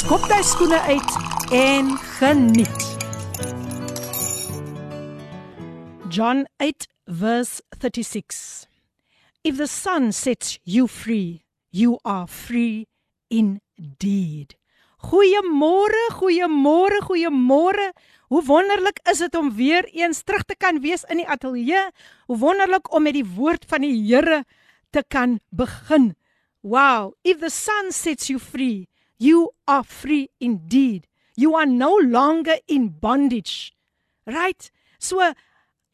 skop 0.00 0.22
jy 0.30 0.38
skoene 0.46 0.78
uit 0.88 1.16
en 1.52 1.90
geniet. 2.16 2.84
John 6.08 6.46
8 6.56 6.86
verse 7.04 7.60
36. 7.82 8.66
If 9.44 9.58
the 9.58 9.66
sun 9.66 10.12
sets 10.12 10.58
you 10.64 10.86
free, 10.88 11.44
you 11.70 11.98
are 12.04 12.26
free 12.26 12.88
indeed. 13.28 14.56
Goeiemôre, 15.04 16.00
goeiemôre, 16.16 17.00
goeiemôre. 17.04 17.90
Hoe 18.32 18.42
wonderlik 18.46 19.00
is 19.10 19.20
dit 19.20 19.36
om 19.36 19.52
weer 19.56 19.84
eens 19.92 20.22
terug 20.22 20.44
te 20.48 20.56
kan 20.56 20.80
wees 20.80 21.04
in 21.12 21.20
die 21.20 21.28
ateljee. 21.28 21.90
Hoe 22.26 22.38
wonderlik 22.40 22.88
om 22.94 23.04
met 23.04 23.18
die 23.18 23.26
woord 23.26 23.68
van 23.68 23.84
die 23.84 23.96
Here 24.08 24.44
te 24.90 25.04
kan 25.08 25.40
begin. 25.50 26.14
Wow, 26.62 27.12
if 27.24 27.40
the 27.40 27.50
sun 27.50 27.92
sets 27.92 28.28
you 28.28 28.40
free, 28.40 28.89
you 29.20 29.52
are 29.68 29.84
free 29.84 30.30
indeed. 30.40 31.06
You 31.36 31.54
are 31.54 31.66
no 31.66 31.94
longer 31.96 32.56
in 32.66 32.88
bondage. 33.00 33.76
Right? 34.26 34.70
So 34.98 35.20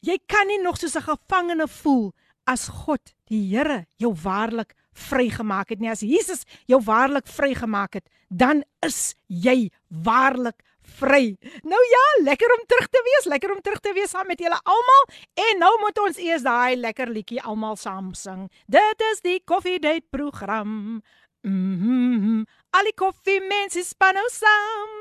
jy 0.07 0.19
kan 0.31 0.47
nie 0.47 0.63
nog 0.63 0.79
soos 0.79 0.97
'n 0.97 1.03
gevangene 1.03 1.69
voel 1.69 2.15
as 2.47 2.69
God, 2.69 3.15
die 3.27 3.43
Here, 3.51 3.87
jou 3.99 4.15
waarlik 4.15 4.75
vrygemaak 4.95 5.69
het 5.69 5.81
nie. 5.81 5.91
As 5.91 6.01
Jesus 6.01 6.45
jou 6.67 6.81
waarlik 6.81 7.27
vrygemaak 7.27 7.95
het, 7.95 8.09
dan 8.29 8.65
is 8.87 9.15
jy 9.27 9.71
waarlik 9.89 10.63
vry. 10.87 11.37
Nou 11.63 11.83
ja, 11.91 12.05
lekker 12.23 12.53
om 12.59 12.65
terug 12.67 12.89
te 12.89 13.03
wees, 13.05 13.25
lekker 13.25 13.53
om 13.55 13.61
terug 13.61 13.81
te 13.81 13.93
wees 13.93 14.11
saam 14.11 14.27
met 14.27 14.41
julle 14.41 14.61
almal. 14.63 15.05
En 15.35 15.59
nou 15.59 15.73
moet 15.81 15.99
ons 15.99 16.17
eers 16.23 16.43
daai 16.47 16.77
lekker 16.77 17.11
liedjie 17.11 17.43
almal 17.43 17.77
saam 17.77 18.15
sing. 18.15 18.47
Dit 18.67 19.03
is 19.13 19.21
die 19.21 19.41
Coffee 19.45 19.79
Date 19.79 20.07
program. 20.11 21.03
Mhm. 21.43 21.53
Mm 21.53 22.47
Al 22.77 22.85
die 22.85 22.95
koffie 22.95 23.41
mense 23.41 23.83
span 23.85 24.15
nou 24.19 24.29
saam. 24.33 24.93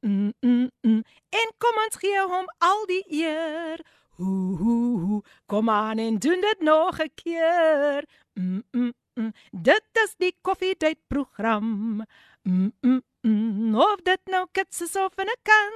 Mm 0.00 0.32
-mm 0.40 0.70
-mm. 0.86 1.02
En 1.40 1.48
kom 1.58 1.82
ons 1.84 1.96
gee 1.96 2.26
hom 2.32 2.46
al 2.58 2.86
die 2.86 3.04
eer. 3.08 3.84
Ooh, 4.18 5.22
kom 5.46 5.70
aan 5.70 5.98
en 5.98 6.18
doen 6.18 6.40
dit 6.40 6.60
nog 6.60 6.98
'n 6.98 7.12
keer. 7.14 8.04
Mm 8.34 8.62
-mm 8.70 8.92
-mm. 9.14 9.32
Dit 9.50 9.84
is 9.92 10.14
die 10.18 10.36
Date 10.78 11.04
program. 11.06 12.04
Mm 12.42 12.72
-mm 12.80 13.02
Mm, 13.22 13.74
of 13.76 14.00
dit 14.02 14.20
nou 14.32 14.46
kits 14.52 14.80
is 14.80 14.96
of 14.96 15.12
'n 15.16 15.28
kan. 15.42 15.74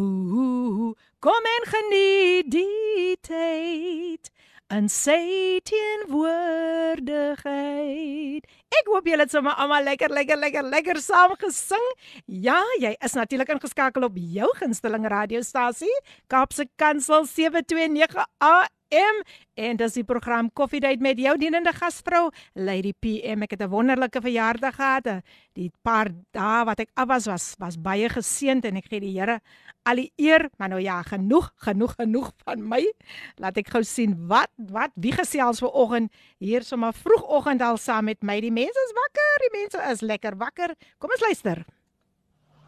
Ooh, 0.00 0.94
kom 1.18 1.44
en 1.54 1.64
geniet 1.74 2.50
die 2.50 3.16
tyd 3.20 4.30
en 4.72 4.88
sê 4.88 5.60
teenwoordigheid. 5.68 8.40
Ek 8.72 8.86
hoop 8.88 9.04
julle 9.10 9.26
het 9.26 9.34
sommer 9.34 9.52
almal 9.60 9.84
lekker 9.84 10.08
lekker 10.16 10.38
lekker 10.40 10.64
lekker 10.64 10.96
saam 11.04 11.34
gesing. 11.40 11.88
Ja, 12.26 12.60
jy 12.80 12.96
is 13.04 13.14
natuurlik 13.18 13.52
ingeskakel 13.52 14.04
op 14.08 14.16
jou 14.16 14.48
gunsteling 14.62 15.04
radiostasie, 15.12 15.96
Kaapse 16.32 16.64
Kansel 16.80 17.28
729 17.28 18.24
AM 18.40 18.81
en 18.92 19.78
dis 19.80 19.96
die 19.96 20.04
program 20.04 20.50
Coffee 20.52 20.80
Date 20.80 21.02
met 21.02 21.18
jou 21.20 21.32
dienende 21.40 21.72
gasvrou 21.76 22.28
Lady 22.54 22.92
PM. 22.92 23.42
Ek 23.42 23.56
het 23.56 23.62
'n 23.62 23.70
wonderlike 23.70 24.20
verjaardag 24.20 24.74
gehad. 24.74 25.24
Die 25.54 25.70
paar 25.82 26.08
dae 26.32 26.64
wat 26.64 26.80
ek 26.80 26.90
af 26.94 27.08
was 27.08 27.26
was 27.26 27.54
was 27.58 27.76
baie 27.76 28.08
geseënd 28.08 28.64
en 28.64 28.76
ek 28.76 28.88
gee 28.88 29.00
die 29.00 29.18
Here 29.18 29.40
al 29.84 29.96
die 29.96 30.12
eer. 30.16 30.50
Maar 30.58 30.68
nou 30.68 30.80
ja, 30.80 31.02
genoeg, 31.02 31.52
genoeg, 31.56 31.94
genoeg 31.94 32.32
van 32.44 32.68
my. 32.68 32.92
Laat 33.36 33.56
ek 33.56 33.68
gou 33.68 33.82
sien 33.82 34.16
wat 34.28 34.50
wat 34.56 34.90
wie 34.94 35.12
gesels 35.12 35.58
ver 35.58 35.72
oggend 35.72 36.12
hier 36.38 36.62
sommer 36.62 36.92
vroegoggend 36.92 37.62
al 37.62 37.76
saam 37.76 38.04
met 38.04 38.22
my. 38.22 38.40
Die 38.40 38.52
mense 38.52 38.80
is 38.88 38.92
wakker, 38.92 39.46
die 39.46 39.58
mense 39.60 39.92
is 39.92 40.00
lekker 40.00 40.36
wakker. 40.36 40.74
Kom 40.98 41.10
ons 41.10 41.20
luister. 41.20 41.64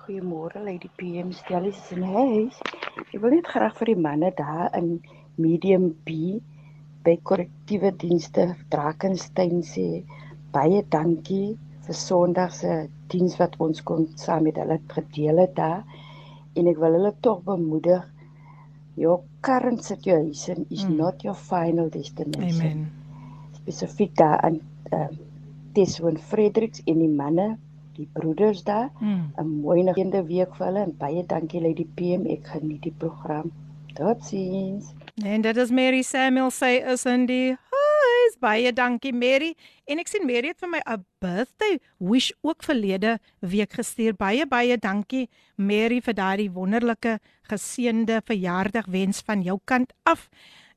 Goeiemôre 0.04 0.60
Lady 0.60 0.91
PM, 0.96 1.32
stellies 1.32 1.91
in 1.91 2.02
huis. 2.02 2.58
Ek 3.14 3.20
wil 3.22 3.30
net 3.30 3.46
graag 3.48 3.76
vir 3.78 3.86
die 3.86 3.96
manne 3.96 4.32
daar 4.36 4.68
in 4.76 4.98
medium 5.37 5.91
B 6.06 6.41
by 7.05 7.17
korrektiewe 7.28 7.93
dienste 8.00 8.55
Drakensberg 8.72 9.61
sê 9.69 9.89
baie 10.55 10.81
dankie 10.97 11.56
vir 11.84 11.97
Sondag 12.00 12.55
se 12.56 12.89
diens 13.12 13.37
wat 13.41 13.59
ons 13.61 13.83
kon 13.89 14.06
saam 14.17 14.47
met 14.49 14.56
hulle 14.61 14.78
gedeel 14.95 15.43
het 15.43 15.55
daar 15.59 15.83
en 16.56 16.71
ek 16.71 16.81
wil 16.81 16.97
hulle 16.99 17.12
tog 17.27 17.43
bemoedig 17.49 18.05
your 18.97 19.21
current 19.43 19.83
situation 19.84 20.67
is 20.71 20.84
mm. 20.84 20.97
not 20.97 21.25
your 21.27 21.34
final 21.34 21.91
destination. 21.91 22.61
Amen. 22.61 22.93
Spesifiek 23.59 24.15
daar 24.16 24.41
aan 24.41 24.61
uh, 24.93 25.11
Teswen 25.75 26.19
Fredericks 26.19 26.83
en 26.87 27.03
die 27.03 27.11
manne 27.11 27.49
die 27.99 28.09
broeders 28.12 28.62
daar 28.66 28.91
'n 29.01 29.33
mm. 29.43 29.51
mooi 29.61 29.83
negende 29.83 30.22
week 30.27 30.55
vir 30.59 30.66
hulle 30.66 30.83
en 30.87 30.97
baie 30.99 31.27
dankie 31.27 31.75
die 31.75 31.91
PM 31.99 32.27
ek 32.27 32.47
geniet 32.55 32.83
die 32.83 32.95
program. 32.99 33.51
Totsiens. 33.95 34.95
En 35.22 35.41
dit 35.41 35.56
is 35.56 35.70
Mary 35.70 36.02
Samuel 36.02 36.50
sê 36.50 36.80
is 36.91 37.04
in 37.06 37.26
die 37.30 37.54
huis. 37.54 38.32
Baie 38.42 38.72
dankie 38.75 39.12
Mary. 39.14 39.52
En 39.86 40.00
ek 40.02 40.08
sien 40.10 40.25
Mary 40.26 40.50
het 40.50 40.58
vir 40.58 40.70
my 40.72 40.80
'n 40.82 41.04
birthday 41.22 41.78
wish 41.98 42.32
ook 42.42 42.64
verlede 42.66 43.20
week 43.38 43.72
gestuur. 43.78 44.16
Baie 44.19 44.47
baie 44.47 44.76
dankie 44.76 45.28
Mary 45.54 46.00
vir 46.00 46.14
daardie 46.14 46.50
wonderlike 46.50 47.20
geseënde 47.47 48.22
verjaardag 48.24 48.86
wens 48.86 49.22
van 49.22 49.42
jou 49.42 49.60
kant 49.64 49.92
af. 50.03 50.28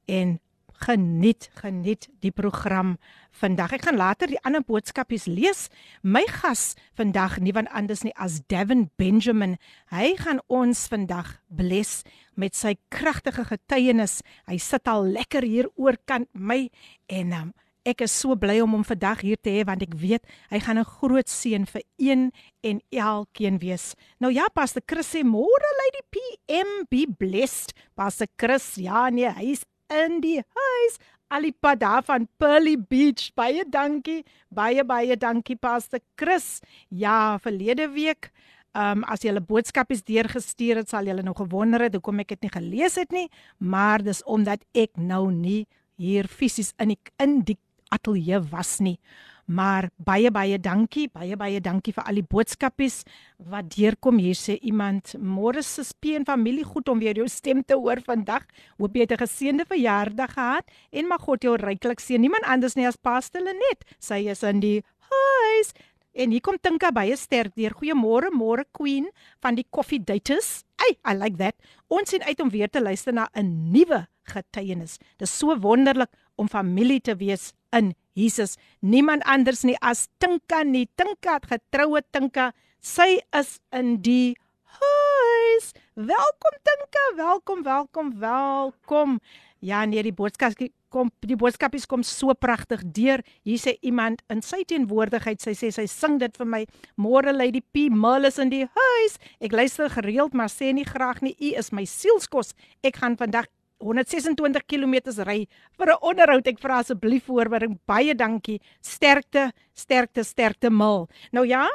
En 0.06 0.40
geniet 0.86 1.50
geniet 1.58 2.08
die 2.22 2.32
program 2.32 2.96
vandag. 3.32 3.74
Ek 3.78 3.86
gaan 3.88 4.00
later 4.00 4.30
die 4.32 4.40
ander 4.46 4.64
boodskapies 4.66 5.28
lees. 5.30 5.68
My 6.02 6.24
gas 6.30 6.76
vandag 6.98 7.40
nie 7.44 7.54
van 7.56 7.70
anders 7.74 8.04
nie 8.06 8.16
as 8.16 8.42
Devin 8.52 8.88
Benjamin. 8.98 9.58
Hy 9.94 10.16
gaan 10.22 10.42
ons 10.48 10.88
vandag 10.92 11.38
bless 11.50 12.04
met 12.36 12.56
sy 12.56 12.76
kragtige 12.94 13.48
getuienis. 13.50 14.22
Hy 14.50 14.58
sit 14.62 14.88
al 14.88 15.10
lekker 15.18 15.46
hier 15.46 15.72
oorkant 15.76 16.30
my 16.34 16.68
en 17.10 17.34
um, 17.34 17.56
ek 17.88 18.04
is 18.04 18.12
so 18.12 18.36
bly 18.36 18.60
om 18.60 18.76
hom 18.76 18.84
vandag 18.88 19.24
hier 19.24 19.40
te 19.40 19.54
hê 19.56 19.64
want 19.68 19.84
ek 19.86 19.96
weet 19.96 20.26
hy 20.52 20.60
gaan 20.60 20.80
'n 20.80 20.92
groot 21.00 21.30
seën 21.30 21.66
vir 21.66 21.84
een 21.98 22.32
en 22.64 22.82
elkeen 22.92 23.60
wees. 23.60 23.96
Nou 24.20 24.32
ja, 24.32 24.48
Pastor 24.54 24.84
Chris 24.86 25.16
sê 25.16 25.24
môre 25.24 25.70
lady 25.82 26.04
PM 26.12 26.70
be 26.92 27.08
blessed. 27.08 27.74
Pastor 27.96 28.28
Chris, 28.38 28.76
ja 28.76 29.10
nee, 29.10 29.30
hy's 29.30 29.64
in 29.94 30.22
die 30.22 30.42
huis. 30.42 30.98
Alipad 31.28 31.80
daar 31.80 32.04
van 32.04 32.28
Pearly 32.38 32.78
Beach. 32.80 33.32
Baie 33.36 33.64
dankie. 33.70 34.24
Baie 34.50 34.84
baie 34.84 35.18
dankie 35.18 35.56
Pastor 35.56 36.00
Chris. 36.16 36.60
Ja, 36.90 37.38
verlede 37.40 37.90
week 37.90 38.32
Ehm 38.78 39.00
um, 39.00 39.04
as 39.10 39.24
jy 39.26 39.32
'n 39.34 39.42
boodskap 39.42 39.90
is 39.92 40.04
deurgestuur 40.04 40.78
het, 40.78 40.90
sal 40.90 41.08
jy 41.08 41.14
nou 41.26 41.34
gewonder 41.34 41.82
het 41.82 41.96
hoekom 41.98 42.20
ek 42.20 42.28
dit 42.36 42.42
nie 42.42 42.52
gelees 42.54 42.96
het 42.96 43.12
nie, 43.12 43.30
maar 43.58 44.04
dis 44.04 44.22
omdat 44.24 44.62
ek 44.74 44.92
nou 44.98 45.32
nie 45.32 45.66
hier 45.98 46.28
fisies 46.28 46.74
in 46.78 46.90
die 46.94 47.00
in 47.18 47.42
die 47.42 47.58
ateljee 47.90 48.40
was 48.52 48.78
nie. 48.80 49.00
Maar 49.48 49.88
baie 49.96 50.28
baie 50.28 50.58
dankie, 50.60 51.06
baie 51.08 51.38
baie 51.40 51.62
dankie 51.64 51.94
vir 51.96 52.04
al 52.04 52.18
die 52.20 52.26
boodskapies 52.28 52.98
wat 53.40 53.70
deurkom. 53.78 54.20
Hier 54.20 54.36
sê 54.36 54.58
iemand: 54.60 55.16
"Môre 55.16 55.64
se 55.64 55.84
speen 55.84 56.26
familie 56.26 56.66
goed 56.66 56.90
om 56.90 57.00
weer 57.00 57.16
jou 57.16 57.28
stem 57.28 57.64
te 57.64 57.74
hoor 57.74 58.02
vandag. 58.04 58.44
Hoop 58.78 58.96
jy 58.96 59.02
het 59.02 59.12
'n 59.12 59.24
geseënde 59.24 59.66
verjaardag 59.66 60.34
gehad 60.34 60.66
en 60.92 61.08
mag 61.08 61.22
God 61.22 61.44
jou 61.44 61.56
ryklik 61.56 62.00
seën. 62.00 62.20
Niemand 62.20 62.44
anders 62.44 62.76
nie 62.76 62.88
as 62.88 62.98
Pastor 62.98 63.42
Lenet. 63.42 63.86
Sy 64.00 64.28
is 64.28 64.44
in 64.44 64.60
die 64.60 64.84
huis. 65.00 65.72
En 66.14 66.32
hier 66.32 66.42
kom 66.42 66.58
Tinka 66.60 66.92
baie 66.92 67.16
sterk 67.16 67.56
deur. 67.56 67.72
Goeiemôre, 67.72 68.32
môre 68.32 68.66
Queen 68.74 69.10
van 69.40 69.56
die 69.56 69.66
Coffee 69.70 70.00
Daters. 70.00 70.64
Ay, 70.76 70.98
I 71.14 71.16
like 71.16 71.38
that. 71.38 71.56
Ons 71.88 72.10
sien 72.10 72.24
uit 72.24 72.40
om 72.40 72.50
weer 72.50 72.70
te 72.70 72.82
luister 72.82 73.14
na 73.14 73.28
'n 73.34 73.72
nuwe 73.72 74.08
getuienis. 74.24 74.98
Dis 75.18 75.38
so 75.38 75.56
wonderlik 75.56 76.10
om 76.36 76.50
familie 76.50 77.00
te 77.02 77.16
wees 77.16 77.54
in 77.72 77.94
Jesus. 78.18 78.58
Niemand 78.82 79.22
anders 79.30 79.62
nie 79.64 79.78
as 79.80 80.08
Tinka 80.18 80.64
nie. 80.66 80.88
Tinka, 80.98 81.38
getroue 81.46 82.02
Tinka. 82.12 82.52
Sy 82.82 83.20
is 83.38 83.58
in 83.76 84.00
die 84.02 84.34
huis. 84.80 85.70
Welkom 85.94 86.58
Tinka, 86.66 87.06
welkom, 87.16 87.64
welkom, 87.64 88.12
welkom. 88.20 89.20
Ja, 89.62 89.86
nee, 89.86 90.02
die 90.06 90.14
boodskap 90.14 90.58
kom 90.94 91.10
die 91.28 91.36
boodskapies 91.36 91.86
kom 91.90 92.04
so 92.06 92.34
pragtig 92.38 92.84
deur. 92.96 93.22
Hier 93.46 93.60
sê 93.62 93.76
iemand 93.86 94.22
in 94.32 94.42
sy 94.46 94.64
teenwoordigheid, 94.68 95.42
sy 95.44 95.54
sê 95.58 95.72
sy 95.76 95.88
sing 95.92 96.18
dit 96.22 96.38
vir 96.40 96.48
my. 96.48 96.62
Môre 97.02 97.34
Lady 97.36 97.62
P 97.62 97.88
Mullis 97.92 98.40
in 98.42 98.54
die 98.54 98.64
huis. 98.66 99.18
Ek 99.44 99.56
luister 99.56 99.92
gereeld, 99.94 100.34
maar 100.38 100.52
sê 100.54 100.72
nie 100.74 100.88
graag 100.88 101.22
nie. 101.26 101.36
U 101.38 101.54
is 101.60 101.74
my 101.76 101.86
sielskos. 101.90 102.54
Ek 102.88 103.02
gaan 103.02 103.18
vandag 103.20 103.50
126 103.80 104.66
km 104.66 104.96
ry 105.26 105.48
vir 105.78 105.88
'n 105.94 106.02
onderhoud. 106.02 106.48
Ek 106.48 106.60
vra 106.60 106.80
asseblief 106.80 107.26
voorbereiding. 107.26 107.80
Baie 107.86 108.16
dankie. 108.16 108.60
Sterkte, 108.82 109.52
sterkte, 109.74 110.24
sterkte 110.24 110.70
mal. 110.70 111.08
Nou 111.32 111.46
ja, 111.46 111.68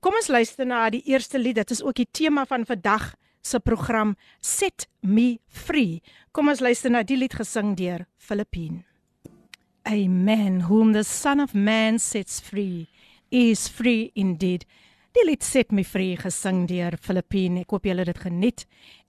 kom 0.00 0.14
ons 0.14 0.28
luister 0.28 0.66
na 0.66 0.90
die 0.90 1.02
eerste 1.06 1.38
lied. 1.38 1.56
Dit 1.56 1.70
is 1.70 1.82
ook 1.82 1.94
die 1.94 2.08
tema 2.10 2.44
van 2.46 2.64
vandag 2.64 3.14
se 3.42 3.60
program 3.60 4.16
Set 4.40 4.88
Me 5.02 5.38
Free. 5.46 6.00
Kom 6.32 6.48
ons 6.48 6.60
luister 6.60 6.90
na 6.90 7.02
die 7.02 7.16
lied 7.16 7.34
gesing 7.34 7.76
deur 7.76 8.06
Filippine. 8.16 8.84
Amen. 9.84 10.62
Whom 10.68 10.92
the 10.92 11.04
Son 11.04 11.40
of 11.40 11.54
Man 11.54 11.98
sets 11.98 12.40
free 12.40 12.88
is 13.30 13.68
free 13.68 14.10
indeed. 14.14 14.64
Die 15.12 15.24
lied 15.26 15.44
Set 15.44 15.72
Me 15.72 15.84
Free 15.84 16.16
gesing 16.16 16.64
deur 16.66 16.96
Filippine. 16.96 17.60
Ek 17.60 17.70
hoop 17.70 17.84
julle 17.84 18.02
het 18.02 18.14
dit 18.14 18.22
geniet. 18.24 18.64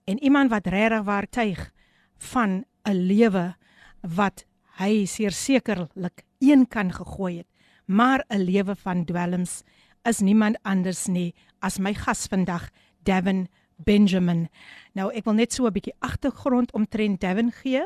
En 0.06 0.22
iemand 0.22 0.50
wat 0.50 0.66
regtig 0.66 1.02
waar 1.08 1.26
tuig 1.26 1.70
van 2.18 2.64
'n 2.84 3.06
lewe 3.06 3.54
wat 4.00 4.44
hy 4.78 5.04
sekerlik 5.06 6.24
een 6.38 6.68
kan 6.68 6.92
gegooi 6.92 7.36
het, 7.38 7.46
maar 7.86 8.24
'n 8.28 8.44
lewe 8.44 8.74
van 8.74 9.04
dwelms 9.04 9.62
is 10.04 10.20
niemand 10.20 10.56
anders 10.62 11.06
nie 11.06 11.34
as 11.60 11.78
my 11.78 11.94
gas 11.94 12.26
vandag, 12.26 12.70
Devin 13.02 13.48
Benjamin. 13.76 14.48
Nou 14.94 15.10
ek 15.14 15.24
wil 15.24 15.34
net 15.34 15.52
so 15.52 15.66
'n 15.66 15.72
bietjie 15.72 15.94
agtergrond 16.00 16.72
omtrent 16.72 17.20
Devin 17.20 17.52
gee. 17.52 17.82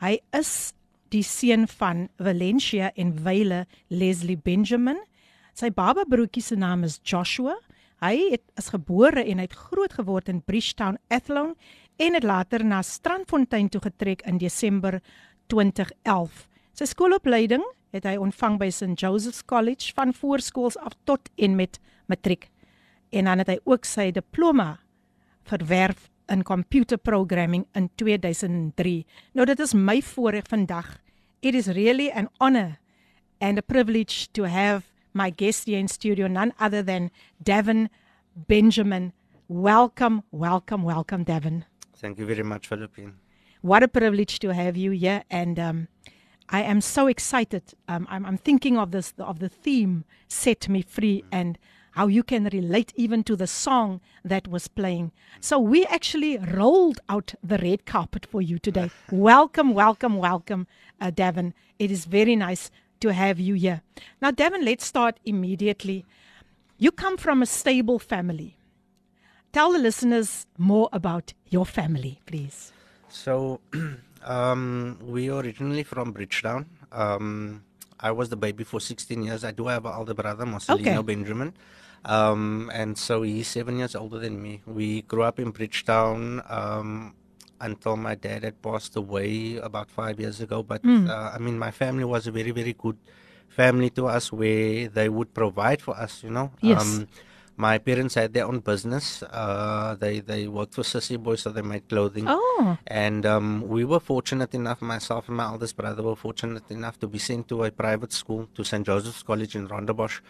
Hy 0.00 0.20
is 0.32 0.72
die 1.08 1.22
seun 1.22 1.66
van 1.68 2.08
Valencia 2.18 2.92
en 2.94 3.24
Wyle 3.24 3.66
Leslie 3.88 4.36
Benjamin. 4.36 4.98
Sy 5.54 5.70
baba 5.70 6.04
broertjie 6.04 6.42
se 6.42 6.56
naam 6.56 6.84
is 6.84 7.00
Joshua. 7.02 7.56
Hy 8.00 8.30
het 8.30 8.42
is 8.56 8.68
gebore 8.68 9.24
en 9.24 9.38
hy 9.38 9.46
het 9.48 9.56
groot 9.58 9.92
geword 9.92 10.28
in 10.28 10.42
Bridgetown, 10.42 10.98
Athlone 11.08 11.56
en 11.98 12.14
het 12.14 12.22
later 12.22 12.64
na 12.64 12.82
Strandfontein 12.82 13.68
toe 13.68 13.80
getrek 13.82 14.22
in 14.22 14.38
Desember 14.38 15.00
2011. 15.50 16.46
Sy 16.78 16.86
skoolopleiding 16.86 17.64
het 17.94 18.06
hy 18.06 18.14
ontvang 18.20 18.58
by 18.60 18.68
St 18.70 18.94
Joseph's 19.00 19.42
College 19.42 19.90
van 19.96 20.14
voorskools 20.14 20.78
af 20.78 20.94
tot 21.08 21.30
en 21.34 21.56
met 21.58 21.80
matriek. 22.06 22.50
En 23.10 23.26
dan 23.26 23.42
het 23.42 23.50
hy 23.50 23.58
ook 23.64 23.88
sy 23.88 24.10
diploma 24.14 24.76
verwerf 25.48 26.06
in 26.28 26.44
computer 26.46 26.98
programming 27.00 27.66
in 27.74 27.88
2003. 27.96 29.06
Nou 29.34 29.46
dit 29.48 29.60
is 29.64 29.74
my 29.74 29.98
voorreg 30.04 30.46
vandag. 30.46 30.98
It 31.40 31.54
is 31.54 31.66
really 31.72 32.10
an 32.10 32.28
honor 32.38 32.78
and 33.40 33.58
a 33.58 33.62
privilege 33.62 34.28
to 34.32 34.46
have 34.46 34.86
my 35.12 35.32
guest 35.34 35.66
here 35.66 35.78
in 35.78 35.88
studio 35.88 36.28
none 36.28 36.52
other 36.60 36.84
than 36.84 37.10
Devin 37.42 37.88
Benjamin. 38.34 39.12
Welcome, 39.48 40.22
welcome, 40.30 40.84
welcome 40.84 41.24
Devin. 41.24 41.64
Thank 42.00 42.18
you 42.18 42.26
very 42.26 42.44
much, 42.44 42.68
Philippine. 42.68 43.14
What 43.60 43.82
a 43.82 43.88
privilege 43.88 44.38
to 44.40 44.54
have 44.54 44.76
you 44.76 44.92
here, 44.92 45.24
and 45.30 45.58
um, 45.58 45.88
I 46.48 46.62
am 46.62 46.80
so 46.80 47.08
excited. 47.08 47.74
Um, 47.88 48.06
I'm, 48.08 48.24
I'm, 48.24 48.38
thinking 48.38 48.78
of 48.78 48.92
this 48.92 49.12
of 49.18 49.40
the 49.40 49.48
theme 49.48 50.04
"Set 50.28 50.68
Me 50.68 50.82
Free" 50.82 51.24
and 51.32 51.58
how 51.92 52.06
you 52.06 52.22
can 52.22 52.44
relate 52.52 52.92
even 52.94 53.24
to 53.24 53.34
the 53.34 53.48
song 53.48 54.00
that 54.24 54.46
was 54.46 54.68
playing. 54.68 55.10
So 55.40 55.58
we 55.58 55.84
actually 55.86 56.38
rolled 56.38 57.00
out 57.08 57.34
the 57.42 57.58
red 57.58 57.84
carpet 57.84 58.26
for 58.26 58.40
you 58.40 58.60
today. 58.60 58.92
welcome, 59.10 59.74
welcome, 59.74 60.18
welcome, 60.18 60.68
uh, 61.00 61.10
Davin. 61.10 61.52
It 61.80 61.90
is 61.90 62.04
very 62.04 62.36
nice 62.36 62.70
to 63.00 63.12
have 63.12 63.40
you 63.40 63.54
here. 63.54 63.82
Now, 64.22 64.30
Davin, 64.30 64.64
let's 64.64 64.84
start 64.84 65.18
immediately. 65.24 66.04
You 66.78 66.92
come 66.92 67.16
from 67.16 67.42
a 67.42 67.46
stable 67.46 67.98
family 67.98 68.57
tell 69.52 69.72
the 69.72 69.78
listeners 69.78 70.46
more 70.56 70.88
about 70.92 71.32
your 71.48 71.66
family, 71.66 72.20
please. 72.26 72.72
So, 73.08 73.60
um, 74.24 74.98
we 75.02 75.30
originally 75.30 75.82
from 75.82 76.12
Bridgetown. 76.12 76.66
Um, 76.92 77.64
I 78.00 78.10
was 78.12 78.28
the 78.28 78.36
baby 78.36 78.64
for 78.64 78.80
16 78.80 79.22
years. 79.22 79.44
I 79.44 79.50
do 79.50 79.66
have 79.66 79.84
an 79.84 79.92
older 79.94 80.14
brother, 80.14 80.44
Marcelino 80.44 80.98
okay. 80.98 81.02
Benjamin. 81.02 81.54
Um, 82.04 82.70
and 82.72 82.96
so 82.96 83.22
he's 83.22 83.48
seven 83.48 83.78
years 83.78 83.94
older 83.96 84.18
than 84.18 84.40
me. 84.40 84.62
We 84.66 85.02
grew 85.02 85.22
up 85.22 85.40
in 85.40 85.50
Bridgetown 85.50 86.42
um, 86.48 87.14
until 87.60 87.96
my 87.96 88.14
dad 88.14 88.44
had 88.44 88.62
passed 88.62 88.94
away 88.96 89.56
about 89.56 89.90
five 89.90 90.20
years 90.20 90.40
ago. 90.40 90.62
But 90.62 90.82
mm. 90.82 91.08
uh, 91.08 91.32
I 91.34 91.38
mean, 91.38 91.58
my 91.58 91.72
family 91.72 92.04
was 92.04 92.26
a 92.26 92.30
very, 92.30 92.52
very 92.52 92.72
good 92.72 92.96
family 93.48 93.90
to 93.90 94.06
us 94.06 94.32
where 94.32 94.88
they 94.88 95.08
would 95.08 95.34
provide 95.34 95.82
for 95.82 95.96
us, 95.96 96.22
you 96.22 96.30
know. 96.30 96.52
Yes. 96.60 96.80
Um, 96.80 97.08
my 97.58 97.76
parents 97.76 98.14
had 98.14 98.32
their 98.32 98.46
own 98.46 98.60
business. 98.60 99.22
Uh, 99.24 99.96
they 99.98 100.20
they 100.20 100.46
worked 100.46 100.74
for 100.74 100.82
Sissy 100.82 101.18
Boy, 101.18 101.34
so 101.34 101.50
they 101.50 101.60
made 101.60 101.88
clothing. 101.88 102.26
Oh. 102.28 102.78
And 102.86 103.26
um, 103.26 103.66
we 103.66 103.84
were 103.84 103.98
fortunate 103.98 104.54
enough, 104.54 104.80
myself 104.80 105.26
and 105.26 105.36
my 105.36 105.44
eldest 105.44 105.76
brother 105.76 106.02
were 106.02 106.14
fortunate 106.14 106.70
enough 106.70 107.00
to 107.00 107.08
be 107.08 107.18
sent 107.18 107.48
to 107.48 107.64
a 107.64 107.70
private 107.72 108.12
school, 108.12 108.48
to 108.54 108.64
St. 108.64 108.86
Joseph's 108.86 109.24
College 109.24 109.56
in 109.56 109.66
Rondebosch. 109.66 110.20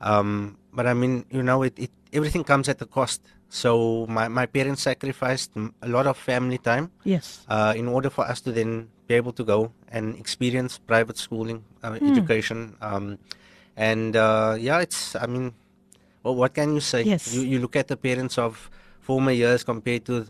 Um, 0.00 0.58
but 0.72 0.86
I 0.86 0.94
mean, 0.94 1.24
you 1.28 1.42
know, 1.42 1.64
it, 1.64 1.76
it 1.76 1.90
everything 2.12 2.44
comes 2.44 2.68
at 2.68 2.80
a 2.80 2.86
cost. 2.86 3.20
So 3.48 4.06
my, 4.08 4.28
my 4.28 4.46
parents 4.46 4.82
sacrificed 4.82 5.50
a 5.82 5.88
lot 5.88 6.06
of 6.06 6.16
family 6.16 6.58
time. 6.58 6.92
Yes. 7.02 7.44
Uh, 7.48 7.74
in 7.76 7.88
order 7.88 8.10
for 8.10 8.24
us 8.24 8.40
to 8.42 8.52
then 8.52 8.90
be 9.08 9.14
able 9.14 9.32
to 9.32 9.44
go 9.44 9.72
and 9.88 10.16
experience 10.16 10.78
private 10.78 11.18
schooling, 11.18 11.64
uh, 11.82 11.90
mm. 11.90 12.10
education. 12.10 12.76
Um, 12.80 13.18
and 13.76 14.14
uh, 14.14 14.56
yeah, 14.58 14.80
it's 14.80 15.16
I 15.16 15.26
mean 15.26 15.52
well, 16.26 16.34
what 16.34 16.54
can 16.54 16.74
you 16.74 16.80
say? 16.80 17.02
Yes. 17.04 17.32
You, 17.32 17.42
you 17.42 17.58
look 17.60 17.76
at 17.76 17.86
the 17.86 17.96
parents 17.96 18.36
of 18.36 18.68
former 19.00 19.30
years 19.30 19.62
compared 19.62 20.04
to 20.06 20.26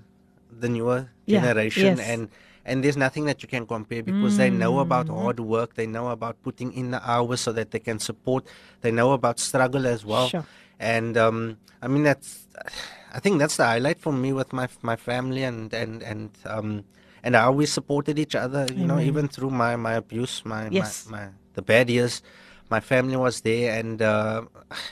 the 0.53 0.69
newer 0.69 1.09
yeah. 1.25 1.41
generation, 1.41 1.97
yes. 1.97 2.07
and 2.07 2.29
and 2.67 2.85
there's 2.85 2.99
nothing 2.99 3.25
that 3.25 3.43
you 3.43 3.49
can 3.49 3.65
compare 3.65 4.03
because 4.03 4.35
mm. 4.35 4.37
they 4.37 4.51
know 4.51 4.81
about 4.81 5.07
mm. 5.07 5.17
hard 5.17 5.41
work, 5.41 5.75
they 5.75 5.87
know 5.87 6.09
about 6.09 6.37
putting 6.43 6.75
in 6.75 6.91
the 6.91 7.01
hours 7.11 7.41
so 7.41 7.53
that 7.53 7.71
they 7.71 7.79
can 7.79 7.99
support, 7.99 8.45
they 8.83 8.91
know 8.91 9.13
about 9.13 9.39
struggle 9.39 9.87
as 9.87 10.05
well. 10.05 10.29
Sure. 10.29 10.45
And 10.79 11.17
um, 11.17 11.57
I 11.81 11.89
mean 11.89 12.03
that's, 12.03 12.47
I 13.15 13.21
think 13.21 13.39
that's 13.39 13.57
the 13.57 13.65
highlight 13.65 13.99
for 13.99 14.13
me 14.13 14.35
with 14.35 14.53
my 14.53 14.69
my 14.83 14.97
family 14.97 15.45
and 15.45 15.73
and 15.73 16.03
and 16.03 16.31
um, 16.45 16.85
and 17.25 17.35
how 17.35 17.53
we 17.53 17.65
supported 17.65 18.19
each 18.19 18.35
other. 18.35 18.67
You 18.69 18.85
Amen. 18.85 18.89
know, 18.89 19.01
even 19.01 19.29
through 19.29 19.51
my 19.51 19.77
my 19.77 19.95
abuse, 19.95 20.45
my 20.45 20.69
yes. 20.69 21.09
my, 21.09 21.17
my 21.17 21.27
the 21.55 21.63
bad 21.63 21.89
years 21.89 22.21
my 22.71 22.81
family 22.81 23.17
was 23.17 23.41
there, 23.43 23.79
and 23.79 24.03
uh, 24.03 24.43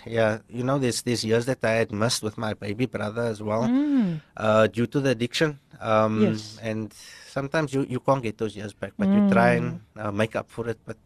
yeah, 0.07 0.39
you 0.49 0.63
know, 0.63 0.79
there's 0.79 1.03
there's 1.03 1.25
years 1.25 1.47
that 1.47 1.65
I 1.65 1.73
had 1.83 1.93
missed 1.93 2.23
with 2.23 2.39
my 2.39 2.55
baby 2.55 2.87
brother 2.87 3.23
as 3.23 3.43
well, 3.43 3.65
mm. 3.65 4.21
uh, 4.37 4.67
due 4.69 4.87
to 4.87 5.01
the 5.01 5.11
addiction. 5.11 5.59
Um, 5.81 6.23
yes. 6.23 6.59
And 6.63 6.95
sometimes 7.27 7.75
you, 7.75 7.87
you 7.89 8.01
can't 8.01 8.23
get 8.23 8.39
those 8.39 8.57
years 8.57 8.73
back, 8.73 8.93
but 8.99 9.09
mm. 9.09 9.15
you 9.27 9.33
try 9.33 9.51
and 9.55 9.81
uh, 9.97 10.13
make 10.13 10.37
up 10.37 10.51
for 10.51 10.69
it. 10.69 10.79
But 10.87 10.97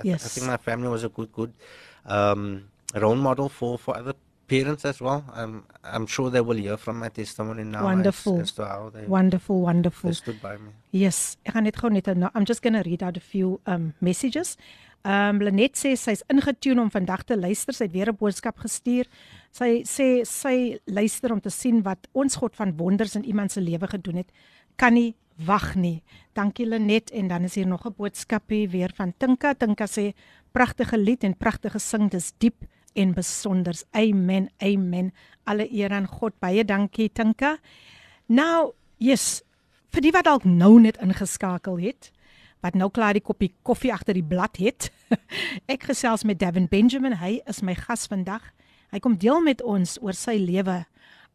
I, 0.00 0.02
yes. 0.04 0.24
I 0.24 0.28
think 0.28 0.46
my 0.46 0.58
family 0.58 0.88
was 0.88 1.04
a 1.04 1.08
good 1.08 1.32
good 1.32 1.52
um, 2.06 2.68
role 2.94 3.16
model 3.16 3.48
for 3.48 3.78
for 3.78 3.96
other 3.96 4.14
parents 4.48 4.84
as 4.84 5.00
well. 5.00 5.24
Um, 5.32 5.64
I'm 5.82 6.06
sure 6.06 6.28
they 6.28 6.40
will 6.40 6.56
hear 6.56 6.76
from 6.76 6.98
my 6.98 7.08
testimony 7.08 7.64
now. 7.64 7.84
Wonderful. 7.84 8.34
As, 8.36 8.50
as 8.50 8.52
to 8.52 8.66
how 8.66 8.90
they, 8.92 9.06
wonderful, 9.06 9.60
wonderful. 9.60 10.10
They 10.10 10.14
stood 10.14 10.42
by 10.42 10.56
me. 10.56 10.76
Yes, 10.90 11.36
ek 11.46 11.56
gaan 11.56 11.64
net 11.64 11.80
gou 11.80 11.88
net 11.88 12.08
I'm 12.34 12.44
just 12.44 12.62
going 12.62 12.76
to 12.76 12.84
read 12.84 13.02
out 13.02 13.16
a 13.16 13.24
few 13.24 13.60
um, 13.66 13.94
messages. 14.00 14.56
Ehm 15.02 15.34
um, 15.34 15.42
Lenet 15.42 15.74
sê 15.74 15.96
sy's 15.98 16.20
ingetune 16.30 16.80
om 16.80 16.90
vandag 16.90 17.24
te 17.26 17.34
luister. 17.34 17.74
Sy 17.74 17.88
het 17.88 17.92
weer 17.92 18.10
'n 18.10 18.16
boodskap 18.16 18.58
gestuur. 18.58 19.08
Sy 19.50 19.82
sê 19.82 20.22
sy 20.24 20.78
luister 20.86 21.32
om 21.32 21.40
te 21.40 21.50
sien 21.50 21.82
wat 21.82 22.06
ons 22.12 22.36
God 22.36 22.54
van 22.56 22.76
wonders 22.76 23.16
in 23.16 23.24
iemand 23.24 23.50
se 23.52 23.60
lewe 23.60 23.86
gedoen 23.86 24.16
het. 24.16 24.30
Kan 24.76 24.94
nie 24.94 25.14
wag 25.36 25.74
nie. 25.74 26.02
Dankie 26.32 26.66
Lenet 26.66 27.10
en 27.10 27.28
dan 27.28 27.42
is 27.42 27.54
hier 27.54 27.66
nog 27.66 27.84
'n 27.86 27.94
boodskapie 27.96 28.68
weer 28.68 28.92
van 28.94 29.12
Tinka. 29.18 29.54
Tinka 29.54 29.86
sê 29.86 30.14
pragtige 30.52 30.98
lied 30.98 31.24
en 31.24 31.36
pragtige 31.36 31.78
sing. 31.78 32.10
Dis 32.10 32.32
diep 32.38 32.64
en 32.94 33.12
besonder. 33.12 33.74
Amen. 33.90 34.50
Amen. 34.58 35.12
Alle 35.44 35.72
eer 35.72 35.90
aan 35.90 36.06
God. 36.06 36.38
Baie 36.38 36.64
dankie 36.64 37.12
Tinka. 37.12 37.58
Nou, 38.26 38.72
yes, 38.98 39.42
vir 39.90 40.00
die 40.00 40.12
wat 40.12 40.24
dalk 40.24 40.44
nou 40.44 40.80
net 40.80 40.96
ingeskakel 40.96 41.80
het 41.80 42.12
wat 42.62 42.78
nou 42.78 42.88
klaar 42.94 43.16
die 43.18 43.24
koppie 43.24 43.50
koffie 43.66 43.92
agter 43.92 44.16
die 44.16 44.26
blad 44.26 44.58
het. 44.62 44.90
ek 45.74 45.88
gesels 45.90 46.24
met 46.24 46.40
Devin 46.40 46.68
Benjamin. 46.70 47.18
Hy 47.20 47.40
is 47.50 47.62
my 47.66 47.74
gas 47.78 48.06
vandag. 48.10 48.44
Hy 48.94 49.00
kom 49.02 49.16
deel 49.18 49.42
met 49.42 49.62
ons 49.62 49.98
oor 50.02 50.16
sy 50.16 50.38
lewe. 50.40 50.82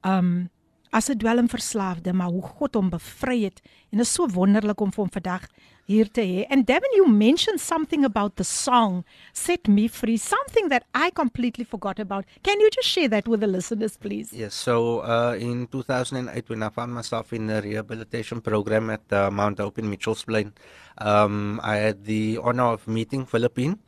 Um 0.08 0.50
as 0.92 1.10
'n 1.10 1.18
dwelmverslaafde, 1.18 2.14
maar 2.14 2.28
hoe 2.28 2.42
God 2.42 2.74
hom 2.74 2.90
bevry 2.90 3.44
het 3.44 3.62
en 3.92 4.00
is 4.00 4.14
so 4.14 4.28
wonderlik 4.28 4.80
om 4.82 4.92
vir 4.92 5.04
hom 5.04 5.12
vandag 5.12 5.48
hier 5.88 6.12
te 6.12 6.22
hê. 6.22 6.46
And 6.50 6.66
Davin, 6.68 6.92
you 6.96 7.08
mentioned 7.08 7.60
something 7.60 8.04
about 8.04 8.36
the 8.36 8.44
song 8.44 9.06
Set 9.34 9.68
Me 9.68 9.88
Free, 9.88 10.18
something 10.18 10.70
that 10.70 10.84
I 10.94 11.10
completely 11.12 11.64
forgot 11.64 12.00
about. 12.00 12.26
Can 12.44 12.60
you 12.60 12.70
just 12.70 12.90
share 12.90 13.08
that 13.08 13.28
with 13.28 13.40
the 13.40 13.48
listeners, 13.48 13.98
please? 13.98 14.34
Yes. 14.34 14.54
So 14.54 15.00
uh, 15.00 15.36
in 15.40 15.68
2008, 15.68 16.50
when 16.50 16.64
I 16.64 16.70
found 16.70 16.94
myself 16.94 17.32
in 17.34 17.50
a 17.50 17.62
rehabilitation 17.62 18.42
program 18.42 18.90
at 18.90 19.12
uh, 19.12 19.32
Mount 19.32 19.60
Hope 19.60 19.80
in 19.80 19.90
Mitchell's 19.90 20.24
Plain, 20.24 20.54
um, 20.98 21.60
I 21.64 21.76
had 21.78 22.04
the 22.04 22.40
honor 22.44 22.74
of 22.74 22.88
meeting 22.88 23.26
Philippine. 23.26 23.80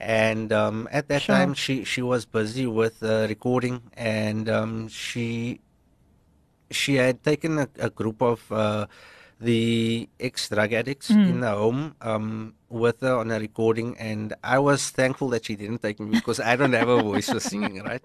And 0.00 0.52
um, 0.52 0.88
at 0.92 1.08
that 1.08 1.22
sure. 1.22 1.34
time, 1.34 1.54
she, 1.54 1.82
she 1.82 2.02
was 2.02 2.24
busy 2.24 2.66
with 2.66 3.02
uh, 3.02 3.26
recording, 3.28 3.82
and 3.94 4.48
um, 4.48 4.86
she 4.86 5.58
she 6.70 6.96
had 6.96 7.22
taken 7.22 7.58
a, 7.58 7.68
a 7.78 7.90
group 7.90 8.22
of 8.22 8.50
uh, 8.52 8.86
the 9.40 10.08
ex 10.18 10.48
drug 10.48 10.72
addicts 10.72 11.10
mm. 11.10 11.28
in 11.30 11.40
the 11.40 11.50
home 11.50 11.94
um, 12.00 12.54
with 12.68 13.00
her 13.00 13.14
on 13.14 13.30
a 13.30 13.38
recording, 13.38 13.96
and 13.98 14.34
I 14.42 14.58
was 14.58 14.90
thankful 14.90 15.28
that 15.30 15.44
she 15.46 15.54
didn't 15.54 15.78
take 15.78 16.00
me 16.00 16.10
because 16.10 16.40
I 16.40 16.56
don't 16.56 16.72
have 16.72 16.88
a 16.88 17.02
voice 17.02 17.30
for 17.30 17.40
singing, 17.40 17.82
right? 17.90 18.02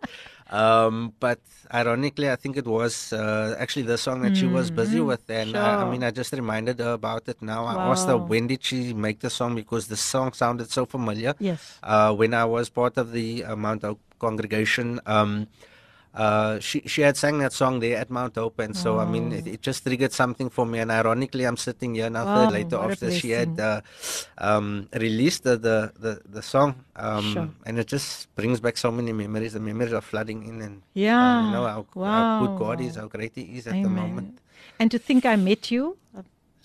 Um, 0.52 1.14
but 1.20 1.40
ironically, 1.74 2.30
I 2.30 2.36
think 2.36 2.58
it 2.58 2.68
was 2.68 3.12
uh, 3.14 3.56
actually 3.58 3.84
the 3.84 3.98
song 3.98 4.22
that 4.22 4.34
mm. 4.34 4.38
she 4.38 4.46
was 4.46 4.70
busy 4.70 5.00
mm, 5.00 5.08
with, 5.08 5.28
and 5.30 5.52
sure. 5.52 5.60
I, 5.60 5.84
I, 5.84 5.90
mean, 5.90 6.04
I 6.04 6.12
just 6.12 6.32
reminded 6.34 6.80
her 6.80 6.94
about 6.94 7.28
it 7.28 7.42
now. 7.42 7.66
Wow. 7.66 7.78
I 7.78 7.92
asked 7.92 8.08
her 8.08 8.18
when 8.18 8.48
did 8.48 8.64
she 8.64 8.94
make 8.94 9.20
the 9.22 9.32
song 9.32 9.56
because 9.56 9.88
the 9.88 9.98
song 9.98 10.34
sounded 10.34 10.70
so 10.70 10.86
familiar. 10.86 11.34
Yes. 11.40 11.80
Uh, 11.82 12.14
when 12.14 12.34
I 12.34 12.46
was 12.46 12.70
part 12.70 12.98
of 12.98 13.12
the 13.12 13.44
uh, 13.44 13.56
Mount 13.56 13.82
Hope 13.82 14.00
congregation. 14.20 15.00
Um, 15.06 15.48
uh, 16.14 16.60
she 16.60 16.82
she 16.86 17.02
had 17.02 17.18
sang 17.18 17.40
that 17.40 17.54
song 17.54 17.80
there 17.80 17.98
at 17.98 18.10
Mount 18.12 18.36
Hope, 18.36 18.60
and 18.60 18.78
so 18.78 18.98
oh. 18.98 19.00
I 19.00 19.06
mean, 19.06 19.32
it, 19.32 19.48
it, 19.48 19.62
just 19.62 19.84
triggered 19.84 20.12
something 20.12 20.50
for 20.50 20.66
me. 20.66 20.78
And 20.80 20.92
ironically, 20.92 21.44
I'm 21.46 21.58
sitting 21.58 21.96
here 21.96 22.10
now 22.10 22.46
oh, 22.46 22.50
later 22.50 22.78
after 22.78 23.10
she 23.12 23.32
had 23.32 23.60
uh, 23.60 23.82
um, 24.38 24.88
released 24.94 25.44
the 25.44 25.58
the 25.58 25.92
the, 25.98 26.22
the 26.30 26.42
song, 26.44 26.86
um, 26.96 27.34
sure. 27.34 27.50
and 27.66 27.80
it 27.80 27.88
just 27.88 28.34
brings 28.36 28.60
back 28.60 28.78
so 28.78 28.92
many 28.92 29.12
memories. 29.12 29.54
The 29.54 29.60
memories 29.60 29.92
are 29.92 30.02
flooding 30.02 30.46
in, 30.48 30.62
and 30.62 30.84
yeah, 30.94 31.40
um, 31.40 31.46
you 31.46 31.52
know 31.52 31.66
how, 31.66 31.86
wow. 31.96 32.06
how, 32.06 32.46
good 32.46 32.60
God 32.60 32.82
is, 32.82 32.96
how 32.96 33.08
great 33.08 33.32
He 33.34 33.58
is 33.58 33.66
at 33.66 33.74
Amen. 33.74 33.84
the 33.84 33.90
moment. 33.90 34.40
And 34.80 34.92
to 34.92 35.00
think 35.00 35.26
I 35.26 35.36
met 35.36 35.72
you 35.72 35.98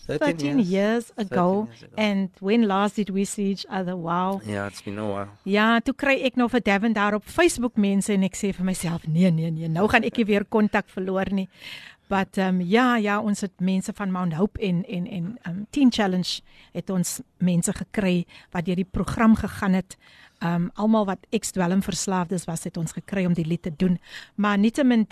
13, 0.08 0.18
13 0.18 0.58
years, 0.58 0.68
years, 0.68 1.12
ago, 1.16 1.66
13 1.66 1.66
years 1.66 1.82
ago. 1.82 1.92
And 1.96 2.30
when 2.40 2.66
last 2.66 2.96
did 2.96 3.10
we 3.10 3.24
see 3.24 3.50
each 3.50 3.66
other? 3.68 3.96
Wow. 3.96 4.40
Ja, 4.46 4.66
it's 4.66 4.80
been 4.80 4.98
a 4.98 5.04
while. 5.04 5.28
Ja, 5.44 5.80
toe 5.80 5.94
kry 5.94 6.16
ek 6.24 6.40
nou 6.40 6.48
vir 6.48 6.64
Devin 6.64 6.96
daar 6.96 7.18
op 7.18 7.28
Facebook 7.28 7.76
mense 7.76 8.12
en 8.14 8.24
ek 8.24 8.38
sê 8.38 8.54
vir 8.56 8.64
myself, 8.64 9.04
nee 9.06 9.30
nee 9.30 9.52
nee, 9.52 9.68
nou 9.68 9.84
gaan 9.92 10.08
ek 10.08 10.16
nie 10.16 10.28
weer 10.32 10.48
kontak 10.48 10.88
verloor 10.88 11.28
nie. 11.30 11.48
But 12.08 12.38
um 12.40 12.62
ja, 12.64 12.96
ja, 12.96 13.18
ons 13.20 13.44
het 13.44 13.60
mense 13.60 13.92
van 13.92 14.12
Mount 14.12 14.38
Hope 14.38 14.60
en 14.64 14.80
en 14.88 15.06
en 15.06 15.26
um 15.44 15.66
Teen 15.70 15.92
Challenge 15.92 16.40
het 16.72 16.90
ons 16.90 17.18
mense 17.44 17.72
gekry 17.82 18.24
wat 18.56 18.64
deur 18.64 18.80
die 18.80 18.88
program 18.88 19.36
gegaan 19.36 19.76
het 19.76 19.98
um 20.40 20.70
almal 20.74 21.04
wat 21.04 21.26
ex-dwelm 21.30 21.82
verslaafdes 21.82 22.44
was 22.44 22.64
het 22.64 22.76
ons 22.76 22.92
gekry 22.92 23.24
om 23.26 23.34
die 23.34 23.46
lied 23.46 23.62
te 23.62 23.72
doen. 23.76 23.98
Maar 24.34 24.58
nietemin 24.58 25.06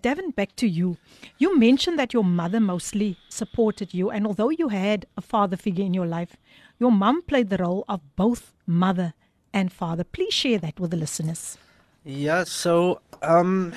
Devin 0.00 0.32
back 0.34 0.50
to 0.54 0.66
you. 0.66 0.96
You 1.36 1.58
mentioned 1.58 1.98
that 1.98 2.12
your 2.12 2.26
mother 2.26 2.62
mostly 2.62 3.16
supported 3.28 3.92
you 3.92 4.10
and 4.10 4.26
although 4.26 4.50
you 4.50 4.70
had 4.70 5.06
a 5.16 5.20
father 5.20 5.56
figure 5.56 5.84
in 5.84 5.94
your 5.94 6.08
life, 6.08 6.36
your 6.78 6.92
mom 6.92 7.22
played 7.26 7.50
the 7.50 7.56
role 7.56 7.84
of 7.86 8.00
both 8.14 8.52
mother 8.66 9.12
and 9.52 9.72
father. 9.72 10.04
Please 10.04 10.34
share 10.34 10.58
that 10.58 10.80
with 10.80 10.90
the 10.90 10.96
listeners. 10.96 11.58
Yeah, 12.04 12.44
so 12.44 13.00
um 13.22 13.72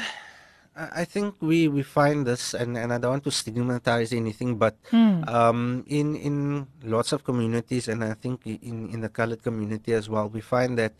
I 0.76 1.06
think 1.06 1.36
we, 1.40 1.68
we 1.68 1.84
find 1.84 2.26
this, 2.26 2.56
and, 2.56 2.76
and 2.78 2.92
I 2.92 2.98
don't 2.98 3.12
want 3.12 3.24
to 3.26 3.32
stigmatize 3.32 4.12
anything, 4.12 4.58
but 4.58 4.82
mm. 4.90 5.28
um, 5.30 5.86
in 5.88 6.16
in 6.16 6.68
lots 6.84 7.14
of 7.14 7.24
communities, 7.24 7.88
and 7.88 8.04
I 8.04 8.16
think 8.16 8.42
in, 8.46 8.90
in 8.90 9.02
the 9.02 9.10
colored 9.10 9.44
community 9.44 9.94
as 9.94 10.10
well, 10.10 10.30
we 10.30 10.42
find 10.42 10.78
that 10.80 10.94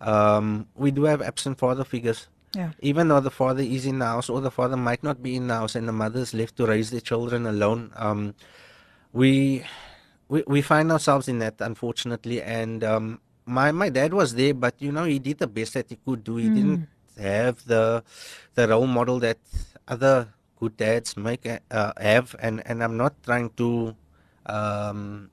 um, 0.00 0.66
we 0.74 0.90
do 0.90 1.04
have 1.04 1.22
absent 1.22 1.58
father 1.58 1.84
figures. 1.84 2.26
Yeah. 2.56 2.72
Even 2.80 3.06
though 3.06 3.20
the 3.20 3.30
father 3.30 3.62
is 3.62 3.86
in 3.86 4.00
the 4.00 4.06
house, 4.06 4.28
or 4.28 4.40
the 4.40 4.50
father 4.50 4.76
might 4.76 5.04
not 5.04 5.22
be 5.22 5.36
in 5.36 5.46
the 5.46 5.54
house, 5.54 5.76
and 5.76 5.86
the 5.86 5.92
mother 5.92 6.18
is 6.18 6.34
left 6.34 6.56
to 6.56 6.66
raise 6.66 6.90
their 6.90 7.00
children 7.00 7.46
alone, 7.46 7.92
um, 7.94 8.34
we, 9.12 9.62
we 10.26 10.42
we 10.48 10.60
find 10.60 10.90
ourselves 10.90 11.28
in 11.28 11.38
that, 11.38 11.54
unfortunately. 11.60 12.42
And 12.42 12.82
um, 12.82 13.20
my 13.46 13.70
my 13.70 13.90
dad 13.90 14.12
was 14.12 14.34
there, 14.34 14.54
but 14.54 14.74
you 14.82 14.90
know 14.90 15.04
he 15.04 15.20
did 15.20 15.38
the 15.38 15.46
best 15.46 15.74
that 15.74 15.88
he 15.88 15.98
could 16.04 16.24
do. 16.24 16.34
He 16.36 16.48
mm. 16.48 16.54
didn't 16.54 16.88
have 17.18 17.64
the 17.66 18.02
the 18.54 18.68
role 18.68 18.86
model 18.86 19.18
that 19.20 19.38
other 19.88 20.28
good 20.58 20.76
dads 20.76 21.16
make 21.16 21.48
uh, 21.48 21.92
have 21.98 22.36
and 22.38 22.62
and 22.66 22.84
I'm 22.84 22.96
not 22.96 23.14
trying 23.22 23.50
to 23.56 23.96
um 24.46 25.30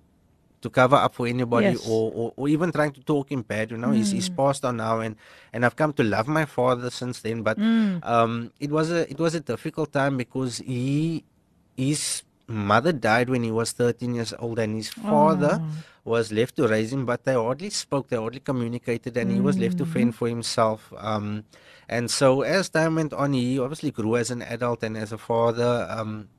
to 0.62 0.69
cover 0.69 0.96
up 0.96 1.13
for 1.13 1.27
anybody 1.27 1.77
yes. 1.77 1.88
or, 1.88 2.12
or, 2.12 2.34
or 2.36 2.50
even 2.50 2.72
trying 2.72 2.91
to 2.91 3.01
talk 3.01 3.31
him 3.31 3.41
bad 3.41 3.72
you 3.72 3.77
know 3.77 3.89
mm. 3.89 3.96
he's 3.96 4.12
he's 4.12 4.29
mm. 4.29 4.36
passed 4.36 4.65
on 4.65 4.77
now 4.77 5.00
and 5.00 5.15
and 5.53 5.65
I've 5.65 5.75
come 5.75 5.93
to 5.93 6.03
love 6.03 6.27
my 6.27 6.46
father 6.46 6.89
since 6.89 7.22
then 7.22 7.43
but 7.43 7.57
mm. 7.60 8.03
um 8.03 8.51
it 8.60 8.72
was 8.72 8.91
a 8.91 9.10
it 9.10 9.19
was 9.19 9.36
a 9.36 9.39
difficult 9.39 9.93
time 9.93 10.17
because 10.17 10.57
he 10.60 11.24
his 11.75 12.24
mother 12.48 12.94
died 12.94 13.30
when 13.30 13.44
he 13.44 13.51
was 13.51 13.72
13 13.72 14.16
years 14.16 14.34
old 14.39 14.58
and 14.60 14.75
his 14.75 14.89
father 14.89 15.60
oh. 15.62 15.68
was 16.06 16.32
left 16.32 16.56
to 16.56 16.68
raise 16.68 16.94
him 16.94 17.06
but 17.06 17.25
they 17.25 17.34
hardly 17.34 17.70
spoke 17.70 18.08
they 18.08 18.16
hardly 18.16 18.39
communicated 18.39 19.18
and 19.18 19.30
mm. 19.30 19.36
he 19.36 19.42
was 19.42 19.58
left 19.58 19.77
to 19.77 19.86
fend 19.86 20.16
for 20.16 20.30
himself 20.30 20.94
um 20.98 21.44
and 21.89 22.12
so 22.12 22.42
as 22.42 22.70
time 22.70 22.96
went 22.96 23.13
on, 23.13 23.34
he 23.34 23.60
obviously 23.60 23.92
grew 23.92 24.18
as 24.18 24.30
an 24.30 24.42
adult 24.42 24.84
and 24.84 24.98
as 24.98 25.12
a 25.12 25.18
father. 25.18 25.88
Um, 25.89 26.30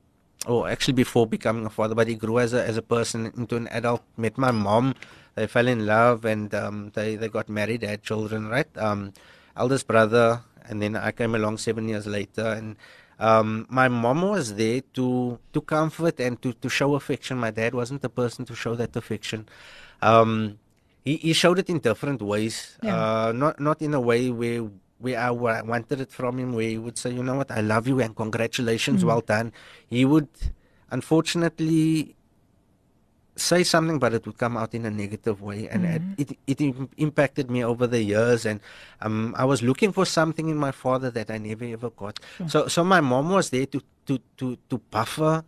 or 0.46 0.68
actually 0.68 0.94
before 0.94 1.26
becoming 1.26 1.66
a 1.66 1.70
father, 1.70 1.96
but 1.96 2.06
he 2.06 2.14
grew 2.14 2.38
as 2.38 2.52
a 2.52 2.64
as 2.64 2.76
a 2.76 2.82
person 2.82 3.32
into 3.36 3.56
an 3.56 3.66
adult. 3.68 4.02
Met 4.16 4.38
my 4.38 4.52
mom, 4.52 4.94
they 5.34 5.48
fell 5.48 5.66
in 5.66 5.84
love 5.84 6.24
and 6.24 6.54
um, 6.54 6.92
they 6.94 7.16
they 7.16 7.28
got 7.28 7.48
married, 7.48 7.82
had 7.82 8.02
children. 8.04 8.48
Right, 8.48 8.70
um, 8.78 9.12
eldest 9.56 9.88
brother, 9.88 10.42
and 10.64 10.80
then 10.80 10.94
I 10.94 11.10
came 11.10 11.34
along 11.34 11.58
seven 11.58 11.88
years 11.88 12.06
later, 12.06 12.46
and 12.46 12.76
um, 13.18 13.66
my 13.68 13.88
mom 13.88 14.22
was 14.22 14.54
there 14.54 14.80
to 14.94 15.38
to 15.52 15.60
comfort 15.60 16.20
and 16.20 16.40
to 16.42 16.52
to 16.52 16.68
show 16.68 16.94
affection. 16.94 17.38
My 17.38 17.50
dad 17.50 17.74
wasn't 17.74 18.02
the 18.02 18.08
person 18.08 18.44
to 18.46 18.54
show 18.54 18.74
that 18.76 18.94
affection. 18.96 19.48
Um, 20.00 20.58
he, 21.04 21.16
he 21.16 21.32
showed 21.32 21.58
it 21.58 21.68
in 21.68 21.78
different 21.80 22.22
ways, 22.22 22.78
yeah. 22.82 22.94
uh, 22.94 23.32
not 23.32 23.58
not 23.58 23.82
in 23.82 23.94
a 23.94 24.00
way 24.00 24.30
where 24.30 24.70
where 24.98 25.18
I 25.18 25.30
wanted 25.30 26.00
it 26.00 26.10
from 26.10 26.38
him, 26.38 26.52
where 26.52 26.68
he 26.68 26.78
would 26.78 26.98
say, 26.98 27.10
you 27.10 27.22
know 27.22 27.36
what, 27.36 27.50
I 27.50 27.60
love 27.60 27.86
you 27.86 28.00
and 28.00 28.14
congratulations, 28.14 29.02
mm. 29.02 29.06
well 29.06 29.20
done. 29.20 29.52
He 29.88 30.04
would, 30.04 30.28
unfortunately, 30.90 32.16
say 33.38 33.64
something, 33.64 33.98
but 33.98 34.12
it 34.14 34.26
would 34.26 34.38
come 34.38 34.56
out 34.56 34.74
in 34.74 34.84
a 34.84 34.90
negative 34.90 35.40
way, 35.40 35.68
and 35.68 35.84
mm. 35.84 36.18
it, 36.18 36.38
it, 36.46 36.60
it 36.60 36.74
impacted 36.96 37.50
me 37.50 37.64
over 37.64 37.86
the 37.86 38.02
years. 38.02 38.44
And 38.44 38.60
um, 39.00 39.34
I 39.38 39.44
was 39.44 39.62
looking 39.62 39.92
for 39.92 40.04
something 40.04 40.48
in 40.48 40.56
my 40.56 40.72
father 40.72 41.10
that 41.10 41.30
I 41.30 41.38
never 41.38 41.64
ever 41.64 41.90
got. 41.90 42.20
Sure. 42.36 42.48
So, 42.48 42.68
so 42.68 42.84
my 42.84 43.00
mom 43.00 43.30
was 43.30 43.50
there 43.50 43.66
to 43.66 43.82
to 44.06 44.18
to 44.36 44.58
to 44.68 44.78
buffer. 44.90 45.44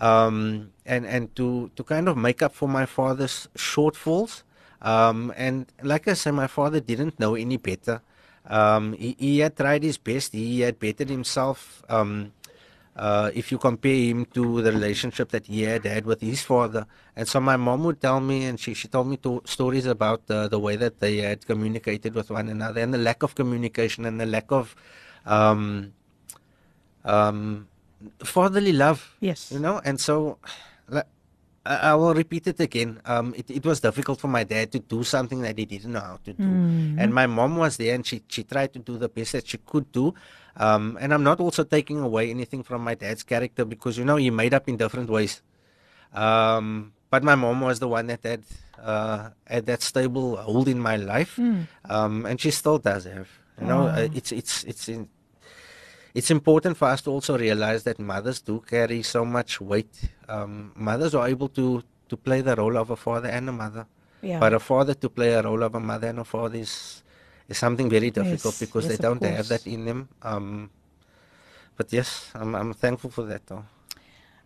Um, 0.00 0.72
and 0.86 1.04
and 1.04 1.28
to 1.36 1.70
to 1.76 1.84
kind 1.84 2.08
of 2.08 2.16
make 2.16 2.40
up 2.40 2.54
for 2.54 2.66
my 2.66 2.86
father's 2.86 3.48
shortfalls, 3.54 4.44
um, 4.80 5.32
and 5.36 5.66
like 5.82 6.08
I 6.08 6.14
said, 6.14 6.32
my 6.32 6.46
father 6.46 6.80
didn't 6.80 7.20
know 7.20 7.34
any 7.34 7.58
better. 7.58 8.00
Um, 8.46 8.94
he, 8.94 9.14
he, 9.18 9.38
had 9.40 9.56
tried 9.56 9.82
his 9.82 9.98
best. 9.98 10.32
He 10.32 10.60
had 10.60 10.80
bettered 10.80 11.10
himself. 11.10 11.84
Um, 11.88 12.32
uh, 12.96 13.30
if 13.34 13.50
you 13.52 13.58
compare 13.58 13.94
him 13.94 14.24
to 14.26 14.62
the 14.62 14.72
relationship 14.72 15.30
that 15.30 15.46
he 15.46 15.62
had 15.62 15.84
had 15.84 16.04
with 16.04 16.20
his 16.20 16.42
father, 16.42 16.86
and 17.16 17.26
so 17.26 17.40
my 17.40 17.56
mom 17.56 17.84
would 17.84 18.00
tell 18.00 18.20
me, 18.20 18.44
and 18.44 18.58
she, 18.58 18.74
she 18.74 18.88
told 18.88 19.06
me 19.06 19.16
to, 19.18 19.42
stories 19.44 19.86
about 19.86 20.22
uh, 20.28 20.48
the 20.48 20.58
way 20.58 20.76
that 20.76 21.00
they 21.00 21.18
had 21.18 21.46
communicated 21.46 22.14
with 22.14 22.30
one 22.30 22.48
another, 22.48 22.80
and 22.80 22.92
the 22.92 22.98
lack 22.98 23.22
of 23.22 23.34
communication, 23.34 24.04
and 24.04 24.20
the 24.20 24.26
lack 24.26 24.50
of 24.50 24.74
um, 25.26 25.92
um, 27.04 27.68
fatherly 28.22 28.72
love. 28.72 29.16
Yes, 29.20 29.52
you 29.52 29.60
know, 29.60 29.80
and 29.84 30.00
so 30.00 30.38
I, 31.64 31.94
will 31.94 32.14
repeat 32.14 32.46
it 32.46 32.58
again. 32.58 33.00
Um, 33.04 33.34
it, 33.36 33.50
it 33.50 33.64
was 33.66 33.80
difficult 33.80 34.18
for 34.18 34.28
my 34.28 34.44
dad 34.44 34.72
to 34.72 34.78
do 34.78 35.04
something 35.04 35.42
that 35.42 35.58
he 35.58 35.66
didn't 35.66 35.92
know 35.92 36.00
how 36.00 36.18
to 36.24 36.32
do. 36.32 36.42
Mm. 36.42 36.96
And 36.98 37.14
my 37.14 37.26
mom 37.26 37.56
was 37.56 37.76
there 37.76 37.94
and 37.94 38.06
she, 38.06 38.22
she 38.28 38.44
tried 38.44 38.72
to 38.72 38.78
do 38.78 38.96
the 38.96 39.08
best 39.08 39.32
that 39.32 39.46
she 39.46 39.58
could 39.58 39.92
do. 39.92 40.14
Um, 40.56 40.98
and 41.00 41.14
I'm 41.14 41.22
not 41.22 41.40
also 41.40 41.64
taking 41.64 42.00
away 42.00 42.30
anything 42.30 42.62
from 42.62 42.82
my 42.82 42.94
dad's 42.94 43.22
character 43.22 43.64
because, 43.64 43.96
you 43.96 44.04
know, 44.04 44.16
he 44.16 44.30
made 44.30 44.52
up 44.52 44.68
in 44.68 44.76
different 44.76 45.08
ways. 45.08 45.42
Um, 46.12 46.92
but 47.08 47.22
my 47.22 47.34
mom 47.34 47.60
was 47.60 47.78
the 47.78 47.88
one 47.88 48.08
that 48.08 48.22
had, 48.22 48.42
uh, 48.82 49.30
had 49.46 49.66
that 49.66 49.82
stable 49.82 50.36
hold 50.36 50.68
in 50.68 50.78
my 50.78 50.96
life. 50.96 51.36
Mm. 51.36 51.66
Um, 51.88 52.26
and 52.26 52.40
she 52.40 52.50
still 52.50 52.78
does 52.78 53.04
have. 53.04 53.28
You 53.60 53.66
know, 53.66 53.82
oh. 53.82 53.88
uh, 53.88 54.08
it's, 54.12 54.32
it's, 54.32 54.64
it's 54.64 54.88
in, 54.88 55.08
it's 56.14 56.30
important 56.30 56.76
for 56.76 56.88
us 56.88 57.02
to 57.02 57.10
also 57.10 57.38
realize 57.38 57.84
that 57.84 57.98
mothers 57.98 58.40
do 58.40 58.60
carry 58.66 59.02
so 59.02 59.24
much 59.24 59.60
weight. 59.60 60.10
Um, 60.28 60.72
mothers 60.74 61.14
are 61.14 61.28
able 61.28 61.48
to, 61.50 61.82
to 62.08 62.16
play 62.16 62.40
the 62.40 62.56
role 62.56 62.76
of 62.76 62.90
a 62.90 62.96
father 62.96 63.28
and 63.28 63.48
a 63.48 63.52
mother. 63.52 63.86
Yeah. 64.22 64.40
But 64.40 64.52
a 64.52 64.60
father 64.60 64.94
to 64.94 65.08
play 65.08 65.32
a 65.34 65.42
role 65.42 65.62
of 65.62 65.74
a 65.74 65.80
mother 65.80 66.08
and 66.08 66.18
a 66.18 66.24
father 66.24 66.58
is, 66.58 67.02
is 67.50 67.58
something 67.58 67.90
very 67.90 68.10
difficult 68.10 68.54
yes, 68.54 68.60
because 68.60 68.86
yes, 68.86 68.96
they 68.96 69.02
don't 69.02 69.22
have 69.22 69.48
that 69.48 69.66
in 69.66 69.84
them. 69.84 70.08
Um, 70.22 70.70
but 71.76 71.92
yes, 71.92 72.30
I'm 72.34 72.54
I'm 72.54 72.72
thankful 72.72 73.10
for 73.10 73.24
that 73.24 73.46
though. 73.46 73.64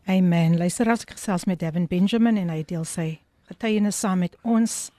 Amen. 0.09 0.59
Luister 0.59 0.89
as 0.91 1.05
ek 1.05 1.15
gesels 1.15 1.47
met 1.47 1.61
Davin 1.61 1.87
Benjamin 1.89 2.39
en 2.39 2.51
hy 2.53 2.63
deel 2.63 2.85
sy 2.85 3.21
getuienis 3.51 4.01
saam 4.01 4.25
met 4.25 4.37
ons. 4.43 4.91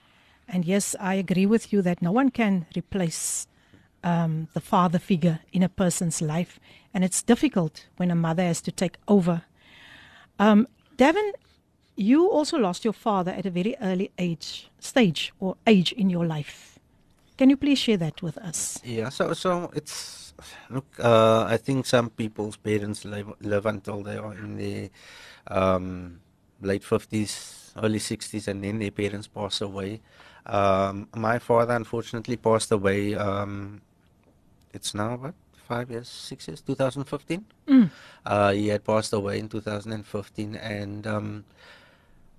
And 0.48 0.64
yes, 0.64 0.94
I 1.00 1.14
agree 1.18 1.46
with 1.46 1.72
you 1.72 1.82
that 1.82 2.00
no 2.00 2.12
one 2.12 2.30
can 2.30 2.66
replace 2.76 3.48
um, 4.04 4.46
the 4.54 4.60
father 4.60 5.00
figure 5.00 5.40
in 5.52 5.64
a 5.64 5.68
person's 5.68 6.22
life, 6.22 6.60
and 6.94 7.02
it's 7.02 7.22
difficult 7.22 7.86
when 7.96 8.12
a 8.12 8.14
mother 8.14 8.44
has 8.44 8.60
to 8.62 8.70
take 8.70 8.98
over. 9.08 9.42
Um, 10.38 10.68
Davin, 10.96 11.32
you 11.96 12.30
also 12.30 12.58
lost 12.58 12.84
your 12.84 12.92
father 12.92 13.32
at 13.32 13.46
a 13.46 13.50
very 13.50 13.74
early 13.80 14.12
age, 14.18 14.70
stage 14.78 15.32
or 15.40 15.56
age 15.66 15.90
in 15.92 16.10
your 16.10 16.24
life. 16.24 16.75
Can 17.36 17.50
you 17.50 17.56
please 17.56 17.78
share 17.78 17.96
that 17.98 18.22
with 18.22 18.38
us? 18.38 18.80
Yeah, 18.84 19.10
so 19.10 19.32
so 19.34 19.70
it's 19.74 20.32
look. 20.70 20.86
Uh, 20.98 21.44
I 21.44 21.56
think 21.56 21.86
some 21.86 22.10
people's 22.10 22.56
parents 22.56 23.04
live, 23.04 23.32
live 23.40 23.66
until 23.66 24.02
they 24.02 24.16
are 24.16 24.34
in 24.34 24.56
the 24.56 24.90
um, 25.48 26.20
late 26.62 26.84
fifties, 26.84 27.72
early 27.76 27.98
sixties, 27.98 28.48
and 28.48 28.64
then 28.64 28.78
their 28.78 28.90
parents 28.90 29.26
pass 29.26 29.60
away. 29.60 30.00
Um, 30.46 31.08
my 31.14 31.38
father 31.38 31.74
unfortunately 31.74 32.36
passed 32.36 32.72
away. 32.72 33.14
Um, 33.14 33.82
it's 34.72 34.94
now 34.94 35.16
what 35.16 35.34
five 35.66 35.90
years, 35.90 36.08
six 36.08 36.46
years, 36.48 36.60
2015. 36.60 37.44
Mm. 37.66 37.90
Uh, 38.24 38.52
he 38.52 38.68
had 38.68 38.84
passed 38.84 39.12
away 39.12 39.38
in 39.38 39.48
2015, 39.48 40.54
and 40.54 41.06
um, 41.06 41.44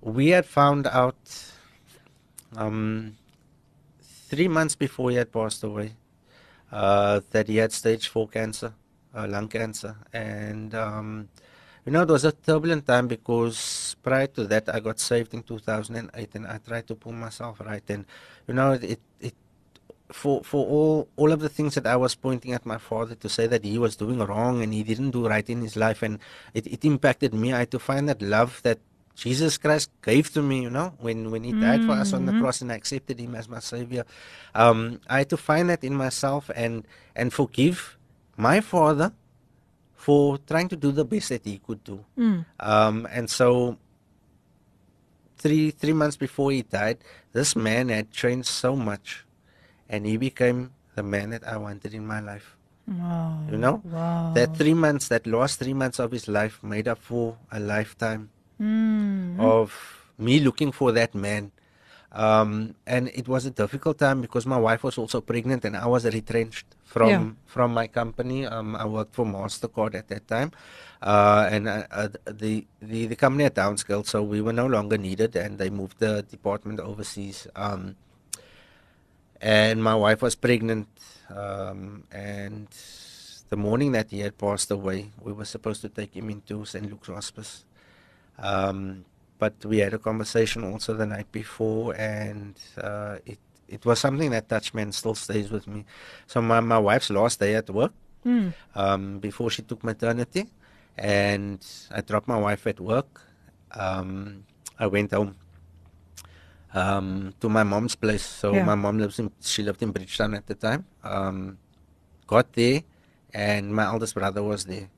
we 0.00 0.28
had 0.28 0.46
found 0.46 0.86
out 0.86 1.52
um, 2.56 3.16
three 4.28 4.48
months 4.48 4.76
before 4.76 5.10
he 5.10 5.16
had 5.16 5.32
passed 5.32 5.64
away 5.64 5.96
uh, 6.70 7.20
that 7.30 7.48
he 7.48 7.56
had 7.56 7.72
stage 7.72 8.08
four 8.08 8.28
cancer, 8.28 8.74
uh, 9.14 9.26
lung 9.26 9.48
cancer, 9.48 9.96
and 10.12 10.74
um, 10.74 11.28
you 11.88 11.92
know, 11.92 12.02
it 12.02 12.08
was 12.08 12.24
a 12.24 12.32
turbulent 12.32 12.86
time 12.86 13.08
because 13.08 13.96
prior 14.02 14.26
to 14.26 14.44
that, 14.44 14.68
I 14.68 14.80
got 14.80 15.00
saved 15.00 15.32
in 15.32 15.42
2008, 15.42 16.34
and 16.34 16.46
I 16.46 16.58
tried 16.58 16.86
to 16.88 16.94
pull 16.94 17.12
myself 17.12 17.60
right. 17.60 17.82
And 17.88 18.04
you 18.46 18.52
know, 18.52 18.72
it 18.72 19.00
it 19.20 19.34
for 20.12 20.44
for 20.44 20.66
all 20.66 21.08
all 21.16 21.32
of 21.32 21.40
the 21.40 21.48
things 21.48 21.74
that 21.76 21.86
I 21.86 21.96
was 21.96 22.14
pointing 22.14 22.52
at 22.52 22.66
my 22.66 22.76
father 22.76 23.14
to 23.14 23.28
say 23.28 23.46
that 23.46 23.64
he 23.64 23.78
was 23.78 23.96
doing 23.96 24.18
wrong 24.18 24.62
and 24.62 24.72
he 24.74 24.82
didn't 24.82 25.12
do 25.12 25.26
right 25.26 25.48
in 25.48 25.62
his 25.62 25.76
life, 25.76 26.02
and 26.02 26.18
it, 26.52 26.66
it 26.66 26.84
impacted 26.84 27.32
me. 27.32 27.54
I 27.54 27.60
had 27.60 27.70
to 27.70 27.78
find 27.78 28.06
that 28.10 28.20
love 28.20 28.60
that 28.64 28.80
Jesus 29.18 29.58
Christ 29.58 29.90
gave 30.00 30.30
to 30.34 30.42
me, 30.42 30.62
you 30.62 30.70
know, 30.70 30.94
when, 31.00 31.32
when 31.32 31.42
He 31.42 31.50
died 31.50 31.84
for 31.84 31.90
us 31.90 32.12
on 32.12 32.24
the 32.24 32.30
mm-hmm. 32.30 32.40
cross 32.40 32.62
and 32.62 32.70
I 32.70 32.76
accepted 32.76 33.18
Him 33.18 33.34
as 33.34 33.48
my 33.48 33.58
Savior. 33.58 34.04
Um, 34.54 35.00
I 35.10 35.18
had 35.18 35.30
to 35.30 35.36
find 35.36 35.68
that 35.70 35.82
in 35.82 35.94
myself 35.94 36.48
and 36.54 36.86
and 37.16 37.32
forgive 37.32 37.98
my 38.36 38.60
father 38.60 39.12
for 39.96 40.38
trying 40.38 40.68
to 40.68 40.76
do 40.76 40.92
the 40.92 41.04
best 41.04 41.30
that 41.30 41.44
he 41.44 41.58
could 41.58 41.82
do. 41.82 42.04
Mm. 42.16 42.46
Um, 42.60 43.08
and 43.10 43.28
so, 43.28 43.76
three 45.36 45.72
three 45.72 45.92
months 45.92 46.16
before 46.16 46.52
he 46.52 46.62
died, 46.62 46.98
this 47.32 47.56
man 47.56 47.88
had 47.88 48.12
trained 48.12 48.46
so 48.46 48.76
much, 48.76 49.26
and 49.88 50.06
he 50.06 50.16
became 50.16 50.70
the 50.94 51.02
man 51.02 51.30
that 51.30 51.42
I 51.42 51.56
wanted 51.56 51.92
in 51.92 52.06
my 52.06 52.20
life. 52.20 52.54
Wow. 52.86 53.42
You 53.50 53.58
know, 53.58 53.82
wow. 53.84 54.32
that 54.34 54.56
three 54.56 54.74
months, 54.74 55.08
that 55.08 55.26
last 55.26 55.58
three 55.58 55.74
months 55.74 55.98
of 55.98 56.12
his 56.12 56.28
life, 56.28 56.62
made 56.62 56.86
up 56.86 57.02
for 57.02 57.36
a 57.50 57.58
lifetime 57.58 58.30
mm. 58.60 59.38
of 59.40 59.72
me 60.18 60.40
looking 60.40 60.72
for 60.72 60.92
that 60.92 61.14
man. 61.14 61.52
Um, 62.10 62.74
and 62.86 63.08
it 63.08 63.28
was 63.28 63.44
a 63.44 63.50
difficult 63.50 63.98
time 63.98 64.22
because 64.22 64.46
my 64.46 64.56
wife 64.56 64.82
was 64.82 64.96
also 64.96 65.20
pregnant 65.20 65.64
and 65.66 65.76
I 65.76 65.86
was 65.86 66.06
retrenched 66.06 66.66
from 66.84 67.08
yeah. 67.10 67.30
from 67.44 67.74
my 67.74 67.86
company. 67.86 68.46
Um, 68.46 68.74
I 68.74 68.86
worked 68.86 69.14
for 69.14 69.26
Mastercard 69.26 69.94
at 69.94 70.08
that 70.08 70.26
time, 70.26 70.52
uh, 71.02 71.48
and 71.52 71.68
uh, 71.68 71.84
uh, 71.90 72.08
the, 72.24 72.66
the 72.80 73.06
the 73.06 73.16
company 73.16 73.44
had 73.44 73.54
downscaled, 73.54 74.06
so 74.06 74.22
we 74.22 74.40
were 74.40 74.54
no 74.54 74.66
longer 74.66 74.96
needed, 74.96 75.36
and 75.36 75.58
they 75.58 75.68
moved 75.68 76.00
the 76.00 76.22
department 76.22 76.80
overseas. 76.80 77.46
Um, 77.54 77.96
and 79.40 79.84
my 79.84 79.94
wife 79.94 80.22
was 80.22 80.34
pregnant, 80.34 80.88
um, 81.28 82.04
and 82.10 82.68
the 83.50 83.56
morning 83.56 83.92
that 83.92 84.10
he 84.10 84.20
had 84.20 84.36
passed 84.38 84.70
away, 84.70 85.12
we 85.20 85.32
were 85.32 85.44
supposed 85.44 85.82
to 85.82 85.88
take 85.88 86.16
him 86.16 86.30
into 86.30 86.64
St. 86.64 86.88
Luke's 86.88 87.08
Hospice. 87.08 87.64
Um, 88.38 89.04
but 89.38 89.64
we 89.64 89.78
had 89.78 89.94
a 89.94 89.98
conversation 89.98 90.64
also 90.64 90.94
the 90.94 91.06
night 91.06 91.30
before, 91.30 91.94
and 91.94 92.54
uh, 92.76 93.18
it 93.24 93.38
it 93.68 93.84
was 93.84 93.98
something 94.00 94.30
that 94.30 94.48
touched 94.48 94.74
me 94.74 94.82
and 94.82 94.94
still 94.94 95.14
stays 95.14 95.50
with 95.50 95.66
me. 95.66 95.84
So 96.26 96.42
my 96.42 96.60
my 96.60 96.78
wife's 96.78 97.10
last 97.10 97.38
day 97.38 97.54
at 97.54 97.70
work, 97.70 97.92
mm. 98.26 98.52
um, 98.74 99.18
before 99.18 99.50
she 99.50 99.62
took 99.62 99.84
maternity, 99.84 100.46
and 100.96 101.64
I 101.90 102.00
dropped 102.00 102.28
my 102.28 102.38
wife 102.38 102.66
at 102.66 102.80
work. 102.80 103.22
Um, 103.72 104.44
I 104.78 104.86
went 104.86 105.12
home 105.12 105.36
um, 106.74 107.34
to 107.40 107.48
my 107.48 107.62
mom's 107.62 107.94
place. 107.94 108.24
So 108.24 108.54
yeah. 108.54 108.64
my 108.64 108.74
mom 108.74 108.98
lives 108.98 109.18
in 109.18 109.30
she 109.40 109.62
lived 109.62 109.82
in 109.82 109.92
Bridgetown 109.92 110.34
at 110.34 110.46
the 110.46 110.54
time. 110.54 110.86
Um, 111.04 111.58
got 112.26 112.52
there, 112.54 112.82
and 113.32 113.74
my 113.74 113.84
eldest 113.84 114.14
brother 114.14 114.42
was 114.42 114.64
there 114.64 114.90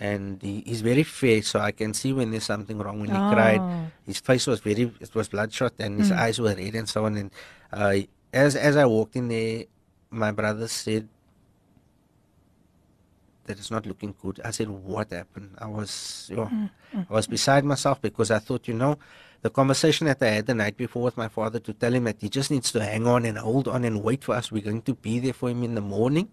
and 0.00 0.42
he, 0.42 0.62
he's 0.66 0.80
very 0.80 1.02
fair, 1.02 1.42
so 1.42 1.60
I 1.60 1.72
can 1.72 1.94
see 1.94 2.12
when 2.12 2.30
there's 2.30 2.44
something 2.44 2.78
wrong. 2.78 3.00
When 3.00 3.10
he 3.10 3.16
oh. 3.16 3.30
cried, 3.32 3.90
his 4.06 4.18
face 4.18 4.46
was 4.46 4.60
very 4.60 4.92
it 5.00 5.14
was 5.14 5.28
bloodshot, 5.28 5.74
and 5.78 5.98
his 5.98 6.10
mm. 6.10 6.18
eyes 6.18 6.40
were 6.40 6.54
red 6.54 6.74
and 6.74 6.88
so 6.88 7.04
on. 7.04 7.16
And 7.16 7.30
uh, 7.72 7.96
as 8.32 8.56
as 8.56 8.76
I 8.76 8.86
walked 8.86 9.16
in 9.16 9.28
there, 9.28 9.64
my 10.10 10.32
brother 10.32 10.68
said 10.68 11.08
that 13.44 13.58
it's 13.58 13.70
not 13.70 13.86
looking 13.86 14.14
good. 14.20 14.40
I 14.44 14.50
said, 14.50 14.68
"What 14.68 15.10
happened?" 15.10 15.56
I 15.58 15.66
was, 15.66 16.26
you 16.30 16.36
know, 16.36 16.46
mm. 16.46 16.70
I 17.08 17.12
was 17.12 17.26
beside 17.26 17.64
myself 17.64 18.00
because 18.00 18.30
I 18.30 18.38
thought, 18.38 18.68
you 18.68 18.74
know, 18.74 18.98
the 19.44 19.50
conversation 19.50 20.06
that 20.06 20.22
I 20.22 20.40
had 20.40 20.46
the 20.46 20.54
night 20.54 20.78
before 20.78 21.02
with 21.02 21.18
my 21.18 21.28
father 21.28 21.60
to 21.60 21.72
tell 21.74 21.92
him 21.92 22.04
that 22.04 22.16
he 22.22 22.30
just 22.30 22.50
needs 22.50 22.72
to 22.72 22.82
hang 22.82 23.06
on 23.06 23.26
and 23.26 23.36
hold 23.36 23.68
on 23.68 23.84
and 23.84 24.02
wait 24.02 24.24
for 24.24 24.34
us. 24.34 24.50
We're 24.50 24.62
going 24.64 24.80
to 24.88 24.94
be 24.94 25.18
there 25.18 25.34
for 25.34 25.50
him 25.50 25.62
in 25.62 25.74
the 25.74 25.82
morning 25.82 26.30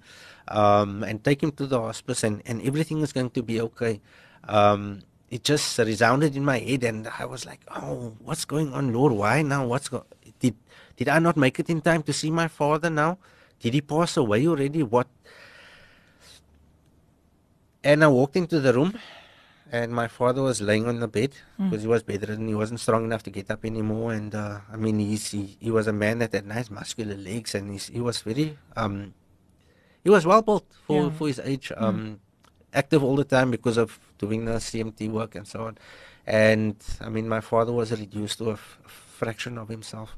um, 0.47 1.03
and 1.03 1.21
take 1.21 1.43
him 1.43 1.51
to 1.59 1.67
the 1.67 1.77
hospice 1.77 2.23
and, 2.23 2.41
and 2.45 2.61
everything 2.61 3.01
is 3.01 3.11
going 3.11 3.31
to 3.31 3.43
be 3.43 3.59
okay. 3.59 3.99
Um, 4.47 5.01
it 5.29 5.43
just 5.43 5.77
resounded 5.77 6.37
in 6.37 6.45
my 6.45 6.59
head 6.59 6.85
and 6.85 7.05
I 7.19 7.25
was 7.25 7.45
like, 7.45 7.59
oh, 7.75 8.15
what's 8.19 8.45
going 8.45 8.73
on, 8.73 8.93
Lord? 8.93 9.11
Why 9.11 9.41
now? 9.41 9.65
What's 9.65 9.89
go- 9.89 10.05
did 10.39 10.55
did 10.95 11.09
I 11.09 11.19
not 11.19 11.35
make 11.35 11.59
it 11.59 11.69
in 11.69 11.81
time 11.81 12.03
to 12.03 12.13
see 12.13 12.31
my 12.31 12.47
father 12.47 12.89
now? 12.89 13.17
Did 13.59 13.73
he 13.73 13.81
pass 13.81 14.15
away 14.15 14.47
already? 14.47 14.83
What? 14.83 15.07
And 17.83 18.03
I 18.03 18.07
walked 18.07 18.35
into 18.35 18.59
the 18.59 18.73
room 18.73 18.99
and 19.71 19.93
my 19.93 20.07
father 20.07 20.41
was 20.41 20.61
laying 20.61 20.85
on 20.85 20.99
the 20.99 21.07
bed 21.07 21.31
mm. 21.57 21.69
because 21.69 21.83
he 21.83 21.87
was 21.87 22.03
bedridden. 22.03 22.47
He 22.47 22.53
wasn't 22.53 22.81
strong 22.81 23.05
enough 23.05 23.23
to 23.23 23.29
get 23.29 23.49
up 23.49 23.63
anymore. 23.63 24.11
And 24.11 24.35
uh, 24.35 24.59
I 24.71 24.75
mean, 24.75 24.99
he's, 24.99 25.31
he 25.31 25.57
he 25.59 25.71
was 25.71 25.87
a 25.87 25.93
man 25.93 26.19
that 26.19 26.33
had 26.33 26.45
nice 26.45 26.69
muscular 26.69 27.15
legs, 27.15 27.55
and 27.55 27.71
he's, 27.71 27.87
he 27.87 28.01
was 28.01 28.19
very 28.21 28.57
um, 28.75 29.13
he 30.03 30.09
was 30.09 30.25
well 30.25 30.41
built 30.41 30.65
for, 30.85 31.03
yeah. 31.03 31.09
for 31.11 31.27
his 31.27 31.39
age. 31.39 31.71
Hmm. 31.75 31.83
Um, 31.83 31.95
mm. 31.95 32.17
active 32.73 33.03
all 33.03 33.15
the 33.15 33.23
time 33.23 33.49
because 33.49 33.77
of 33.77 33.97
doing 34.17 34.45
the 34.45 34.53
CMT 34.53 35.09
work 35.09 35.35
and 35.35 35.47
so 35.47 35.67
on. 35.67 35.77
And 36.27 36.75
I 36.99 37.09
mean, 37.09 37.27
my 37.27 37.41
father 37.41 37.71
was 37.71 37.91
reduced 37.91 38.39
to 38.39 38.49
a, 38.49 38.53
f- 38.53 38.79
a 38.85 38.89
fraction 38.89 39.57
of 39.57 39.69
himself. 39.69 40.17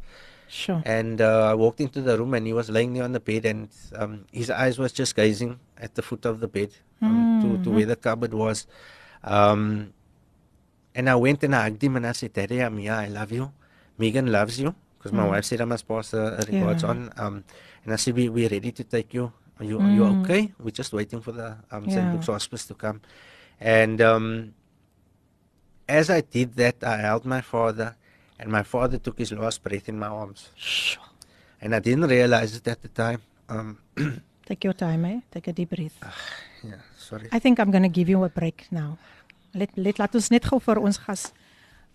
Sure. 0.54 0.84
And 0.86 1.20
uh, 1.20 1.50
I 1.50 1.56
walked 1.56 1.82
into 1.82 2.00
the 2.00 2.16
room 2.16 2.36
and 2.36 2.46
he 2.46 2.54
was 2.54 2.70
laying 2.70 2.94
there 2.94 3.04
on 3.04 3.12
the 3.12 3.20
bed 3.20 3.44
and 3.44 3.70
um, 3.96 4.26
his 4.32 4.52
eyes 4.52 4.78
was 4.78 4.94
just 4.94 5.16
gazing 5.16 5.60
at 5.78 5.96
the 5.96 6.04
foot 6.04 6.26
of 6.26 6.42
the 6.42 6.48
bed 6.48 6.70
um, 7.02 7.42
mm-hmm. 7.42 7.58
to, 7.58 7.64
to 7.64 7.70
where 7.72 7.88
the 7.88 7.96
cupboard 7.96 8.36
was. 8.36 8.68
Um, 9.24 9.94
and 10.94 11.10
I 11.10 11.16
went 11.16 11.44
and 11.44 11.56
I 11.56 11.64
hugged 11.64 11.84
him 11.84 11.96
and 11.96 12.06
I 12.06 12.12
said, 12.12 12.34
Daddy, 12.34 12.60
I'm 12.62 12.78
here. 12.78 12.94
I 12.94 13.08
love 13.08 13.32
you. 13.32 13.52
Megan 13.98 14.32
loves 14.32 14.60
you 14.60 14.76
because 14.96 15.12
my 15.12 15.26
mm. 15.26 15.30
wife 15.30 15.46
said 15.46 15.60
I 15.60 15.66
must 15.66 15.88
pass 15.88 16.14
a 16.14 16.46
regards 16.48 16.84
yeah. 16.84 16.90
on. 16.90 17.12
Um, 17.18 17.44
and 17.84 17.92
I 17.92 17.96
said, 17.96 18.16
we, 18.16 18.30
we're 18.30 18.50
ready 18.50 18.72
to 18.72 18.84
take 18.84 19.12
you. 19.12 19.34
Are 19.60 19.66
you, 19.66 19.80
mm. 19.80 19.90
are 19.90 19.92
you 19.92 20.02
mm. 20.02 20.24
okay? 20.24 20.54
We're 20.60 20.70
just 20.70 20.94
waiting 20.94 21.20
for 21.22 21.32
the 21.32 21.58
um, 21.72 21.86
yeah. 21.86 21.96
St. 21.96 22.14
Luke's 22.14 22.28
Hospice 22.28 22.66
to 22.68 22.76
come. 22.76 23.02
And 23.60 24.00
um, 24.02 24.54
as 25.90 26.12
I 26.12 26.22
did 26.22 26.54
that, 26.58 26.84
I 26.84 26.98
held 26.98 27.26
my 27.26 27.42
father, 27.42 27.96
and 28.44 28.52
my 28.52 28.64
father 28.64 28.98
took 29.00 29.18
his 29.18 29.32
last 29.32 29.64
breath 29.64 29.88
in 29.88 29.98
my 29.98 30.08
arms. 30.08 30.50
Sure. 30.56 31.02
And 31.62 31.74
I 31.74 31.80
didn't 31.80 32.08
realize 32.08 32.56
it 32.58 32.68
at 32.68 32.82
the 32.82 32.90
time. 32.90 33.22
Um, 33.48 33.78
Take 34.46 34.66
your 34.66 34.74
time, 34.74 35.06
eh? 35.06 35.20
Take 35.32 35.48
a 35.48 35.54
deep 35.54 35.70
breath. 35.70 35.96
Uh, 36.04 36.12
yeah, 36.68 36.82
sorry. 36.98 37.30
I 37.32 37.40
think 37.40 37.60
I'm 37.60 37.72
going 37.72 37.84
to 37.84 37.90
give 37.90 38.10
you 38.10 38.22
a 38.26 38.30
break 38.30 38.68
now. 38.70 38.98
Let 39.54 39.70
let 39.78 40.00
laat 40.02 40.16
ons 40.18 40.28
net 40.34 40.44
gou 40.50 40.60
vir 40.60 40.82
ons 40.82 40.98
gas 40.98 41.30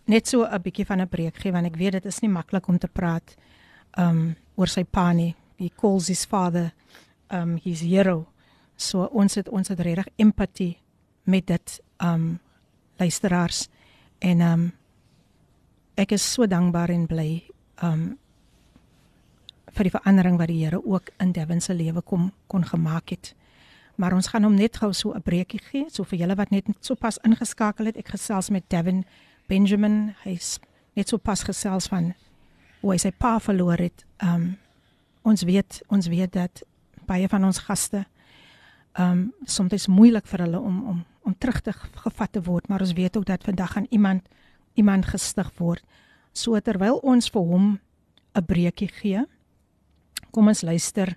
net 0.06 0.30
so 0.30 0.46
'n 0.46 0.62
bietjie 0.62 0.87
van 0.87 1.00
'n 1.02 1.08
breek 1.08 1.37
gee 1.37 1.52
want 1.52 1.66
ek 1.66 1.76
weet 1.76 1.92
dit 1.92 2.06
is 2.06 2.20
nie 2.22 2.30
maklik 2.30 2.68
om 2.68 2.78
te 2.78 2.88
praat 2.88 3.37
um 3.98 4.37
oor 4.56 4.68
sy 4.68 4.84
pa 4.84 5.12
nie. 5.12 5.34
He 5.58 5.68
calls 5.68 6.06
his 6.06 6.24
father 6.24 6.72
um 7.30 7.58
his 7.58 7.80
hero. 7.80 8.28
So 8.76 9.04
ons 9.12 9.34
het 9.34 9.48
ons 9.48 9.68
het 9.68 9.80
regtig 9.80 10.08
empatie 10.16 10.78
met 11.24 11.46
dit 11.46 11.80
um 12.00 12.38
luisteraars 12.96 13.68
en 14.18 14.40
um 14.40 14.72
ek 15.98 16.14
is 16.14 16.22
so 16.22 16.46
dankbaar 16.46 16.92
en 16.94 17.06
bly 17.11 17.42
um 17.82 18.12
vir 19.74 19.87
die 19.88 19.92
verandering 19.92 20.38
wat 20.40 20.50
die 20.50 20.62
Here 20.62 20.78
ook 20.80 21.11
in 21.22 21.32
Devin 21.34 21.61
se 21.61 21.74
lewe 21.74 22.02
kom 22.02 22.30
kon 22.50 22.64
gemaak 22.64 23.11
het. 23.11 23.34
Maar 23.98 24.14
ons 24.16 24.30
gaan 24.30 24.46
hom 24.46 24.54
net 24.54 24.78
gou 24.78 24.92
so 24.92 25.12
'n 25.12 25.22
breekie 25.22 25.61
gee. 25.61 25.87
So 25.90 26.04
vir 26.04 26.18
julle 26.18 26.37
wat 26.37 26.50
net 26.50 26.64
sopas 26.80 27.18
ingeskakel 27.24 27.87
het, 27.87 27.96
ek 27.96 28.08
gesels 28.08 28.50
met 28.50 28.64
Devin 28.68 29.04
Benjamin. 29.48 30.14
Hy's 30.24 30.58
net 30.94 31.08
sopas 31.08 31.42
gesels 31.42 31.88
van 31.88 32.14
hoe 32.80 32.92
hy 32.92 32.96
sy 32.98 33.11
pa 33.11 33.38
verloor 33.38 33.78
het. 33.78 34.04
Um 34.22 34.56
ons 35.22 35.42
weet, 35.42 35.82
ons 35.88 36.06
weet 36.06 36.32
dat 36.32 36.62
baie 37.06 37.28
van 37.28 37.44
ons 37.44 37.58
gaste 37.58 38.06
um 38.98 39.32
soms 39.44 39.72
is 39.72 39.87
moeilik 39.87 40.26
vir 40.26 40.40
hulle 40.40 40.61
om 40.61 40.88
om 40.88 41.04
om 41.22 41.34
terug 41.38 41.61
te 41.61 41.72
gevat 41.72 42.32
te 42.32 42.42
word, 42.42 42.68
maar 42.68 42.80
ons 42.80 42.92
weet 42.92 43.16
ook 43.16 43.26
dat 43.26 43.44
vandag 43.44 43.76
aan 43.76 43.87
iemand 43.90 44.22
iemand 44.79 45.11
gestig 45.11 45.51
word. 45.59 45.83
So 46.33 46.59
terwyl 46.62 47.01
ons 47.03 47.31
vir 47.35 47.43
hom 47.43 47.81
'n 48.35 48.45
breekie 48.47 48.88
gee, 48.88 49.25
kom 50.31 50.49
ons 50.49 50.62
luister 50.62 51.17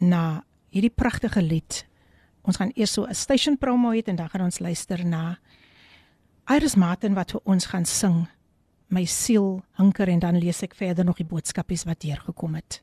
na 0.00 0.44
hierdie 0.72 0.94
pragtige 0.94 1.42
lied. 1.42 1.84
Ons 2.46 2.56
gaan 2.56 2.72
eers 2.74 2.92
so 2.92 3.04
'n 3.04 3.14
station 3.14 3.58
promo 3.58 3.92
hê 3.92 4.02
en 4.06 4.16
dan 4.16 4.28
gaan 4.28 4.44
ons 4.48 4.60
luister 4.60 5.04
na 5.04 5.38
Iris 6.48 6.74
Martin 6.74 7.14
wat 7.14 7.32
vir 7.32 7.40
ons 7.44 7.66
gaan 7.66 7.84
sing. 7.84 8.26
My 8.88 9.04
siel 9.04 9.62
hunker 9.78 10.08
en 10.08 10.18
dan 10.18 10.38
lees 10.38 10.62
ek 10.62 10.74
verder 10.74 11.04
nog 11.04 11.16
die 11.16 11.24
boodskapies 11.24 11.84
wat 11.84 12.02
hier 12.02 12.18
gekom 12.18 12.54
het. 12.54 12.82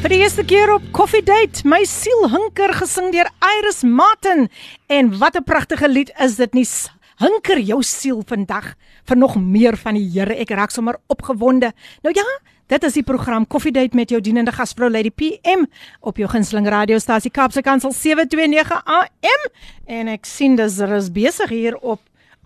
Vir 0.00 0.08
die 0.08 0.18
eerste 0.18 0.44
keer 0.44 0.74
op 0.74 0.82
Coffee 0.92 1.22
Date, 1.22 1.66
my 1.68 1.84
siel 1.84 2.28
hunker 2.30 2.72
gesing 2.74 3.12
deur 3.12 3.28
Iris 3.58 3.82
Martin 3.82 4.48
en 4.88 5.18
wat 5.18 5.36
'n 5.36 5.44
pragtige 5.44 5.88
lied 5.88 6.10
is 6.18 6.36
dit 6.36 6.54
nie 6.54 6.66
hunker 7.20 7.60
jou 7.60 7.80
siel 7.84 8.22
vandag 8.26 8.74
vir 9.08 9.18
nog 9.18 9.36
meer 9.36 9.76
van 9.80 9.98
die 9.98 10.06
Here. 10.08 10.36
Ek 10.40 10.52
raak 10.56 10.72
sommer 10.72 10.98
opgewonde. 11.12 11.72
Nou 12.04 12.14
ja, 12.16 12.24
dit 12.72 12.84
is 12.86 12.96
die 12.96 13.04
program 13.06 13.46
Coffee 13.46 13.72
Date 13.72 13.96
met 13.96 14.10
jou 14.10 14.20
dienende 14.24 14.54
gasvrou 14.56 14.90
Lady 14.90 15.10
PM 15.10 15.66
op 16.00 16.20
jou 16.20 16.28
gunsteling 16.30 16.68
radiostasie 16.70 17.30
Kaapse 17.30 17.62
Kansel 17.62 17.92
729 17.92 18.80
AM 18.86 19.50
en 19.86 20.14
ek 20.14 20.28
sien 20.28 20.56
dis 20.56 20.80
is 20.80 21.10
besig 21.12 21.52
hier 21.52 21.76
op 21.80 22.00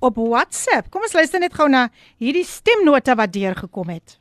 op 0.04 0.18
WhatsApp. 0.20 0.90
Kom 0.92 1.06
ons 1.06 1.14
luister 1.16 1.40
net 1.40 1.54
gou 1.56 1.64
na 1.70 1.86
hierdie 2.20 2.44
stemnota 2.44 3.14
wat 3.16 3.32
deurgekom 3.32 3.88
het. 3.94 4.18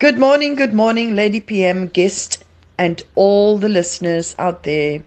Good 0.00 0.16
morning, 0.22 0.56
good 0.56 0.72
morning, 0.72 1.12
Lady 1.18 1.40
PM 1.42 1.88
guest 1.92 2.38
and 2.78 3.02
all 3.14 3.58
the 3.58 3.68
listeners 3.68 4.34
out 4.38 4.62
there. 4.62 5.02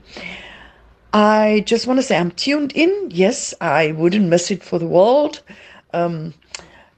I 1.14 1.64
just 1.66 1.88
want 1.88 1.98
to 2.00 2.04
say 2.04 2.18
I'm 2.18 2.32
tuned 2.32 2.72
in. 2.74 3.10
Yes, 3.12 3.54
I 3.60 3.92
wouldn't 3.92 4.30
miss 4.30 4.50
it 4.50 4.64
for 4.64 4.80
the 4.80 4.88
world. 4.88 5.42
Um, 5.94 6.34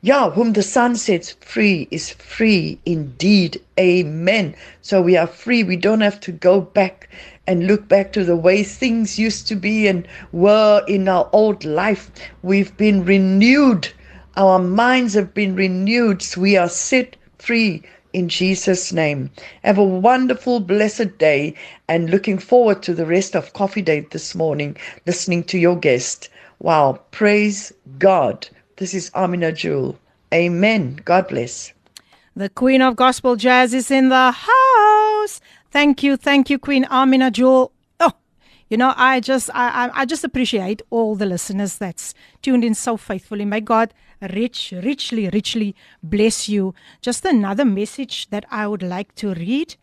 yeah, 0.02 0.30
whom 0.30 0.54
the 0.54 0.62
Son 0.62 0.96
sets 0.96 1.32
free 1.32 1.88
is 1.90 2.12
free 2.12 2.78
indeed. 2.86 3.60
Amen. 3.80 4.54
So 4.82 5.02
we 5.02 5.18
are 5.18 5.26
free. 5.26 5.64
We 5.64 5.78
don't 5.78 6.02
have 6.02 6.20
to 6.22 6.32
go 6.32 6.62
back 6.62 7.10
and 7.48 7.66
look 7.66 7.88
back 7.88 8.14
to 8.14 8.24
the 8.24 8.36
way 8.36 8.64
things 8.64 9.18
used 9.18 9.48
to 9.48 9.56
be 9.56 9.88
and 9.88 10.08
were 10.32 10.84
in 10.88 11.08
our 11.08 11.28
old 11.34 11.66
life. 11.66 12.12
We've 12.44 12.76
been 12.78 13.06
renewed. 13.06 13.90
Our 14.38 14.60
minds 14.60 15.16
have 15.16 15.34
been 15.34 15.56
renewed. 15.56 16.22
So 16.22 16.42
we 16.42 16.56
are 16.56 16.70
set 16.70 17.16
free 17.40 17.82
in 18.14 18.30
Jesus' 18.30 18.94
name. 18.94 19.30
Have 19.64 19.78
a 19.78 19.84
wonderful, 19.84 20.60
blessed 20.60 21.18
day 21.18 21.56
and 21.88 22.10
looking 22.10 22.38
forward 22.38 22.82
to 22.84 22.94
the 22.94 23.06
rest 23.06 23.36
of 23.36 23.54
Coffee 23.54 23.82
Date 23.82 24.12
this 24.12 24.36
morning, 24.36 24.78
listening 25.06 25.44
to 25.46 25.58
your 25.58 25.76
guest. 25.76 26.30
Wow, 26.60 27.02
praise 27.12 27.74
God. 28.00 28.48
This 28.78 28.94
is 28.94 29.12
Amina 29.14 29.52
Jewel. 29.52 30.00
Amen. 30.34 31.02
God 31.04 31.28
bless. 31.28 31.74
The 32.36 32.50
Queen 32.50 32.82
of 32.82 32.96
Gospel 32.96 33.36
Jazz 33.36 33.74
is 33.74 33.92
in 33.92 34.10
the 34.10 34.32
house. 34.32 35.42
Thank 35.72 36.02
you, 36.02 36.16
thank 36.16 36.50
you, 36.50 36.58
Queen 36.58 36.86
Amina 36.86 37.32
Jewel. 37.32 37.73
You 38.74 38.78
know, 38.78 38.96
I 38.98 39.20
just, 39.20 39.52
I, 39.54 39.92
I 39.94 40.04
just 40.04 40.24
appreciate 40.24 40.82
all 40.90 41.16
the 41.16 41.28
listeners 41.28 41.78
that's 41.78 42.16
tuned 42.42 42.64
in 42.64 42.74
so 42.74 42.98
faithfully. 42.98 43.46
May 43.46 43.62
God 43.62 43.94
rich, 44.20 44.74
richly, 44.82 45.30
richly 45.30 45.76
bless 46.02 46.50
you. 46.50 46.74
Just 47.00 47.24
another 47.24 47.66
message 47.66 48.32
that 48.32 48.46
I 48.50 48.66
would 48.66 48.82
like 48.82 49.14
to 49.18 49.36
read. 49.36 49.76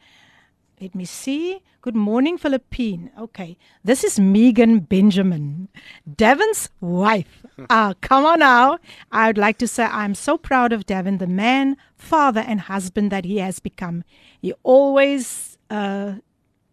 Let 0.80 0.96
me 0.96 1.04
see. 1.04 1.60
Good 1.82 1.94
morning, 1.94 2.36
Philippine. 2.36 3.12
Okay, 3.16 3.56
this 3.84 4.02
is 4.02 4.18
Megan 4.18 4.80
Benjamin, 4.80 5.68
Davin's 6.16 6.68
wife. 6.80 7.46
Ah, 7.70 7.94
come 8.00 8.26
on 8.26 8.40
now. 8.40 8.80
I 9.12 9.28
would 9.28 9.38
like 9.38 9.58
to 9.58 9.68
say 9.68 9.84
I'm 9.84 10.16
so 10.16 10.36
proud 10.36 10.72
of 10.72 10.86
Davin, 10.86 11.20
the 11.20 11.28
man, 11.28 11.76
father, 11.96 12.40
and 12.40 12.62
husband 12.62 13.12
that 13.12 13.24
he 13.24 13.38
has 13.38 13.60
become. 13.60 14.02
He 14.42 14.52
always, 14.64 15.58
uh, 15.70 16.14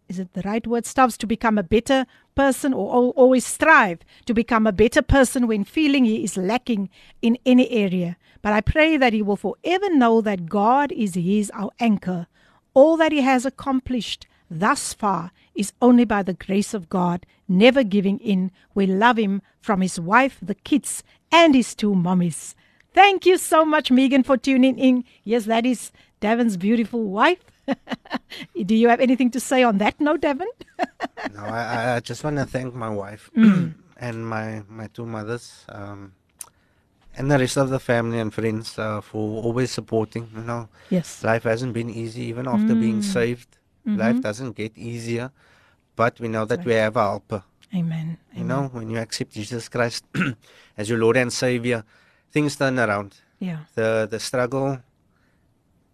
is 0.08 0.18
it 0.18 0.32
the 0.32 0.42
right 0.42 0.66
word, 0.66 0.86
stops 0.86 1.16
to 1.18 1.26
become 1.26 1.58
a 1.58 1.62
better 1.62 2.06
person 2.34 2.72
or 2.72 3.12
always 3.12 3.44
strive 3.46 4.00
to 4.26 4.34
become 4.34 4.66
a 4.66 4.72
better 4.72 5.02
person 5.02 5.46
when 5.46 5.64
feeling 5.64 6.04
he 6.04 6.24
is 6.24 6.36
lacking 6.36 6.88
in 7.20 7.38
any 7.44 7.70
area. 7.70 8.16
But 8.40 8.52
I 8.52 8.60
pray 8.60 8.96
that 8.96 9.12
he 9.12 9.22
will 9.22 9.36
forever 9.36 9.90
know 9.90 10.20
that 10.20 10.46
God 10.46 10.92
is 10.92 11.14
his 11.14 11.50
our 11.50 11.70
anchor. 11.78 12.26
All 12.74 12.96
that 12.96 13.12
he 13.12 13.20
has 13.20 13.44
accomplished 13.44 14.26
thus 14.50 14.94
far 14.94 15.32
is 15.54 15.72
only 15.82 16.04
by 16.04 16.22
the 16.22 16.34
grace 16.34 16.72
of 16.72 16.88
God, 16.88 17.26
never 17.48 17.82
giving 17.82 18.18
in. 18.20 18.50
We 18.74 18.86
love 18.86 19.18
him 19.18 19.42
from 19.60 19.80
his 19.80 20.00
wife, 20.00 20.38
the 20.40 20.54
kids, 20.54 21.02
and 21.30 21.54
his 21.54 21.74
two 21.74 21.94
mummies. 21.94 22.54
Thank 22.94 23.26
you 23.26 23.36
so 23.36 23.64
much, 23.64 23.90
Megan, 23.90 24.22
for 24.22 24.36
tuning 24.36 24.78
in. 24.78 25.04
Yes, 25.24 25.44
that 25.44 25.66
is 25.66 25.92
Davin's 26.20 26.56
beautiful 26.56 27.04
wife. 27.04 27.44
Do 28.64 28.74
you 28.74 28.88
have 28.88 29.00
anything 29.00 29.30
to 29.32 29.40
say 29.40 29.62
on 29.62 29.78
that 29.78 30.00
note, 30.00 30.20
Davin? 30.20 30.46
no, 31.34 31.42
I, 31.42 31.96
I, 31.96 32.00
just 32.00 32.24
want 32.24 32.36
to 32.36 32.46
thank 32.46 32.74
my 32.74 32.88
wife 32.88 33.30
mm. 33.36 33.74
and 33.96 34.26
my, 34.26 34.62
my 34.68 34.86
two 34.88 35.06
mothers. 35.06 35.64
Um, 35.68 36.12
and 37.16 37.30
the 37.30 37.38
rest 37.38 37.56
of 37.56 37.68
the 37.70 37.80
family 37.80 38.20
and 38.20 38.32
friends 38.32 38.78
uh, 38.78 39.00
for 39.00 39.42
always 39.42 39.70
supporting. 39.72 40.30
You 40.34 40.42
know, 40.42 40.68
yes, 40.88 41.24
life 41.24 41.42
hasn't 41.42 41.72
been 41.72 41.90
easy 41.90 42.22
even 42.24 42.46
after 42.46 42.74
mm. 42.74 42.80
being 42.80 43.02
saved. 43.02 43.58
Mm-hmm. 43.86 43.98
Life 43.98 44.20
doesn't 44.20 44.52
get 44.52 44.78
easier, 44.78 45.32
but 45.96 46.20
we 46.20 46.28
know 46.28 46.44
that 46.44 46.58
right. 46.58 46.66
we 46.66 46.74
have 46.74 46.96
a 46.96 47.02
helper. 47.02 47.42
Amen. 47.74 48.18
You 48.32 48.44
Amen. 48.44 48.48
know, 48.48 48.68
when 48.68 48.88
you 48.88 48.98
accept 48.98 49.32
Jesus 49.32 49.68
Christ 49.68 50.04
as 50.76 50.88
your 50.88 50.98
Lord 50.98 51.16
and 51.16 51.32
Savior, 51.32 51.84
things 52.30 52.56
turn 52.56 52.78
around. 52.78 53.16
Yeah. 53.40 53.58
The 53.74 54.06
the 54.10 54.20
struggle 54.20 54.78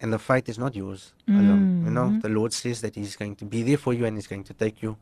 and 0.00 0.12
the 0.12 0.18
fight 0.18 0.48
is 0.48 0.58
not 0.58 0.74
yours 0.74 1.12
mm. 1.28 1.38
alone. 1.38 1.84
You 1.84 1.90
know, 1.90 2.06
mm-hmm. 2.06 2.20
the 2.20 2.28
Lord 2.28 2.52
says 2.52 2.80
that 2.82 2.94
He's 2.94 3.16
going 3.16 3.36
to 3.36 3.44
be 3.44 3.62
there 3.62 3.78
for 3.78 3.92
you 3.92 4.04
and 4.04 4.16
He's 4.16 4.26
going 4.26 4.44
to 4.44 4.54
take 4.54 4.82
you 4.82 4.96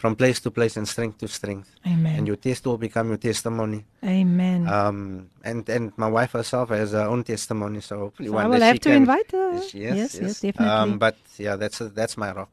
from 0.00 0.16
place 0.16 0.40
to 0.40 0.50
place 0.50 0.78
and 0.78 0.88
strength 0.88 1.18
to 1.18 1.28
strength. 1.28 1.76
Amen. 1.86 2.16
And 2.16 2.26
your 2.26 2.36
test 2.36 2.64
will 2.66 2.78
become 2.78 3.08
your 3.08 3.18
testimony. 3.18 3.84
Amen. 4.02 4.66
Um, 4.66 5.28
and 5.44 5.68
and 5.68 5.92
my 5.96 6.08
wife 6.08 6.32
herself 6.32 6.70
has 6.70 6.92
her 6.92 7.04
own 7.04 7.22
testimony, 7.22 7.80
so 7.80 7.98
hopefully 7.98 8.28
so 8.28 8.34
one 8.34 8.46
I 8.46 8.48
will 8.48 8.62
have 8.62 8.80
to 8.80 8.88
can, 8.88 8.96
invite 8.96 9.30
her. 9.32 9.52
Yes, 9.52 9.74
yes, 9.74 9.96
yes, 9.96 10.14
yes 10.20 10.40
definitely. 10.40 10.72
Um, 10.72 10.98
but 10.98 11.16
yeah, 11.36 11.56
that's 11.56 11.80
a, 11.82 11.88
that's 11.88 12.16
my 12.16 12.32
rock. 12.32 12.48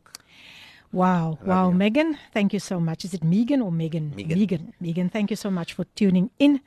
Wow, 0.91 1.39
wow, 1.43 1.69
you. 1.69 1.75
Megan, 1.75 2.17
thank 2.33 2.53
you 2.53 2.59
so 2.59 2.79
much. 2.79 3.05
Is 3.05 3.13
it 3.13 3.23
Megan 3.23 3.61
or 3.61 3.71
Megan? 3.71 4.13
Megan. 4.15 4.39
Megan, 4.39 4.73
Megan 4.79 5.09
thank 5.09 5.29
you 5.31 5.35
so 5.35 5.49
much 5.49 5.73
for 5.73 5.85
tuning 5.95 6.31
in. 6.39 6.59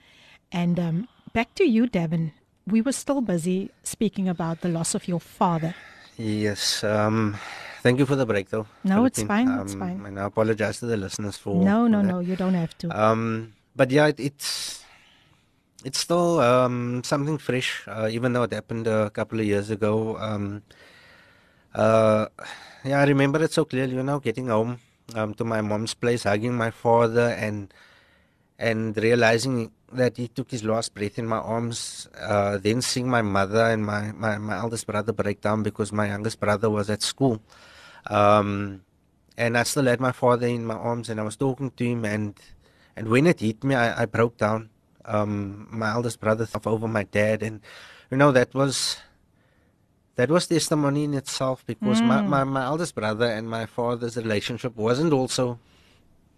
And 0.53 0.81
um, 0.81 1.09
back 1.33 1.55
to 1.57 1.65
you, 1.65 1.87
Davin. 1.87 2.33
We 2.67 2.83
were 2.83 2.93
still 2.93 3.21
busy 3.21 3.71
speaking 3.83 4.29
about 4.29 4.61
the 4.61 4.69
loss 4.69 4.95
of 4.95 5.09
your 5.09 5.21
father. 5.21 5.75
Yes. 6.17 6.85
Um, 6.85 7.37
Thank 7.83 7.99
you 7.99 8.05
for 8.05 8.15
the 8.17 8.27
break, 8.27 8.51
though. 8.51 8.67
No, 8.85 9.07
it's 9.07 9.23
fine. 9.23 9.49
Um, 9.49 9.61
it's 9.61 9.75
fine. 9.75 10.05
And 10.05 10.21
I 10.21 10.27
apologize 10.27 10.81
to 10.81 10.87
the 10.87 10.97
listeners 10.97 11.39
for. 11.39 11.57
No, 11.65 11.89
no, 11.89 12.03
no. 12.03 12.21
You 12.21 12.37
don't 12.37 12.55
have 12.55 12.77
to. 12.79 12.93
Um, 12.93 13.55
but 13.75 13.91
yeah, 13.91 14.09
it, 14.09 14.21
it's 14.21 14.85
it's 15.85 15.99
still 15.99 16.41
um, 16.41 17.03
something 17.05 17.39
fresh, 17.39 17.85
uh, 17.89 18.09
even 18.13 18.35
though 18.35 18.43
it 18.43 18.53
happened 18.53 18.87
a 18.87 19.09
couple 19.09 19.41
of 19.41 19.47
years 19.47 19.71
ago. 19.71 20.19
Um, 20.19 20.63
uh, 21.75 22.27
yeah, 22.85 23.01
I 23.01 23.05
remember 23.05 23.43
it 23.43 23.53
so 23.53 23.65
clearly. 23.65 23.97
You 23.97 24.03
know, 24.03 24.21
getting 24.21 24.49
home 24.49 24.79
um, 25.15 25.33
to 25.35 25.45
my 25.45 25.63
mom's 25.63 25.95
place, 25.95 26.25
hugging 26.25 26.55
my 26.55 26.71
father, 26.71 27.33
and 27.33 27.73
and 28.59 28.95
realizing 28.99 29.73
that 29.93 30.17
he 30.17 30.29
took 30.29 30.51
his 30.51 30.65
last 30.65 30.95
breath 30.95 31.19
in 31.19 31.27
my 31.27 31.39
arms. 31.39 32.09
Uh, 32.19 32.59
then 32.59 32.83
seeing 32.83 33.09
my 33.09 33.23
mother 33.23 33.65
and 33.65 33.85
my, 33.85 34.13
my, 34.13 34.39
my 34.39 34.57
eldest 34.57 34.87
brother 34.87 35.13
break 35.13 35.41
down 35.41 35.63
because 35.63 35.93
my 35.93 36.07
youngest 36.07 36.41
brother 36.41 36.71
was 36.71 36.91
at 36.91 37.03
school. 37.03 37.43
Um, 38.07 38.83
and 39.37 39.57
I 39.57 39.63
still 39.65 39.85
had 39.85 40.01
my 40.01 40.13
father 40.13 40.47
in 40.47 40.67
my 40.67 40.75
arms, 40.75 41.09
and 41.09 41.19
I 41.19 41.23
was 41.23 41.37
talking 41.37 41.71
to 41.71 41.85
him, 41.85 42.05
and 42.05 42.39
and 42.97 43.09
when 43.09 43.27
it 43.27 43.41
hit 43.41 43.65
me, 43.65 43.75
I, 43.75 44.03
I 44.03 44.07
broke 44.07 44.37
down. 44.37 44.69
Um, 45.05 45.67
my 45.71 45.93
eldest 45.93 46.21
brother 46.21 46.45
thought 46.45 46.67
over 46.67 46.87
my 46.87 47.05
dad, 47.05 47.43
and 47.43 47.61
you 48.11 48.19
know 48.19 48.33
that 48.33 48.53
was 48.55 48.99
that 50.17 50.29
was 50.29 50.47
testimony 50.47 51.05
in 51.05 51.15
itself 51.15 51.65
because 51.65 52.03
mm. 52.03 52.07
my, 52.07 52.21
my, 52.21 52.45
my 52.45 52.65
eldest 52.65 52.95
brother 52.95 53.25
and 53.25 53.49
my 53.49 53.65
father's 53.65 54.19
relationship 54.19 54.77
wasn't 54.77 55.15
also 55.15 55.59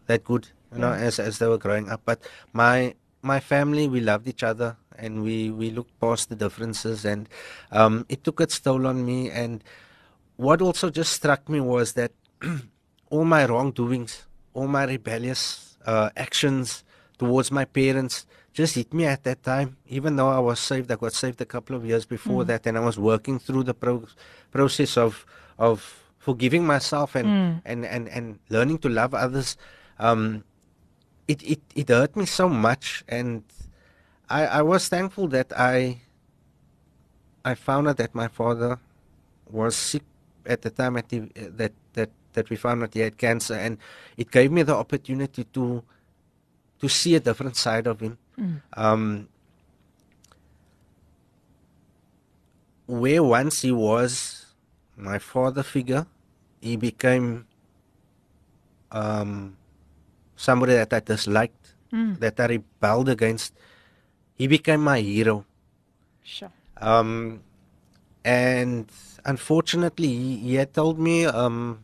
that 0.07 0.23
good, 0.23 0.47
you 0.71 0.79
yeah. 0.79 0.87
know, 0.87 0.93
as 0.93 1.19
as 1.19 1.38
they 1.38 1.49
were 1.49 1.59
growing 1.59 1.91
up. 1.91 2.03
But 2.05 2.23
my 2.53 2.95
my 3.23 3.41
family 3.41 3.89
we 3.89 4.01
loved 4.01 4.29
each 4.29 4.43
other 4.43 4.77
and 4.99 5.23
we 5.23 5.51
we 5.51 5.71
looked 5.71 5.99
past 6.01 6.29
the 6.29 6.37
differences, 6.37 7.05
and 7.05 7.29
um, 7.71 8.05
it 8.09 8.25
took 8.25 8.41
its 8.41 8.61
toll 8.61 8.87
on 8.87 9.05
me 9.07 9.31
and 9.31 9.65
what 10.37 10.61
also 10.61 10.91
just 10.91 11.13
struck 11.13 11.49
me 11.49 11.61
was 11.61 11.93
that 11.93 12.13
all 13.11 13.25
my 13.25 13.45
wrongdoings 13.47 14.27
all 14.55 14.67
my 14.67 14.85
rebellious 14.85 15.77
uh, 15.87 16.11
actions 16.17 16.85
towards 17.19 17.51
my 17.51 17.65
parents 17.65 18.27
just 18.53 18.75
hit 18.75 18.93
me 18.93 19.07
at 19.07 19.25
that 19.25 19.43
time. 19.43 19.77
Even 19.89 20.17
though 20.17 20.29
I 20.29 20.39
was 20.39 20.61
saved, 20.61 20.91
I 20.93 20.97
got 20.97 21.15
saved 21.15 21.41
a 21.41 21.47
couple 21.47 21.75
of 21.75 21.87
years 21.87 22.05
before 22.05 22.45
mm. 22.45 22.47
that, 22.49 22.67
and 22.67 22.77
I 22.77 22.81
was 22.81 22.99
working 22.99 23.39
through 23.39 23.65
the 23.65 23.75
pro- 23.75 24.07
process 24.51 24.97
of 24.97 25.25
of 25.59 26.03
forgiving 26.19 26.65
myself 26.67 27.17
and, 27.17 27.27
mm. 27.27 27.63
and, 27.65 27.85
and, 27.85 28.09
and 28.09 28.39
learning 28.49 28.79
to 28.79 28.89
love 28.89 29.13
others. 29.13 29.57
Um, 29.99 30.45
it, 31.29 31.43
it, 31.43 31.61
it 31.75 31.89
hurt 31.89 32.17
me 32.17 32.27
so 32.27 32.49
much, 32.49 33.05
and 33.09 33.43
I, 34.29 34.47
I 34.47 34.63
was 34.63 34.89
thankful 34.89 35.29
that 35.29 35.53
I 35.57 36.01
I 37.45 37.55
found 37.55 37.89
out 37.89 37.97
that 37.97 38.15
my 38.15 38.29
father 38.29 38.79
was 39.51 39.77
sick 39.77 40.03
at 40.47 40.63
the 40.63 40.71
time 40.71 40.97
at 40.97 41.09
the, 41.09 41.31
that 41.35 41.73
that 41.95 42.11
that 42.33 42.51
we 42.51 42.57
found 42.57 42.83
out 42.83 42.95
he 42.95 43.01
had 43.01 43.19
cancer, 43.19 43.55
and 43.55 43.79
it 44.17 44.31
gave 44.31 44.51
me 44.51 44.63
the 44.63 44.75
opportunity 44.75 45.45
to 45.53 45.83
to 46.81 46.89
see 46.89 47.15
a 47.15 47.21
different 47.21 47.57
side 47.57 47.87
of 47.87 48.01
him. 48.01 48.19
Mm. 48.39 48.63
Um, 48.77 49.29
where 52.87 53.23
once 53.23 53.63
he 53.63 53.73
was 53.73 54.47
my 54.97 55.19
father 55.19 55.63
figure, 55.63 56.07
he 56.61 56.77
became 56.77 57.47
um, 58.91 59.57
somebody 60.42 60.74
that 60.74 60.92
I 60.92 60.98
disliked, 60.98 61.74
mm. 61.92 62.18
that 62.18 62.40
I 62.40 62.59
rebelled 62.59 63.09
against. 63.09 63.55
He 64.35 64.50
became 64.50 64.83
my 64.83 64.98
hero. 64.98 65.46
Sure. 66.24 66.50
Um, 66.78 67.40
and 68.24 68.90
unfortunately, 69.24 70.09
he, 70.09 70.37
he 70.38 70.55
had 70.55 70.74
told 70.74 70.98
me 70.98 71.26
um, 71.26 71.78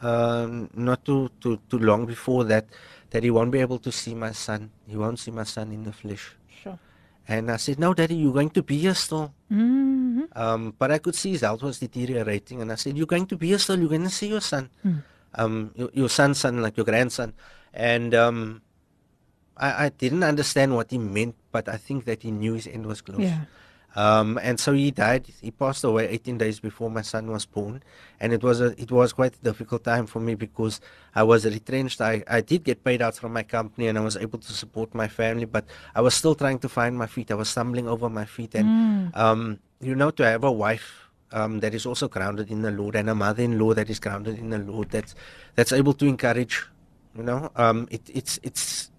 uh, 0.00 0.48
not 0.74 1.04
too, 1.04 1.28
too 1.40 1.60
too 1.68 1.78
long 1.78 2.06
before 2.06 2.44
that 2.44 2.64
that 3.10 3.22
he 3.22 3.30
won't 3.30 3.52
be 3.52 3.60
able 3.60 3.78
to 3.78 3.92
see 3.92 4.14
my 4.14 4.32
son. 4.32 4.70
He 4.88 4.96
won't 4.96 5.18
see 5.18 5.30
my 5.30 5.44
son 5.44 5.72
in 5.72 5.84
the 5.84 5.92
flesh. 5.92 6.34
Sure. 6.48 6.78
And 7.28 7.50
I 7.50 7.56
said, 7.56 7.78
"No, 7.78 7.92
Daddy, 7.92 8.16
you're 8.16 8.32
going 8.32 8.50
to 8.56 8.62
be 8.62 8.78
here 8.78 8.94
still." 8.94 9.32
Mm-hmm. 9.52 10.32
Um, 10.32 10.74
but 10.78 10.90
I 10.90 10.98
could 10.98 11.14
see 11.14 11.32
his 11.32 11.42
health 11.42 11.62
was 11.62 11.78
deteriorating, 11.78 12.60
and 12.62 12.72
I 12.72 12.76
said, 12.76 12.96
"You're 12.96 13.12
going 13.14 13.26
to 13.26 13.36
be 13.36 13.48
here 13.52 13.60
still. 13.60 13.78
You're 13.78 13.92
going 13.92 14.08
to 14.08 14.16
see 14.20 14.28
your 14.28 14.40
son, 14.40 14.70
mm. 14.84 15.02
um, 15.34 15.72
your, 15.74 15.90
your 15.92 16.08
son's 16.08 16.38
son, 16.38 16.62
like 16.62 16.76
your 16.76 16.86
grandson." 16.86 17.32
And 17.76 18.14
um, 18.14 18.62
I, 19.56 19.86
I 19.86 19.88
didn't 19.90 20.24
understand 20.24 20.74
what 20.74 20.90
he 20.90 20.98
meant, 20.98 21.36
but 21.52 21.68
I 21.68 21.76
think 21.76 22.06
that 22.06 22.22
he 22.22 22.30
knew 22.30 22.54
his 22.54 22.66
end 22.66 22.86
was 22.86 23.00
close. 23.00 23.20
Yeah. 23.20 23.44
Um, 23.96 24.38
and 24.42 24.60
so 24.60 24.74
he 24.74 24.90
died. 24.90 25.26
He 25.40 25.50
passed 25.50 25.82
away 25.82 26.08
18 26.08 26.36
days 26.36 26.60
before 26.60 26.90
my 26.90 27.00
son 27.00 27.30
was 27.30 27.46
born, 27.46 27.82
and 28.20 28.34
it 28.34 28.42
was 28.42 28.60
a 28.60 28.78
it 28.80 28.90
was 28.90 29.14
quite 29.14 29.34
a 29.34 29.38
difficult 29.38 29.84
time 29.84 30.04
for 30.04 30.20
me 30.20 30.34
because 30.34 30.82
I 31.14 31.22
was 31.22 31.46
retrenched. 31.46 32.02
I, 32.02 32.22
I 32.28 32.42
did 32.42 32.62
get 32.62 32.84
paid 32.84 33.00
out 33.00 33.16
from 33.16 33.32
my 33.32 33.42
company, 33.42 33.88
and 33.88 33.96
I 33.96 34.02
was 34.02 34.18
able 34.18 34.38
to 34.38 34.52
support 34.52 34.94
my 34.94 35.08
family, 35.08 35.46
but 35.46 35.64
I 35.94 36.02
was 36.02 36.12
still 36.12 36.34
trying 36.34 36.58
to 36.58 36.68
find 36.68 36.98
my 36.98 37.06
feet. 37.06 37.30
I 37.30 37.36
was 37.36 37.48
stumbling 37.48 37.88
over 37.88 38.10
my 38.10 38.26
feet, 38.26 38.54
and 38.54 38.68
mm. 38.68 39.16
um, 39.16 39.60
you 39.80 39.94
know, 39.94 40.10
to 40.10 40.24
have 40.26 40.44
a 40.44 40.52
wife 40.52 41.08
um, 41.32 41.60
that 41.60 41.72
is 41.72 41.86
also 41.86 42.06
grounded 42.06 42.50
in 42.50 42.60
the 42.60 42.70
Lord, 42.70 42.96
and 42.96 43.08
a 43.08 43.14
mother-in-law 43.14 43.74
that 43.74 43.88
is 43.88 43.98
grounded 43.98 44.38
in 44.38 44.50
the 44.50 44.58
Lord, 44.58 44.90
that's 44.90 45.14
that's 45.54 45.72
able 45.72 45.94
to 45.94 46.06
encourage. 46.06 46.66
You 47.16 47.22
know, 47.22 47.50
um, 47.56 47.88
it, 47.90 48.02
it's 48.12 48.38
it's 48.42 48.90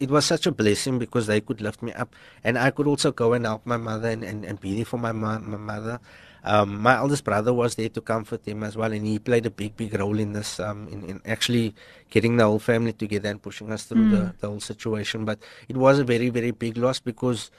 it 0.00 0.10
was 0.10 0.24
such 0.24 0.46
a 0.46 0.52
blessing 0.52 0.98
because 0.98 1.26
they 1.26 1.40
could 1.40 1.60
lift 1.60 1.82
me 1.82 1.92
up 1.92 2.14
and 2.42 2.58
I 2.58 2.70
could 2.70 2.86
also 2.86 3.12
go 3.12 3.32
and 3.32 3.46
help 3.46 3.64
my 3.64 3.76
mother 3.76 4.08
and, 4.08 4.24
and, 4.24 4.44
and 4.44 4.60
be 4.60 4.74
there 4.76 4.84
for 4.84 4.98
my, 4.98 5.12
ma- 5.12 5.38
my 5.38 5.56
mother. 5.56 6.00
Um, 6.42 6.82
my 6.82 6.96
eldest 6.96 7.24
brother 7.24 7.54
was 7.54 7.76
there 7.76 7.88
to 7.88 8.02
comfort 8.02 8.46
him 8.46 8.62
as 8.64 8.76
well, 8.76 8.92
and 8.92 9.06
he 9.06 9.18
played 9.18 9.46
a 9.46 9.50
big, 9.50 9.78
big 9.78 9.98
role 9.98 10.18
in 10.18 10.34
this, 10.34 10.60
um, 10.60 10.88
in, 10.88 11.02
in 11.04 11.22
actually 11.24 11.74
getting 12.10 12.36
the 12.36 12.44
whole 12.44 12.58
family 12.58 12.92
together 12.92 13.30
and 13.30 13.40
pushing 13.40 13.72
us 13.72 13.84
through 13.84 14.04
mm. 14.04 14.10
the, 14.10 14.34
the 14.40 14.48
whole 14.48 14.60
situation. 14.60 15.24
But 15.24 15.38
it 15.68 15.76
was 15.78 15.98
a 15.98 16.04
very, 16.04 16.28
very 16.28 16.50
big 16.50 16.76
loss 16.76 17.00
because 17.00 17.50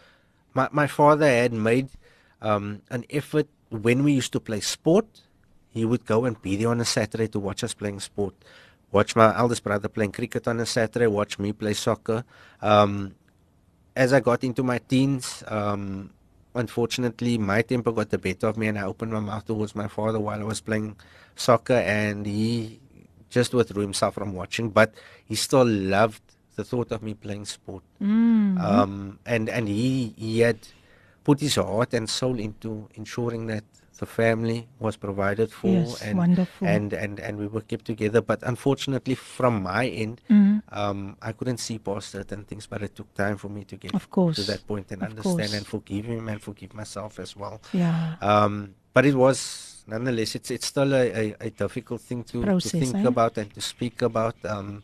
my, 0.53 0.69
my 0.71 0.85
father 0.85 1.25
had 1.25 1.51
made 1.51 1.89
um, 2.43 2.83
an 2.91 3.05
effort 3.09 3.47
when 3.71 4.03
we 4.03 4.13
used 4.13 4.33
to 4.33 4.39
play 4.39 4.59
sport. 4.59 5.07
He 5.71 5.83
would 5.83 6.05
go 6.05 6.25
and 6.25 6.39
be 6.39 6.55
there 6.55 6.69
on 6.69 6.79
a 6.79 6.85
Saturday 6.85 7.27
to 7.29 7.39
watch 7.39 7.63
us 7.63 7.73
playing 7.73 8.01
sport 8.01 8.35
watch 8.95 9.13
my 9.13 9.37
eldest 9.37 9.61
brother 9.61 9.89
playing 9.89 10.13
cricket 10.13 10.47
on 10.47 10.57
a 10.61 10.65
Saturday, 10.65 11.07
watch 11.07 11.37
me 11.37 11.51
play 11.51 11.73
soccer. 11.73 12.23
Um, 12.61 13.13
as 13.93 14.13
I 14.13 14.21
got 14.21 14.43
into 14.45 14.63
my 14.63 14.79
teens, 14.79 15.43
um, 15.47 16.11
unfortunately, 16.55 17.37
my 17.37 17.61
temper 17.61 17.91
got 17.91 18.09
the 18.09 18.17
better 18.17 18.47
of 18.47 18.55
me, 18.55 18.67
and 18.67 18.79
I 18.79 18.83
opened 18.83 19.11
my 19.11 19.19
mouth 19.19 19.45
towards 19.45 19.75
my 19.75 19.89
father 19.89 20.19
while 20.19 20.39
I 20.39 20.43
was 20.43 20.61
playing 20.61 20.95
soccer, 21.35 21.81
and 22.05 22.25
he 22.25 22.79
just 23.29 23.53
withdrew 23.53 23.81
himself 23.81 24.15
from 24.15 24.33
watching. 24.33 24.69
But 24.69 24.95
he 25.25 25.35
still 25.35 25.67
loved 25.67 26.23
the 26.55 26.63
thought 26.63 26.93
of 26.93 27.03
me 27.03 27.13
playing 27.15 27.45
sport, 27.45 27.83
mm-hmm. 28.01 28.57
um, 28.57 29.19
and 29.25 29.49
and 29.49 29.67
he 29.67 30.15
he 30.17 30.39
had 30.39 30.59
put 31.25 31.41
his 31.41 31.55
heart 31.55 31.93
and 31.93 32.09
soul 32.09 32.39
into 32.39 32.87
ensuring 32.95 33.47
that 33.47 33.65
the 33.97 34.05
family 34.05 34.67
was 34.79 34.97
provided 34.97 35.51
for 35.51 35.67
yes, 35.67 36.01
and, 36.01 36.17
wonderful. 36.17 36.67
and 36.67 36.91
and 36.93 37.19
and 37.19 37.37
we 37.37 37.47
were 37.47 37.61
kept 37.61 37.85
together 37.85 38.21
but 38.21 38.39
unfortunately 38.43 39.15
from 39.15 39.63
my 39.63 39.87
end 39.87 40.21
mm. 40.29 40.61
um, 40.71 41.15
I 41.21 41.31
couldn't 41.31 41.59
see 41.59 41.79
past 41.79 42.09
certain 42.09 42.43
things 42.43 42.67
but 42.67 42.81
it 42.81 42.95
took 42.95 43.13
time 43.13 43.37
for 43.37 43.47
me 43.49 43.63
to 43.65 43.75
get 43.75 43.95
of 43.95 44.09
course. 44.09 44.35
to 44.35 44.43
that 44.43 44.67
point 44.67 44.91
and 44.91 45.01
of 45.01 45.09
understand 45.09 45.37
course. 45.37 45.53
and 45.53 45.65
forgive 45.65 46.05
him 46.05 46.27
and 46.27 46.41
forgive 46.41 46.73
myself 46.73 47.19
as 47.19 47.35
well 47.35 47.61
yeah 47.71 48.15
um, 48.21 48.75
but 48.93 49.05
it 49.05 49.15
was 49.15 49.83
nonetheless 49.87 50.35
it's 50.35 50.51
it's 50.51 50.67
still 50.67 50.93
a, 50.93 51.05
a, 51.11 51.35
a 51.39 51.49
difficult 51.49 52.01
thing 52.01 52.23
to, 52.23 52.41
Process, 52.41 52.71
to 52.71 52.79
think 52.79 52.95
eh? 52.95 53.07
about 53.07 53.37
and 53.37 53.53
to 53.53 53.61
speak 53.61 54.01
about 54.01 54.35
um, 54.43 54.83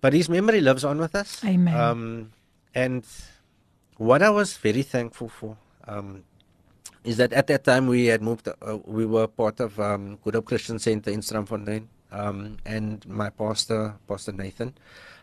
but 0.00 0.12
his 0.12 0.28
memory 0.28 0.60
lives 0.60 0.84
on 0.84 0.98
with 0.98 1.14
us 1.14 1.42
Amen. 1.44 1.74
um, 1.74 2.32
and 2.74 3.04
what 3.96 4.22
I 4.22 4.30
was 4.30 4.56
very 4.56 4.82
thankful 4.82 5.28
for 5.28 5.56
um, 5.86 6.24
is 7.04 7.16
that 7.16 7.32
at 7.32 7.46
that 7.46 7.64
time 7.64 7.86
we 7.86 8.06
had 8.06 8.22
moved, 8.22 8.48
uh, 8.48 8.78
we 8.84 9.06
were 9.06 9.26
part 9.26 9.60
of 9.60 9.78
um, 9.80 10.18
Good 10.22 10.34
Hope 10.34 10.46
Christian 10.46 10.78
Center 10.78 11.10
in 11.10 11.20
Strandfontein, 11.20 11.86
um, 12.12 12.58
and 12.66 13.06
my 13.06 13.30
pastor, 13.30 13.96
Pastor 14.06 14.32
Nathan, 14.32 14.74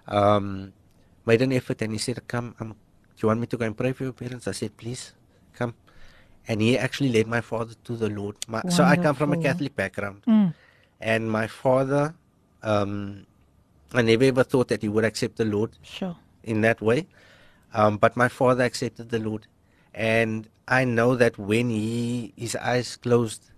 um, 0.08 0.74
made 1.26 1.42
an 1.42 1.54
effort 1.54 1.82
and 1.82 1.92
he 1.92 2.00
said, 2.00 2.26
"Come, 2.28 2.56
um, 2.60 2.70
do 2.70 3.20
you 3.22 3.28
want 3.28 3.40
me 3.40 3.48
to 3.48 3.58
go 3.58 3.66
and 3.66 3.78
pray 3.78 3.92
for 3.94 4.04
your 4.04 4.14
parents?" 4.14 4.48
I 4.48 4.52
said, 4.52 4.76
"Please, 4.78 5.14
come." 5.54 5.76
And 6.48 6.62
he 6.62 6.78
actually 6.78 7.12
led 7.12 7.28
my 7.28 7.42
father 7.42 7.76
to 7.84 7.96
the 7.98 8.10
Lord. 8.10 8.38
My, 8.48 8.62
so 8.70 8.84
I 8.84 8.96
come 8.96 9.16
from 9.16 9.34
a 9.34 9.38
Catholic 9.38 9.76
background, 9.76 10.24
mm. 10.26 10.54
and 11.02 11.30
my 11.30 11.46
father, 11.46 12.16
um, 12.64 13.28
I 13.94 14.02
never 14.02 14.24
ever 14.24 14.44
thought 14.44 14.70
that 14.70 14.82
he 14.82 14.90
would 14.90 15.06
accept 15.06 15.36
the 15.36 15.46
Lord 15.46 15.72
sure. 15.84 16.16
in 16.44 16.62
that 16.62 16.82
way, 16.82 17.08
um, 17.74 17.98
but 17.98 18.16
my 18.18 18.30
father 18.30 18.64
accepted 18.64 19.10
the 19.10 19.20
Lord, 19.20 19.46
and 19.98 20.48
I 20.68 20.86
know 20.86 21.16
that 21.18 21.42
when 21.42 21.74
he 21.74 22.32
his 22.38 22.56
eyes 22.56 22.96
closed, 22.98 23.50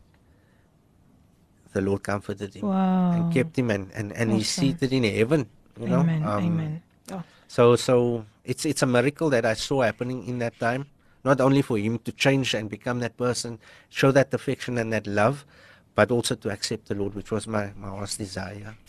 the 1.73 1.81
Lord 1.81 2.01
comforted 2.01 2.55
him 2.55 2.71
wow. 2.71 3.11
and 3.11 3.33
kept 3.33 3.59
him, 3.59 3.69
and 3.69 3.91
and, 3.91 4.15
and 4.15 4.31
he's 4.31 4.47
seated 4.47 4.93
in 4.93 5.03
heaven. 5.03 5.51
You 5.77 5.87
know, 5.87 5.99
amen, 5.99 6.23
um, 6.23 6.45
amen. 6.45 6.83
Oh. 7.11 7.23
So 7.47 7.75
so 7.75 8.25
it's 8.45 8.63
it's 8.65 8.81
a 8.81 8.87
miracle 8.87 9.29
that 9.31 9.45
I 9.45 9.53
saw 9.53 9.81
happening 9.81 10.25
in 10.27 10.39
that 10.39 10.57
time. 10.59 10.87
Not 11.25 11.41
only 11.41 11.61
for 11.61 11.77
him 11.77 11.99
to 12.07 12.13
change 12.13 12.53
and 12.53 12.69
become 12.69 12.99
that 12.99 13.17
person, 13.17 13.59
show 13.89 14.11
that 14.15 14.33
affection 14.33 14.77
and 14.77 14.93
that 14.93 15.05
love, 15.05 15.45
but 15.93 16.11
also 16.11 16.35
to 16.35 16.49
accept 16.49 16.87
the 16.87 16.95
Lord, 16.95 17.15
which 17.15 17.31
was 17.31 17.47
my 17.47 17.73
my 17.75 17.89
heart's 17.89 18.15
desire. 18.15 18.79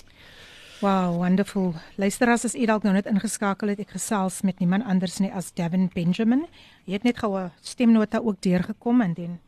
Wow, 0.80 1.16
wonderful. 1.16 1.74
Luisteraars, 2.00 2.44
as 2.44 2.54
u 2.56 2.64
dalk 2.64 2.86
nou 2.86 2.94
net 2.96 3.04
ingeskakel 3.04 3.68
het, 3.68 3.82
ek 3.82 3.90
gesels 3.98 4.38
met 4.48 4.62
niemand 4.64 4.86
anders 4.88 5.18
nie 5.20 5.28
as 5.36 5.50
Devin 5.52 5.90
Benjamin. 5.92 6.46
Jy 6.88 6.94
het 6.96 7.04
net 7.04 7.18
gou 7.20 7.36
'n 7.36 7.50
stemnota 7.60 8.18
ook 8.24 8.40
deurgekom 8.40 9.00
en 9.00 9.12
dan 9.14 9.38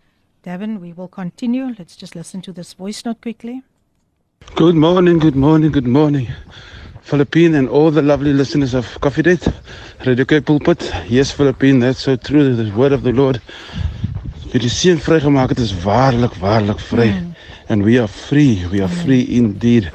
Devin, 0.43 0.81
we 0.81 0.93
will 0.95 1.09
continue. 1.09 1.75
Let's 1.79 1.97
just 1.97 2.15
listen 2.15 2.41
to 2.41 2.53
this 2.53 2.75
voice 2.75 3.01
note 3.05 3.21
quickly. 3.21 3.63
Good 4.57 4.75
morning, 4.75 5.21
good 5.21 5.35
morning, 5.35 5.73
good 5.73 5.87
morning. 5.87 6.29
Philippine 7.01 7.59
and 7.59 7.69
all 7.69 7.91
the 7.91 8.03
lovely 8.03 8.33
listeners 8.33 8.75
of 8.75 8.99
Coffee 9.01 9.23
Date, 9.23 9.49
Radio 10.05 10.25
Cape 10.25 10.45
Pulpit. 10.45 10.93
Yes, 11.09 11.31
Philippine, 11.33 11.81
that's 11.81 12.03
so 12.03 12.17
true. 12.17 12.55
The 12.55 12.71
word 12.75 12.93
of 12.93 13.03
the 13.03 13.13
Lord. 13.13 13.41
Wie 14.51 14.61
die 14.61 14.69
seën 14.69 15.01
vrygemaak 15.01 15.49
het, 15.49 15.59
is 15.59 15.73
waarlik, 15.83 16.35
waarlik 16.35 16.79
vry. 16.79 17.09
Mm. 17.09 17.35
And 17.69 17.85
we 17.85 17.99
are 17.99 18.09
free. 18.09 18.67
We 18.71 18.83
are 18.83 18.93
free 18.93 19.25
indeed. 19.27 19.93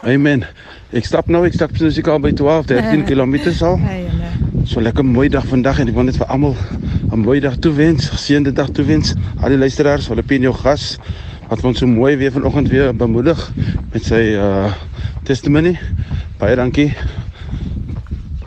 Amen. 0.00 0.46
Ek 0.96 1.04
stap 1.04 1.26
nou, 1.28 1.42
ek 1.44 1.52
stap 1.52 1.74
soos 1.76 1.98
ek 2.00 2.06
al 2.08 2.22
by 2.24 2.30
12, 2.32 2.70
13 2.70 3.02
km 3.04 3.34
al. 3.68 3.74
Amen. 3.76 4.64
So 4.64 4.80
lekker 4.80 5.04
mooi 5.04 5.28
dag 5.28 5.44
vandag 5.44 5.82
en 5.82 5.90
ek 5.92 5.96
wil 5.96 6.06
net 6.08 6.16
vir 6.16 6.30
almal 6.32 6.56
'n 7.12 7.20
mooi 7.20 7.40
dag 7.40 7.58
toewens, 7.60 8.08
geseënde 8.08 8.52
dag 8.56 8.70
toewens. 8.72 9.12
Al 9.42 9.52
die 9.52 9.60
luisteraars, 9.60 10.08
hulle 10.08 10.22
pien 10.22 10.40
jou 10.40 10.54
gas 10.56 10.96
wat 11.50 11.64
ons 11.64 11.78
so 11.78 11.86
mooi 11.86 12.16
weer 12.16 12.32
vanoggend 12.32 12.68
weer 12.68 12.96
bemoedig 12.96 13.52
met 13.92 14.04
sy 14.04 14.22
uh 14.40 14.72
testimony. 15.24 15.76
Baie 16.38 16.56
dankie. 16.56 16.94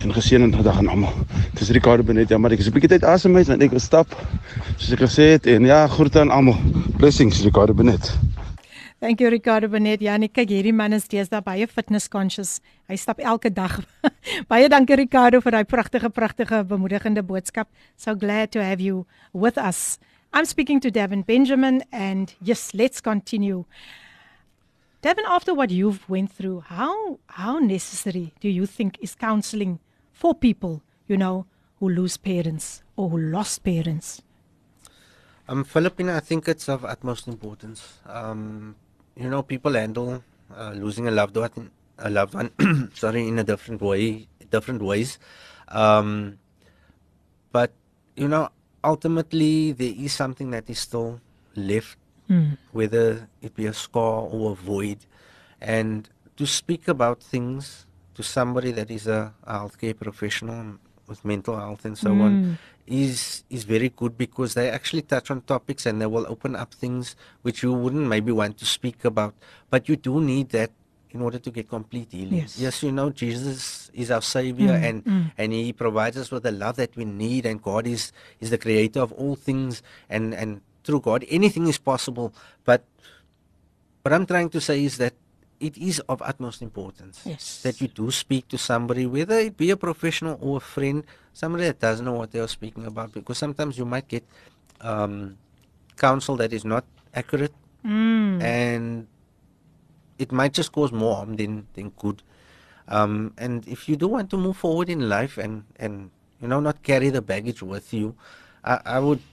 En 0.02 0.14
geseënde 0.14 0.64
dag 0.64 0.78
aan 0.78 0.90
almal. 0.90 1.14
Dis 1.54 1.70
Ricardo 1.70 2.04
Benet, 2.04 2.30
ja, 2.30 2.38
maar 2.38 2.52
ek 2.52 2.60
is 2.60 2.68
'n 2.68 2.74
bietjie 2.74 2.98
tyd 2.98 3.04
asem 3.04 3.36
uit 3.36 3.50
en 3.50 3.62
ek 3.62 3.70
wil 3.70 3.80
stap. 3.80 4.10
Soos 4.78 4.92
ek 4.92 5.06
gesê 5.06 5.38
het 5.38 5.46
en 5.46 5.66
ja, 5.66 5.88
groete 5.88 6.20
aan 6.20 6.32
almal. 6.32 6.58
Blessings 6.98 7.44
Ricardo 7.44 7.74
Benet. 7.74 8.33
Thank 9.04 9.20
you 9.20 9.30
Ricardo 9.30 9.68
Benet. 9.68 10.00
Ja, 10.00 10.14
nee, 10.16 10.30
kyk 10.32 10.48
hierdie 10.48 10.72
man 10.72 10.94
is 10.96 11.10
deesdae 11.12 11.42
baie 11.44 11.66
fitness 11.68 12.06
conscious. 12.08 12.62
Hy 12.88 12.96
stap 12.96 13.18
elke 13.20 13.50
dag. 13.52 13.74
baie 14.52 14.70
dankie 14.72 14.96
Ricardo 14.96 15.42
vir 15.44 15.58
daai 15.58 15.66
pragtige 15.68 16.08
pragtige 16.08 16.62
bemoedigende 16.70 17.20
boodskap. 17.20 17.68
So 18.00 18.14
glad 18.16 18.54
to 18.54 18.62
have 18.64 18.80
you 18.80 19.02
with 19.34 19.58
us. 19.60 20.00
I'm 20.32 20.48
speaking 20.48 20.80
to 20.80 20.90
Davin 20.90 21.26
Benjamin 21.28 21.84
and 21.92 22.32
yes, 22.40 22.72
let's 22.74 23.02
continue. 23.02 23.66
Davin, 25.04 25.28
after 25.28 25.54
what 25.54 25.70
you've 25.70 26.08
went 26.08 26.32
through, 26.32 26.64
how 26.72 27.20
how 27.28 27.60
necessary 27.60 28.32
do 28.40 28.48
you 28.48 28.66
think 28.66 28.96
is 29.02 29.16
counseling 29.16 29.80
for 30.14 30.34
people, 30.34 30.80
you 31.10 31.18
know, 31.18 31.46
who 31.82 31.90
lose 31.90 32.16
parents 32.16 32.84
or 32.96 33.10
who 33.10 33.20
lost 33.20 33.66
parents? 33.66 34.22
Um, 35.50 35.66
Filipina, 35.66 36.16
I 36.16 36.22
think 36.22 36.48
it's 36.48 36.70
of 36.70 36.86
utmost 36.86 37.28
importance. 37.28 38.00
Um, 38.08 38.78
you 39.16 39.30
know, 39.30 39.44
people 39.44 39.74
handle 39.74 40.24
uh, 40.56 40.72
losing 40.76 41.08
a 41.08 41.12
loved 41.12 41.36
one, 41.38 41.72
a 41.98 42.10
loved 42.10 42.34
one, 42.34 42.52
sorry, 42.94 43.28
in 43.28 43.40
a 43.40 43.44
different 43.44 43.82
way, 43.82 44.28
different 44.50 44.82
ways. 44.82 45.20
Um, 45.70 46.38
but 47.52 47.72
you 48.16 48.28
know, 48.28 48.50
ultimately, 48.84 49.72
there 49.72 49.94
is 49.96 50.14
something 50.14 50.52
that 50.52 50.70
is 50.70 50.80
still 50.80 51.20
left, 51.56 51.98
mm. 52.30 52.58
whether 52.72 53.28
it 53.42 53.56
be 53.56 53.66
a 53.66 53.74
scar 53.74 54.22
or 54.22 54.52
a 54.52 54.56
void, 54.56 55.06
and 55.62 56.10
to 56.38 56.46
speak 56.46 56.88
about 56.88 57.22
things 57.22 57.86
to 58.16 58.24
somebody 58.24 58.72
that 58.72 58.92
is 58.92 59.08
a, 59.08 59.34
a 59.46 59.60
healthcare 59.60 59.98
professional 59.98 60.78
with 61.08 61.26
mental 61.26 61.58
health 61.58 61.84
and 61.86 61.98
so 61.98 62.10
mm. 62.10 62.22
on 62.22 62.58
is 62.86 63.44
is 63.50 63.64
very 63.64 63.90
good 63.90 64.18
because 64.18 64.54
they 64.54 64.70
actually 64.70 65.02
touch 65.02 65.32
on 65.32 65.42
topics 65.42 65.86
and 65.86 66.02
they 66.02 66.06
will 66.06 66.26
open 66.28 66.56
up 66.56 66.74
things 66.74 67.16
which 67.42 67.64
you 67.64 67.72
wouldn't 67.72 68.08
maybe 68.08 68.32
want 68.32 68.58
to 68.58 68.66
speak 68.66 69.06
about. 69.06 69.34
But 69.70 69.88
you 69.88 69.96
do 69.96 70.20
need 70.20 70.50
that 70.50 70.72
in 71.12 71.22
order 71.22 71.40
to 71.40 71.52
get 71.52 71.70
complete 71.70 72.12
healing. 72.12 72.40
Yes, 72.40 72.60
yes 72.60 72.84
you 72.84 72.92
know 72.92 73.10
jesus 73.10 73.92
is 73.94 74.10
our 74.10 74.22
savior 74.22 74.74
mm, 74.74 74.84
and 74.84 75.06
mm. 75.06 75.32
and 75.38 75.54
he 75.54 75.72
provides 75.72 76.18
us 76.18 76.32
with 76.32 76.44
the 76.44 76.52
love 76.52 76.76
that 76.78 76.96
we 76.96 77.06
need 77.06 77.46
and 77.46 77.62
god 77.62 77.86
is 77.86 78.12
is 78.40 78.50
the 78.50 78.58
creator 78.58 79.00
of 79.00 79.12
all 79.14 79.36
things 79.36 79.84
and 80.10 80.34
and 80.34 80.62
through 80.84 81.00
god 81.00 81.26
anything 81.30 81.68
is 81.68 81.78
possible. 81.78 82.34
But 82.66 82.84
what 84.02 84.12
i'm 84.12 84.26
trying 84.26 84.50
to 84.50 84.60
say 84.60 84.84
is 84.84 84.98
that 84.98 85.14
it 85.64 85.78
is 85.80 86.04
of 86.12 86.22
utmost 86.22 86.62
importance 86.62 87.24
yes. 87.24 87.64
that 87.64 87.80
you 87.80 87.88
do 87.88 88.12
speak 88.12 88.52
to 88.52 88.58
somebody, 88.58 89.06
whether 89.08 89.40
it 89.40 89.56
be 89.56 89.72
a 89.72 89.78
professional 89.78 90.38
or 90.42 90.58
a 90.58 90.60
friend, 90.60 91.08
somebody 91.32 91.64
that 91.64 91.80
doesn't 91.80 92.04
know 92.04 92.20
what 92.20 92.32
they 92.32 92.40
are 92.40 92.52
speaking 92.52 92.86
about, 92.86 93.14
because 93.14 93.38
sometimes 93.38 93.78
you 93.78 93.86
might 93.86 94.08
get 94.10 94.28
um, 94.82 95.38
counsel 95.96 96.36
that 96.36 96.52
is 96.52 96.66
not 96.66 96.84
accurate, 97.16 97.56
mm. 97.86 98.44
and 98.44 99.08
it 100.20 100.34
might 100.34 100.52
just 100.52 100.74
cause 100.74 100.92
more 100.92 101.16
harm 101.16 101.40
than 101.40 101.66
than 101.74 101.90
good. 101.96 102.22
Um, 102.90 103.32
and 103.38 103.66
if 103.66 103.88
you 103.88 103.96
do 103.96 104.12
want 104.12 104.30
to 104.32 104.38
move 104.38 104.58
forward 104.58 104.90
in 104.90 105.08
life 105.08 105.40
and 105.40 105.64
and 105.80 106.12
you 106.44 106.52
know 106.52 106.60
not 106.60 106.84
carry 106.84 107.10
the 107.10 107.22
baggage 107.24 107.64
with 107.64 107.94
you, 107.96 108.20
I, 108.68 109.00
I 109.00 109.00
would 109.00 109.24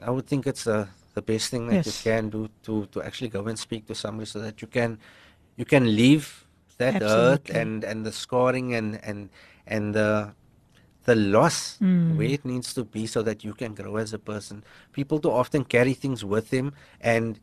I 0.00 0.08
would 0.08 0.26
think 0.26 0.46
it's 0.48 0.64
the 0.64 0.88
the 1.12 1.20
best 1.20 1.52
thing 1.52 1.68
that 1.68 1.84
yes. 1.84 1.92
you 1.92 2.10
can 2.10 2.30
do 2.32 2.48
to 2.64 2.88
to 2.96 3.04
actually 3.04 3.28
go 3.28 3.44
and 3.44 3.58
speak 3.58 3.84
to 3.92 3.94
somebody 3.94 4.24
so 4.24 4.40
that 4.40 4.62
you 4.64 4.68
can 4.68 4.96
you 5.56 5.64
can 5.64 5.96
leave 5.96 6.46
that 6.78 7.02
Absolutely. 7.02 7.24
hurt 7.24 7.50
and 7.50 7.84
and 7.84 8.06
the 8.06 8.12
scoring 8.12 8.74
and 8.74 8.98
and 9.04 9.28
and 9.66 9.94
the 9.94 10.34
the 11.04 11.14
loss 11.16 11.78
mm. 11.82 12.16
where 12.16 12.28
it 12.28 12.44
needs 12.44 12.74
to 12.74 12.84
be 12.84 13.06
so 13.06 13.22
that 13.22 13.42
you 13.42 13.54
can 13.54 13.74
grow 13.74 13.96
as 13.96 14.12
a 14.12 14.18
person. 14.18 14.62
People 14.92 15.18
too 15.18 15.30
often 15.30 15.64
carry 15.64 15.94
things 15.94 16.24
with 16.24 16.50
them 16.50 16.72
and 17.00 17.40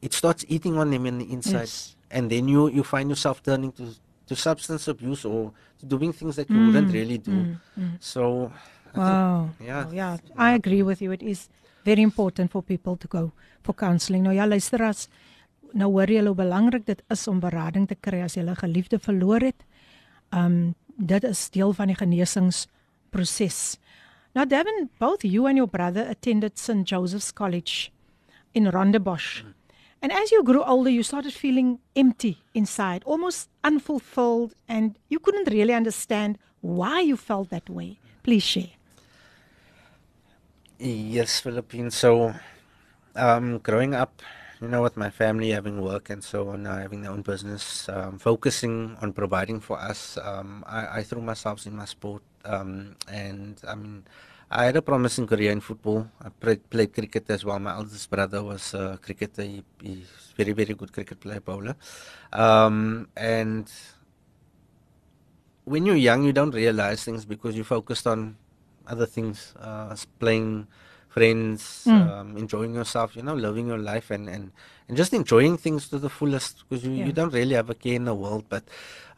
it 0.00 0.12
starts 0.14 0.44
eating 0.48 0.78
on 0.78 0.90
them 0.90 1.06
in 1.06 1.18
the 1.18 1.30
inside. 1.30 1.68
Yes. 1.68 1.96
And 2.10 2.30
then 2.30 2.48
you, 2.48 2.68
you 2.68 2.82
find 2.82 3.10
yourself 3.10 3.42
turning 3.42 3.72
to, 3.72 3.94
to 4.28 4.36
substance 4.36 4.88
abuse 4.88 5.24
or 5.24 5.52
to 5.78 5.86
doing 5.86 6.12
things 6.12 6.36
that 6.36 6.48
you 6.48 6.56
mm. 6.56 6.66
wouldn't 6.66 6.92
really 6.92 7.18
do. 7.18 7.32
Mm. 7.32 7.60
mm. 7.78 7.90
So 8.00 8.50
I 8.94 8.98
Wow. 8.98 9.50
Think, 9.58 9.68
yeah. 9.68 9.86
Oh, 9.86 9.92
yeah. 9.92 10.16
I 10.36 10.54
agree 10.54 10.82
with 10.82 11.02
you. 11.02 11.12
It 11.12 11.22
is 11.22 11.48
very 11.84 12.02
important 12.02 12.50
for 12.50 12.62
people 12.62 12.96
to 12.96 13.08
go 13.08 13.32
for 13.62 13.74
counseling. 13.74 14.22
Nou 14.22 14.32
ja, 14.34 14.44
luisteraars, 14.46 15.08
nou 15.74 15.90
hoor 15.90 16.10
jy 16.10 16.22
hoe 16.26 16.34
belangrik 16.34 16.86
dit 16.86 17.02
is 17.10 17.26
om 17.28 17.40
berading 17.40 17.88
te 17.88 17.94
kry 17.94 18.22
as 18.22 18.36
jy 18.36 18.42
'n 18.42 18.56
geliefde 18.56 18.98
verloor 18.98 19.40
het. 19.40 19.64
Um 20.32 20.74
dit 20.96 21.24
is 21.24 21.50
deel 21.50 21.72
van 21.72 21.86
die 21.86 21.96
genesingsproses. 21.96 23.78
Now 24.34 24.44
Devin, 24.44 24.90
both 24.98 25.24
you 25.24 25.46
and 25.46 25.56
your 25.56 25.68
brother 25.68 26.08
attended 26.08 26.58
St 26.58 26.88
Joseph's 26.88 27.32
College 27.32 27.90
in 28.52 28.70
Rondebosch. 28.70 29.44
And 30.02 30.12
as 30.12 30.30
you 30.30 30.42
grew 30.42 30.62
older, 30.64 30.90
you 30.90 31.02
started 31.02 31.32
feeling 31.32 31.78
empty 31.94 32.38
inside, 32.54 33.04
almost 33.04 33.48
unfulfilled, 33.62 34.54
and 34.68 34.98
you 35.08 35.20
couldn't 35.20 35.48
really 35.48 35.74
understand 35.74 36.38
why 36.60 37.00
you 37.00 37.16
felt 37.16 37.50
that 37.50 37.70
way. 37.70 37.98
Please 38.24 38.42
share. 38.42 38.70
Yes, 40.78 41.40
Philippines. 41.40 41.94
So, 41.94 42.34
um, 43.14 43.58
growing 43.58 43.94
up 43.94 44.22
you 44.62 44.68
know, 44.68 44.80
with 44.80 44.96
my 44.96 45.10
family 45.10 45.50
having 45.50 45.82
work 45.82 46.08
and 46.08 46.22
so 46.22 46.50
on, 46.50 46.68
uh, 46.68 46.78
having 46.78 47.02
their 47.02 47.10
own 47.10 47.22
business, 47.22 47.88
um, 47.88 48.16
focusing 48.16 48.96
on 49.02 49.12
providing 49.12 49.58
for 49.58 49.76
us, 49.76 50.16
um, 50.22 50.62
I, 50.68 50.98
I, 50.98 51.02
threw 51.02 51.20
myself 51.20 51.66
in 51.66 51.74
my 51.74 51.84
sport. 51.84 52.22
Um, 52.44 52.94
and 53.08 53.60
I 53.66 53.74
mean, 53.74 54.04
I 54.48 54.66
had 54.66 54.76
a 54.76 54.82
promising 54.82 55.26
career 55.26 55.50
in 55.50 55.60
football. 55.60 56.08
I 56.24 56.28
played, 56.28 56.70
played 56.70 56.94
cricket 56.94 57.28
as 57.28 57.44
well. 57.44 57.58
My 57.58 57.74
eldest 57.74 58.08
brother 58.08 58.40
was 58.40 58.72
a 58.72 59.00
cricketer. 59.02 59.42
He, 59.42 59.64
he's 59.82 60.32
very, 60.36 60.52
very 60.52 60.74
good 60.74 60.92
cricket 60.92 61.18
player, 61.18 61.40
bowler. 61.40 61.74
Um, 62.32 63.08
and 63.16 63.68
when 65.64 65.86
you're 65.86 65.96
young, 65.96 66.22
you 66.22 66.32
don't 66.32 66.54
realize 66.54 67.02
things 67.02 67.24
because 67.24 67.56
you're 67.56 67.64
focused 67.64 68.06
on 68.06 68.36
other 68.86 69.06
things, 69.06 69.54
uh, 69.58 69.96
playing 70.20 70.68
friends, 71.12 71.84
mm. 71.86 72.08
um, 72.08 72.36
enjoying 72.38 72.74
yourself, 72.74 73.14
you 73.14 73.22
know, 73.22 73.34
living 73.34 73.66
your 73.68 73.78
life 73.78 74.10
and, 74.10 74.28
and, 74.28 74.50
and 74.88 74.96
just 74.96 75.12
enjoying 75.12 75.58
things 75.58 75.88
to 75.88 75.98
the 75.98 76.08
fullest 76.08 76.64
because 76.64 76.84
you, 76.84 76.92
yeah. 76.92 77.04
you 77.04 77.12
don't 77.12 77.32
really 77.34 77.54
have 77.54 77.68
a 77.68 77.74
care 77.74 77.94
in 77.94 78.06
the 78.06 78.14
world. 78.14 78.46
But 78.48 78.64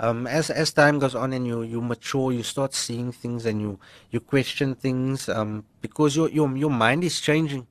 um, 0.01 0.27
as 0.27 0.51
as 0.51 0.73
time 0.73 0.99
goes 0.99 1.15
on 1.15 1.33
and 1.33 1.47
you, 1.47 1.63
you 1.63 1.81
mature, 1.81 2.33
you 2.33 2.43
start 2.43 2.75
seeing 2.75 3.13
things 3.13 3.47
and 3.47 3.61
you, 3.61 3.79
you 4.11 4.19
question 4.19 4.75
things 4.75 5.29
um, 5.29 5.65
because 5.81 6.17
your, 6.17 6.29
your 6.31 6.51
your 6.57 6.71
mind 6.71 7.05
is 7.05 7.21
changing, 7.21 7.67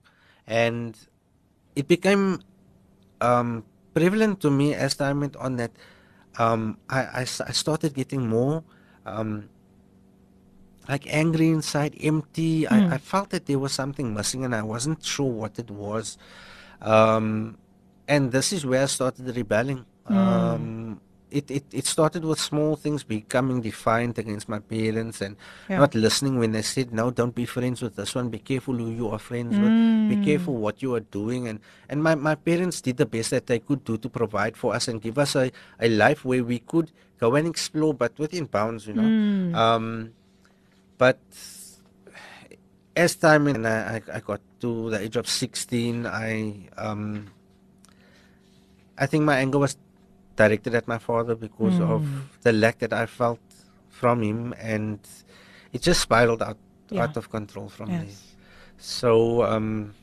and 0.48 0.96
it 1.76 1.90
became 1.90 2.40
um, 3.20 3.66
prevalent 3.94 4.40
to 4.40 4.50
me 4.50 4.74
as 4.74 4.96
time 4.96 5.20
went 5.20 5.36
on 5.36 5.58
that 5.58 5.72
um, 6.40 6.78
I, 6.90 7.02
I, 7.02 7.22
I 7.22 7.52
started 7.52 7.94
getting 7.94 8.28
more 8.28 8.64
um, 9.06 9.50
like 10.88 11.06
angry 11.08 11.50
inside, 11.50 11.96
empty. 12.02 12.64
Mm. 12.64 12.72
I, 12.72 12.80
hmm. 12.80 12.94
I, 12.94 12.98
felt 12.98 13.30
that 13.30 13.46
there 13.46 13.60
was 13.60 13.72
something 13.72 14.14
missing 14.14 14.44
and 14.44 14.54
I 14.54 14.64
wasn't 14.64 15.04
sure 15.04 15.32
what 15.32 15.58
it 15.60 15.72
was. 15.72 16.18
Um, 16.82 17.58
and 18.08 18.32
this 18.32 18.52
is 18.52 18.66
where 18.66 18.84
I 18.84 18.88
started 18.88 19.36
rebelling. 19.36 19.86
Mm. 20.10 20.16
Um, 20.16 21.02
it, 21.32 21.50
it, 21.50 21.66
it 21.72 21.86
started 21.88 22.24
with 22.24 22.40
small 22.40 22.76
things, 22.76 23.04
becoming 23.04 23.62
defiant 23.62 24.20
against 24.20 24.48
my 24.48 24.60
parents 24.60 25.20
and 25.20 25.36
yeah. 25.68 25.80
not 25.80 25.96
listening 25.96 26.38
when 26.38 26.52
they 26.52 26.62
said, 26.62 26.94
no, 26.94 27.10
don't 27.10 27.34
be 27.34 27.46
friends 27.46 27.82
with 27.82 27.96
this 27.96 28.14
one. 28.14 28.30
Be 28.30 28.38
careful 28.38 28.76
who 28.76 28.92
you 28.92 29.10
are 29.10 29.18
friends 29.18 29.56
mm. 29.56 29.62
with. 29.62 30.10
Be 30.10 30.16
hmm. 30.16 30.24
careful 30.24 30.56
what 30.56 30.84
you 30.84 30.94
are 30.94 31.00
doing. 31.00 31.48
And, 31.48 31.60
and 31.90 32.04
my, 32.04 32.14
my 32.14 32.36
parents 32.36 32.82
did 32.82 32.98
the 32.98 33.08
best 33.08 33.32
that 33.32 33.48
they 33.48 33.60
could 33.60 33.84
do 33.84 33.98
to 33.98 34.10
provide 34.10 34.56
for 34.56 34.76
us 34.76 34.88
and 34.88 35.02
give 35.02 35.18
us 35.18 35.36
a, 35.36 35.52
a 35.80 35.90
life 35.90 36.24
where 36.24 36.44
we 36.44 36.60
could 36.60 36.92
go 37.20 37.34
and 37.36 37.48
explore, 37.48 37.94
but 37.94 38.18
within 38.20 38.46
bounds, 38.46 38.86
you 38.86 38.94
know. 38.94 39.02
Mm. 39.02 39.56
Um, 39.56 40.14
but 40.98 41.20
as 42.96 43.16
time 43.16 43.48
and 43.48 43.68
I, 43.68 44.02
I 44.12 44.20
got 44.20 44.42
to 44.62 44.90
the 44.90 45.02
age 45.02 45.16
of 45.16 45.28
16, 45.28 46.06
I 46.06 46.70
um, 46.78 47.32
I 48.98 49.06
think 49.06 49.24
my 49.24 49.38
anger 49.38 49.60
was 49.60 49.78
directed 50.36 50.76
at 50.76 50.88
my 50.88 50.98
father 50.98 51.36
because 51.36 51.74
mm. 51.74 51.90
of 51.90 52.08
the 52.42 52.54
lack 52.54 52.80
that 52.80 52.94
I 52.94 53.06
felt 53.06 53.40
from 53.90 54.22
him, 54.22 54.54
and 54.60 55.00
it 55.72 55.82
just 55.82 56.02
spiraled 56.02 56.42
out 56.42 56.58
yeah. 56.90 57.04
out 57.04 57.18
of 57.18 57.30
control 57.30 57.70
from 57.70 57.90
yes. 57.90 58.02
me. 58.02 58.14
So 58.78 59.44
um, 59.44 59.96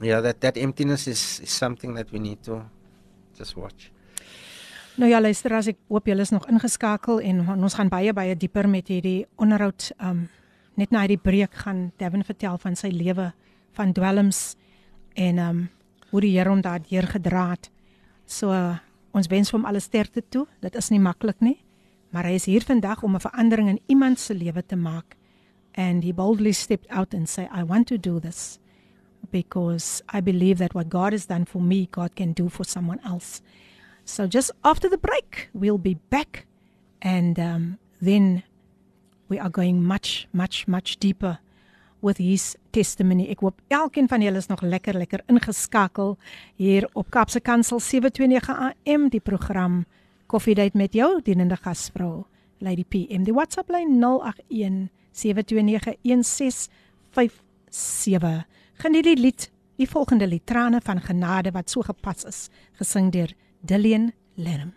yeah, 0.00 0.20
that 0.20 0.40
that 0.40 0.56
emptiness 0.56 1.06
is, 1.06 1.40
is 1.40 1.50
something 1.50 1.94
that 1.94 2.10
we 2.12 2.18
need 2.18 2.42
to 2.44 2.64
just 3.36 3.56
watch. 3.56 3.92
Nou 5.00 5.08
ja, 5.08 5.16
luister 5.16 5.54
as 5.56 5.70
ek 5.70 5.78
hoop 5.88 6.10
julle 6.10 6.20
is 6.26 6.30
nog 6.34 6.44
ingeskakel 6.52 7.22
en 7.24 7.38
ons 7.54 7.74
gaan 7.78 7.88
baie 7.88 8.12
baie 8.12 8.34
dieper 8.36 8.66
met 8.68 8.90
hierdie 8.92 9.22
onderhoud 9.40 9.86
um 9.96 10.26
net 10.76 10.92
na 10.92 11.06
hierdie 11.06 11.16
breek 11.16 11.56
gaan 11.62 11.86
Devin 11.96 12.20
vertel 12.28 12.58
van 12.60 12.76
sy 12.76 12.90
lewe 12.92 13.30
van 13.78 13.94
dwelms 13.96 14.58
en 15.16 15.40
um 15.40 15.62
hoe 16.10 16.20
die 16.20 16.34
Here 16.34 16.52
hom 16.52 16.60
daardeur 16.60 17.08
gedra 17.08 17.46
het. 17.54 17.70
So 18.28 18.52
uh, 18.52 18.76
ons 19.16 19.30
wens 19.32 19.54
hom 19.54 19.64
alle 19.64 19.80
sterkte 19.80 20.20
toe. 20.20 20.44
Dit 20.60 20.76
is 20.76 20.90
nie 20.92 21.00
maklik 21.00 21.40
nie, 21.40 21.56
maar 22.12 22.28
hy 22.28 22.36
is 22.36 22.50
hier 22.50 22.66
vandag 22.66 23.00
om 23.02 23.16
'n 23.16 23.24
verandering 23.24 23.68
in 23.68 23.80
iemand 23.86 24.20
se 24.20 24.34
lewe 24.34 24.62
te 24.66 24.76
maak. 24.76 25.16
And 25.72 26.04
he 26.04 26.12
boldly 26.12 26.52
stepped 26.52 26.90
out 26.90 27.14
and 27.14 27.28
say 27.28 27.48
I 27.48 27.64
want 27.64 27.86
to 27.88 27.96
do 27.96 28.20
this. 28.20 28.60
because 29.30 30.02
I 30.08 30.20
believe 30.20 30.58
that 30.58 30.74
what 30.74 30.88
God 30.88 31.12
has 31.12 31.26
done 31.26 31.44
for 31.44 31.60
me, 31.60 31.88
God 31.90 32.16
can 32.16 32.32
do 32.32 32.48
for 32.48 32.64
someone 32.64 33.00
else. 33.04 33.42
So 34.10 34.26
just 34.26 34.50
after 34.64 34.88
the 34.90 34.98
break, 34.98 35.50
we'll 35.54 35.78
be 35.78 35.94
back 36.10 36.46
and 37.00 37.38
um, 37.38 37.78
then 38.02 38.42
we 39.28 39.38
are 39.38 39.48
going 39.48 39.84
much, 39.84 40.26
much, 40.32 40.66
much 40.66 40.98
deeper 40.98 41.38
with 42.00 42.18
his 42.18 42.56
testimony. 42.72 43.28
Ek 43.30 43.38
hoop 43.44 43.60
elkeen 43.70 44.08
van 44.10 44.22
julle 44.24 44.38
is 44.42 44.48
nog 44.50 44.62
lekker 44.66 44.98
lekker 44.98 45.22
ingeskakel 45.30 46.18
hier 46.58 46.88
op 46.98 47.06
Kapse 47.14 47.38
Kansel 47.40 47.78
729 47.78 48.58
AM 48.58 49.08
die 49.14 49.22
program 49.22 49.86
Coffee 50.26 50.58
Date 50.58 50.76
met 50.76 50.94
jou 50.98 51.22
dienende 51.22 51.56
gasvrou 51.56 52.26
Lady 52.58 52.84
PM. 52.84 53.24
Die 53.24 53.34
WhatsApp 53.34 53.70
lyn 53.70 54.02
081 54.02 54.88
729 55.12 55.94
1657. 56.02 58.44
Geniet 58.82 59.04
die 59.06 59.20
lied, 59.20 59.50
die 59.78 59.88
volgende 59.88 60.26
lied 60.26 60.46
Trane 60.50 60.80
van 60.82 61.00
Genade 61.00 61.50
wat 61.54 61.70
so 61.70 61.80
gepas 61.86 62.24
is, 62.26 62.50
gesing 62.80 63.12
deur 63.14 63.30
Dillian 63.60 64.12
Lerm. 64.34 64.72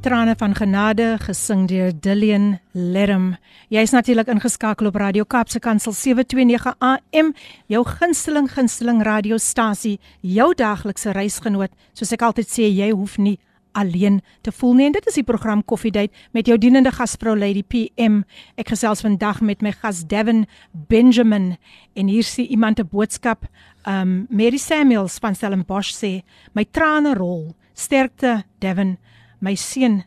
Trane 0.00 0.34
van 0.36 0.54
Genade 0.54 1.16
gesing 1.20 1.68
deur 1.68 1.92
Dillian 2.00 2.58
Lerm. 2.72 3.36
Jy's 3.68 3.90
natuurlik 3.90 4.28
ingeskakel 4.28 4.86
op 4.86 4.94
Radio 4.94 5.24
Kaapse 5.24 5.58
Kansel 5.58 5.92
729 5.92 6.74
AM, 6.78 7.32
jou 7.66 7.84
gunsteling 7.86 8.50
gunsteling 8.50 9.02
radiostasie, 9.02 10.00
jou 10.20 10.50
daglikse 10.54 11.14
reisgenoot. 11.14 11.70
Soos 11.94 12.12
ek 12.12 12.26
altyd 12.26 12.50
sê, 12.50 12.66
jy 12.68 12.90
hoef 12.90 13.16
nie 13.22 13.38
alleen 13.74 14.20
te 14.40 14.52
voel 14.52 14.74
nie. 14.78 14.86
En 14.86 14.96
dit 14.96 15.06
is 15.06 15.18
die 15.20 15.26
program 15.26 15.64
Coffee 15.64 15.92
Date 15.92 16.14
met 16.32 16.46
jou 16.46 16.58
dienende 16.58 16.92
gasvrou 16.94 17.36
Lady 17.38 17.62
PM. 17.62 18.22
Ek 18.56 18.72
gesels 18.72 19.04
vandag 19.04 19.42
met 19.42 19.62
my 19.62 19.72
gas 19.72 20.04
Devin 20.06 20.46
Benjamin 20.72 21.56
en 21.94 22.08
hier 22.08 22.24
sien 22.24 22.46
iemand 22.46 22.80
'n 22.80 22.88
boodskap. 22.90 23.46
Um 23.86 24.26
Mary 24.30 24.58
Samuels 24.58 25.18
van 25.18 25.34
Stellenbosch 25.34 25.92
sê, 25.92 26.22
"My 26.52 26.64
trane 26.64 27.14
rol. 27.14 27.54
Sterkte 27.74 28.44
Devin." 28.58 28.98
my 29.44 29.54
seun 29.60 30.02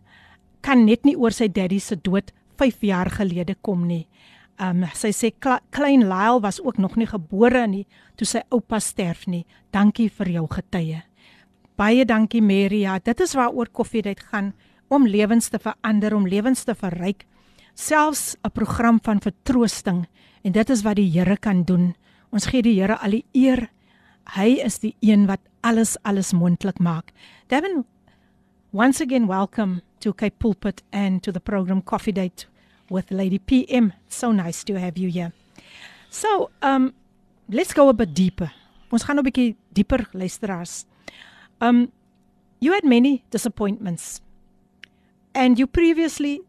kan 0.66 0.86
net 0.88 1.06
nie 1.06 1.16
oor 1.16 1.36
sy 1.36 1.48
daddy 1.52 1.80
se 1.84 1.98
dood 2.02 2.34
5 2.58 2.82
jaar 2.90 3.12
gelede 3.14 3.56
kom 3.62 3.86
nie. 3.88 4.08
Um 4.58 4.82
sy 4.98 5.12
sê 5.14 5.30
klein 5.38 6.08
Lyle 6.10 6.42
was 6.42 6.60
ook 6.64 6.80
nog 6.82 6.98
nie 6.98 7.10
gebore 7.10 7.68
nie 7.70 7.86
toe 8.18 8.26
sy 8.26 8.42
oupa 8.50 8.80
sterf 8.82 9.28
nie. 9.30 9.46
Dankie 9.72 10.10
vir 10.10 10.34
jou 10.40 10.48
getye. 10.50 11.04
Baie 11.77 12.05
dankie 12.05 12.43
Mary. 12.43 12.81
Ja, 12.81 12.99
dit 12.99 13.21
is 13.21 13.35
waaroor 13.35 13.69
koffiedייט 13.73 14.21
gaan 14.21 14.53
om 14.89 15.07
lewens 15.07 15.49
te 15.49 15.59
verander, 15.59 16.15
om 16.15 16.29
lewens 16.29 16.65
te 16.65 16.75
verryk. 16.75 17.27
Selfs 17.75 18.37
'n 18.45 18.51
program 18.53 18.99
van 19.03 19.21
vertroosting 19.21 20.07
en 20.43 20.53
dit 20.53 20.71
is 20.71 20.83
wat 20.83 20.97
die 20.97 21.11
Here 21.11 21.37
kan 21.37 21.65
doen. 21.65 21.95
Ons 22.31 22.47
gee 22.47 22.63
die 22.63 22.81
Here 22.81 22.99
al 22.99 23.11
die 23.11 23.25
eer. 23.33 23.71
Hy 24.37 24.61
is 24.65 24.79
die 24.79 24.97
een 25.01 25.27
wat 25.27 25.41
alles 25.61 25.97
alles 26.03 26.33
moontlik 26.33 26.79
maak. 26.79 27.13
Devin, 27.49 27.85
Once 28.75 29.03
again, 29.03 29.27
welcome 29.27 29.83
to 30.01 30.15
Cape 30.15 30.39
Pulpit 30.39 30.83
and 30.91 31.23
to 31.23 31.31
the 31.31 31.41
program 31.41 31.83
Coffee 31.83 32.11
Date 32.11 32.47
with 32.89 33.11
Lady 33.11 33.39
PM. 33.39 33.93
So 34.09 34.33
nice 34.33 34.65
to 34.65 34.79
have 34.81 34.97
you 34.97 35.11
here. 35.11 35.33
So, 36.09 36.51
um, 36.63 36.95
let's 37.51 37.75
go 37.75 37.91
a 37.91 37.93
bit 37.93 38.15
deeper. 38.15 38.51
Ons 38.89 39.05
gaan 39.05 39.19
'n 39.19 39.25
bietjie 39.25 39.57
dieper 39.75 40.09
luisteraars. 40.13 40.87
Um, 41.62 41.92
you 42.60 42.74
had 42.74 42.84
many 42.84 43.24
disappointments, 43.30 44.22
and 45.34 45.60
you 45.60 45.68
previously 45.68 46.42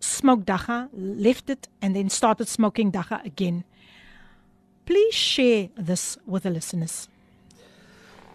smoked 0.00 0.46
dagga, 0.46 0.88
left 0.92 1.50
it, 1.50 1.68
and 1.80 1.94
then 1.94 2.08
started 2.08 2.48
smoking 2.48 2.90
dagga 2.90 3.24
again. 3.24 3.64
Please 4.84 5.14
share 5.14 5.68
this 5.76 6.18
with 6.26 6.42
the 6.42 6.50
listeners. 6.50 7.08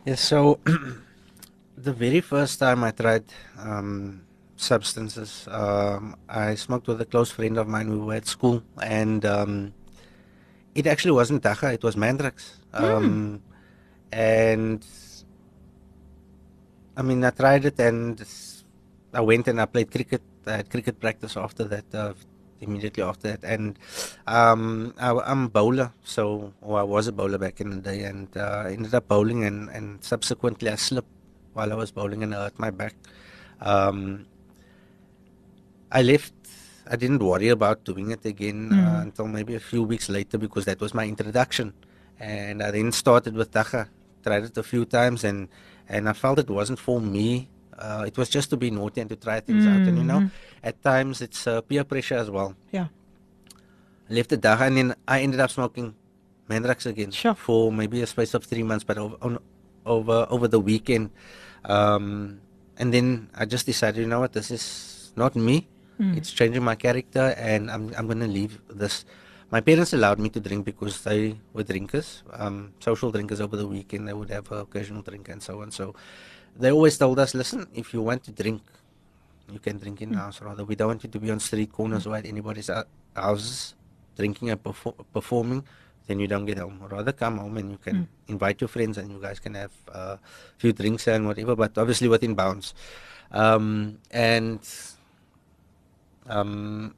Yes, 0.06 0.22
so 0.22 0.60
the 1.78 1.94
very 1.94 2.22
first 2.22 2.60
time 2.60 2.84
I 2.84 2.92
tried 2.92 3.26
um, 3.60 4.22
substances, 4.56 5.48
um, 5.52 6.16
I 6.30 6.56
smoked 6.56 6.88
with 6.88 7.02
a 7.02 7.06
close 7.06 7.32
friend 7.32 7.58
of 7.58 7.68
mine. 7.68 7.90
We 7.90 7.98
were 7.98 8.16
at 8.16 8.28
school, 8.28 8.64
and 8.82 9.26
um, 9.26 9.74
it 10.76 10.88
actually 10.88 11.12
wasn't 11.12 11.44
dacha; 11.44 11.74
it 11.74 11.84
was 11.84 11.96
Mandrax. 11.96 12.52
Mm. 12.74 13.42
And 14.14 14.86
I 16.98 17.02
mean, 17.04 17.24
I 17.24 17.30
tried 17.30 17.66
it, 17.66 17.80
and 17.80 18.20
I 19.14 19.22
went 19.22 19.48
and 19.48 19.62
I 19.62 19.66
played 19.66 19.92
cricket. 19.92 20.24
I 20.46 20.58
had 20.58 20.70
cricket 20.70 21.00
practice 21.00 21.38
after 21.38 21.64
that. 21.66 21.86
Uh, 21.94 22.14
immediately 22.60 23.04
after 23.04 23.28
that, 23.30 23.44
and 23.44 23.78
um, 24.26 24.92
I, 24.98 25.12
am 25.32 25.46
a 25.46 25.50
bowler, 25.50 25.94
so 26.04 26.54
or 26.60 26.80
I 26.80 26.84
was 26.84 27.06
a 27.06 27.12
bowler 27.12 27.38
back 27.38 27.62
in 27.62 27.70
the 27.70 27.78
day, 27.78 28.02
and 28.02 28.36
uh, 28.36 28.64
ended 28.66 28.96
up 28.96 29.08
bowling, 29.08 29.44
and, 29.44 29.70
and 29.70 30.04
subsequently 30.04 30.70
I 30.70 30.76
slipped 30.76 31.12
while 31.58 31.74
I 31.74 31.76
was 31.76 31.92
bowling 31.92 32.22
and 32.22 32.36
I 32.36 32.44
hurt 32.44 32.60
my 32.60 32.70
back. 32.70 32.94
Um, 33.62 34.28
I 35.92 36.04
left. 36.04 36.34
I 36.90 36.96
didn't 36.96 37.24
worry 37.24 37.50
about 37.50 37.84
doing 37.84 38.12
it 38.12 38.24
again 38.26 38.70
mm. 38.70 38.78
uh, 38.78 39.02
until 39.02 39.28
maybe 39.28 39.56
a 39.56 39.60
few 39.60 39.84
weeks 39.84 40.08
later 40.08 40.38
because 40.38 40.66
that 40.66 40.80
was 40.80 40.94
my 40.94 41.06
introduction. 41.06 41.74
And 42.20 42.62
I 42.62 42.70
then 42.72 42.92
started 42.92 43.34
with 43.34 43.52
Dagga. 43.52 43.90
Tried 44.24 44.44
it 44.44 44.58
a 44.58 44.64
few 44.64 44.86
times 44.86 45.24
and, 45.24 45.50
and 45.90 46.10
I 46.10 46.14
felt 46.14 46.40
it 46.40 46.50
wasn't 46.50 46.80
for 46.80 47.02
me. 47.02 47.50
Uh, 47.78 48.06
it 48.08 48.18
was 48.18 48.30
just 48.30 48.50
to 48.50 48.58
be 48.58 48.72
naughty 48.72 49.02
and 49.02 49.10
to 49.10 49.16
try 49.16 49.40
things 49.40 49.66
mm. 49.66 49.70
out. 49.70 49.88
And 49.88 49.98
you 49.98 50.04
know, 50.04 50.20
mm-hmm. 50.20 50.64
at 50.64 50.82
times 50.82 51.22
it's 51.22 51.46
uh, 51.46 51.62
peer 51.62 51.84
pressure 51.84 52.16
as 52.16 52.30
well. 52.30 52.56
Yeah. 52.72 52.88
I 54.10 54.14
left 54.14 54.30
the 54.30 54.38
Dagga 54.38 54.68
and 54.68 54.78
then 54.78 54.96
I 55.08 55.22
ended 55.22 55.40
up 55.40 55.52
smoking 55.52 55.94
Mandrax 56.50 56.86
again 56.86 57.12
sure. 57.12 57.36
for 57.36 57.72
maybe 57.72 58.02
a 58.02 58.08
space 58.08 58.34
of 58.34 58.46
three 58.46 58.64
months, 58.64 58.84
but 58.84 58.98
over, 58.98 59.38
over, 59.86 60.28
over 60.30 60.48
the 60.48 60.60
weekend. 60.60 61.12
Um, 61.66 62.40
and 62.78 62.94
then 62.94 63.30
I 63.36 63.46
just 63.46 63.66
decided, 63.66 64.02
you 64.02 64.08
know 64.08 64.22
what, 64.22 64.34
this 64.34 64.50
is 64.50 65.12
not 65.16 65.36
me. 65.36 65.68
Mm. 66.00 66.18
It's 66.18 66.32
changing 66.32 66.64
my 66.64 66.76
character, 66.76 67.34
and 67.38 67.72
I'm 67.72 67.92
I'm 67.98 68.08
gonna 68.08 68.28
leave 68.30 68.62
this. 68.70 69.06
My 69.50 69.62
parents 69.62 69.94
allowed 69.94 70.20
me 70.20 70.30
to 70.30 70.40
drink 70.40 70.66
because 70.66 71.04
they 71.04 71.38
were 71.54 71.64
drinkers, 71.64 72.24
um, 72.34 72.74
social 72.80 73.12
drinkers 73.12 73.40
over 73.40 73.56
the 73.56 73.68
weekend. 73.68 74.08
They 74.08 74.14
would 74.14 74.30
have 74.30 74.52
an 74.52 74.60
occasional 74.60 75.02
drink 75.02 75.30
and 75.30 75.42
so 75.42 75.62
on. 75.62 75.72
So 75.72 75.96
they 76.58 76.72
always 76.72 76.98
told 76.98 77.18
us, 77.20 77.34
listen, 77.34 77.66
if 77.74 77.94
you 77.94 78.02
want 78.02 78.24
to 78.26 78.32
drink, 78.32 78.62
you 79.50 79.60
can 79.60 79.78
drink 79.78 80.02
in 80.02 80.12
mm. 80.12 80.16
house. 80.18 80.42
Rather, 80.42 80.66
we 80.66 80.76
don't 80.76 80.88
want 80.90 81.04
you 81.04 81.10
to 81.10 81.20
be 81.20 81.32
on 81.32 81.40
street 81.40 81.72
corners 81.72 82.04
mm. 82.04 82.12
or 82.12 82.16
at 82.18 82.26
anybody's 82.26 82.70
houses 83.16 83.76
drinking 84.18 84.50
and 84.50 84.62
perfor- 84.62 85.06
performing 85.14 85.64
then 86.08 86.20
you 86.20 86.28
don't 86.28 86.46
get 86.46 86.58
home. 86.58 86.80
Rather 86.90 87.12
come 87.12 87.38
home 87.38 87.58
and 87.58 87.70
you 87.72 87.78
can 87.78 87.96
mm. 87.96 88.08
invite 88.28 88.62
your 88.62 88.70
friends 88.70 88.98
and 88.98 89.12
you 89.12 89.20
guys 89.22 89.40
can 89.40 89.54
have 89.54 89.72
a 89.90 89.98
uh, 89.98 90.18
few 90.58 90.72
drinks 90.72 91.08
and 91.08 91.28
whatever, 91.28 91.56
but 91.56 91.78
obviously 91.78 92.08
within 92.08 92.34
bounds. 92.34 92.74
Um, 93.32 94.00
and 94.10 94.60
um, 96.28 96.96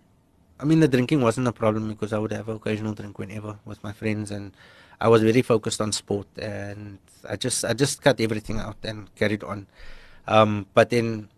I 0.59 0.65
mean, 0.65 0.81
the 0.81 0.87
drinking 0.87 1.21
wasn't 1.21 1.47
a 1.47 1.53
problem 1.53 1.87
because 1.87 2.11
I 2.11 2.19
would 2.19 2.33
have 2.33 2.49
occasional 2.49 2.93
drink 2.93 3.17
whenever 3.17 3.57
with 3.65 3.81
my 3.83 3.93
friends, 3.93 4.31
and 4.31 4.51
I 4.99 5.07
was 5.07 5.23
very 5.23 5.41
focused 5.41 5.79
on 5.79 5.91
sport, 5.93 6.27
and 6.37 6.99
I 7.27 7.37
just 7.37 7.63
I 7.63 7.73
just 7.73 8.01
cut 8.01 8.19
everything 8.19 8.59
out 8.59 8.77
and 8.83 9.13
carried 9.15 9.43
on. 9.43 9.67
Um, 10.27 10.65
but 10.73 10.89
then, 10.89 11.29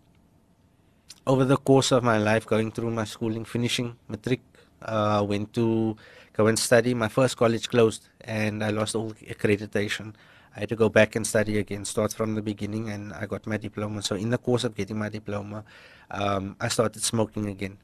over 1.26 1.44
the 1.44 1.56
course 1.56 1.92
of 1.92 2.02
my 2.02 2.18
life, 2.18 2.46
going 2.46 2.72
through 2.72 2.90
my 2.90 3.04
schooling, 3.04 3.44
finishing 3.44 3.96
matric, 4.08 4.40
uh, 4.82 5.24
went 5.26 5.52
to 5.54 5.96
go 6.32 6.46
and 6.46 6.58
study. 6.58 6.94
My 6.94 7.08
first 7.08 7.36
college 7.36 7.68
closed 7.68 8.08
and 8.22 8.64
I 8.64 8.70
lost 8.70 8.94
all 8.94 9.12
accreditation. 9.12 10.14
I 10.54 10.60
had 10.60 10.68
to 10.68 10.76
go 10.76 10.88
back 10.88 11.16
and 11.16 11.26
study 11.26 11.58
again, 11.58 11.84
start 11.84 12.12
from 12.12 12.34
the 12.34 12.42
beginning, 12.42 12.90
and 12.90 13.12
I 13.14 13.26
got 13.26 13.46
my 13.46 13.56
diploma. 13.56 14.02
So 14.02 14.16
in 14.16 14.30
the 14.30 14.38
course 14.38 14.64
of 14.64 14.74
getting 14.74 14.98
my 14.98 15.08
diploma, 15.08 15.64
um, 16.10 16.56
I 16.60 16.68
started 16.68 17.02
smoking 17.02 17.46
again, 17.46 17.78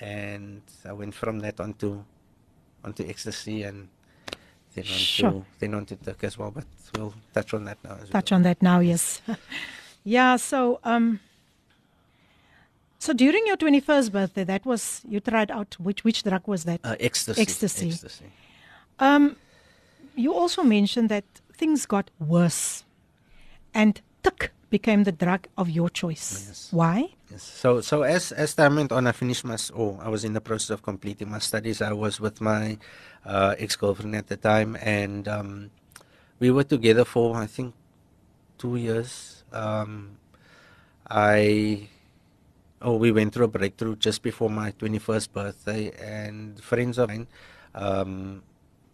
and 0.00 0.62
I 0.84 0.92
went 0.92 1.14
from 1.14 1.40
that 1.40 1.60
onto 1.60 2.02
onto 2.84 3.06
ecstasy 3.06 3.62
and 3.62 3.88
then 4.74 4.84
onto 4.84 4.94
sure. 4.94 5.44
then 5.58 5.74
onto 5.74 5.96
tik 5.96 6.24
as 6.24 6.38
well. 6.38 6.50
But 6.50 6.64
we'll 6.96 7.14
touch 7.34 7.54
on 7.54 7.64
that 7.64 7.78
now. 7.84 7.98
touch 8.10 8.30
well. 8.30 8.36
on 8.38 8.42
that 8.42 8.62
now, 8.62 8.80
yes. 8.80 9.20
yeah. 10.04 10.36
So 10.36 10.80
um, 10.84 11.20
so 12.98 13.12
during 13.12 13.46
your 13.46 13.56
21st 13.56 14.12
birthday, 14.12 14.44
that 14.44 14.64
was 14.64 15.02
you 15.08 15.20
tried 15.20 15.50
out 15.50 15.76
which 15.78 16.04
which 16.04 16.22
drug 16.22 16.46
was 16.46 16.64
that? 16.64 16.80
Uh, 16.84 16.96
ecstasy. 17.00 17.40
Ecstasy. 17.40 17.88
Ecstasy. 17.88 18.26
Um, 18.98 19.36
you 20.14 20.34
also 20.34 20.62
mentioned 20.62 21.08
that 21.08 21.24
things 21.52 21.86
got 21.86 22.10
worse, 22.18 22.84
and 23.74 24.00
tik 24.22 24.52
became 24.70 25.04
the 25.04 25.12
drug 25.12 25.46
of 25.58 25.68
your 25.68 25.90
choice. 25.90 26.46
Yes. 26.48 26.68
Why? 26.70 27.10
Yes. 27.30 27.42
So 27.42 27.80
so 27.80 28.02
as 28.02 28.32
as 28.32 28.54
time 28.54 28.76
went 28.76 28.92
on, 28.92 29.06
I 29.06 29.12
finished 29.12 29.44
my 29.44 29.56
oh 29.76 29.98
I 30.02 30.08
was 30.08 30.24
in 30.24 30.32
the 30.32 30.40
process 30.40 30.70
of 30.70 30.82
completing 30.82 31.30
my 31.30 31.38
studies. 31.38 31.82
I 31.82 31.92
was 31.92 32.20
with 32.20 32.40
my 32.40 32.78
uh, 33.26 33.54
ex 33.58 33.76
girlfriend 33.76 34.14
at 34.16 34.28
the 34.28 34.36
time, 34.36 34.76
and 34.80 35.26
um, 35.28 35.70
we 36.38 36.50
were 36.50 36.64
together 36.64 37.04
for 37.04 37.36
I 37.36 37.46
think 37.46 37.74
two 38.58 38.76
years. 38.76 39.42
Um, 39.52 40.16
I 41.10 41.88
oh, 42.82 42.96
we 42.96 43.12
went 43.12 43.34
through 43.34 43.44
a 43.46 43.48
breakthrough 43.48 43.96
just 43.96 44.22
before 44.22 44.48
my 44.50 44.72
21st 44.72 45.32
birthday, 45.32 45.92
and 46.00 46.60
friends 46.62 46.98
of 46.98 47.08
mine 47.10 47.26
um, 47.74 48.42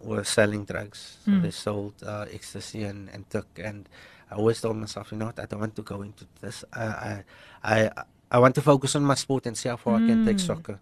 were 0.00 0.24
selling 0.24 0.64
drugs. 0.64 1.18
So 1.24 1.30
Mm. 1.30 1.42
they 1.42 1.50
sold 1.50 1.94
uh, 2.04 2.26
ecstasy 2.32 2.82
and, 2.84 3.08
and 3.10 3.28
tik. 3.30 3.46
And 3.62 3.88
I 4.30 4.34
always 4.34 4.60
told 4.60 4.76
myself, 4.76 5.12
you 5.12 5.18
know 5.18 5.26
what, 5.26 5.38
I 5.38 5.46
don't 5.46 5.60
want 5.60 5.76
to 5.76 5.82
go 5.82 6.02
into 6.02 6.26
this. 6.40 6.64
I, 6.72 6.84
I, 6.84 7.24
I, 7.62 7.90
I 8.30 8.38
want 8.38 8.54
to 8.56 8.62
focus 8.62 8.96
on 8.96 9.04
my 9.04 9.14
sport 9.14 9.46
and 9.46 9.56
see 9.56 9.68
how 9.68 9.76
far 9.76 9.96
I 9.98 10.00
can 10.00 10.20
take 10.24 10.38
Mm. 10.38 10.40
soccer. 10.40 10.80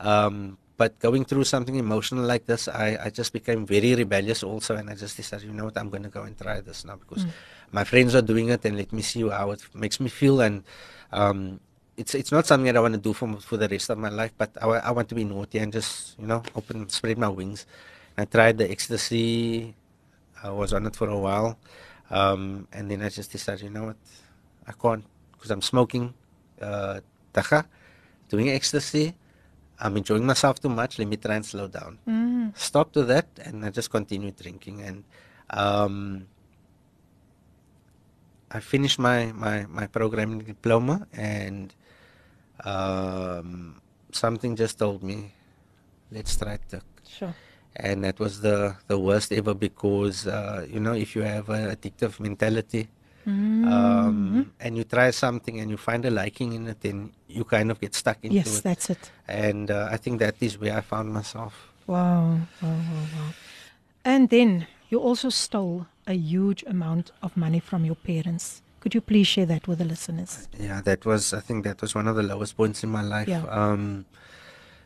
Um, 0.00 0.58
but 0.76 0.98
going 0.98 1.24
through 1.24 1.44
something 1.44 1.76
emotional 1.76 2.24
like 2.24 2.46
this, 2.46 2.66
I, 2.68 2.98
I 3.04 3.10
just 3.10 3.32
became 3.32 3.64
very 3.66 3.94
rebellious 3.94 4.42
also, 4.42 4.74
and 4.76 4.90
I 4.90 4.94
just 4.94 5.16
decided, 5.16 5.46
you 5.46 5.52
know 5.54 5.66
what, 5.66 5.78
I'm 5.78 5.88
going 5.90 6.02
to 6.02 6.08
go 6.08 6.22
and 6.22 6.36
try 6.36 6.60
this 6.60 6.84
now 6.84 6.96
because 6.96 7.24
Mm. 7.24 7.30
my 7.72 7.84
friends 7.84 8.14
are 8.14 8.22
doing 8.22 8.48
it, 8.50 8.64
and 8.64 8.76
let 8.76 8.92
me 8.92 9.02
see 9.02 9.22
how 9.28 9.50
it 9.52 9.62
makes 9.74 9.98
me 10.00 10.08
feel. 10.08 10.40
And 10.40 10.64
um, 11.12 11.60
it's 11.96 12.14
it's 12.14 12.32
not 12.32 12.46
something 12.46 12.66
that 12.66 12.76
I 12.76 12.80
want 12.80 12.94
to 12.94 13.00
do 13.00 13.12
for 13.12 13.26
for 13.38 13.56
the 13.56 13.68
rest 13.68 13.90
of 13.90 13.98
my 13.98 14.08
life, 14.10 14.32
but 14.36 14.50
I, 14.60 14.66
I 14.66 14.90
want 14.90 15.08
to 15.10 15.14
be 15.14 15.22
naughty 15.24 15.58
and 15.58 15.72
just 15.72 16.18
you 16.18 16.26
know 16.26 16.42
open, 16.56 16.88
spread 16.88 17.18
my 17.18 17.28
wings. 17.28 17.66
I 18.18 18.24
tried 18.26 18.58
the 18.58 18.70
ecstasy. 18.70 19.74
I 20.42 20.50
was 20.50 20.72
on 20.72 20.86
it 20.86 20.96
for 20.96 21.08
a 21.08 21.18
while, 21.18 21.56
um, 22.10 22.68
and 22.72 22.90
then 22.90 23.02
I 23.02 23.08
just 23.08 23.32
decided, 23.32 23.62
you 23.62 23.70
know 23.70 23.84
what, 23.84 23.96
I 24.66 24.72
can't 24.72 25.04
because 25.32 25.50
I'm 25.50 25.62
smoking, 25.62 26.14
uh, 26.60 27.00
dagga, 27.32 27.66
doing 28.28 28.50
ecstasy. 28.50 29.14
I'm 29.78 29.96
enjoying 29.96 30.24
myself 30.24 30.60
too 30.60 30.68
much. 30.68 30.98
Let 30.98 31.08
me 31.08 31.16
try 31.16 31.34
and 31.34 31.44
slow 31.44 31.66
down. 31.66 31.98
Mm. 32.06 32.56
Stop 32.56 32.92
to 32.92 33.02
that, 33.04 33.26
and 33.44 33.64
I 33.64 33.70
just 33.70 33.90
continued 33.90 34.36
drinking. 34.36 34.82
And 34.82 35.04
um, 35.50 36.26
I 38.50 38.60
finished 38.60 38.98
my, 38.98 39.32
my, 39.32 39.66
my 39.66 39.86
programming 39.88 40.38
diploma, 40.38 41.06
and 41.12 41.74
um, 42.64 43.80
something 44.12 44.54
just 44.54 44.78
told 44.78 45.02
me, 45.02 45.34
let's 46.10 46.36
try 46.36 46.54
it. 46.54 46.82
Sure. 47.08 47.34
And 47.76 48.04
that 48.04 48.18
was 48.20 48.40
the, 48.40 48.76
the 48.86 48.98
worst 48.98 49.32
ever 49.32 49.52
because, 49.54 50.26
uh, 50.26 50.66
you 50.70 50.78
know, 50.80 50.92
if 50.94 51.16
you 51.16 51.22
have 51.22 51.48
an 51.48 51.70
addictive 51.74 52.20
mentality, 52.20 52.88
Mm. 53.26 53.66
um, 53.72 54.52
and 54.60 54.76
you 54.76 54.84
try 54.84 55.10
something 55.10 55.58
and 55.58 55.70
you 55.70 55.78
find 55.78 56.04
a 56.04 56.10
liking 56.10 56.52
in 56.52 56.68
it, 56.68 56.82
then 56.82 57.10
you 57.26 57.42
kind 57.44 57.70
of 57.70 57.80
get 57.80 57.94
stuck 57.94 58.18
into 58.22 58.36
it. 58.36 58.44
yes, 58.44 58.60
that's 58.60 58.90
it. 58.90 59.10
And 59.26 59.70
uh, 59.70 59.88
I 59.90 59.96
think 59.96 60.18
that 60.20 60.34
is 60.40 60.58
where 60.58 60.76
I 60.76 60.82
found 60.82 61.10
myself. 61.14 61.72
Wow, 61.86 62.40
wow, 62.60 62.68
wow, 62.68 63.06
wow. 63.16 63.30
And 64.04 64.28
then 64.28 64.66
you 64.90 64.98
also 65.00 65.30
stole 65.30 65.86
a 66.06 66.12
huge 66.12 66.64
amount 66.66 67.12
of 67.22 67.34
money 67.34 67.60
from 67.60 67.86
your 67.86 67.94
parents. 67.94 68.60
Could 68.80 68.94
you 68.94 69.00
please 69.00 69.26
share 69.26 69.46
that 69.46 69.66
with 69.66 69.78
the 69.78 69.86
listeners? 69.86 70.46
Yeah, 70.60 70.82
that 70.82 71.06
was. 71.06 71.32
I 71.32 71.40
think 71.40 71.64
that 71.64 71.80
was 71.80 71.94
one 71.94 72.06
of 72.06 72.16
the 72.16 72.22
lowest 72.22 72.58
points 72.58 72.84
in 72.84 72.90
my 72.90 73.00
life. 73.00 73.26
Yeah. 73.28 73.44
Um, 73.48 74.04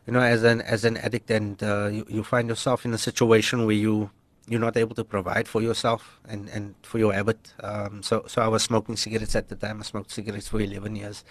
you 0.08 0.12
know, 0.16 0.20
as 0.24 0.42
an 0.42 0.62
as 0.62 0.84
an 0.88 0.96
addict, 0.96 1.28
and 1.30 1.60
uh, 1.62 1.88
you 1.92 2.02
you 2.08 2.24
find 2.24 2.48
yourself 2.48 2.86
in 2.88 2.94
a 2.96 2.98
situation 2.98 3.66
where 3.68 3.76
you 3.76 4.08
you're 4.48 4.64
not 4.68 4.76
able 4.80 4.94
to 4.96 5.04
provide 5.04 5.46
for 5.46 5.60
yourself 5.60 6.18
and 6.26 6.48
and 6.48 6.74
for 6.80 6.96
your 6.98 7.12
habit. 7.12 7.52
Um, 7.60 8.00
so 8.02 8.24
so 8.26 8.40
I 8.40 8.48
was 8.48 8.62
smoking 8.64 8.96
cigarettes 8.96 9.36
at 9.36 9.48
the 9.52 9.56
time. 9.64 9.80
I 9.80 9.84
smoked 9.84 10.10
cigarettes 10.10 10.48
for 10.48 10.60
11 10.64 10.96
years, 10.96 11.24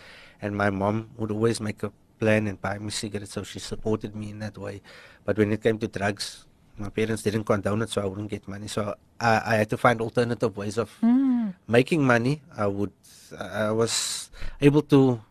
and 0.43 0.53
my 0.55 0.69
mom 0.69 1.09
would 1.17 1.31
always 1.31 1.57
make 1.59 1.81
a 1.81 1.91
plan 2.21 2.45
and 2.47 2.61
buy 2.61 2.77
me 2.77 2.91
cigarettes, 2.91 3.33
so 3.33 3.41
she 3.41 3.57
supported 3.57 4.15
me 4.15 4.29
in 4.29 4.37
that 4.45 4.57
way. 4.57 4.81
But 5.25 5.37
when 5.39 5.51
it 5.51 5.61
came 5.65 5.77
to 5.79 5.87
drugs, 5.87 6.45
my 6.77 6.89
parents 6.89 7.23
didn't 7.23 7.45
condone 7.45 7.81
it, 7.81 7.89
so 7.89 8.01
I 8.01 8.05
wouldn't 8.05 8.29
get 8.29 8.47
money. 8.47 8.67
So 8.67 8.93
I, 9.19 9.41
I 9.45 9.55
had 9.55 9.69
to 9.73 9.77
find 9.77 10.01
alternative 10.01 10.53
ways 10.55 10.77
of 10.77 10.93
Mm. 11.01 11.53
making 11.67 12.05
money. 12.05 12.41
I 12.55 12.67
would, 12.67 12.91
I 13.39 13.71
was 13.71 14.29
able 14.61 14.81
to 14.93 15.21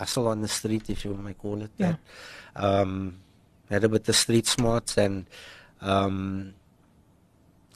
hustle 0.00 0.28
on 0.28 0.40
the 0.42 0.48
street, 0.48 0.88
if 0.90 1.04
you 1.04 1.14
may 1.14 1.34
call 1.34 1.62
it 1.62 1.70
Yeah. 1.78 1.96
that. 2.54 2.64
Um, 2.64 3.18
had 3.70 3.84
a 3.84 3.88
bit 3.88 4.08
of 4.08 4.16
street 4.16 4.46
smarts, 4.46 4.96
and 4.98 5.26
um, 5.80 6.54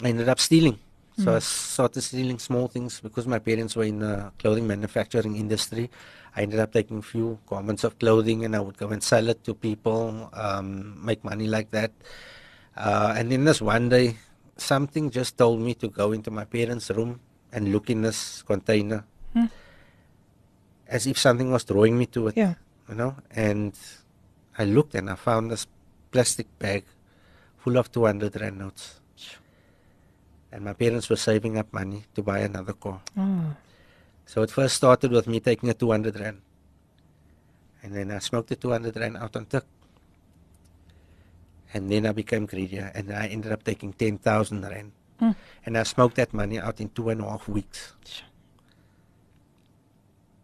I 0.03 0.09
ended 0.09 0.29
up 0.29 0.39
stealing. 0.41 0.79
So 1.19 1.37
I 1.37 1.41
started 1.41 2.01
stealing 2.01 2.39
small 2.39 2.67
things 2.69 3.01
because 3.01 3.27
my 3.27 3.39
parents 3.39 3.77
were 3.77 3.85
in 3.85 3.99
the 3.99 4.33
clothing 4.39 4.67
manufacturing 4.67 5.37
industry. 5.37 5.91
I 6.35 6.43
ended 6.43 6.61
up 6.61 6.73
taking 6.73 6.99
a 6.99 7.03
few 7.03 7.39
garments 7.47 7.85
of 7.85 7.99
clothing 7.99 8.43
and 8.47 8.57
I 8.57 8.61
would 8.61 8.79
go 8.79 8.89
and 8.89 9.03
sell 9.03 9.29
it 9.29 9.45
to 9.45 9.53
people, 9.53 10.31
um, 10.33 10.97
make 11.05 11.23
money 11.23 11.47
like 11.47 11.73
that. 11.73 11.93
Uh, 12.75 13.13
and 13.19 13.31
then 13.31 13.45
this 13.45 13.61
one 13.61 13.91
day, 13.91 14.17
something 14.57 15.11
just 15.11 15.37
told 15.37 15.61
me 15.61 15.75
to 15.75 15.89
go 15.89 16.13
into 16.13 16.31
my 16.31 16.45
parents' 16.45 16.89
room 16.89 17.21
and 17.53 17.71
look 17.71 17.91
in 17.91 18.01
this 18.01 18.41
container 18.43 19.05
Hmm. 19.35 19.47
As 20.91 21.07
if 21.07 21.17
something 21.19 21.55
was 21.55 21.63
drawing 21.63 21.95
me 21.97 22.07
to 22.11 22.29
it, 22.29 22.37
Yeah. 22.37 22.55
you 22.91 22.97
know. 22.99 23.15
And 23.31 23.79
I 24.59 24.65
looked 24.67 24.95
and 24.99 25.09
I 25.09 25.15
found 25.15 25.51
this 25.51 25.67
plastic 26.11 26.51
bag 26.59 26.83
full 27.63 27.79
of 27.79 27.93
200 27.95 28.35
rand 28.41 28.59
notes. 28.59 28.99
And 30.51 30.65
my 30.67 30.75
parents 30.75 31.09
were 31.09 31.17
saving 31.17 31.57
up 31.57 31.73
money 31.73 32.05
to 32.15 32.23
buy 32.27 32.41
another 32.41 32.73
car. 32.75 33.01
Oh. 33.17 33.55
So 34.27 34.43
it 34.43 34.51
first 34.51 34.75
started 34.75 35.13
with 35.13 35.29
me 35.29 35.39
taking 35.39 35.69
a 35.71 35.75
200 35.75 36.19
rand. 36.19 36.43
And 37.83 37.95
then 37.95 38.11
I 38.11 38.19
smoked 38.19 38.49
the 38.49 38.57
200 38.57 38.97
rand 38.97 39.17
out 39.17 39.37
on 39.37 39.47
tik. 39.47 39.63
And 41.73 41.89
then 41.89 42.05
I 42.05 42.11
became 42.13 42.47
greedier 42.47 42.91
and 42.97 43.13
I 43.15 43.29
ended 43.29 43.53
up 43.53 43.63
taking 43.63 43.93
10,000 43.93 44.63
rand. 44.63 44.91
Mm. 45.21 45.37
And 45.67 45.79
I 45.79 45.85
smoked 45.85 46.17
that 46.17 46.35
money 46.35 46.59
out 46.59 46.81
in 46.81 46.89
two 46.91 47.11
and 47.11 47.21
a 47.21 47.31
half 47.31 47.47
weeks. 47.47 47.95
Sure. 48.05 48.27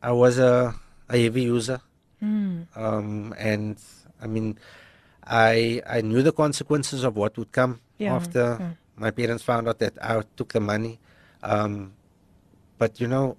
I 0.03 0.13
was 0.13 0.39
a, 0.39 0.75
a 1.09 1.17
heavy 1.23 1.43
user. 1.43 1.81
Mm. 2.23 2.67
Um, 2.77 3.35
and 3.39 3.77
I 4.23 4.27
mean, 4.27 4.59
I 5.25 5.83
I 5.87 6.01
knew 6.01 6.23
the 6.23 6.33
consequences 6.33 7.05
of 7.05 7.17
what 7.17 7.37
would 7.39 7.53
come 7.53 7.81
Yeah, 7.99 8.15
after 8.17 8.57
yeah. 8.61 8.71
my 8.97 9.11
parents 9.11 9.43
found 9.43 9.69
out 9.69 9.79
that 9.81 9.95
I 10.03 10.23
took 10.37 10.53
the 10.53 10.61
money. 10.61 10.99
Um, 11.43 11.93
but 12.79 13.01
you 13.01 13.07
know, 13.09 13.37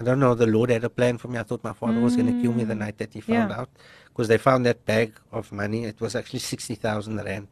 I 0.00 0.04
don't 0.04 0.20
know. 0.20 0.34
The 0.34 0.46
Lord 0.46 0.70
had 0.70 0.84
a 0.84 0.90
plan 0.90 1.18
for 1.18 1.28
me. 1.28 1.38
I 1.38 1.42
thought 1.42 1.64
my 1.64 1.72
father 1.72 2.00
was 2.00 2.16
going 2.16 2.28
to 2.32 2.40
kill 2.42 2.52
me 2.52 2.64
the 2.64 2.74
night 2.74 2.98
that 2.98 3.12
he 3.14 3.20
found 3.20 3.50
Mm. 3.50 3.54
Yeah. 3.54 3.60
out, 3.60 3.70
because 4.08 4.28
they 4.28 4.38
found 4.38 4.66
that 4.66 4.84
bag 4.84 5.12
of 5.32 5.50
money. 5.52 5.84
It 5.84 6.00
was 6.00 6.14
actually 6.14 6.40
sixty 6.40 6.74
thousand 6.74 7.16
rand 7.24 7.48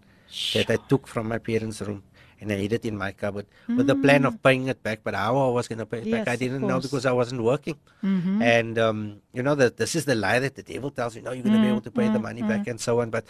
that 0.54 0.68
I 0.70 0.76
took 0.88 1.06
from 1.06 1.28
my 1.28 1.38
parents' 1.38 1.80
room. 1.80 2.02
And 2.40 2.52
I 2.52 2.56
hid 2.56 2.72
it 2.72 2.84
in 2.84 2.96
my 2.98 3.12
cupboard 3.12 3.46
with 3.76 3.86
the 3.86 3.96
plan 3.96 4.24
of 4.28 4.42
paying 4.42 4.68
it 4.68 4.82
back. 4.82 5.00
But 5.02 5.14
how 5.14 5.36
I 5.38 5.50
was 5.50 5.68
going 5.68 5.78
to 5.80 5.86
pay 5.86 6.04
it 6.04 6.10
back, 6.10 6.26
Mm. 6.28 6.32
I 6.32 6.36
didn't 6.36 6.62
know 6.68 6.80
because 6.80 7.06
I 7.06 7.12
wasn't 7.12 7.42
working. 7.42 7.76
Mhm. 8.04 8.42
And 8.42 8.74
um, 8.78 8.98
you 9.32 9.42
know 9.42 9.54
that 9.56 9.76
this 9.76 9.94
is 9.96 10.04
the 10.04 10.14
lie 10.14 10.38
that 10.40 10.54
the 10.54 10.62
devil 10.62 10.90
tells 10.90 11.16
you. 11.16 11.22
No, 11.22 11.32
you're 11.32 11.42
going 11.48 11.56
to 11.56 11.60
be 11.60 11.66
Mm, 11.72 11.74
able 11.80 11.86
to 11.88 11.90
pay 11.90 12.08
the 12.08 12.18
mm, 12.20 12.28
money 12.28 12.42
back 12.44 12.66
and 12.68 12.78
so 12.80 13.00
on. 13.00 13.08
But 13.10 13.24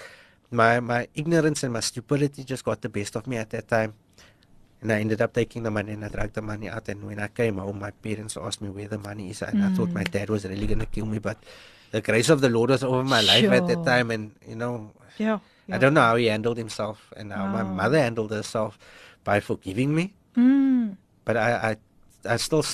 my 0.51 0.81
my 0.81 1.07
ignorance 1.15 1.63
and 1.63 1.73
my 1.73 1.81
stupidity 1.81 2.43
just 2.43 2.65
got 2.65 2.83
the 2.83 2.89
best 2.91 3.15
of 3.15 3.27
me 3.27 3.37
at 3.39 3.51
that 3.51 3.69
time. 3.69 3.95
And 4.83 4.93
I 4.93 5.01
ended 5.01 5.23
up 5.23 5.33
taking 5.33 5.63
the 5.63 5.71
money 5.71 5.93
and 5.97 6.05
I 6.05 6.09
dragged 6.09 6.35
the 6.35 6.43
money 6.43 6.69
out. 6.69 6.89
And 6.89 7.07
when 7.07 7.19
I 7.19 7.29
came 7.29 7.57
home, 7.59 7.79
my 7.81 7.91
parents 7.91 8.37
asked 8.37 8.61
me 8.61 8.69
where 8.69 8.89
the 8.89 8.99
money 8.99 9.31
is, 9.31 9.41
and 9.43 9.63
I 9.65 9.69
thought 9.71 9.95
my 9.95 10.05
Mm. 10.05 10.11
dad 10.13 10.29
was 10.29 10.45
really 10.45 10.67
going 10.67 10.85
to 10.85 10.91
kill 10.91 11.07
me. 11.07 11.19
But 11.19 11.39
the 11.95 12.03
grace 12.03 12.29
of 12.29 12.41
the 12.45 12.51
Lord 12.51 12.71
was 12.71 12.83
over 12.85 13.03
my 13.03 13.23
life 13.23 13.49
at 13.51 13.67
that 13.71 13.83
time, 13.87 14.11
and 14.11 14.33
you 14.47 14.55
know, 14.57 14.93
Yeah. 15.17 15.39
I 15.71 15.79
don't 15.79 15.95
know 15.95 16.01
how 16.03 16.17
he 16.17 16.27
handled 16.27 16.57
himself 16.59 17.13
and 17.17 17.33
how 17.33 17.47
my 17.47 17.63
mother 17.63 17.99
handled 17.99 18.31
herself 18.31 18.79
by 19.25 19.41
forgiving 19.41 19.95
me. 19.95 20.15
Mm. 20.37 20.97
But 21.25 21.37
I, 21.37 21.77
I, 22.25 22.35
I 22.35 22.37
still 22.37 22.65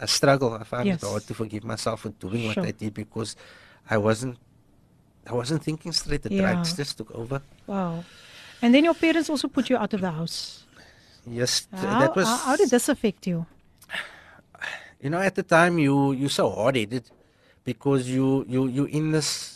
I 0.00 0.04
struggle. 0.06 0.52
I 0.52 0.64
find 0.64 0.86
Yes. 0.86 1.02
it 1.02 1.06
hard 1.08 1.22
to 1.26 1.34
forgive 1.34 1.64
myself 1.64 2.00
for 2.02 2.10
doing 2.10 2.52
Sure. 2.52 2.62
what 2.62 2.68
I 2.68 2.72
did 2.72 2.92
because 2.92 3.36
I 3.88 3.96
wasn't, 3.96 4.36
I 5.26 5.32
wasn't 5.32 5.62
thinking 5.64 5.92
straight. 5.92 6.22
The 6.22 6.32
Yeah. 6.34 6.52
drugs 6.52 6.76
just 6.76 6.98
took 6.98 7.10
over. 7.14 7.40
Wow. 7.66 8.04
And 8.60 8.74
then 8.74 8.84
your 8.84 8.94
parents 8.94 9.30
also 9.30 9.48
put 9.48 9.70
you 9.70 9.76
out 9.78 9.94
of 9.94 10.00
the 10.02 10.10
house. 10.10 10.64
Yes, 11.26 11.66
How, 11.72 11.98
that 12.00 12.14
was. 12.14 12.28
how, 12.28 12.56
did 12.56 12.70
this 12.70 12.88
affect 12.88 13.26
you? 13.26 13.46
you 15.00 15.10
know, 15.10 15.18
at 15.20 15.34
the 15.34 15.42
time 15.42 15.78
you 15.78 16.12
you 16.12 16.28
so 16.28 16.50
hard 16.50 16.76
headed 16.76 17.04
because 17.64 18.08
you 18.08 18.44
you 18.48 18.68
you 18.68 18.84
in 18.84 19.10
this 19.10 19.55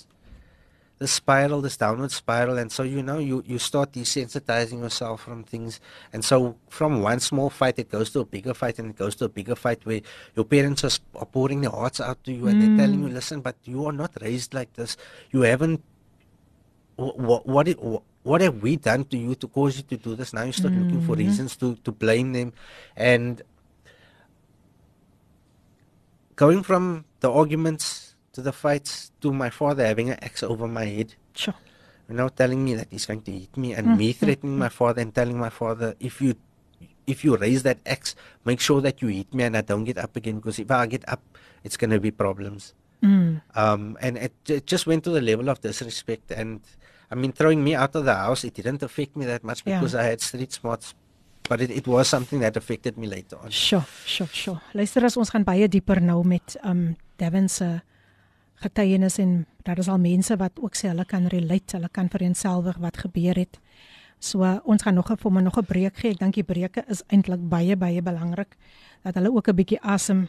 this 1.01 1.13
spiral, 1.13 1.63
this 1.63 1.79
downward 1.79 2.13
spiral, 2.13 2.59
and 2.59 2.71
so 2.71 2.83
you 2.83 3.03
know 3.03 3.19
you 3.19 3.43
you 3.47 3.59
start 3.59 3.93
desensitizing 3.93 4.81
yourself 4.81 5.23
from 5.23 5.43
things, 5.43 5.81
and 6.13 6.23
so 6.23 6.57
from 6.69 7.01
one 7.01 7.19
small 7.21 7.49
fight 7.49 7.79
it 7.79 7.91
goes 7.91 8.11
to 8.11 8.21
a 8.21 8.25
bigger 8.25 8.53
fight, 8.53 8.79
and 8.79 8.91
it 8.91 8.97
goes 8.97 9.17
to 9.17 9.25
a 9.25 9.29
bigger 9.29 9.57
fight 9.57 9.81
where 9.87 10.03
your 10.37 10.45
parents 10.45 10.85
are, 10.85 10.93
are 11.19 11.25
pouring 11.25 11.63
their 11.63 11.71
hearts 11.71 12.01
out 12.01 12.23
to 12.25 12.33
you, 12.33 12.47
and 12.49 12.61
they're 12.61 12.87
telling 12.87 13.01
you, 13.03 13.09
mm. 13.09 13.15
listen, 13.15 13.41
but 13.41 13.57
you 13.65 13.87
are 13.87 13.93
not 13.93 14.13
raised 14.21 14.53
like 14.53 14.75
this. 14.75 14.99
You 15.31 15.41
haven't. 15.41 15.83
What 16.97 17.47
what 17.47 17.67
it, 17.67 17.79
wh- 17.79 18.05
what 18.27 18.43
have 18.43 18.61
we 18.61 18.77
done 18.77 19.05
to 19.05 19.17
you 19.17 19.35
to 19.37 19.49
cause 19.49 19.79
you 19.79 19.85
to 19.85 19.97
do 19.97 20.15
this? 20.15 20.35
Now 20.35 20.43
you 20.43 20.53
start 20.53 20.75
looking 20.75 21.01
for 21.01 21.17
mm. 21.17 21.25
reasons 21.25 21.57
to 21.57 21.77
to 21.77 21.93
blame 21.93 22.35
them, 22.35 22.53
and 22.95 23.41
going 26.37 26.63
from 26.63 27.07
the 27.21 27.33
arguments 27.33 28.10
to 28.33 28.43
the 28.43 28.53
fights 28.53 29.13
to 29.21 29.33
my 29.33 29.51
father 29.51 29.85
having 29.85 30.11
an 30.11 30.19
axe 30.23 30.43
over 30.43 30.67
my 30.69 30.85
head, 30.85 31.15
Sure. 31.35 31.55
you 32.09 32.15
know, 32.15 32.29
telling 32.29 32.65
me 32.65 32.75
that 32.75 32.89
he's 32.91 33.07
going 33.07 33.23
to 33.23 33.33
hit 33.33 33.57
me, 33.57 33.73
and 33.75 33.97
me 33.97 34.13
threatening 34.13 34.59
my 34.59 34.69
father 34.69 35.03
and 35.03 35.15
telling 35.15 35.39
my 35.39 35.51
father, 35.51 35.95
if 36.01 36.21
you 36.21 36.35
if 37.07 37.25
you 37.25 37.37
raise 37.37 37.63
that 37.65 37.79
axe, 37.87 38.15
make 38.45 38.61
sure 38.61 38.81
that 38.81 39.03
you 39.03 39.09
hit 39.09 39.35
me 39.35 39.45
and 39.45 39.57
I 39.57 39.63
don't 39.63 39.85
get 39.85 39.99
up 39.99 40.15
again 40.15 40.37
because 40.37 40.59
if 40.59 40.71
I 40.71 40.87
get 40.87 41.03
up, 41.09 41.21
it's 41.65 41.77
going 41.77 41.91
to 41.91 41.99
be 41.99 42.11
problems. 42.11 42.73
Mm. 43.03 43.43
Um, 43.55 43.99
and 44.01 44.17
it, 44.17 44.33
it 44.47 44.67
just 44.67 44.87
went 44.87 45.05
to 45.05 45.11
the 45.11 45.21
level 45.21 45.49
of 45.49 45.61
disrespect. 45.61 46.31
And 46.31 46.61
I 47.11 47.15
mean, 47.17 47.33
throwing 47.33 47.65
me 47.65 47.75
out 47.75 47.97
of 47.97 48.05
the 48.05 48.15
house, 48.15 48.45
it 48.45 48.55
didn't 48.55 48.83
affect 48.83 49.17
me 49.17 49.27
that 49.27 49.43
much 49.43 49.65
because 49.65 49.95
yeah. 49.95 50.01
I 50.01 50.05
had 50.05 50.21
street 50.21 50.53
smarts. 50.53 50.95
But 51.49 51.61
it, 51.63 51.71
it 51.71 51.89
was 51.89 52.07
something 52.07 52.39
that 52.41 52.57
affected 52.57 52.97
me 52.97 53.09
later 53.09 53.37
on. 53.43 53.51
Sure, 53.51 53.85
sure, 54.07 54.29
sure. 54.29 54.61
Luister 54.75 55.03
as 55.05 55.17
ons 55.19 55.33
gaan 55.35 55.43
baie 55.43 55.67
dieper 55.67 55.99
nou 55.99 56.21
met 56.23 56.55
um 56.63 56.93
Davin 57.19 57.49
se 57.51 57.81
getuienis 58.61 59.19
en 59.19 59.47
daar 59.65 59.79
is 59.79 59.89
al 59.89 59.99
mense 59.99 60.37
wat 60.37 60.61
ook 60.61 60.77
sê 60.77 60.89
hulle 60.89 61.05
kan 61.05 61.27
relate, 61.33 61.77
hulle 61.77 61.89
kan 61.93 62.09
vereenselwig 62.09 62.79
wat 62.79 62.97
gebeur 62.97 63.35
het. 63.41 63.61
So 64.21 64.45
ons 64.65 64.83
gaan 64.83 64.95
nog 64.95 65.11
'n 65.11 65.17
vir 65.17 65.33
my 65.33 65.41
nog 65.41 65.59
'n 65.59 65.65
breek 65.65 65.97
gee. 65.97 66.11
Ek 66.11 66.19
dink 66.19 66.35
die 66.35 66.45
breuke 66.45 66.85
is 66.89 67.03
eintlik 67.09 67.49
baie 67.49 67.77
baie 67.77 68.03
belangrik 68.03 68.57
dat 69.03 69.15
hulle 69.15 69.33
ook 69.33 69.49
'n 69.49 69.57
bietjie 69.57 69.81
asem 69.81 70.29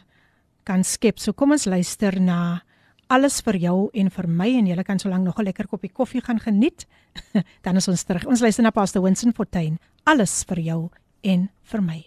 kan 0.64 0.84
skep. 0.84 1.18
So 1.18 1.32
kom 1.32 1.50
ons 1.52 1.64
luister 1.64 2.20
na 2.20 2.62
alles 3.08 3.40
vir 3.40 3.56
jou 3.56 3.90
en 3.92 4.10
vir 4.10 4.28
my 4.28 4.48
en 4.58 4.66
julle 4.66 4.84
kan 4.84 4.98
solank 4.98 5.24
nog 5.24 5.38
'n 5.38 5.44
lekker 5.44 5.66
koppie 5.66 5.92
koffie 5.92 6.20
gaan 6.20 6.40
geniet. 6.40 6.86
Dan 7.64 7.76
is 7.76 7.88
ons 7.88 8.02
terug. 8.02 8.26
Ons 8.26 8.40
luister 8.40 8.62
na 8.62 8.70
Pastor 8.70 9.02
Winston 9.02 9.32
Fortuin. 9.32 9.78
Alles 10.04 10.44
vir 10.44 10.60
jou 10.60 10.90
en 11.22 11.50
vir 11.62 11.82
my. 11.82 12.04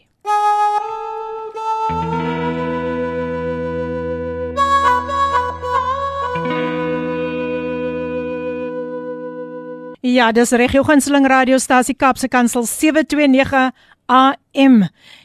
Ja, 10.06 10.28
dis 10.30 10.52
reg 10.54 10.76
jou 10.76 10.84
gunsteling 10.86 11.26
radiostasie 11.26 11.96
Kapse 11.98 12.28
Kansel 12.30 12.68
729 12.70 13.72
AM. 14.06 14.76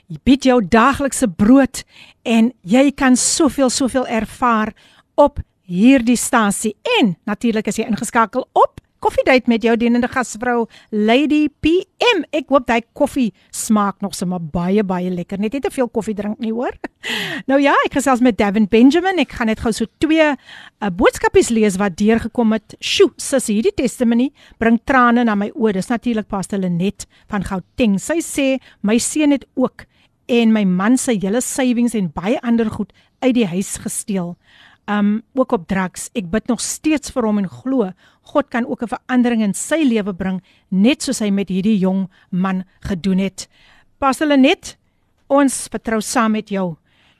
Jy 0.08 0.20
bied 0.24 0.46
jou 0.48 0.56
daglikse 0.64 1.26
brood 1.28 1.82
en 2.24 2.48
jy 2.64 2.86
kan 2.96 3.18
soveel 3.20 3.68
soveel 3.68 4.06
ervaar 4.08 4.72
op 5.20 5.42
hierdie 5.68 6.16
stasie. 6.16 6.72
En 6.96 7.12
natuurlik 7.28 7.68
as 7.68 7.76
jy 7.76 7.90
ingeskakel 7.92 8.48
op 8.56 8.80
Koffiedייט 9.05 9.45
met 9.51 9.61
jou 9.61 9.75
dienende 9.77 10.07
gasvrou 10.09 10.63
Lady 10.89 11.45
PM. 11.61 12.23
Ek 12.33 12.49
hoop 12.49 12.65
daai 12.65 12.81
koffie 12.97 13.27
smaak 13.53 13.99
nog 14.01 14.15
sommer 14.17 14.41
baie 14.41 14.81
baie 14.87 15.11
lekker. 15.13 15.37
Net 15.37 15.53
nie 15.53 15.61
te 15.61 15.69
veel 15.69 15.89
koffie 15.93 16.15
drink 16.17 16.39
nie, 16.41 16.53
hoor. 16.55 16.73
Nou 17.45 17.59
ja, 17.61 17.75
ek 17.85 17.99
gesels 17.99 18.23
met 18.25 18.39
Davin 18.39 18.65
Benjamin. 18.71 19.19
Ek 19.21 19.35
gaan 19.37 19.51
net 19.51 19.61
gou 19.61 19.69
so 19.75 19.85
twee 20.01 20.25
uh, 20.25 20.89
boodskapies 20.89 21.51
lees 21.53 21.77
wat 21.77 21.99
deurgekom 21.99 22.55
het. 22.55 22.77
Sjoe, 22.81 23.11
sis, 23.21 23.51
hierdie 23.53 23.75
testimony 23.77 24.31
bring 24.57 24.79
trane 24.89 25.27
na 25.27 25.37
my 25.37 25.51
oë. 25.53 25.75
Dis 25.77 25.91
natuurlik 25.91 26.31
Pastor 26.31 26.63
Lenet 26.63 27.05
van 27.29 27.45
Gauteng. 27.45 27.99
Sy 28.01 28.23
sê 28.25 28.47
my 28.81 28.97
seun 28.97 29.37
het 29.37 29.45
ook 29.53 29.85
en 30.33 30.55
my 30.55 30.63
man 30.65 30.97
se 30.97 31.13
hele 31.13 31.43
savings 31.45 31.93
en 31.93 32.09
baie 32.15 32.41
ander 32.41 32.73
goed 32.73 32.89
uit 33.21 33.35
die 33.37 33.45
huis 33.53 33.75
gesteel 33.83 34.33
um 34.89 35.21
ook 35.33 35.51
op 35.51 35.67
drugs. 35.67 36.09
Ek 36.13 36.29
bid 36.29 36.47
nog 36.49 36.61
steeds 36.61 37.13
vir 37.13 37.25
hom 37.25 37.41
en 37.41 37.49
glo 37.49 37.89
God 38.32 38.48
kan 38.48 38.66
ook 38.66 38.82
'n 38.82 38.94
verandering 38.96 39.42
in 39.42 39.54
sy 39.54 39.82
lewe 39.82 40.12
bring 40.12 40.42
net 40.68 41.02
soos 41.02 41.18
hy 41.18 41.30
met 41.30 41.48
hierdie 41.48 41.78
jong 41.78 42.08
man 42.30 42.64
gedoen 42.80 43.18
het. 43.18 43.48
Pastor 43.98 44.26
Lenet, 44.26 44.76
ons 45.28 45.68
vertrou 45.68 46.00
saam 46.00 46.32
met 46.32 46.48
jou 46.48 46.76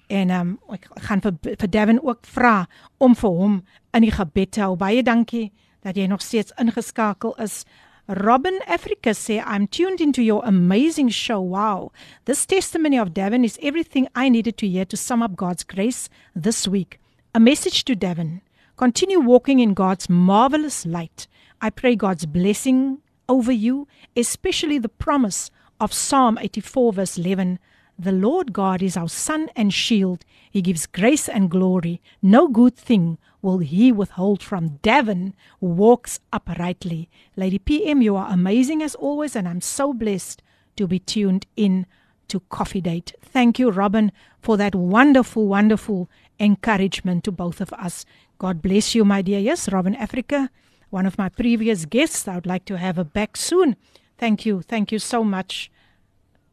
en 0.09 0.31
um 0.31 0.59
ek 0.75 0.89
gaan 1.07 1.21
vir 1.21 1.37
vir 1.43 1.71
Devin 1.71 2.01
ook 2.03 2.27
vra 2.27 2.67
om 2.99 3.15
vir 3.15 3.31
hom 3.31 3.63
in 3.95 4.03
die 4.03 4.11
gebed 4.15 4.53
te 4.53 4.61
hou. 4.61 4.77
Baie 4.77 5.03
dankie 5.03 5.51
dat 5.83 5.97
jy 5.97 6.07
nog 6.07 6.23
steeds 6.23 6.53
ingeskakel 6.59 7.35
is. 7.39 7.65
Robin 8.09 8.59
Africa 8.67 9.15
say 9.15 9.39
I'm 9.39 9.69
tuned 9.69 10.01
into 10.01 10.23
your 10.23 10.43
amazing 10.45 11.11
show. 11.11 11.41
Wow. 11.41 11.93
This 12.25 12.45
testimony 12.45 12.99
of 12.99 13.15
Devin 13.15 13.45
is 13.45 13.59
everything 13.63 14.09
I 14.17 14.29
needed 14.29 14.57
to 14.59 14.67
hear 14.67 14.85
to 14.87 14.97
sum 14.97 15.23
up 15.23 15.37
God's 15.37 15.63
grace 15.63 16.09
this 16.35 16.67
week. 16.67 16.99
A 17.35 17.39
message 17.39 17.85
to 17.85 17.95
Devon 17.95 18.41
continue 18.81 19.21
walking 19.21 19.59
in 19.61 19.75
God's 19.75 20.09
marvelous 20.09 20.87
light. 20.87 21.29
I 21.61 21.69
pray 21.69 21.95
God's 21.95 22.25
blessing 22.25 23.03
over 23.29 23.53
you, 23.53 23.87
especially 24.17 24.79
the 24.79 24.89
promise 24.89 25.51
of 25.79 25.93
Psalm 25.93 26.39
84, 26.41 26.95
verse 26.95 27.19
11. 27.19 27.59
The 27.99 28.13
Lord 28.13 28.55
God 28.55 28.83
is 28.83 28.97
our 28.97 29.11
sun 29.11 29.51
and 29.55 29.71
shield. 29.71 30.25
He 30.51 30.63
gives 30.63 30.87
grace 30.87 31.29
and 31.29 31.51
glory. 31.51 32.01
No 32.23 32.49
good 32.49 32.75
thing 32.75 33.19
will 33.43 33.59
he 33.59 33.93
withhold 33.93 34.43
from 34.43 34.81
who 34.83 35.35
walks 35.61 36.21
uprightly. 36.33 37.11
Lady 37.37 37.59
PM, 37.59 38.01
you 38.01 38.17
are 38.17 38.33
amazing 38.33 38.83
as 38.83 38.95
always, 38.95 39.37
and 39.37 39.47
I'm 39.47 39.61
so 39.61 39.93
blessed 39.93 40.43
to 40.77 40.87
be 40.87 41.01
tuned 41.01 41.47
in 41.55 41.85
to 42.29 42.41
Coffee 42.49 42.81
Date. 42.81 43.13
Thank 43.21 43.59
you, 43.59 43.71
Robin, 43.71 44.11
for 44.41 44.57
that 44.57 44.75
wonderful, 44.75 45.47
wonderful 45.47 46.09
encouragement 46.39 47.25
to 47.25 47.33
both 47.33 47.61
of 47.61 47.75
us. 47.75 48.07
God 48.41 48.63
bless 48.63 48.95
you, 48.95 49.05
my 49.05 49.21
dear. 49.21 49.39
Yes, 49.39 49.69
Robin 49.71 49.95
Africa, 49.95 50.49
one 50.89 51.05
of 51.05 51.19
my 51.19 51.29
previous 51.29 51.85
guests. 51.85 52.27
I 52.27 52.37
would 52.37 52.47
like 52.47 52.65
to 52.65 52.79
have 52.79 52.97
her 52.97 53.05
back 53.05 53.37
soon. 53.37 53.77
Thank 54.17 54.47
you. 54.47 54.63
Thank 54.63 54.93
you 54.93 54.99
so 54.99 55.23
much. 55.23 55.71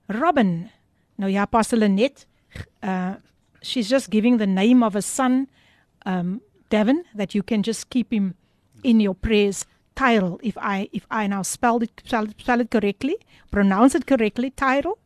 Robin. 0.10 0.70
Nou 1.18 1.30
ja, 1.30 1.46
Pastor 1.46 1.78
Lenet, 1.78 2.26
uh, 2.84 3.16
she's 3.62 3.88
just 3.90 4.10
giving 4.10 4.38
the 4.38 4.46
name 4.46 4.84
of 4.84 4.98
a 4.98 5.02
son, 5.02 5.48
um, 6.06 6.42
Devon, 6.70 7.06
that 7.16 7.34
you 7.34 7.42
can 7.42 7.64
just 7.64 7.90
keep 7.90 8.12
him 8.12 8.36
in 8.84 9.00
your 9.00 9.16
prayers. 9.16 9.66
Tyrell, 9.96 10.42
if 10.44 10.58
I 10.58 10.90
if 10.92 11.08
I 11.10 11.26
now 11.28 11.42
spelled 11.42 11.84
it 11.84 12.02
spell, 12.06 12.28
spell 12.38 12.60
it 12.60 12.70
correctly, 12.70 13.16
pronounce 13.50 13.96
it 13.96 14.06
correctly, 14.06 14.52
Tyrell. 14.52 15.00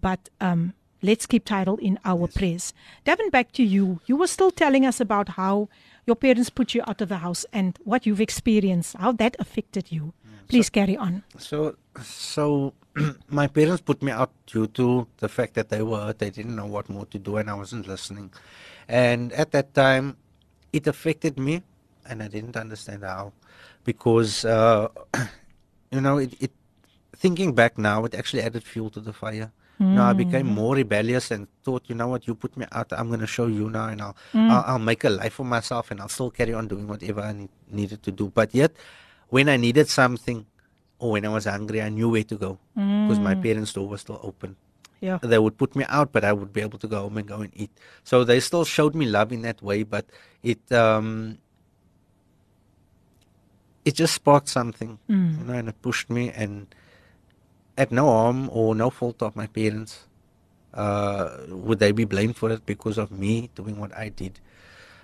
But 0.00 0.28
um, 0.40 0.74
let's 1.02 1.24
keep 1.24 1.44
Tyrell 1.44 1.76
in 1.76 2.00
our 2.04 2.26
yes. 2.26 2.34
prayers. 2.36 2.74
Davin, 3.06 3.30
back 3.30 3.52
to 3.52 3.62
you. 3.62 4.00
You 4.06 4.16
were 4.16 4.26
still 4.26 4.50
telling 4.50 4.84
us 4.84 5.00
about 5.00 5.30
how 5.30 5.68
your 6.06 6.16
parents 6.16 6.50
put 6.50 6.74
you 6.74 6.82
out 6.86 7.00
of 7.00 7.08
the 7.08 7.18
house 7.18 7.44
and 7.52 7.78
what 7.84 8.06
you've 8.06 8.20
experienced, 8.20 8.96
how 8.96 9.12
that 9.12 9.36
affected 9.38 9.90
you. 9.90 10.14
Please 10.48 10.66
so, 10.66 10.70
carry 10.70 10.96
on. 10.96 11.24
So, 11.38 11.76
so 12.00 12.72
my 13.28 13.48
parents 13.48 13.82
put 13.82 14.02
me 14.02 14.12
out 14.12 14.30
due 14.46 14.68
to 14.68 15.06
the 15.18 15.28
fact 15.28 15.54
that 15.54 15.68
they 15.68 15.82
were 15.82 16.12
they 16.12 16.30
didn't 16.30 16.54
know 16.54 16.66
what 16.66 16.88
more 16.88 17.06
to 17.06 17.18
do 17.18 17.36
and 17.36 17.50
I 17.50 17.54
wasn't 17.54 17.88
listening. 17.88 18.30
And 18.88 19.32
at 19.32 19.50
that 19.50 19.74
time, 19.74 20.16
it 20.72 20.86
affected 20.86 21.38
me, 21.38 21.62
and 22.08 22.22
I 22.22 22.28
didn't 22.28 22.56
understand 22.56 23.02
how, 23.02 23.32
because 23.84 24.44
uh, 24.44 24.88
you 25.90 26.00
know, 26.00 26.18
it, 26.18 26.34
it. 26.40 26.52
Thinking 27.16 27.54
back 27.54 27.78
now, 27.78 28.04
it 28.04 28.14
actually 28.14 28.42
added 28.42 28.62
fuel 28.62 28.90
to 28.90 29.00
the 29.00 29.12
fire. 29.12 29.50
Mm. 29.80 29.94
No, 29.94 30.04
I 30.04 30.12
became 30.14 30.46
more 30.46 30.74
rebellious 30.74 31.30
and 31.30 31.46
thought, 31.62 31.84
you 31.86 31.94
know 31.94 32.08
what, 32.08 32.26
you 32.26 32.34
put 32.34 32.56
me 32.56 32.66
out, 32.72 32.92
I'm 32.92 33.08
going 33.08 33.20
to 33.20 33.26
show 33.26 33.46
you 33.46 33.68
now, 33.68 33.88
and 33.88 34.00
I'll, 34.00 34.16
mm. 34.32 34.50
I'll, 34.50 34.64
I'll 34.66 34.78
make 34.78 35.04
a 35.04 35.10
life 35.10 35.34
for 35.34 35.44
myself, 35.44 35.90
and 35.90 36.00
I'll 36.00 36.08
still 36.08 36.30
carry 36.30 36.54
on 36.54 36.66
doing 36.66 36.88
whatever 36.88 37.20
I 37.20 37.32
need, 37.32 37.50
needed 37.70 38.02
to 38.04 38.10
do. 38.10 38.32
But 38.34 38.54
yet, 38.54 38.72
when 39.28 39.48
I 39.48 39.56
needed 39.56 39.88
something, 39.88 40.46
or 40.98 41.12
when 41.12 41.26
I 41.26 41.28
was 41.28 41.44
hungry, 41.44 41.82
I 41.82 41.90
knew 41.90 42.08
where 42.08 42.24
to 42.24 42.36
go 42.36 42.58
because 42.74 43.18
mm. 43.18 43.22
my 43.22 43.34
parents' 43.34 43.72
door 43.72 43.86
was 43.86 44.00
still 44.00 44.20
open. 44.22 44.56
Yeah. 45.00 45.18
They 45.22 45.38
would 45.38 45.58
put 45.58 45.76
me 45.76 45.84
out, 45.88 46.10
but 46.10 46.24
I 46.24 46.32
would 46.32 46.52
be 46.52 46.62
able 46.62 46.78
to 46.78 46.88
go 46.88 47.02
home 47.02 47.18
and 47.18 47.28
go 47.28 47.40
and 47.42 47.52
eat. 47.54 47.70
So 48.02 48.24
they 48.24 48.40
still 48.40 48.64
showed 48.64 48.94
me 48.94 49.04
love 49.04 49.30
in 49.30 49.42
that 49.42 49.60
way, 49.60 49.82
but 49.82 50.06
it 50.42 50.72
um, 50.72 51.36
it 53.84 53.94
just 53.94 54.14
sparked 54.14 54.48
something, 54.48 54.98
mm. 55.08 55.38
you 55.38 55.44
know, 55.44 55.52
and 55.52 55.68
it 55.68 55.80
pushed 55.82 56.08
me 56.08 56.30
and 56.30 56.74
at 57.76 57.92
no 57.92 58.06
harm 58.06 58.48
or 58.52 58.74
no 58.74 58.90
fault 58.90 59.22
of 59.22 59.36
my 59.36 59.46
parents. 59.46 60.06
Uh, 60.74 61.38
would 61.48 61.78
they 61.78 61.90
be 61.92 62.04
blamed 62.04 62.36
for 62.36 62.50
it 62.50 62.66
because 62.66 62.98
of 62.98 63.10
me 63.10 63.50
doing 63.54 63.78
what 63.78 63.96
I 63.96 64.10
did? 64.10 64.40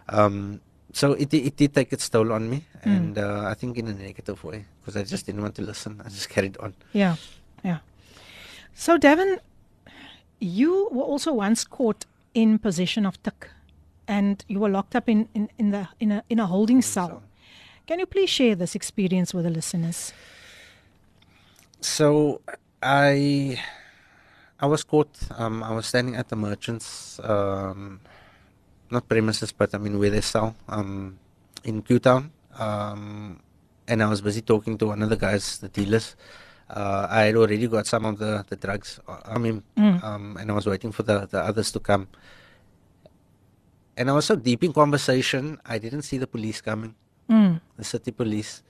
Um, 0.09 0.61
so 0.93 1.13
it, 1.13 1.33
it 1.33 1.57
did 1.57 1.75
take 1.75 1.93
its 1.93 2.09
toll 2.09 2.33
on 2.33 2.51
me, 2.51 2.65
mm. 2.85 2.97
and 2.97 3.19
uh, 3.19 3.45
I 3.47 3.55
think 3.55 3.79
in 3.79 3.89
a 3.89 3.95
negative 3.95 4.45
way 4.45 4.67
because 4.81 4.97
I 4.97 5.05
just 5.05 5.25
didn't 5.27 5.41
want 5.41 5.55
to 5.55 5.63
listen. 5.63 6.03
I 6.05 6.09
just 6.11 6.29
carried 6.35 6.57
on. 6.59 6.75
Yeah, 6.93 7.17
yeah. 7.65 7.79
So 8.75 8.99
Davin, 8.99 9.39
you 10.39 10.89
were 10.93 11.05
also 11.05 11.33
once 11.33 11.65
caught 11.65 12.05
in 12.35 12.59
possession 12.59 13.07
of 13.07 13.23
tik, 13.23 13.49
and 14.07 14.45
you 14.49 14.61
were 14.61 14.69
locked 14.69 14.95
up 14.95 15.09
in, 15.09 15.29
in, 15.35 15.49
in 15.59 15.71
the 15.71 15.89
in 15.99 16.13
a 16.13 16.25
in 16.29 16.39
a 16.39 16.47
holding 16.47 16.83
cell. 16.83 17.23
Can 17.87 17.99
you 17.99 18.07
please 18.07 18.31
share 18.31 18.55
this 18.55 18.75
experience 18.75 19.33
with 19.35 19.45
the 19.45 19.51
listeners? 19.51 20.13
So 21.81 22.41
I 22.83 23.59
I 24.59 24.67
was 24.67 24.85
caught. 24.85 25.11
Um, 25.39 25.63
I 25.63 25.73
was 25.73 25.87
standing 25.87 26.17
at 26.17 26.29
the 26.29 26.37
merchants, 26.37 27.19
um, 27.23 28.01
not 28.91 29.09
premises, 29.09 29.53
but 29.53 29.75
I 29.75 29.79
mean 29.79 29.99
where 29.99 30.11
they 30.11 30.21
sell 30.21 30.55
um, 30.69 31.19
in 31.65 31.83
Kewtown. 31.83 32.31
Um, 32.59 33.41
and 33.89 34.03
I 34.03 34.09
was 34.09 34.21
busy 34.21 34.43
talking 34.43 34.79
to 34.79 34.87
one 34.87 35.03
of 35.03 35.11
the 35.11 35.17
guys, 35.17 35.59
the 35.59 35.69
dealers. 35.69 36.17
Uh, 36.71 37.07
I 37.11 37.23
had 37.23 37.37
already 37.37 37.67
got 37.67 37.87
some 37.87 38.05
of 38.07 38.19
the, 38.19 38.45
the 38.49 38.57
drugs. 38.57 39.01
Uh, 39.07 39.19
I 39.25 39.39
mean, 39.39 39.63
mm. 39.77 40.03
um, 40.03 40.37
and 40.41 40.51
I 40.51 40.55
was 40.55 40.67
waiting 40.67 40.93
for 40.93 41.03
the, 41.03 41.27
the 41.27 41.41
others 41.41 41.71
to 41.73 41.81
come. 41.81 42.09
And 43.97 44.09
I 44.09 44.13
was 44.15 44.25
so 44.25 44.37
deep 44.37 44.65
in 44.65 44.73
conversation, 44.73 45.61
I 45.67 45.79
didn't 45.79 46.03
see 46.03 46.17
the 46.17 46.27
police 46.27 46.63
coming, 46.63 46.95
mm. 47.29 47.61
the 47.77 47.85
city 47.85 48.11
police. 48.11 48.63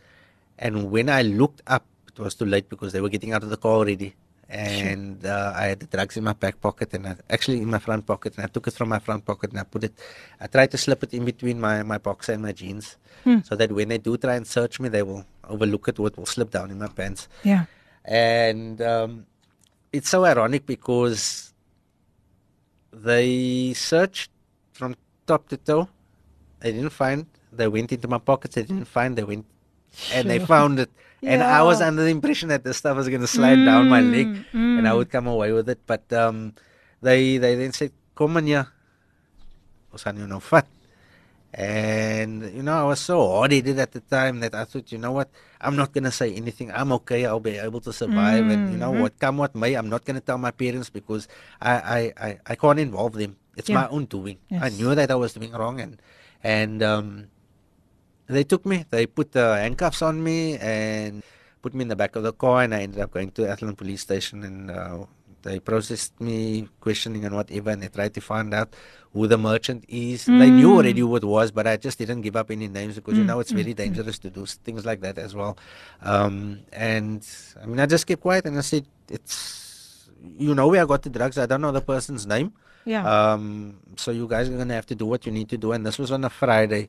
And 0.59 0.91
when 0.91 1.09
I 1.09 1.23
looked 1.23 1.63
up, 1.67 1.87
it 2.15 2.21
was 2.21 2.35
too 2.35 2.45
late 2.47 2.69
because 2.69 2.93
they 2.93 3.01
were 3.01 3.09
getting 3.09 3.33
out 3.33 3.43
of 3.43 3.51
the 3.51 3.57
car 3.57 3.73
already. 3.73 4.15
and 4.53 5.25
uh, 5.25 5.53
I 5.57 5.65
had 5.73 5.81
the 5.81 5.87
drugs 5.87 6.17
in 6.19 6.25
my 6.25 6.35
back 6.35 6.61
pocket 6.61 6.93
and 6.93 7.07
I, 7.09 7.17
actually 7.31 7.63
in 7.63 7.71
my 7.71 7.79
front 7.79 8.05
pocket 8.05 8.37
and 8.37 8.45
I 8.45 8.49
took 8.49 8.67
it 8.67 8.75
from 8.75 8.91
my 8.91 8.99
front 8.99 9.25
pocket 9.25 9.51
and 9.51 9.61
I 9.61 9.65
put 9.65 9.83
it 9.85 9.95
I 10.39 10.47
tried 10.47 10.71
to 10.73 10.79
slip 10.79 11.03
it 11.03 11.15
in 11.15 11.25
between 11.25 11.59
my, 11.59 11.83
my 11.83 11.97
boxer 11.97 12.33
and 12.33 12.43
my 12.43 12.53
jeans 12.53 12.97
hmm. 13.25 13.39
so 13.45 13.57
that 13.57 13.73
when 13.73 13.89
they 13.89 13.97
do 13.97 14.19
try 14.19 14.35
and 14.35 14.47
search 14.47 14.79
me 14.79 14.91
they 14.91 15.03
will 15.03 15.25
overlook 15.49 15.89
it 15.89 15.99
or 15.99 16.09
it 16.09 16.19
will 16.19 16.27
slip 16.27 16.51
down 16.51 16.71
in 16.71 16.79
my 16.79 16.89
pants 16.89 17.29
yeah 17.45 17.65
and 18.05 18.83
um, 18.83 19.25
it's 19.91 20.11
so 20.11 20.25
ironic 20.27 20.67
because 20.67 21.55
they 22.93 23.73
searched 23.73 24.31
from 24.73 24.95
top 25.27 25.49
to 25.49 25.57
toe 25.57 25.89
they 26.61 26.73
didn't 26.73 26.91
find 26.91 27.25
they 27.53 27.69
went 27.69 27.91
into 27.91 28.09
my 28.09 28.19
pockets 28.19 28.55
they 28.57 28.63
didn't 28.63 28.87
find 28.87 29.17
they 29.17 29.25
went. 29.25 29.47
And 30.13 30.29
they 30.29 30.39
found 30.39 30.79
it 30.81 30.91
and. 31.23 31.43
I 31.43 31.63
was 31.63 31.81
under 31.81 32.03
the 32.03 32.11
impression 32.11 32.49
that 32.49 32.65
the 32.65 32.75
stuff 32.75 32.97
was 32.97 33.09
going 33.09 33.21
to 33.21 33.27
slide 33.27 33.59
mm, 33.59 33.67
down 33.67 33.89
my 33.89 34.01
leg 34.01 34.27
mm. 34.53 34.79
and 34.79 34.89
I 34.89 34.93
would 34.93 35.11
come 35.11 35.27
away 35.27 35.53
with 35.53 35.69
it. 35.69 35.81
But 35.87 36.11
um, 36.13 36.55
they 37.01 37.39
they 37.39 37.55
then 37.55 37.73
said, 37.73 37.93
"Come 38.15 38.37
on, 38.37 38.47
yeah, 38.47 38.67
you 39.93 40.27
know 40.27 40.41
fat." 40.41 40.67
And 41.55 42.49
you 42.55 42.63
know, 42.63 42.73
I 42.73 42.85
was 42.85 43.01
so 43.01 43.29
hard-headed 43.29 43.79
at 43.79 43.93
the 43.93 44.01
time 44.01 44.41
that 44.41 44.55
I 44.55 44.65
thought, 44.65 44.91
you 44.91 44.97
know 44.97 45.13
what, 45.13 45.29
I'm 45.61 45.77
not 45.77 45.93
gonna 45.93 46.11
say 46.11 46.33
anything. 46.33 46.73
I'm 46.73 46.93
okay. 47.05 47.27
I'll 47.27 47.45
be 47.45 47.59
able 47.59 47.81
to 47.83 47.93
survive. 47.93 48.45
Mm. 48.45 48.53
And 48.53 48.73
you 48.73 48.79
know 48.79 48.91
mm-hmm. 48.91 49.03
what, 49.03 49.19
come 49.21 49.37
what 49.37 49.55
may, 49.55 49.75
I'm 49.75 49.91
not 49.91 50.05
gonna 50.05 50.25
tell 50.25 50.39
my 50.39 50.51
parents 50.51 50.89
because 50.89 51.29
I 51.61 51.73
I 51.73 52.01
I, 52.17 52.39
I 52.47 52.55
can't 52.57 52.81
involve 52.81 53.13
them. 53.13 53.37
It's 53.57 53.69
yeah. 53.69 53.85
my 53.85 53.89
own 53.89 54.07
doing. 54.07 54.39
Yes. 54.49 54.63
I 54.65 54.69
knew 54.71 54.95
that 54.95 55.11
I 55.11 55.15
was 55.15 55.35
doing 55.35 55.53
wrong, 55.53 55.79
and 55.79 56.01
and 56.43 56.83
um, 56.83 57.29
they 58.27 58.45
took 58.45 58.67
me. 58.67 58.85
They 58.91 59.07
put 59.07 59.33
the 59.33 59.57
handcuffs 59.57 60.03
on 60.03 60.23
me 60.23 60.59
and 60.59 61.23
put 61.61 61.75
me 61.75 61.83
in 61.83 61.89
the 61.89 61.97
back 61.97 62.17
of 62.17 62.23
the 62.23 62.33
car, 62.33 62.63
and 62.63 62.75
I 62.75 62.83
ended 62.83 63.01
up 63.01 63.13
going 63.13 63.31
to 63.33 63.49
Athlone 63.49 63.77
Police 63.77 64.01
Station, 64.01 64.43
and 64.43 64.71
uh, 64.71 65.05
they 65.43 65.61
processed 65.61 66.21
me, 66.21 66.69
questioning 66.81 67.25
and 67.25 67.35
whatever, 67.35 67.71
and 67.71 67.83
they 67.83 67.89
tried 67.89 68.15
to 68.15 68.21
find 68.21 68.55
out 68.55 68.75
who 69.13 69.27
the 69.27 69.39
merchant 69.39 69.85
is. 69.89 70.27
Mm. 70.27 70.39
They 70.39 70.51
knew 70.51 70.75
already 70.75 71.01
who 71.01 71.15
it 71.17 71.25
was, 71.25 71.51
but 71.51 71.67
I 71.67 71.77
just 71.77 71.99
didn't 71.99 72.23
give 72.23 72.37
up 72.37 72.51
any 72.51 72.69
names 72.69 72.95
because 72.97 73.15
mm. 73.15 73.19
you 73.19 73.25
know 73.25 73.41
it's 73.41 73.51
very 73.51 73.75
mm. 73.75 73.77
dangerous 73.77 74.19
to 74.21 74.31
do 74.31 74.47
things 74.47 74.87
like 74.87 75.01
that 75.01 75.19
as 75.19 75.35
well. 75.35 75.59
Um, 76.01 76.61
and 76.73 77.27
I 77.61 77.67
mean, 77.67 77.81
I 77.81 77.87
just 77.87 78.07
kept 78.07 78.23
quiet 78.23 78.47
and 78.47 78.57
I 78.57 78.63
said, 78.63 78.87
"It's 79.09 80.09
you 80.39 80.55
know 80.55 80.69
where 80.69 80.83
I 80.83 80.87
got 80.87 81.03
the 81.03 81.11
drugs. 81.11 81.39
I 81.39 81.47
don't 81.47 81.61
know 81.61 81.73
the 81.73 81.83
person's 81.83 82.27
name. 82.27 82.53
Yeah. 82.85 83.07
Um, 83.07 83.79
so 83.97 84.11
you 84.11 84.27
guys 84.27 84.49
are 84.49 84.57
gonna 84.57 84.75
have 84.75 84.87
to 84.87 84.95
do 84.95 85.07
what 85.07 85.27
you 85.27 85.33
need 85.33 85.49
to 85.51 85.59
do." 85.59 85.73
And 85.73 85.85
this 85.85 85.99
was 85.99 86.11
on 86.11 86.25
a 86.25 86.31
Friday 86.31 86.89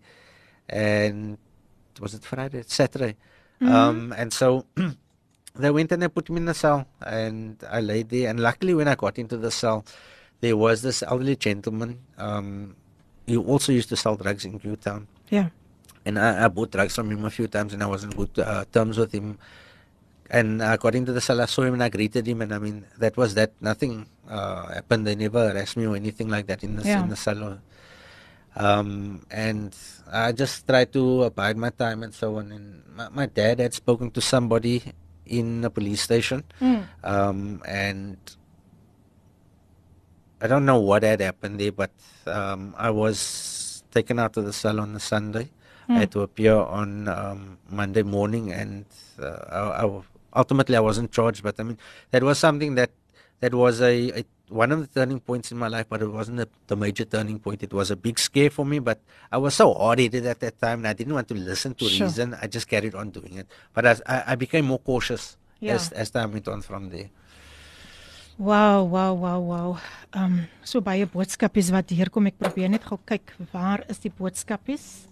and 0.69 1.37
was 1.99 2.13
it 2.13 2.23
Friday? 2.23 2.63
Saturday. 2.67 3.15
Mm-hmm. 3.61 3.73
Um, 3.73 4.13
and 4.17 4.33
so 4.33 4.65
they 5.55 5.71
went 5.71 5.91
and 5.91 6.01
they 6.01 6.07
put 6.07 6.29
me 6.29 6.37
in 6.37 6.45
the 6.45 6.53
cell, 6.53 6.87
and 7.05 7.57
I 7.69 7.81
laid 7.81 8.09
there. 8.09 8.29
And 8.29 8.39
luckily, 8.39 8.73
when 8.73 8.87
I 8.87 8.95
got 8.95 9.17
into 9.17 9.37
the 9.37 9.51
cell, 9.51 9.85
there 10.41 10.57
was 10.57 10.81
this 10.81 11.03
elderly 11.03 11.35
gentleman. 11.35 11.99
Um, 12.17 12.75
he 13.25 13.37
also 13.37 13.71
used 13.71 13.89
to 13.89 13.95
sell 13.95 14.15
drugs 14.15 14.45
in 14.45 14.59
Newtown. 14.63 15.07
Yeah. 15.29 15.49
And 16.05 16.19
I, 16.19 16.45
I, 16.45 16.47
bought 16.49 16.71
drugs 16.71 16.95
from 16.95 17.09
him 17.11 17.23
a 17.23 17.29
few 17.29 17.47
times, 17.47 17.73
and 17.73 17.81
I 17.81 17.85
was 17.85 18.03
in 18.03 18.09
good 18.09 18.37
uh, 18.37 18.65
terms 18.71 18.97
with 18.97 19.13
him. 19.13 19.37
And 20.29 20.61
I 20.61 20.75
got 20.77 20.95
into 20.95 21.13
the 21.13 21.21
cell, 21.21 21.39
I 21.39 21.45
saw 21.45 21.61
him, 21.63 21.75
and 21.75 21.83
I 21.83 21.89
greeted 21.89 22.27
him, 22.27 22.41
and 22.41 22.53
I 22.53 22.57
mean, 22.57 22.85
that 22.97 23.15
was 23.15 23.35
that. 23.35 23.53
Nothing 23.61 24.07
uh, 24.27 24.73
happened. 24.73 25.07
They 25.07 25.15
never 25.15 25.51
arrested 25.51 25.79
me 25.79 25.85
or 25.87 25.95
anything 25.95 26.27
like 26.27 26.47
that 26.47 26.63
in 26.63 26.75
the 26.75 26.83
yeah. 26.83 27.03
in 27.03 27.09
the 27.09 27.15
cell. 27.15 27.59
Um, 28.55 29.25
and 29.31 29.75
I 30.11 30.31
just 30.31 30.67
tried 30.67 30.93
to 30.93 31.23
abide 31.23 31.57
my 31.57 31.69
time 31.69 32.03
and 32.03 32.13
so 32.13 32.37
on. 32.37 32.51
And 32.51 32.83
my, 32.95 33.09
my 33.09 33.25
dad 33.25 33.59
had 33.59 33.73
spoken 33.73 34.11
to 34.11 34.21
somebody 34.21 34.83
in 35.25 35.63
a 35.63 35.69
police 35.69 36.01
station, 36.01 36.43
mm. 36.61 36.83
um, 37.03 37.61
and 37.65 38.17
I 40.41 40.47
don't 40.47 40.65
know 40.65 40.79
what 40.79 41.03
had 41.03 41.21
happened 41.21 41.59
there, 41.59 41.71
but 41.71 41.91
um, 42.27 42.75
I 42.77 42.89
was 42.89 43.83
taken 43.91 44.19
out 44.19 44.35
of 44.35 44.45
the 44.45 44.53
cell 44.53 44.79
on 44.79 44.95
a 44.95 44.99
Sunday. 44.99 45.49
Mm. 45.89 45.95
I 45.95 45.99
had 45.99 46.11
to 46.11 46.21
appear 46.21 46.55
on 46.55 47.07
um, 47.07 47.57
Monday 47.69 48.03
morning, 48.03 48.51
and 48.51 48.85
uh, 49.17 49.39
I, 49.49 49.85
I, 49.85 50.01
ultimately 50.35 50.75
I 50.75 50.81
wasn't 50.81 51.11
charged. 51.11 51.43
But 51.43 51.59
I 51.59 51.63
mean, 51.63 51.77
that 52.11 52.23
was 52.23 52.37
something 52.37 52.75
that 52.75 52.91
that 53.39 53.53
was 53.53 53.81
a, 53.81 54.19
a 54.19 54.25
one 54.49 54.71
of 54.71 54.81
the 54.81 54.87
turning 54.87 55.19
points 55.19 55.51
in 55.51 55.57
my 55.57 55.67
life, 55.67 55.87
but 55.89 56.01
it 56.01 56.11
wasn't 56.11 56.39
a, 56.39 56.47
the 56.67 56.75
major 56.75 57.05
turning 57.05 57.39
point. 57.39 57.63
It 57.63 57.73
was 57.73 57.91
a 57.91 57.95
big 57.95 58.19
scare 58.19 58.49
for 58.49 58.65
me, 58.65 58.79
but 58.79 58.99
I 59.31 59.37
was 59.37 59.55
so 59.55 59.73
hard-headed 59.73 60.25
at 60.25 60.39
that 60.41 60.59
time, 60.59 60.79
and 60.79 60.87
I 60.87 60.93
didn't 60.93 61.13
want 61.13 61.27
to 61.29 61.33
listen 61.33 61.73
to 61.75 61.85
sure. 61.85 62.07
reason. 62.07 62.35
I 62.39 62.47
just 62.47 62.67
carried 62.67 62.95
on 62.95 63.09
doing 63.09 63.35
it. 63.35 63.47
But 63.73 63.85
as 63.85 64.01
I, 64.05 64.23
I 64.27 64.35
became 64.35 64.65
more 64.65 64.79
cautious 64.79 65.37
yeah. 65.59 65.75
as 65.75 65.91
as 65.91 66.11
time 66.11 66.33
went 66.33 66.47
on 66.47 66.61
from 66.61 66.89
there. 66.89 67.09
Wow, 68.37 68.83
wow, 68.83 69.13
wow, 69.13 69.39
wow. 69.39 69.77
Um 70.13 70.47
so 70.63 70.81
baie 70.81 71.05
boodskapies 71.05 71.71
wat 71.71 71.93
hier 71.93 72.09
kom. 72.09 72.27
Ek 72.27 72.37
probeer 72.41 72.69
net 72.69 72.85
gou 72.87 72.97
kyk 73.05 73.33
waar 73.53 73.85
is 73.89 74.01
die 74.03 74.11
boodskapies? 74.11 75.07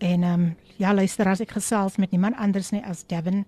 En 0.00 0.24
um 0.24 0.44
ja, 0.78 0.92
luister 0.96 1.28
as 1.28 1.40
ek 1.40 1.56
gesels 1.56 1.98
met 1.98 2.12
niemand 2.12 2.38
anders 2.38 2.70
nie 2.72 2.84
as 2.84 3.02
Devin 3.08 3.44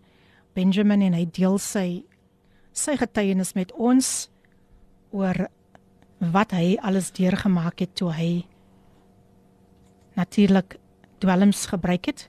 Benjamin 0.56 1.04
en 1.04 1.16
hy 1.16 1.26
deel 1.28 1.60
sy 1.60 2.04
sy 2.72 2.96
getuienis 2.96 3.52
met 3.54 3.72
ons 3.76 4.31
oor 5.12 5.46
wat 6.32 6.52
hy 6.54 6.76
alles 6.82 7.10
deurgemaak 7.12 7.82
het 7.82 7.94
toe 7.98 8.12
hy 8.14 8.30
natuurlik 10.14 10.76
dwelms 11.22 11.66
gebruik 11.66 12.06
het. 12.10 12.28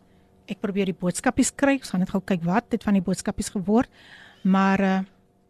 Ek 0.49 0.59
probeer 0.63 0.89
die 0.89 0.97
boodskapies 0.97 1.53
kry. 1.55 1.77
Ek 1.79 1.87
gaan 1.89 2.03
net 2.03 2.13
gou 2.13 2.21
kyk 2.21 2.43
wat 2.47 2.69
dit 2.73 2.83
van 2.83 2.97
die 2.97 3.03
boodskapies 3.03 3.51
geword. 3.53 3.89
Maar 4.43 4.83
uh, 4.83 4.99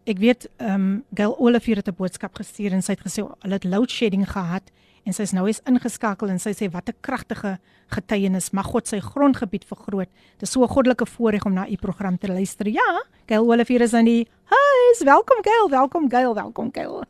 ek 0.10 0.20
weet 0.20 0.48
ehm 0.58 0.74
um, 0.76 1.04
Gail 1.16 1.36
Olivier 1.40 1.80
het 1.80 1.88
'n 1.88 1.96
boodskap 1.96 2.36
gestuur 2.36 2.74
en 2.74 2.82
sy 2.82 2.94
het 2.94 3.06
gesê 3.06 3.24
hulle 3.24 3.54
het 3.54 3.64
load 3.64 3.90
shedding 3.90 4.26
gehad 4.30 4.72
en 5.06 5.14
sy 5.14 5.24
is 5.24 5.34
nou 5.36 5.48
eens 5.48 5.62
ingeskakel 5.68 6.30
en 6.30 6.40
sy 6.40 6.54
sê 6.56 6.70
wat 6.72 6.90
'n 6.90 6.96
kragtige 7.02 7.60
getuienis 7.92 8.52
mag 8.52 8.66
God 8.66 8.88
sy 8.88 9.00
grondgebied 9.00 9.66
vergroot. 9.66 10.10
Dis 10.40 10.52
so 10.52 10.64
'n 10.64 10.68
goddelike 10.68 11.06
voorreg 11.06 11.46
om 11.46 11.54
na 11.54 11.68
u 11.68 11.76
program 11.76 12.18
te 12.18 12.28
luister. 12.28 12.68
Ja, 12.68 13.04
Gail 13.28 13.52
Olivier 13.52 13.82
is 13.82 13.94
aan 13.94 14.06
die 14.06 14.28
Hi, 14.50 15.06
welkom 15.06 15.38
Gail, 15.44 15.70
welkom 15.70 16.10
Gail, 16.10 16.34
welkom 16.34 16.70
Gail. 16.72 17.04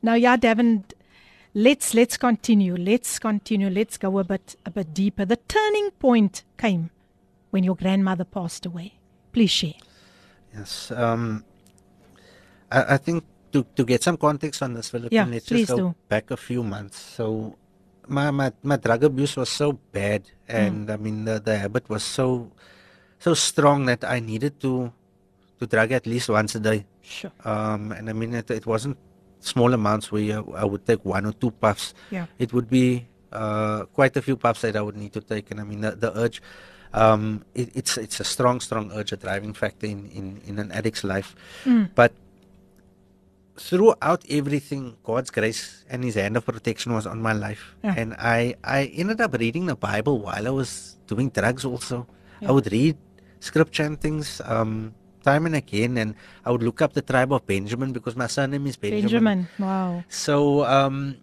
Nou 0.00 0.18
ja, 0.18 0.36
Devin 0.36 0.84
Let's 1.58 1.94
let's 1.94 2.18
continue. 2.18 2.76
Let's 2.76 3.18
continue. 3.18 3.70
Let's 3.70 3.96
go 3.96 4.18
a 4.18 4.24
bit 4.24 4.56
a 4.66 4.70
bit 4.70 4.94
deeper. 4.94 5.24
The 5.24 5.38
turning 5.48 5.90
point 5.98 6.44
came 6.58 6.90
when 7.50 7.64
your 7.64 7.74
grandmother 7.76 8.24
passed 8.24 8.66
away. 8.66 8.98
Please 9.32 9.52
share. 9.52 9.80
Yes. 10.52 10.90
Um 10.90 11.44
I, 12.70 12.94
I 12.94 12.98
think 12.98 13.24
to, 13.56 13.64
to 13.72 13.82
get 13.88 14.02
some 14.04 14.20
context 14.20 14.60
on 14.60 14.74
this, 14.76 14.92
Philippine, 14.92 15.16
yeah, 15.16 15.24
let's 15.24 15.46
just 15.46 15.68
go 15.72 15.76
do. 15.76 15.94
back 16.08 16.30
a 16.30 16.36
few 16.36 16.62
months. 16.62 17.00
So, 17.00 17.56
my, 18.06 18.30
my, 18.30 18.52
my 18.62 18.76
drug 18.76 19.04
abuse 19.04 19.36
was 19.36 19.48
so 19.48 19.72
bad, 19.72 20.28
and 20.46 20.88
mm. 20.88 20.92
I 20.92 20.96
mean, 20.96 21.24
the, 21.24 21.40
the 21.40 21.56
habit 21.56 21.88
was 21.88 22.04
so 22.04 22.52
so 23.18 23.32
strong 23.32 23.86
that 23.86 24.04
I 24.04 24.20
needed 24.20 24.60
to 24.60 24.92
to 25.58 25.66
drug 25.66 25.90
at 25.92 26.04
least 26.06 26.28
once 26.28 26.54
a 26.54 26.60
day. 26.60 26.84
Sure. 27.00 27.32
Um, 27.44 27.92
and 27.92 28.10
I 28.10 28.12
mean, 28.12 28.34
it, 28.34 28.50
it 28.50 28.66
wasn't 28.66 28.98
small 29.40 29.72
amounts 29.72 30.12
where 30.12 30.44
I 30.54 30.66
would 30.66 30.84
take 30.84 31.02
one 31.02 31.24
or 31.24 31.32
two 31.32 31.50
puffs. 31.50 31.94
Yeah. 32.10 32.26
It 32.38 32.52
would 32.52 32.68
be 32.68 33.08
uh, 33.32 33.86
quite 33.86 34.14
a 34.16 34.22
few 34.22 34.36
puffs 34.36 34.60
that 34.60 34.76
I 34.76 34.82
would 34.82 34.96
need 34.96 35.14
to 35.14 35.22
take, 35.22 35.50
and 35.50 35.60
I 35.60 35.64
mean, 35.64 35.80
the, 35.80 35.92
the 35.92 36.12
urge. 36.12 36.42
Um, 36.92 37.44
it, 37.54 37.70
it's 37.74 37.96
it's 37.98 38.20
a 38.20 38.24
strong, 38.24 38.60
strong 38.60 38.92
urge, 38.92 39.12
a 39.12 39.16
driving 39.16 39.54
factor 39.54 39.86
in, 39.86 40.06
in, 40.12 40.40
in 40.46 40.58
an 40.58 40.70
addict's 40.72 41.04
life. 41.04 41.34
Mm. 41.64 41.90
But 41.94 42.12
throughout 43.58 44.24
everything, 44.28 44.96
God's 45.02 45.30
grace 45.30 45.84
and 45.88 46.04
His 46.04 46.14
hand 46.14 46.36
of 46.36 46.44
protection 46.44 46.92
was 46.92 47.06
on 47.06 47.20
my 47.20 47.32
life. 47.32 47.74
Yeah. 47.82 47.94
And 47.96 48.14
I, 48.14 48.54
I 48.62 48.92
ended 48.94 49.20
up 49.20 49.34
reading 49.34 49.66
the 49.66 49.76
Bible 49.76 50.20
while 50.20 50.46
I 50.46 50.50
was 50.50 50.96
doing 51.06 51.30
drugs 51.30 51.64
also. 51.64 52.06
Yeah. 52.40 52.48
I 52.48 52.52
would 52.52 52.70
read 52.70 52.96
scripture 53.40 53.84
and 53.84 54.00
things 54.00 54.40
um, 54.44 54.94
time 55.22 55.46
and 55.46 55.56
again, 55.56 55.96
and 55.98 56.14
I 56.44 56.50
would 56.50 56.62
look 56.62 56.82
up 56.82 56.92
the 56.92 57.02
tribe 57.02 57.32
of 57.32 57.46
Benjamin 57.46 57.92
because 57.92 58.16
my 58.16 58.26
surname 58.26 58.66
is 58.66 58.76
Benjamin. 58.76 59.02
Benjamin, 59.02 59.48
wow. 59.58 60.04
So 60.08 60.64
um, 60.64 61.16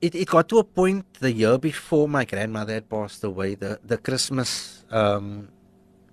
it, 0.00 0.14
it 0.14 0.28
got 0.28 0.48
to 0.50 0.58
a 0.58 0.64
point 0.64 1.06
the 1.20 1.32
year 1.32 1.58
before 1.58 2.08
my 2.08 2.24
grandmother 2.24 2.74
had 2.74 2.88
passed 2.88 3.24
away, 3.24 3.54
the, 3.54 3.80
the 3.84 3.98
Christmas 3.98 4.84
um, 4.90 5.48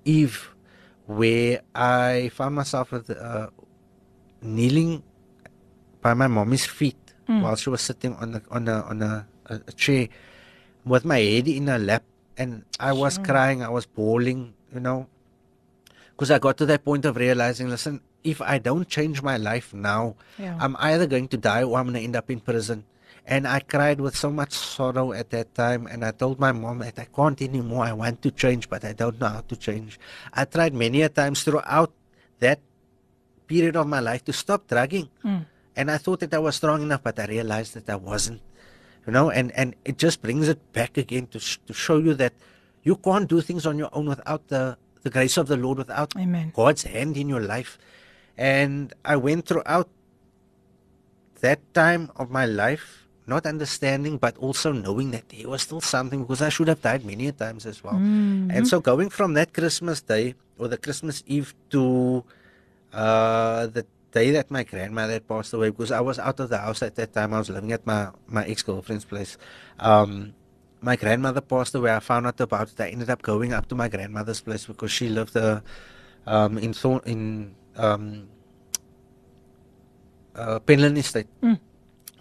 Eve, 0.05 0.55
where 1.05 1.61
I 1.73 2.31
found 2.33 2.55
myself 2.55 2.91
with. 2.91 3.09
Uh, 3.09 3.49
kneeling 4.45 5.03
by 6.01 6.13
my 6.13 6.27
mommy's 6.27 6.65
feet 6.65 6.97
mm. 7.27 7.41
while 7.41 7.55
she 7.55 7.69
was 7.69 7.81
sitting 7.81 8.13
on 8.15 8.35
a, 8.35 8.41
on 8.51 8.67
a 8.67 8.81
on 8.83 9.01
a, 9.01 9.27
a, 9.47 9.55
a 9.67 9.71
chair 9.73 10.07
with 10.85 11.03
my 11.03 11.19
head 11.19 11.47
in 11.47 11.67
her 11.67 11.79
lap 11.79 12.03
and 12.37 12.63
I 12.79 12.93
was 12.93 13.15
sure. 13.15 13.25
crying 13.25 13.63
I 13.63 13.69
was 13.69 13.85
bawling 13.85 14.53
you 14.73 14.79
know 14.79 15.07
because 16.13 16.31
I 16.31 16.39
got 16.39 16.57
to 16.57 16.65
that 16.67 16.85
point 16.85 17.05
of 17.05 17.17
realizing 17.17 17.69
listen 17.69 18.01
if 18.23 18.41
I 18.41 18.57
don't 18.57 18.87
change 18.87 19.21
my 19.21 19.37
life 19.37 19.73
now 19.73 20.15
yeah. 20.37 20.57
I'm 20.59 20.75
either 20.79 21.07
going 21.07 21.27
to 21.29 21.37
die 21.37 21.63
or 21.63 21.77
I'm 21.77 21.85
going 21.85 21.95
to 21.95 22.05
end 22.05 22.15
up 22.15 22.29
in 22.29 22.39
prison 22.39 22.85
and 23.25 23.47
I 23.47 23.59
cried 23.59 23.99
with 23.99 24.15
so 24.15 24.29
much 24.29 24.53
sorrow 24.53 25.11
at 25.11 25.31
that 25.31 25.55
time 25.55 25.87
and 25.87 26.05
I 26.05 26.11
told 26.11 26.39
my 26.39 26.51
mom 26.51 26.79
that 26.79 26.99
I 26.99 27.05
can't 27.05 27.41
anymore 27.41 27.85
I 27.85 27.93
want 27.93 28.21
to 28.21 28.31
change 28.31 28.69
but 28.69 28.85
I 28.85 28.93
don't 28.93 29.19
know 29.19 29.29
how 29.29 29.41
to 29.41 29.55
change 29.55 29.99
I 30.33 30.45
tried 30.45 30.73
many 30.73 31.01
a 31.01 31.09
times 31.09 31.43
throughout 31.43 31.91
that 32.39 32.59
period 33.47 33.75
of 33.75 33.87
my 33.87 33.99
life 33.99 34.23
to 34.25 34.33
stop 34.33 34.67
drugging. 34.67 35.09
Mm. 35.23 35.45
And 35.75 35.91
I 35.91 35.97
thought 35.97 36.21
that 36.21 36.33
I 36.33 36.39
was 36.39 36.55
strong 36.55 36.81
enough, 36.81 37.03
but 37.03 37.19
I 37.19 37.25
realized 37.25 37.73
that 37.75 37.89
I 37.89 37.95
wasn't. 37.95 38.41
You 39.05 39.13
know, 39.13 39.29
and, 39.29 39.51
and 39.53 39.75
it 39.85 39.97
just 39.97 40.21
brings 40.21 40.47
it 40.47 40.57
back 40.73 40.97
again 40.97 41.27
to, 41.27 41.39
sh- 41.39 41.59
to 41.67 41.73
show 41.73 41.97
you 41.97 42.15
that 42.15 42.33
you 42.83 42.95
can't 42.95 43.29
do 43.29 43.41
things 43.41 43.65
on 43.65 43.77
your 43.77 43.89
own 43.93 44.07
without 44.07 44.47
the, 44.47 44.77
the 45.03 45.09
grace 45.09 45.37
of 45.37 45.47
the 45.47 45.57
Lord, 45.57 45.77
without 45.77 46.15
Amen. 46.17 46.51
God's 46.55 46.83
hand 46.83 47.17
in 47.17 47.29
your 47.29 47.41
life. 47.41 47.77
And 48.37 48.93
I 49.03 49.15
went 49.15 49.45
throughout 49.45 49.89
that 51.41 51.61
time 51.73 52.09
of 52.15 52.31
my 52.31 52.45
life, 52.45 53.05
not 53.27 53.45
understanding, 53.45 54.17
but 54.17 54.37
also 54.37 54.71
knowing 54.71 55.11
that 55.11 55.29
there 55.29 55.49
was 55.49 55.61
still 55.61 55.81
something 55.81 56.21
because 56.21 56.41
I 56.41 56.49
should 56.49 56.67
have 56.67 56.81
died 56.81 57.05
many 57.05 57.27
a 57.27 57.31
times 57.31 57.65
as 57.65 57.83
well. 57.83 57.93
Mm-hmm. 57.93 58.51
And 58.51 58.67
so 58.67 58.79
going 58.79 59.09
from 59.09 59.33
that 59.33 59.53
Christmas 59.53 60.01
day 60.01 60.33
or 60.57 60.67
the 60.67 60.77
Christmas 60.77 61.23
Eve 61.27 61.53
to 61.69 62.23
uh, 62.95 63.67
the 63.67 63.85
day 64.11 64.31
that 64.31 64.49
my 64.49 64.63
grandmother 64.63 65.19
passed 65.19 65.53
away, 65.53 65.69
because 65.69 65.91
I 65.91 65.99
was 65.99 66.17
out 66.17 66.39
of 66.39 66.47
the 66.49 66.57
house 66.57 66.81
at 66.81 66.95
that 66.95 67.11
time, 67.13 67.33
I 67.33 67.39
was 67.39 67.49
living 67.49 67.71
at 67.73 67.85
my, 67.85 68.09
my 68.27 68.45
ex 68.47 68.63
girlfriend's 68.63 69.03
place. 69.05 69.37
Um, 69.79 70.33
my 70.81 70.95
grandmother 70.95 71.41
passed 71.41 71.75
away. 71.75 71.93
I 71.93 71.99
found 71.99 72.25
out 72.27 72.39
about 72.39 72.71
it. 72.71 72.79
I 72.79 72.89
ended 72.89 73.09
up 73.09 73.21
going 73.21 73.51
up 73.53 73.67
to 73.69 73.75
my 73.75 73.89
grandmother's 73.89 74.41
place 74.41 74.65
because 74.65 74.91
she 74.91 75.09
lived 75.09 75.35
uh, 75.35 75.61
um, 76.25 76.57
in 76.57 76.73
Thorn, 76.73 77.01
in 77.05 77.55
um, 77.75 78.27
uh, 80.35 80.59
Penlyn 80.59 80.97
Estate, 80.97 81.27
Mm. 81.41 81.59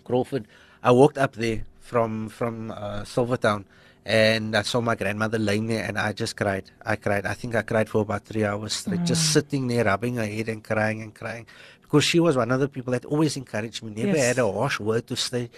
Crawford. 0.04 0.46
I 0.82 0.90
walked 0.92 1.18
up 1.18 1.34
there 1.36 1.64
from 1.80 2.28
from 2.28 2.70
uh, 2.70 3.04
Silvertown, 3.04 3.64
and 4.06 4.54
I 4.54 4.62
saw 4.62 4.80
my 4.80 4.94
grandmother 4.94 5.38
laying 5.38 5.66
there, 5.66 5.84
and 5.84 5.98
I 5.98 6.12
just 6.12 6.36
cried. 6.36 6.70
I 6.84 6.96
cried. 6.96 7.24
I 7.26 7.34
think 7.34 7.54
I 7.54 7.62
cried 7.62 7.88
for 7.88 8.02
about 8.02 8.24
three 8.24 8.44
hours 8.44 8.74
straight, 8.74 9.04
just 9.04 9.32
sitting 9.32 9.66
there, 9.68 9.84
rubbing 9.84 10.16
her 10.16 10.26
head 10.26 10.48
and 10.48 10.62
crying 10.62 11.02
and 11.02 11.14
crying, 11.14 11.46
because 11.82 12.04
she 12.04 12.20
was 12.20 12.36
one 12.36 12.50
of 12.50 12.60
the 12.60 12.68
people 12.68 12.92
that 12.92 13.04
always 13.06 13.36
encouraged 13.36 13.82
me. 13.82 13.90
Never 14.04 14.16
Yes. 14.16 14.36
had 14.36 14.38
a 14.44 14.50
harsh 14.52 14.78
word 14.80 15.06
to 15.08 15.16
say 15.16 15.50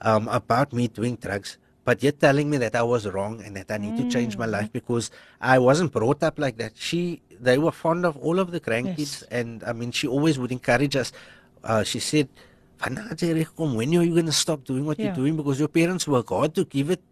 um, 0.00 0.28
about 0.28 0.72
me 0.72 0.88
doing 0.88 1.16
drugs. 1.16 1.56
But 1.84 2.02
yet 2.02 2.18
telling 2.18 2.48
me 2.48 2.56
that 2.58 2.74
I 2.74 2.82
was 2.82 3.06
wrong 3.06 3.42
and 3.44 3.56
that 3.56 3.70
I 3.70 3.76
need 3.76 3.96
to 3.96 4.04
change 4.08 4.38
my 4.38 4.46
life 4.46 4.72
because 4.72 5.10
I 5.38 5.58
wasn't 5.58 5.92
brought 5.92 6.22
up 6.22 6.38
like 6.38 6.56
that. 6.56 6.72
She, 6.76 7.20
they 7.38 7.58
were 7.58 7.72
fond 7.72 8.06
of 8.06 8.16
all 8.16 8.38
of 8.40 8.52
the 8.52 8.60
grandkids, 8.60 9.20
Yes. 9.20 9.24
and 9.30 9.62
I 9.64 9.72
mean, 9.74 9.92
she 9.92 10.06
always 10.08 10.38
would 10.38 10.50
encourage 10.50 10.96
us. 10.96 11.12
Uh, 11.62 11.84
she 11.84 12.00
said, 12.00 12.28
"Wanneer 12.80 13.12
jy 13.20 13.34
regkom, 13.44 13.76
when 13.76 13.94
are 13.96 14.02
you 14.02 14.14
going 14.14 14.26
to 14.26 14.32
stop 14.32 14.64
doing 14.64 14.84
what 14.86 14.98
Yeah. 14.98 15.06
you're 15.06 15.14
doing? 15.14 15.36
Because 15.36 15.58
your 15.60 15.68
parents 15.68 16.08
work 16.08 16.28
hard 16.30 16.54
to 16.54 16.64
give 16.64 16.88
it, 16.90 17.02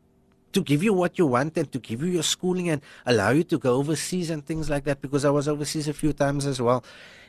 to 0.52 0.60
give 0.62 0.82
you 0.82 0.92
what 0.92 1.18
you 1.18 1.26
want 1.26 1.56
and 1.56 1.70
to 1.72 1.78
give 1.78 2.02
you 2.02 2.08
your 2.08 2.22
schooling 2.22 2.68
and 2.68 2.80
allow 3.06 3.30
you 3.30 3.44
to 3.44 3.58
go 3.58 3.74
overseas 3.76 4.30
and 4.30 4.44
things 4.44 4.68
like 4.70 4.84
that. 4.84 5.00
Because 5.00 5.24
I 5.24 5.30
was 5.30 5.48
overseas 5.48 5.88
a 5.88 5.92
few 5.94 6.12
times 6.12 6.46
as 6.46 6.60
well, 6.60 6.84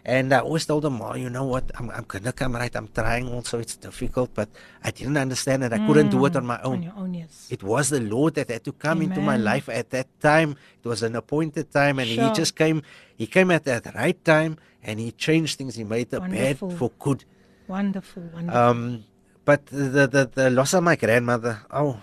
and 0.05 0.33
I 0.33 0.39
always 0.39 0.65
told 0.65 0.83
them, 0.83 1.01
"Oh, 1.01 1.15
you 1.15 1.29
know 1.29 1.45
what? 1.45 1.71
I'm, 1.79 1.89
I'm 1.91 2.05
gonna 2.07 2.33
come 2.33 2.53
right. 2.55 2.73
I'm 2.75 2.87
trying. 2.93 3.27
Also, 3.31 3.59
it's 3.59 3.75
difficult, 3.75 4.31
but 4.33 4.49
I 4.83 4.91
didn't 4.91 5.17
understand 5.17 5.63
that 5.63 5.73
I 5.73 5.79
couldn't 5.87 6.09
do 6.09 6.25
it 6.25 6.35
on 6.35 6.45
my 6.45 6.59
own." 6.61 6.73
On 6.73 6.83
your 6.83 6.97
own, 6.97 7.13
yes. 7.13 7.47
It 7.49 7.63
was 7.63 7.89
the 7.89 8.01
Lord 8.01 8.35
that 8.35 8.49
had 8.49 8.63
to 8.65 8.73
come 8.73 9.01
into 9.01 9.21
my 9.21 9.37
life 9.37 9.69
at 9.69 9.89
that 9.91 10.07
time. 10.19 10.55
It 10.83 10.87
was 10.87 11.03
an 11.03 11.15
appointed 11.15 11.71
time, 11.71 11.99
and 11.99 12.07
Sure. 12.09 12.27
He 12.27 12.33
just 12.35 12.55
came. 12.55 12.81
He 13.15 13.27
came 13.27 13.49
at 13.51 13.63
that 13.65 13.93
right 13.95 14.19
time, 14.25 14.57
and 14.83 14.99
He 14.99 15.11
changed 15.11 15.57
things. 15.57 15.75
He 15.75 15.83
made 15.83 16.09
the 16.11 16.19
Wonderful. 16.19 16.69
bad 16.69 16.77
for 16.77 16.91
good. 16.99 17.23
Wonderful, 17.67 18.23
wonderful. 18.33 18.59
Um, 18.61 19.03
but 19.45 19.65
the, 19.67 20.07
the 20.07 20.23
the 20.33 20.49
loss 20.49 20.73
of 20.73 20.83
my 20.83 20.95
grandmother, 20.95 21.59
oh, 21.71 22.01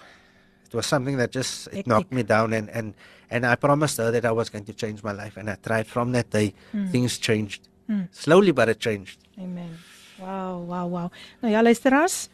it 0.71 0.75
was 0.77 0.87
something 0.87 1.17
that 1.19 1.31
just 1.35 1.69
it 1.73 1.87
knocked 1.87 2.13
me 2.13 2.23
down, 2.23 2.53
and 2.55 2.71
and 2.71 2.95
and 3.31 3.45
I 3.45 3.55
promised 3.57 3.99
her 3.99 4.11
that 4.11 4.25
I 4.25 4.31
was 4.33 4.49
going 4.51 4.65
to 4.65 4.73
change 4.73 5.03
my 5.03 5.13
life, 5.13 5.37
and 5.37 5.51
I 5.51 5.57
tried. 5.57 5.87
From 5.87 6.13
that 6.13 6.31
day, 6.31 6.55
Hmm. 6.73 6.87
things 6.95 7.19
changed 7.19 7.69
slowly, 8.13 8.53
but 8.53 8.69
it 8.69 8.79
changed. 8.79 9.19
Amen. 9.39 9.79
Wow, 10.21 10.59
wow, 10.63 10.87
wow. 10.87 11.11
Nou 11.43 11.51
ja, 11.51 11.61
luisteraars, 11.63 12.29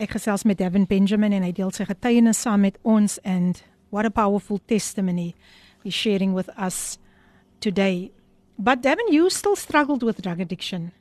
ek 0.00 0.10
gesels 0.16 0.44
met 0.44 0.56
Davin 0.58 0.86
Benjamin 0.88 1.32
en 1.32 1.42
hy 1.42 1.52
deel 1.52 1.70
sy 1.74 1.84
getuienis 1.84 2.40
saam 2.40 2.60
met 2.64 2.78
ons 2.84 3.18
and 3.24 3.60
what 3.90 4.06
a 4.06 4.10
powerful 4.10 4.58
testimony 4.66 5.34
he's 5.84 5.94
sharing 5.94 6.32
with 6.32 6.48
us 6.56 6.98
today. 7.60 8.10
But 8.58 8.80
Davin, 8.82 9.12
you 9.12 9.28
still 9.30 9.56
struggled 9.56 10.02
with 10.02 10.22
drug 10.22 10.40
addiction 10.40 10.92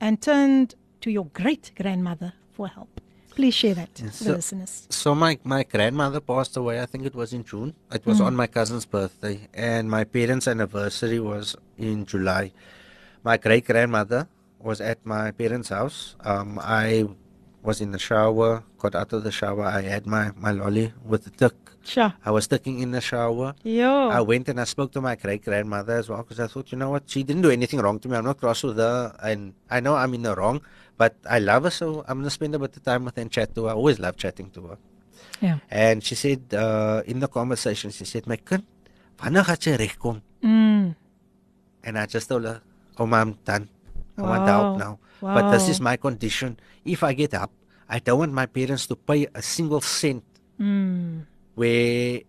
and 0.00 0.20
turned 0.20 0.74
to 1.02 1.10
your 1.10 1.26
great 1.32 1.70
grandmother 1.76 2.32
for 2.52 2.68
help. 2.68 3.00
Please 3.36 3.54
share 3.54 3.74
that 3.74 3.90
with 4.02 4.14
so- 4.14 4.24
the 4.24 4.36
listeners. 4.36 4.86
So 4.88 5.14
my 5.14 5.38
my 5.44 5.62
grandmother 5.62 6.20
passed 6.20 6.56
away. 6.56 6.80
I 6.80 6.86
think 6.86 7.04
it 7.04 7.14
was 7.14 7.32
in 7.36 7.44
June. 7.44 7.74
It 7.92 8.04
was 8.06 8.18
on 8.20 8.34
my 8.34 8.46
cousin's 8.46 8.86
birthday, 8.86 9.36
and 9.52 9.90
my 9.90 10.04
parents' 10.04 10.48
anniversary 10.48 11.20
was 11.20 11.54
in 11.76 12.06
July. 12.06 12.52
My 13.22 13.36
great 13.36 13.66
grandmother 13.66 14.26
was 14.58 14.80
at 14.80 15.04
my 15.04 15.32
parents' 15.32 15.68
house. 15.68 16.16
Um, 16.24 16.58
I 16.62 17.04
was 17.62 17.80
in 17.84 17.90
the 17.90 17.98
shower, 17.98 18.64
got 18.78 18.94
out 18.94 19.12
of 19.12 19.22
the 19.22 19.32
shower. 19.40 19.64
I 19.64 19.82
had 19.82 20.06
my 20.06 20.24
my 20.44 20.52
lolly 20.52 20.94
with 21.04 21.24
the 21.24 21.30
tik. 21.30 21.54
Sure. 21.84 22.12
I 22.24 22.30
was 22.32 22.44
sticking 22.44 22.80
in 22.80 22.90
the 22.90 23.00
shower. 23.00 23.54
I 24.18 24.20
went 24.20 24.48
and 24.48 24.58
I 24.60 24.64
spoke 24.64 24.90
to 24.92 25.00
my 25.00 25.14
great 25.14 25.44
grandmother 25.44 25.94
as 26.00 26.08
well 26.08 26.22
because 26.22 26.40
I 26.40 26.48
thought, 26.48 26.72
you 26.72 26.78
know 26.78 26.90
what, 26.90 27.04
she 27.06 27.22
didn't 27.22 27.42
do 27.42 27.50
anything 27.50 27.78
wrong 27.80 28.00
to 28.00 28.08
me. 28.08 28.16
I'm 28.16 28.24
not 28.24 28.38
cross 28.40 28.64
with 28.64 28.78
her, 28.78 29.14
and 29.22 29.54
I 29.70 29.78
know 29.78 29.94
I'm 29.94 30.12
in 30.14 30.22
the 30.22 30.34
wrong, 30.34 30.62
but 30.96 31.14
I 31.28 31.38
love 31.38 31.64
her, 31.64 31.70
so 31.70 32.04
I'm 32.08 32.18
gonna 32.20 32.30
spend 32.30 32.54
a 32.54 32.58
bit 32.58 32.76
of 32.76 32.82
time 32.82 33.04
with 33.04 33.16
her 33.16 33.22
and 33.22 33.30
chat 33.30 33.54
to 33.54 33.64
her. 33.64 33.70
I 33.70 33.74
always 33.74 33.98
love 33.98 34.16
chatting 34.16 34.50
to 34.56 34.60
her. 34.74 34.78
Ja. 35.40 35.58
And 35.70 36.02
she 36.02 36.14
said 36.14 36.40
uh, 36.54 37.02
in 37.06 37.20
the 37.20 37.28
conversation, 37.28 37.90
she 37.90 38.04
said, 38.04 38.26
"My 38.26 38.36
kind, 38.36 38.64
wanneer 39.20 39.44
gaan 39.44 39.60
jy 39.60 39.76
regkom?" 39.76 40.22
Mm. 40.42 40.94
And 41.84 41.98
I 41.98 42.06
just 42.06 42.28
told 42.28 42.44
her, 42.44 42.60
"Oh, 42.98 43.06
mom, 43.06 43.36
done. 43.44 43.68
I 44.16 44.22
want 44.22 44.48
help 44.48 44.68
Wow. 44.74 44.76
now. 44.76 44.92
But 45.20 45.50
this 45.52 45.68
is 45.68 45.80
my 45.80 45.96
condition. 45.96 46.56
If 46.84 47.02
I 47.04 47.12
get 47.12 47.34
up, 47.34 47.50
I 47.88 47.98
don't 48.00 48.18
want 48.18 48.32
my 48.32 48.46
parents 48.46 48.86
to 48.88 48.96
pay 48.96 49.28
a 49.32 49.42
single 49.42 49.80
cent 49.80 50.24
Mm. 50.60 51.28
where 51.54 52.20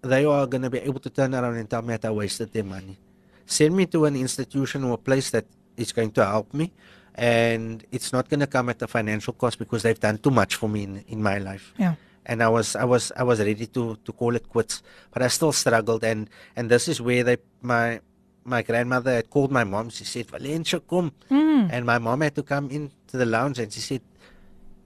they 0.00 0.24
are 0.24 0.46
going 0.46 0.62
to 0.64 0.70
be 0.72 0.78
able 0.80 1.00
to 1.00 1.10
turn 1.10 1.34
around 1.34 1.56
and 1.60 1.68
tell 1.68 1.82
me 1.82 1.92
that 1.96 2.04
I 2.08 2.10
wasted 2.10 2.52
their 2.52 2.64
money. 2.64 2.96
Send 3.44 3.76
me 3.76 3.84
to 3.92 4.04
an 4.08 4.16
institution 4.16 4.84
or 4.84 4.94
a 4.94 5.00
place 5.00 5.30
that 5.36 5.44
is 5.76 5.92
going 5.92 6.12
to 6.16 6.24
help 6.24 6.52
me, 6.54 6.72
and 7.14 7.84
it's 7.90 8.12
not 8.12 8.28
going 8.28 8.40
to 8.40 8.46
come 8.46 8.68
at 8.68 8.80
a 8.82 8.86
financial 8.86 9.32
cost 9.32 9.58
because 9.58 9.82
they've 9.82 9.98
done 9.98 10.18
too 10.18 10.30
much 10.30 10.54
for 10.54 10.68
me 10.68 10.84
in, 10.84 11.04
in 11.08 11.22
my 11.22 11.38
life. 11.38 11.72
Yeah. 11.78 11.94
And 12.26 12.42
I 12.42 12.48
was 12.48 12.76
I 12.76 12.84
was 12.84 13.10
I 13.16 13.22
was 13.22 13.40
ready 13.40 13.66
to 13.66 13.96
to 14.04 14.12
call 14.12 14.36
it 14.36 14.48
quits, 14.48 14.82
but 15.10 15.22
I 15.22 15.28
still 15.28 15.52
struggled. 15.52 16.04
And 16.04 16.28
and 16.56 16.70
this 16.70 16.86
is 16.86 17.00
where 17.00 17.24
they 17.24 17.38
my 17.62 18.00
my 18.44 18.62
grandmother 18.62 19.14
had 19.14 19.30
called 19.30 19.50
my 19.50 19.64
mom. 19.64 19.88
She 19.90 20.04
said, 20.04 20.26
"Valencia, 20.30 20.80
come." 20.80 21.12
Mm. 21.30 21.70
And 21.72 21.86
my 21.86 21.98
mom 21.98 22.20
had 22.20 22.34
to 22.36 22.42
come 22.42 22.70
into 22.70 23.16
the 23.16 23.26
lounge 23.26 23.58
and 23.58 23.72
she 23.72 23.80
said, 23.80 24.02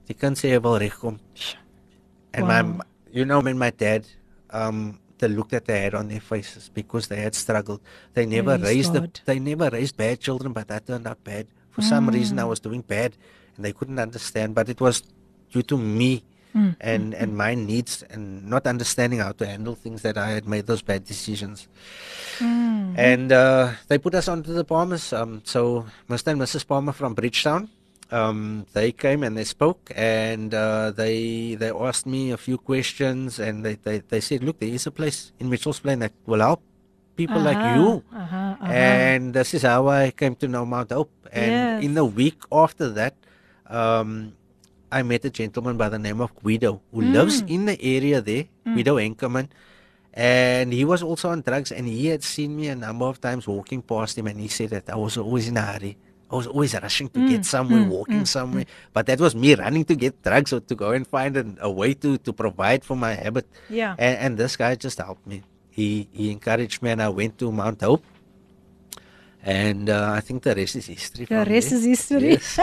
"Die 0.07 0.13
kind 0.13 0.35
sê 0.35 0.51
hy 0.51 0.57
wil 0.57 0.79
regkom." 0.79 1.19
And 2.33 2.47
my, 2.47 2.85
you 3.11 3.25
know, 3.25 3.41
when 3.41 3.57
my 3.57 3.69
dad, 3.69 4.07
um, 4.49 4.97
the 5.23 5.27
look 5.29 5.49
that 5.49 5.65
they 5.65 5.79
had 5.81 5.93
on 5.95 6.07
their 6.07 6.19
faces 6.19 6.69
because 6.73 7.07
they 7.07 7.21
had 7.21 7.35
struggled. 7.35 7.81
They 8.13 8.25
never 8.25 8.57
raised 8.57 8.93
the, 8.93 9.09
they 9.25 9.39
never 9.39 9.69
raised 9.69 9.95
bad 9.95 10.19
children, 10.19 10.51
but 10.51 10.69
I 10.69 10.79
turned 10.79 11.07
out 11.07 11.23
bad. 11.23 11.47
For 11.73 11.81
some 11.81 12.07
reason, 12.09 12.37
Mm. 12.37 12.41
I 12.41 12.47
was 12.53 12.59
doing 12.61 12.81
bad, 12.81 13.11
and 13.55 13.65
they 13.65 13.73
couldn't 13.73 13.99
understand. 13.99 14.53
But 14.55 14.69
it 14.69 14.79
was 14.79 15.03
due 15.51 15.65
to 15.73 15.77
me 15.77 16.23
Mm. 16.53 16.75
and 16.81 17.05
and 17.17 17.29
my 17.33 17.57
needs 17.57 18.05
and 18.13 18.45
not 18.45 18.69
understanding 18.69 19.17
how 19.25 19.33
to 19.41 19.45
handle 19.45 19.73
things 19.73 20.05
that 20.05 20.17
I 20.21 20.37
had 20.37 20.45
made 20.45 20.69
those 20.69 20.83
bad 20.85 21.01
decisions. 21.03 21.65
Mm. 22.37 22.93
And 22.93 23.31
uh, 23.33 23.73
they 23.89 23.97
put 23.97 24.13
us 24.13 24.27
onto 24.29 24.53
the 24.53 24.63
Palmers. 24.63 25.09
Um, 25.13 25.41
so 25.45 25.85
Mr. 26.09 26.27
and 26.31 26.39
Mrs. 26.41 26.61
Palmer 26.69 26.93
from 26.93 27.15
Bridgetown, 27.17 27.69
um, 28.13 28.67
they 28.77 28.91
came 28.93 29.23
and 29.25 29.33
they 29.35 29.45
spoke 29.49 29.89
and 29.97 30.53
uh, 30.53 30.91
they 30.93 31.55
they 31.57 31.71
asked 31.73 32.05
me 32.05 32.29
a 32.29 32.37
few 32.37 32.57
questions 32.61 33.39
and 33.41 33.65
they, 33.65 33.73
they, 33.81 34.05
they 34.05 34.21
said, 34.21 34.43
look, 34.45 34.59
there 34.61 34.69
is 34.69 34.85
a 34.85 34.91
place 34.93 35.31
in 35.41 35.49
Mitchell's 35.49 35.79
Plain 35.81 35.99
that 36.05 36.13
will 36.29 36.41
help 36.41 36.61
people 37.15 37.37
uh-huh, 37.37 37.45
like 37.45 37.57
Aha, 37.57 37.75
you. 37.75 38.03
aha, 38.13 38.57
aha. 38.61 38.71
And 38.71 39.33
this 39.33 39.53
is 39.53 39.61
how 39.63 39.87
I 39.87 40.11
came 40.11 40.35
to 40.41 40.47
know 40.47 40.65
Mount 40.65 40.91
Hope. 40.91 41.11
And 41.31 41.83
in 41.83 41.91
Yes. 41.91 41.95
the 41.95 42.05
week 42.05 42.39
after 42.51 42.89
that, 42.97 43.15
um, 43.67 44.33
I 44.91 45.01
met 45.01 45.25
a 45.25 45.29
gentleman 45.29 45.77
by 45.77 45.89
the 45.89 45.97
name 45.97 46.21
of 46.21 46.29
Guido 46.37 46.81
who 46.93 47.01
hmm. 47.01 47.13
lives 47.13 47.41
in 47.47 47.65
the 47.65 47.77
area 47.81 48.21
there, 48.21 48.45
hmm. 48.65 48.75
Guido 48.75 48.97
Enkerman. 48.97 49.49
And 50.13 50.69
he 50.71 50.85
was 50.85 51.01
also 51.01 51.33
on 51.33 51.41
drugs, 51.41 51.73
and 51.73 51.89
he 51.89 52.13
had 52.13 52.21
seen 52.21 52.55
me 52.55 52.69
a 52.69 52.77
number 52.77 53.05
of 53.05 53.17
times 53.17 53.47
walking 53.49 53.81
past 53.81 54.13
him, 54.13 54.27
and 54.29 54.37
he 54.39 54.47
said 54.47 54.69
that 54.69 54.85
I 54.93 54.95
was 54.95 55.17
always 55.17 55.49
in 55.49 55.57
a 55.57 55.65
hurry. 55.65 55.97
I 56.29 56.35
was 56.35 56.45
always 56.45 56.73
rushing 56.73 57.09
to 57.09 57.19
hmm. 57.19 57.29
get 57.29 57.45
somewhere, 57.45 57.83
walking 57.83 58.25
somewhere. 58.25 58.65
But 58.93 59.05
that 59.05 59.19
was 59.19 59.33
me 59.33 59.53
running 59.53 59.85
to 59.85 59.95
get 59.95 60.21
drugs 60.21 60.53
or 60.53 60.61
to 60.61 60.75
go 60.75 60.91
and 60.91 61.05
find 61.05 61.37
an, 61.37 61.57
a 61.61 61.69
way 61.69 61.93
to, 61.95 62.17
to 62.17 62.33
provide 62.33 62.83
for 62.85 62.97
my 62.97 63.13
habit. 63.13 63.45
Ja. 63.69 63.93
And, 63.97 64.17
and 64.17 64.31
this 64.37 64.57
guy 64.57 64.73
just 64.73 64.97
helped 64.97 65.25
me. 65.25 65.41
He 65.73 66.07
he 66.13 66.31
encouraged 66.31 66.81
me, 66.81 66.91
and 66.91 67.01
I 67.01 67.09
went 67.09 67.37
to 67.39 67.51
Mount 67.51 67.81
Hope. 67.81 68.05
And 69.43 69.89
uh, 69.89 70.13
I 70.15 70.21
think 70.21 70.43
the 70.43 70.55
rest 70.55 70.75
is 70.75 70.87
history. 70.87 71.25
The 71.25 71.43
rest 71.43 71.69
there. 71.69 71.79
is 71.79 71.85
history. 71.85 72.37
Yes. 72.37 72.59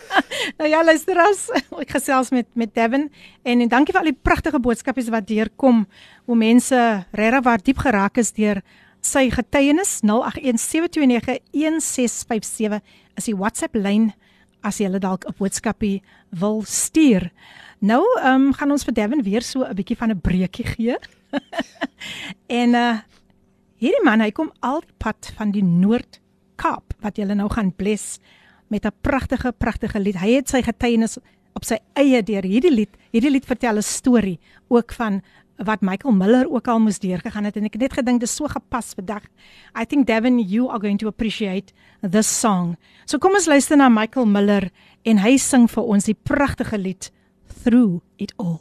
nou 0.58 0.68
ja, 0.70 0.84
luisteras, 0.84 1.50
ek 1.82 1.90
gesels 1.96 2.30
met 2.30 2.46
met 2.54 2.74
Devin 2.74 3.10
en, 3.42 3.60
en 3.64 3.68
dankie 3.68 3.92
vir 3.96 4.02
al 4.04 4.12
die 4.12 4.22
pragtige 4.28 4.60
boodskapies 4.62 5.08
wat 5.10 5.26
deurkom 5.26 5.86
hoe 6.30 6.38
mense 6.38 7.04
regtig 7.18 7.44
waar 7.48 7.60
diep 7.64 7.78
geraak 7.82 8.18
is 8.22 8.30
deur 8.36 8.62
sy 9.02 9.30
getuienis 9.32 10.00
0817291657 10.06 12.78
is 13.18 13.24
die 13.26 13.36
WhatsApp 13.36 13.74
lyn 13.74 14.12
as 14.62 14.78
jy 14.78 14.86
hulle 14.86 15.02
dalk 15.02 15.26
'n 15.26 15.34
boodskapie 15.38 16.02
wil 16.30 16.62
stuur. 16.62 17.30
Nou, 17.80 18.04
ehm 18.20 18.52
um, 18.52 18.52
gaan 18.52 18.70
ons 18.70 18.84
vir 18.84 18.94
Devin 18.94 19.22
weer 19.24 19.42
so 19.42 19.64
'n 19.64 19.74
bietjie 19.74 19.96
van 19.96 20.10
'n 20.10 20.20
breekie 20.20 20.66
gee. 20.76 20.96
en 22.60 22.74
uh 22.74 22.98
hierdie 23.80 24.04
man, 24.04 24.20
hy 24.20 24.28
kom 24.36 24.50
al 24.60 24.82
die 24.84 24.96
pad 25.00 25.30
van 25.38 25.54
die 25.54 25.64
Noord-Kaap 25.64 26.98
wat 27.00 27.16
jy 27.16 27.24
nou 27.32 27.48
gaan 27.48 27.72
bless 27.72 28.18
met 28.68 28.84
'n 28.84 28.92
pragtige 29.00 29.52
pragtige 29.52 29.98
lied. 29.98 30.20
Hy 30.20 30.36
het 30.36 30.48
sy 30.48 30.62
getuienis 30.62 31.18
op 31.54 31.64
sy 31.64 31.78
eie 31.96 32.22
deur 32.22 32.44
hierdie 32.44 32.72
lied. 32.72 32.92
Hierdie 33.10 33.30
lied 33.30 33.46
vertel 33.46 33.76
'n 33.78 33.82
storie 33.82 34.38
ook 34.68 34.92
van 34.92 35.22
wat 35.56 35.80
Michael 35.80 36.14
Miller 36.14 36.48
ook 36.48 36.68
al 36.68 36.80
moes 36.80 36.98
deurgegaan 36.98 37.44
het 37.44 37.56
en 37.56 37.64
ek 37.64 37.72
het 37.72 37.82
net 37.82 37.92
gedink 37.92 38.20
dis 38.20 38.34
so 38.34 38.48
gepas 38.48 38.94
vandag. 38.96 39.24
I 39.76 39.84
think 39.84 40.06
Devin 40.06 40.38
you 40.38 40.70
are 40.70 40.80
going 40.80 40.98
to 40.98 41.08
appreciate 41.08 41.72
this 42.00 42.40
song. 42.40 42.76
So 43.04 43.18
kom 43.18 43.32
ons 43.32 43.46
luister 43.46 43.76
na 43.76 43.88
Michael 43.88 44.26
Miller 44.26 44.70
en 45.02 45.18
hy 45.18 45.36
sing 45.36 45.68
vir 45.68 45.84
ons 45.84 46.04
die 46.04 46.16
pragtige 46.16 46.78
lied 46.78 47.10
Through 47.62 48.00
It 48.16 48.32
All. 48.38 48.60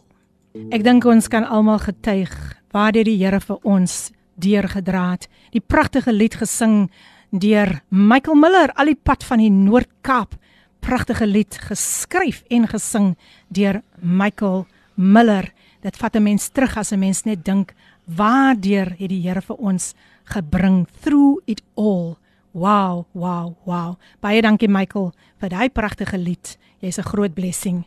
Ek 0.72 0.84
dink 0.84 1.06
ons 1.06 1.28
kan 1.28 1.46
almal 1.46 1.80
getuig 1.80 2.59
waar 2.72 2.92
dit 2.92 3.06
die 3.06 3.18
Here 3.18 3.40
vir 3.40 3.58
ons 3.64 4.12
deurgedra 4.40 5.12
het. 5.12 5.28
Die 5.52 5.62
pragtige 5.62 6.14
lied 6.14 6.36
gesing 6.40 6.90
deur 7.32 7.82
Michael 7.90 8.36
Miller 8.36 8.74
al 8.76 8.94
die 8.94 8.98
pad 8.98 9.24
van 9.24 9.44
die 9.44 9.52
Noord-Kaap. 9.52 10.36
Pragtige 10.80 11.28
lied 11.28 11.58
geskryf 11.68 12.44
en 12.50 12.68
gesing 12.68 13.16
deur 13.50 13.82
Michael 14.00 14.66
Miller. 14.96 15.52
Dit 15.82 15.98
vat 15.98 16.16
'n 16.16 16.24
mens 16.24 16.50
terug 16.50 16.78
as 16.78 16.92
'n 16.92 17.00
mens 17.00 17.24
net 17.24 17.46
dink 17.46 17.74
waardeur 18.06 18.96
het 18.98 19.10
die 19.10 19.22
Here 19.22 19.42
vir 19.42 19.56
ons 19.56 19.94
gebring 20.24 20.88
through 21.02 21.42
it 21.46 21.62
all. 21.76 22.18
Wow, 22.52 23.06
wow, 23.14 23.56
wow. 23.66 23.98
Baie 24.20 24.42
dankie 24.42 24.70
Michael 24.70 25.12
vir 25.40 25.50
daai 25.50 25.70
pragtige 25.70 26.18
lied. 26.18 26.58
Jy's 26.82 26.98
'n 26.98 27.04
groot 27.04 27.34
blessing. 27.34 27.86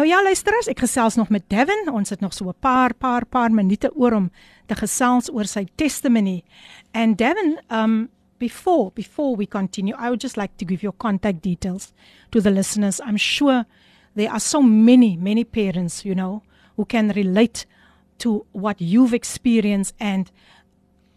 Nou 0.00 0.12
ja, 0.12 0.22
luisterers, 0.24 0.64
ek 0.72 0.78
gesels 0.80 1.18
nog 1.18 1.28
met 1.28 1.42
Devin. 1.52 1.90
Ons 1.92 2.08
het 2.08 2.22
nog 2.24 2.32
so 2.32 2.48
'n 2.48 2.54
paar 2.60 2.94
paar 2.94 3.26
paar 3.26 3.52
minute 3.52 3.90
oor 3.94 4.12
om 4.12 4.30
te 4.66 4.74
gesels 4.74 5.28
oor 5.28 5.44
sy 5.44 5.66
testimony. 5.74 6.42
And 6.92 7.18
Devin, 7.18 7.60
um 7.68 8.08
before 8.38 8.90
before 8.94 9.36
we 9.36 9.46
continue, 9.46 9.94
I 9.94 10.08
would 10.08 10.22
just 10.22 10.36
like 10.36 10.56
to 10.56 10.64
give 10.64 10.80
your 10.80 10.96
contact 10.96 11.42
details 11.42 11.92
to 12.30 12.40
the 12.40 12.50
listeners. 12.50 13.00
I'm 13.00 13.18
sure 13.18 13.66
there 14.14 14.30
are 14.30 14.40
so 14.40 14.62
many 14.62 15.16
many 15.16 15.44
parents, 15.44 16.02
you 16.02 16.14
know, 16.14 16.42
who 16.76 16.86
can 16.86 17.10
relate 17.10 17.66
to 18.18 18.46
what 18.52 18.80
you've 18.80 19.16
experienced 19.16 19.94
and 19.98 20.30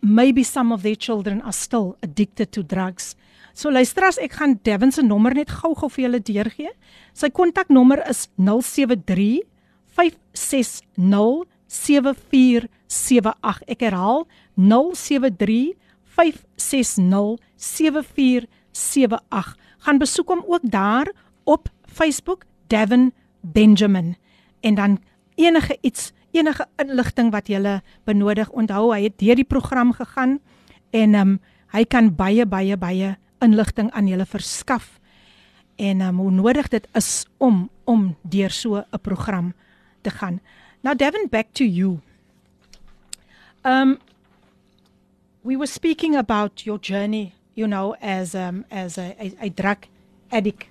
maybe 0.02 0.44
some 0.44 0.74
of 0.74 0.82
their 0.82 0.98
children 0.98 1.42
are 1.42 1.54
still 1.54 1.96
addicted 2.02 2.52
to 2.52 2.64
drugs. 2.64 3.16
So 3.54 3.70
luister 3.70 4.01
as 4.08 4.18
ek 4.18 4.34
gaan 4.39 4.58
Devin 4.66 4.89
se 4.91 5.04
nommer 5.06 5.36
net 5.38 5.51
gou-gou 5.54 5.89
vir 5.93 6.08
julle 6.08 6.22
deurgee. 6.26 6.72
Sy 7.14 7.30
kontaknommer 7.30 8.01
is 8.10 8.26
073 8.41 9.45
560 9.93 11.45
7478. 11.70 13.62
Ek 13.70 13.86
herhaal 13.86 14.26
073 14.58 15.78
560 16.18 17.38
7478. 17.58 19.54
Gaan 19.86 20.01
besoek 20.01 20.34
hom 20.34 20.41
ook 20.49 20.66
daar 20.66 21.14
op 21.45 21.70
Facebook 21.86 22.49
Devin 22.74 23.14
Benjamin 23.41 24.16
en 24.62 24.76
dan 24.76 24.99
enige 25.36 25.78
iets 25.82 26.12
enige 26.32 26.66
inligting 26.82 27.30
wat 27.32 27.49
jy 27.51 27.82
benodig 28.08 28.49
onthou 28.49 28.89
hy 28.93 29.04
het 29.04 29.20
deur 29.22 29.38
die 29.38 29.45
program 29.45 29.91
gegaan 29.93 30.39
en 30.91 31.16
um, 31.16 31.36
hy 31.74 31.84
kan 31.86 32.10
baie 32.16 32.45
baie 32.45 32.78
baie 32.78 33.14
inligting 33.44 33.91
aan 33.91 34.08
julle 34.08 34.26
verskaf 34.26 35.00
en 35.76 36.02
um, 36.02 36.18
hoe 36.22 36.32
nodig 36.32 36.70
dit 36.70 36.88
is 36.98 37.26
om 37.38 37.70
om 37.84 38.16
deur 38.22 38.52
so 38.52 38.76
'n 38.76 39.00
program 39.02 39.54
te 40.02 40.10
gaan. 40.10 40.39
Now 40.82 40.96
Devin 40.96 41.28
back 41.30 41.54
to 41.54 41.64
you. 41.64 42.00
Um 43.64 44.00
we 45.41 45.58
were 45.58 45.68
speaking 45.68 46.16
about 46.16 46.66
your 46.66 46.80
journey, 46.80 47.34
you 47.54 47.68
know, 47.68 47.96
as 48.02 48.36
um 48.36 48.66
as 48.70 48.98
a, 48.98 49.16
a, 49.20 49.34
a 49.39 49.50
drug 49.50 49.78
addict, 50.30 50.68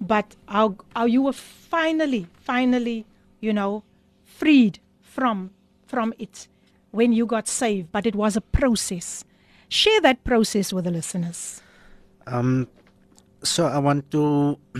but 0.00 0.36
how 0.46 0.76
how 0.94 1.06
you 1.06 1.22
were 1.22 1.38
finally 1.70 2.26
finally, 2.44 3.04
you 3.40 3.52
know, 3.52 3.82
freed 4.24 4.78
from 5.00 5.50
from 5.86 6.14
it 6.18 6.48
when 6.90 7.12
you 7.12 7.26
got 7.26 7.48
saved, 7.48 7.90
but 7.92 8.06
it 8.06 8.14
was 8.14 8.36
a 8.36 8.40
process. 8.40 9.24
Share 9.68 10.00
that 10.02 10.24
process 10.24 10.72
with 10.72 10.84
the 10.84 10.90
listeners. 10.90 11.62
Um, 12.26 12.68
so 13.42 13.66
I 13.66 13.78
want 13.78 14.10
to 14.12 14.58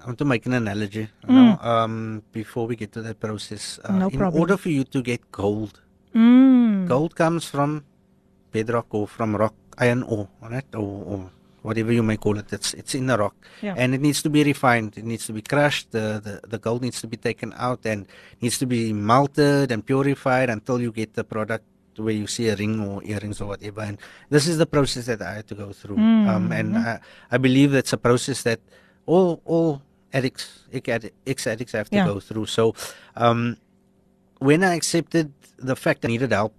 I 0.00 0.06
want 0.06 0.18
to 0.18 0.24
make 0.24 0.46
an 0.46 0.54
analogy. 0.54 1.08
You 1.22 1.28
mm. 1.28 1.34
know, 1.34 1.58
um, 1.60 2.22
before 2.32 2.66
we 2.66 2.76
get 2.76 2.92
to 2.92 3.02
that 3.02 3.20
process, 3.20 3.78
uh, 3.84 3.92
no 3.92 4.08
in 4.08 4.18
problem. 4.18 4.40
order 4.40 4.56
for 4.56 4.68
you 4.70 4.84
to 4.84 5.02
get 5.02 5.30
gold, 5.32 5.80
mm. 6.14 6.86
gold 6.86 7.16
comes 7.16 7.44
from 7.44 7.84
bedrock 8.52 8.86
or 8.90 9.08
from 9.08 9.36
rock, 9.36 9.54
iron 9.78 10.02
ore, 10.04 10.28
right? 10.42 10.66
Or, 10.74 11.04
or 11.04 11.30
whatever 11.62 11.92
you 11.92 12.02
may 12.02 12.16
call 12.16 12.38
it. 12.38 12.52
It's 12.52 12.74
it's 12.74 12.94
in 12.94 13.06
the 13.06 13.18
rock, 13.18 13.34
yeah. 13.60 13.74
and 13.76 13.94
it 13.94 14.00
needs 14.00 14.22
to 14.22 14.30
be 14.30 14.44
refined. 14.44 14.96
It 14.96 15.04
needs 15.04 15.26
to 15.26 15.32
be 15.32 15.42
crushed. 15.42 15.90
The, 15.90 16.20
the 16.22 16.40
the 16.46 16.58
gold 16.58 16.82
needs 16.82 17.00
to 17.00 17.06
be 17.06 17.16
taken 17.16 17.52
out 17.56 17.84
and 17.84 18.06
needs 18.40 18.58
to 18.58 18.66
be 18.66 18.92
melted 18.92 19.72
and 19.72 19.84
purified 19.84 20.50
until 20.50 20.80
you 20.80 20.92
get 20.92 21.14
the 21.14 21.24
product 21.24 21.64
where 21.98 22.14
you 22.14 22.26
see 22.26 22.48
a 22.48 22.56
ring 22.56 22.80
or 22.80 23.02
earrings 23.04 23.40
or 23.40 23.46
whatever. 23.46 23.80
And 23.80 23.98
this 24.30 24.46
is 24.46 24.58
the 24.58 24.66
process 24.66 25.06
that 25.06 25.22
I 25.22 25.34
had 25.34 25.46
to 25.48 25.54
go 25.54 25.72
through. 25.72 25.96
Mm. 25.96 26.28
Um, 26.28 26.52
and 26.52 26.76
I, 26.76 27.00
I 27.30 27.38
believe 27.38 27.72
that's 27.72 27.92
a 27.92 27.98
process 27.98 28.42
that 28.42 28.60
all 29.06 29.40
all 29.44 29.82
addicts, 30.12 30.64
ex 30.72 31.46
addicts 31.46 31.72
have 31.72 31.90
to 31.90 31.96
yeah. 31.96 32.06
go 32.06 32.20
through. 32.20 32.46
So 32.46 32.74
um, 33.16 33.56
when 34.38 34.64
I 34.64 34.74
accepted 34.74 35.32
the 35.58 35.76
fact 35.76 36.04
I 36.04 36.08
needed 36.08 36.32
help, 36.32 36.54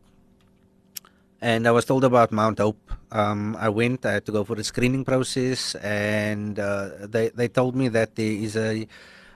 and 1.42 1.68
I 1.68 1.72
was 1.72 1.86
told 1.86 2.04
about 2.04 2.32
Mount 2.32 2.60
Hope. 2.60 2.92
Um, 3.12 3.56
I 3.60 3.70
went. 3.70 4.06
I 4.06 4.14
had 4.14 4.26
to 4.26 4.32
go 4.32 4.44
for 4.44 4.56
the 4.56 4.64
screening 4.64 5.06
process, 5.06 5.76
and 5.76 6.60
uh, 6.60 7.08
they 7.08 7.30
they 7.30 7.48
told 7.48 7.76
me 7.76 7.88
that 7.90 8.16
there 8.16 8.32
is 8.32 8.56
a 8.56 8.88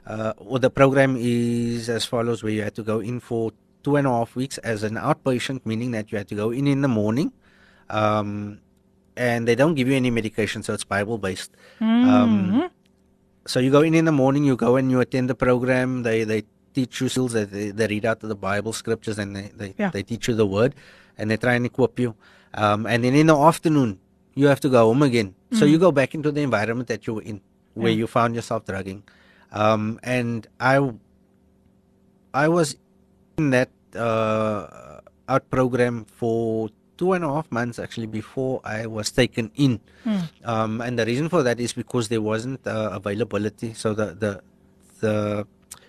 uh, 0.05 0.33
well, 0.39 0.59
the 0.59 0.69
program 0.69 1.15
is 1.17 1.89
as 1.89 2.05
follows: 2.05 2.43
where 2.43 2.51
you 2.51 2.61
had 2.61 2.75
to 2.75 2.83
go 2.83 2.99
in 2.99 3.19
for 3.19 3.51
two 3.83 3.95
and 3.97 4.07
a 4.07 4.09
half 4.09 4.35
weeks 4.35 4.57
as 4.59 4.83
an 4.83 4.95
outpatient, 4.95 5.65
meaning 5.65 5.91
that 5.91 6.11
you 6.11 6.17
had 6.17 6.27
to 6.29 6.35
go 6.35 6.51
in 6.51 6.67
in 6.67 6.81
the 6.81 6.87
morning. 6.87 7.31
Um, 7.89 8.59
and 9.15 9.47
they 9.47 9.55
don't 9.55 9.75
give 9.75 9.87
you 9.87 9.95
any 9.95 10.09
medication, 10.09 10.63
so 10.63 10.73
it's 10.73 10.83
Bible 10.83 11.17
based. 11.17 11.51
Mm-hmm. 11.79 12.09
Um, 12.09 12.69
so 13.45 13.59
you 13.59 13.69
go 13.69 13.81
in 13.81 13.93
in 13.93 14.05
the 14.05 14.11
morning, 14.11 14.43
you 14.43 14.55
go 14.55 14.75
and 14.77 14.89
you 14.89 14.99
attend 15.01 15.29
the 15.29 15.35
program. 15.35 16.03
They 16.03 16.23
they 16.23 16.43
teach 16.73 17.01
you 17.01 17.09
skills. 17.09 17.33
They, 17.33 17.45
they 17.45 17.87
read 17.87 18.05
out 18.05 18.21
the 18.21 18.35
Bible 18.35 18.73
scriptures 18.73 19.19
and 19.19 19.35
they 19.35 19.51
they, 19.55 19.75
yeah. 19.77 19.89
they 19.89 20.01
teach 20.01 20.27
you 20.27 20.33
the 20.33 20.47
word, 20.47 20.73
and 21.17 21.29
they 21.29 21.37
try 21.37 21.53
and 21.53 21.65
equip 21.65 21.99
you. 21.99 22.15
Um, 22.55 22.85
and 22.87 23.03
then 23.03 23.13
in 23.13 23.27
the 23.27 23.37
afternoon, 23.37 23.99
you 24.33 24.47
have 24.47 24.59
to 24.61 24.69
go 24.69 24.85
home 24.87 25.03
again. 25.03 25.35
Mm-hmm. 25.35 25.57
So 25.57 25.65
you 25.65 25.77
go 25.77 25.91
back 25.91 26.15
into 26.15 26.31
the 26.31 26.41
environment 26.41 26.87
that 26.87 27.05
you 27.05 27.15
were 27.15 27.21
in, 27.21 27.41
where 27.73 27.91
Yeah. 27.91 27.97
you 27.97 28.07
found 28.07 28.33
yourself 28.33 28.65
drugging. 28.65 29.03
Um, 29.51 29.99
and 30.01 30.47
I 30.59 30.91
I 32.33 32.47
was 32.47 32.77
that 33.37 33.69
uh, 33.95 34.99
out 35.27 35.49
program 35.49 36.05
for 36.05 36.69
two 36.97 37.13
and 37.13 37.23
a 37.23 37.27
half 37.27 37.51
months 37.51 37.79
actually 37.79 38.07
before 38.07 38.61
I 38.63 38.85
was 38.85 39.11
taken 39.11 39.51
in. 39.55 39.79
Mm. 40.05 40.29
Um, 40.45 40.81
and 40.81 40.97
the 40.97 41.05
reason 41.05 41.29
for 41.29 41.43
that 41.43 41.59
is 41.59 41.73
because 41.73 42.07
there 42.07 42.21
wasn't 42.21 42.65
uh, 42.67 42.91
availability. 42.93 43.73
So 43.73 43.93
the 43.93 44.13
the 44.13 44.41
the 44.99 45.47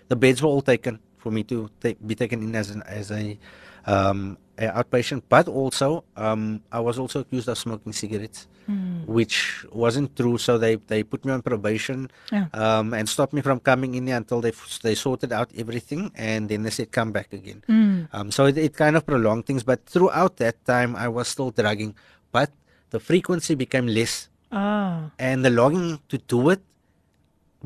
the 0.09 0.16
beds 0.16 0.42
were 0.42 0.49
all 0.49 0.62
taken 0.62 0.99
for 1.18 1.30
me 1.30 1.45
to 1.45 1.70
ta- 1.80 1.97
be 2.05 2.14
taken 2.14 2.42
in 2.42 2.55
as 2.55 2.70
an 2.70 2.82
as 2.82 3.11
a, 3.11 3.38
um, 3.86 4.36
a 4.36 4.43
outpatient. 4.59 5.22
But 5.28 5.48
also, 5.48 6.05
um, 6.16 6.61
I 6.70 6.80
was 6.80 6.98
also 6.98 7.20
accused 7.20 7.48
of 7.48 7.59
smoking 7.59 7.92
cigarettes, 7.92 8.46
Mm. 8.64 9.05
which 9.05 9.66
wasn't 9.72 10.16
true. 10.16 10.38
So 10.38 10.57
they 10.57 10.76
they 10.76 11.02
put 11.05 11.24
me 11.26 11.32
on 11.36 11.42
probation 11.42 12.09
Yeah. 12.32 12.48
um, 12.57 12.94
and 12.96 13.05
stopped 13.09 13.34
me 13.36 13.42
from 13.44 13.61
coming 13.61 13.94
in 13.94 14.07
there 14.09 14.16
until 14.16 14.40
they 14.40 14.57
f- 14.57 14.80
they 14.80 14.94
sorted 14.96 15.32
out 15.36 15.50
everything, 15.52 16.09
and 16.16 16.48
then 16.48 16.62
they 16.64 16.70
said 16.72 16.88
come 16.90 17.12
back 17.12 17.28
again. 17.36 17.61
Mm. 17.68 18.09
Um, 18.16 18.30
so 18.32 18.46
it, 18.48 18.57
it 18.57 18.72
kind 18.72 18.96
of 18.96 19.05
prolonged 19.05 19.44
things, 19.44 19.62
but 19.62 19.84
throughout 19.84 20.38
that 20.40 20.64
time, 20.64 20.96
I 20.96 21.09
was 21.12 21.28
still 21.28 21.50
drugging, 21.52 21.92
but 22.32 22.48
the 22.88 23.00
frequency 23.00 23.55
became 23.55 23.84
less, 23.86 24.30
Ah. 24.50 25.11
and 25.20 25.44
the 25.44 25.50
longing 25.52 26.00
to 26.09 26.16
do 26.16 26.48
it 26.48 26.62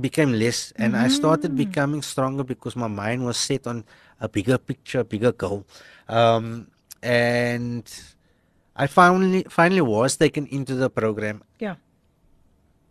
became 0.01 0.33
less, 0.33 0.73
and 0.75 0.97
I 0.97 1.07
started 1.09 1.53
Mm. 1.55 1.63
becoming 1.63 2.03
stronger 2.03 2.43
because 2.43 2.75
my 2.75 2.87
mind 2.91 3.25
was 3.25 3.37
set 3.37 3.67
on 3.67 3.85
a 4.21 4.27
bigger 4.29 4.59
picture, 4.59 5.01
a 5.01 5.05
bigger 5.05 5.31
goal, 5.31 5.63
um, 6.09 6.67
and 7.03 7.85
I 8.77 8.87
finally 8.87 9.45
finally 9.49 9.81
was 9.81 10.17
taken 10.17 10.47
into 10.47 10.75
the 10.75 10.91
program, 10.91 11.43
Yeah. 11.59 11.77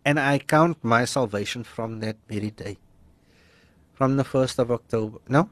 and 0.04 0.18
I 0.20 0.38
count 0.38 0.82
my 0.82 1.04
salvation 1.04 1.64
from 1.64 2.00
that 2.00 2.16
very 2.28 2.50
day, 2.50 2.78
from 3.94 4.16
the 4.16 4.24
first 4.24 4.58
of 4.58 4.70
October. 4.70 5.18
No, 5.28 5.50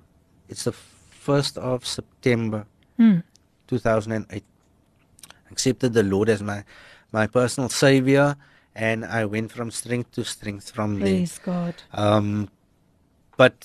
it's 0.49 0.65
the 0.65 0.73
first 0.73 1.59
of 1.59 1.87
September. 1.87 2.67
Mm. 2.99 3.23
2008. 3.69 4.45
accepted 5.51 5.93
the 5.93 6.03
Lord 6.03 6.29
as 6.29 6.43
my 6.43 6.65
my 7.13 7.27
personal 7.27 7.69
savior, 7.69 8.37
and 8.75 9.05
I 9.05 9.25
went 9.25 9.53
from 9.53 9.71
strength 9.71 10.13
to 10.13 10.25
strength 10.25 10.71
from 10.71 10.99
Praise 11.01 11.39
there. 11.39 11.55
God. 11.55 11.75
Um, 11.93 12.49
but 13.37 13.57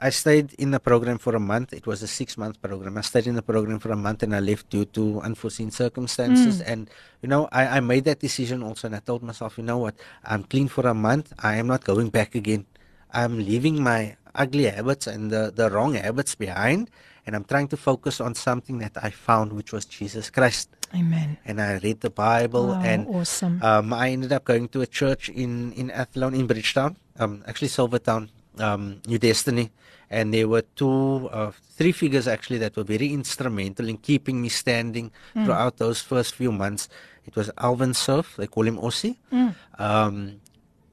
I 0.00 0.10
stayed 0.10 0.54
in 0.54 0.70
the 0.70 0.78
program 0.78 1.18
for 1.18 1.34
a 1.34 1.40
month. 1.40 1.72
It 1.72 1.86
was 1.86 2.02
a 2.02 2.06
six 2.06 2.38
month 2.38 2.62
program. 2.62 2.96
I 2.96 3.00
stayed 3.00 3.26
in 3.26 3.34
the 3.34 3.42
program 3.42 3.80
for 3.80 3.90
a 3.90 3.96
month 3.96 4.22
and 4.22 4.34
I 4.34 4.38
left 4.38 4.70
due 4.70 4.84
to 4.84 5.20
unforeseen 5.22 5.72
circumstances. 5.72 6.62
Mm. 6.62 6.72
And, 6.72 6.90
you 7.20 7.28
know, 7.28 7.48
I, 7.50 7.78
I 7.78 7.80
made 7.80 8.04
that 8.04 8.20
decision 8.20 8.62
also. 8.62 8.86
And 8.86 8.94
I 8.94 9.00
told 9.00 9.24
myself, 9.24 9.58
you 9.58 9.64
know 9.64 9.78
what? 9.78 9.96
I'm 10.24 10.44
clean 10.44 10.68
for 10.68 10.86
a 10.86 10.94
month. 10.94 11.32
I 11.40 11.56
am 11.56 11.66
not 11.66 11.82
going 11.82 12.10
back 12.10 12.36
again. 12.36 12.66
I'm 13.12 13.38
leaving 13.38 13.82
my 13.82 14.16
ugly 14.36 14.66
habits 14.70 15.08
and 15.08 15.32
the, 15.32 15.52
the 15.54 15.68
wrong 15.68 15.94
habits 15.94 16.36
behind. 16.36 16.90
And 17.26 17.34
I'm 17.34 17.44
trying 17.44 17.68
to 17.68 17.76
focus 17.76 18.20
on 18.20 18.36
something 18.36 18.78
that 18.78 18.96
I 19.02 19.10
found, 19.10 19.52
which 19.52 19.72
was 19.72 19.84
Jesus 19.84 20.30
Christ. 20.30 20.70
Amen. 20.94 21.38
And 21.44 21.60
I 21.60 21.78
read 21.82 22.00
the 22.00 22.10
Bible. 22.10 22.70
Oh, 22.70 22.80
and 22.80 23.06
awesome. 23.08 23.60
um, 23.62 23.92
I 23.92 24.10
ended 24.10 24.32
up 24.32 24.44
going 24.44 24.68
to 24.68 24.80
a 24.80 24.86
church 24.86 25.28
in, 25.28 25.72
in 25.72 25.90
Athlone, 25.90 26.34
in 26.34 26.46
Bridgetown, 26.46 26.96
um, 27.18 27.42
actually 27.46 27.68
Silvertown, 27.68 28.30
um, 28.60 29.00
New 29.06 29.18
Destiny 29.18 29.70
and 30.10 30.32
there 30.32 30.48
were 30.48 30.62
two, 30.74 31.28
uh, 31.32 31.52
three 31.76 31.92
figures 31.92 32.26
actually 32.26 32.58
that 32.58 32.76
were 32.76 32.84
very 32.84 33.12
instrumental 33.12 33.88
in 33.88 33.98
keeping 33.98 34.40
me 34.40 34.48
standing 34.48 35.10
mm. 35.34 35.44
throughout 35.44 35.76
those 35.76 36.00
first 36.00 36.34
few 36.34 36.52
months. 36.52 36.88
It 37.26 37.36
was 37.36 37.50
Alvin 37.58 37.92
Surf, 37.92 38.36
they 38.38 38.46
call 38.46 38.66
him 38.66 38.78
Ossie, 38.78 39.16
mm. 39.30 39.54
um, 39.78 40.40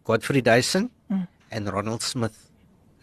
Godfrey 0.03 0.41
Dyson, 0.41 0.91
mm. 1.09 1.27
and 1.51 1.71
Ronald 1.71 2.01
Smith. 2.01 2.41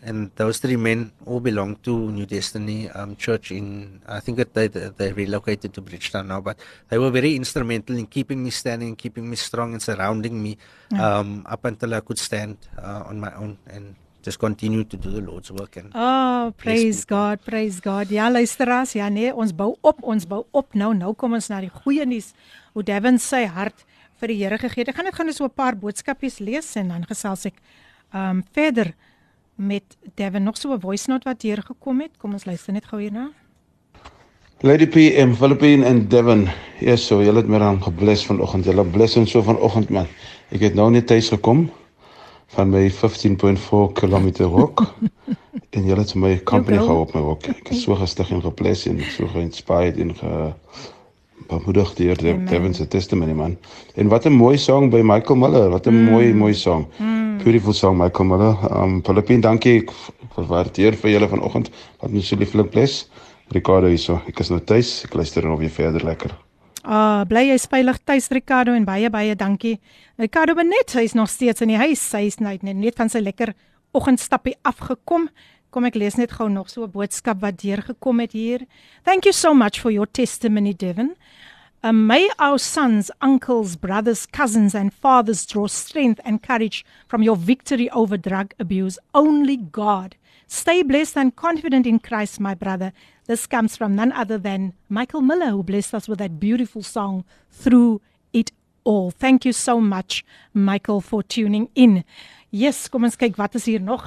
And 0.04 0.32
those 0.34 0.58
three 0.58 0.76
men 0.76 1.12
all 1.26 1.38
belong 1.38 1.76
to 1.84 2.10
New 2.10 2.26
Destiny 2.26 2.90
um, 2.90 3.14
Church 3.14 3.52
in, 3.52 4.02
I 4.04 4.18
think 4.18 4.36
that 4.36 4.52
they, 4.52 4.66
they 4.66 5.12
relocated 5.12 5.72
to 5.74 5.80
Bridgetown 5.80 6.26
now, 6.26 6.40
but 6.40 6.58
they 6.88 6.98
were 6.98 7.10
very 7.10 7.36
instrumental 7.36 7.96
in 7.96 8.06
keeping 8.06 8.42
me 8.42 8.50
standing, 8.50 8.96
keeping 8.96 9.30
me 9.30 9.36
strong, 9.36 9.74
and 9.74 9.80
surrounding 9.80 10.42
me 10.42 10.58
um, 10.98 11.46
up 11.48 11.64
until 11.64 11.94
I 11.94 12.00
could 12.00 12.18
stand 12.18 12.58
uh, 12.76 13.04
on 13.06 13.20
my 13.20 13.32
own. 13.36 13.58
And 13.68 13.94
just 14.24 14.38
continue 14.38 14.84
to 14.84 14.96
do 14.96 15.10
the 15.10 15.20
Lord's 15.20 15.50
work 15.50 15.76
and 15.76 15.92
Oh, 15.94 16.52
praise 16.56 17.04
God, 17.04 17.42
praise 17.44 17.80
God. 17.80 18.10
Ja, 18.10 18.30
luisteraars, 18.30 18.92
ja 18.92 19.08
nee, 19.08 19.34
ons 19.34 19.54
bou 19.54 19.76
op, 19.80 20.02
ons 20.02 20.26
bou 20.26 20.44
op. 20.50 20.74
Nou 20.74 20.92
nou 20.94 21.14
kom 21.18 21.34
ons 21.38 21.48
na 21.52 21.60
die 21.60 21.72
goeie 21.82 22.06
nuus. 22.06 22.32
Hoe 22.72 22.84
Devin 22.86 23.18
sy 23.18 23.44
hart 23.46 23.84
vir 24.22 24.32
die 24.32 24.38
Here 24.42 24.58
gegee 24.58 24.84
het. 24.84 24.92
Ek 24.92 25.00
gaan 25.00 25.10
net 25.10 25.18
gou 25.18 25.26
net 25.26 25.36
so 25.36 25.44
'n 25.44 25.50
paar 25.50 25.76
boodskapies 25.76 26.38
lees 26.38 26.76
en 26.76 26.88
dan 26.88 27.04
gesels 27.04 27.46
ek 27.46 27.58
um 28.14 28.42
verder 28.52 28.94
met 29.56 29.96
Devin 30.16 30.44
nog 30.44 30.56
so 30.56 30.72
'n 30.72 30.80
voice 30.80 31.08
note 31.08 31.28
wat 31.28 31.42
hier 31.42 31.62
gekom 31.62 32.00
het. 32.00 32.18
Kom 32.18 32.32
ons 32.32 32.44
luister 32.44 32.72
net 32.72 32.86
gou 32.86 33.00
hierna. 33.00 33.30
Lady 34.62 34.86
PM 34.86 35.34
Philippine 35.34 35.84
en 35.84 36.08
Devon. 36.08 36.48
Ja, 36.80 36.96
so 36.96 37.22
julle 37.22 37.36
het 37.36 37.48
my 37.48 37.58
dan 37.58 37.82
gebless 37.82 38.26
vanoggend. 38.26 38.64
Julle 38.64 38.84
blessing 38.84 39.28
so 39.28 39.42
vanoggend 39.42 39.90
man. 39.90 40.06
Ek 40.50 40.60
het 40.60 40.74
nou 40.74 40.90
net 40.90 41.06
tuis 41.06 41.28
gekom 41.28 41.70
van 42.52 42.68
my 42.68 42.90
15.4 42.90 43.92
km 43.96 44.48
walk 44.52 44.82
en 45.76 45.86
julle 45.88 46.00
het 46.00 46.14
my 46.14 46.34
company 46.44 46.76
gehou 46.76 47.00
op 47.06 47.14
my 47.16 47.22
walk. 47.24 47.46
Ek 47.48 47.72
is 47.72 47.84
so 47.86 47.96
gestig 47.96 48.30
en 48.30 48.42
geplaas 48.44 48.84
en 48.90 49.00
so 49.14 49.28
geïnspireerd 49.32 50.00
en 50.04 50.12
ge 50.18 50.32
bemoedig 51.48 51.94
deur 51.98 52.20
die 52.20 52.34
Devon 52.48 52.74
se 52.74 52.86
testimony 52.88 53.32
man. 53.36 53.56
En 53.96 54.08
wat 54.08 54.26
'n 54.26 54.36
mooi 54.36 54.58
song 54.58 54.90
by 54.90 55.00
Michael 55.02 55.38
Miller. 55.38 55.70
Wat 55.70 55.86
'n 55.86 55.94
mm. 55.94 56.10
mooi 56.10 56.34
mooi 56.34 56.54
song. 56.54 56.86
Mm. 56.98 57.38
Beautiful 57.42 57.72
song 57.72 57.96
Michael 57.96 58.28
Miller. 58.28 58.56
Um 58.82 59.02
Philippine, 59.04 59.40
dankie 59.40 59.84
vir 60.34 60.46
waardeer 60.46 60.94
vir 60.94 61.10
julle 61.10 61.28
vanoggend. 61.28 61.70
Wat 62.00 62.10
my 62.10 62.20
so 62.20 62.36
lieflik 62.36 62.70
bless. 62.70 63.08
Ricardo 63.48 63.86
hierso. 63.86 64.20
Ek 64.26 64.38
is 64.40 64.48
nou 64.48 64.60
tuis. 64.60 65.04
Ek 65.04 65.14
luister 65.14 65.44
nou 65.44 65.58
weer 65.58 65.70
verder 65.70 66.04
lekker. 66.04 66.51
Ah, 66.82 67.20
uh, 67.20 67.24
bly 67.30 67.44
jy 67.46 67.58
veilig 67.70 67.98
tuis 68.02 68.26
Ricardo 68.34 68.72
en 68.74 68.84
baie 68.84 69.10
baie 69.10 69.36
dankie. 69.38 69.76
Ricardo 70.18 70.56
Benet, 70.58 70.96
hy 70.98 71.04
is 71.06 71.14
nog 71.14 71.30
steeds 71.30 71.62
in 71.62 71.70
die 71.70 71.78
huis. 71.78 72.02
Hy 72.10 72.26
is 72.26 72.40
net 72.42 72.62
net 72.66 72.98
van 72.98 73.08
sy 73.08 73.22
lekker 73.22 73.54
oggendstappie 73.94 74.56
afgekom. 74.66 75.28
Kom 75.70 75.86
ek 75.86 75.94
lees 75.94 76.18
net 76.18 76.34
gou 76.34 76.48
nog 76.50 76.68
so 76.68 76.82
'n 76.82 76.90
boodskap 76.90 77.40
wat 77.40 77.62
deurgekom 77.62 78.20
het 78.20 78.32
hier. 78.32 78.66
Thank 79.04 79.24
you 79.24 79.32
so 79.32 79.54
much 79.54 79.78
for 79.80 79.92
your 79.92 80.06
testimony, 80.06 80.74
Devon. 80.74 81.14
Um, 81.84 82.06
may 82.06 82.28
our 82.38 82.58
sons, 82.58 83.10
uncles, 83.20 83.76
brothers, 83.76 84.26
cousins, 84.26 84.74
and 84.74 84.92
fathers 84.92 85.46
draw 85.46 85.66
strength 85.66 86.20
and 86.24 86.42
courage 86.42 86.84
from 87.08 87.22
your 87.22 87.36
victory 87.36 87.90
over 87.90 88.16
drug 88.16 88.54
abuse. 88.58 88.98
Only 89.14 89.56
God. 89.56 90.16
Stay 90.52 90.82
blessed 90.82 91.16
and 91.16 91.34
confident 91.34 91.86
in 91.86 91.98
Christ, 91.98 92.38
my 92.38 92.52
brother. 92.54 92.92
This 93.24 93.46
comes 93.46 93.74
from 93.74 93.94
none 93.94 94.12
other 94.12 94.36
than 94.36 94.74
Michael 94.90 95.22
Miller, 95.22 95.46
who 95.46 95.62
blessed 95.62 95.94
us 95.94 96.06
with 96.06 96.18
that 96.18 96.38
beautiful 96.38 96.82
song, 96.82 97.24
Through 97.50 98.02
It 98.34 98.52
All. 98.84 99.10
Thank 99.10 99.46
you 99.46 99.54
so 99.54 99.80
much, 99.80 100.26
Michael, 100.52 101.00
for 101.00 101.22
tuning 101.22 101.70
in. 101.74 102.04
Yes, 102.50 102.86
kom 102.92 103.08
ons 103.08 103.16
kyk 103.16 103.38
wat 103.40 103.56
is 103.56 103.64
hier 103.64 103.80
nog? 103.80 104.04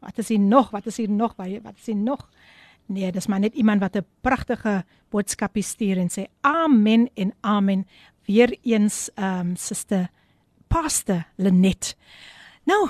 Wat 0.00 0.16
is 0.16 0.30
hier 0.32 0.40
nog? 0.40 0.70
Wat 0.72 0.88
is 0.88 0.96
hier 0.96 1.10
nog? 1.12 1.36
Wat 1.36 1.76
is 1.76 1.86
hier 1.92 2.00
nog? 2.00 2.24
Nee, 2.88 3.12
dis 3.12 3.28
maar 3.28 3.44
net 3.44 3.54
iemand 3.54 3.84
wat 3.84 3.96
'n 3.96 4.06
pragtige 4.24 4.84
boodskap 5.10 5.56
stuur 5.60 5.98
en 5.98 6.08
sê 6.08 6.24
amen 6.40 7.10
en 7.14 7.34
amen. 7.40 7.86
Weereens 8.24 9.10
ehm 9.14 9.40
um, 9.40 9.56
suster 9.56 10.08
Pastor 10.68 11.26
Lenet. 11.36 11.94
Nou, 12.64 12.88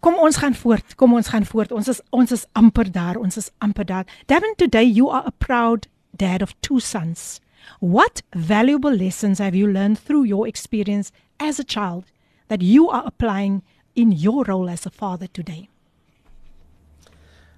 Kom 0.00 0.14
ons 0.14 0.36
gaan 0.36 0.54
voort. 0.54 0.94
Kom 0.94 1.14
ons 1.14 1.28
gaan 1.28 1.46
voort. 1.46 1.72
Ons 1.72 1.88
is 1.88 2.00
ons 2.10 2.32
is 2.32 2.46
amper 2.52 2.92
daar. 2.92 3.16
Ons 3.18 3.36
is 3.36 3.50
amper 3.58 3.86
daar. 3.86 4.06
Devin, 4.26 4.54
today 4.56 4.84
you 4.86 5.10
are 5.10 5.26
a 5.26 5.34
proud 5.38 5.88
dad 6.16 6.42
of 6.42 6.54
two 6.60 6.80
sons. 6.80 7.40
What 7.80 8.22
valuable 8.32 8.94
lessons 8.94 9.38
have 9.38 9.54
you 9.54 9.66
learned 9.66 9.98
through 9.98 10.24
your 10.24 10.46
experience 10.46 11.12
as 11.38 11.58
a 11.58 11.64
child 11.64 12.04
that 12.48 12.62
you 12.62 12.88
are 12.88 13.02
applying 13.04 13.62
in 13.94 14.12
your 14.12 14.44
role 14.44 14.70
as 14.70 14.86
a 14.86 14.90
father 14.90 15.26
today? 15.26 15.68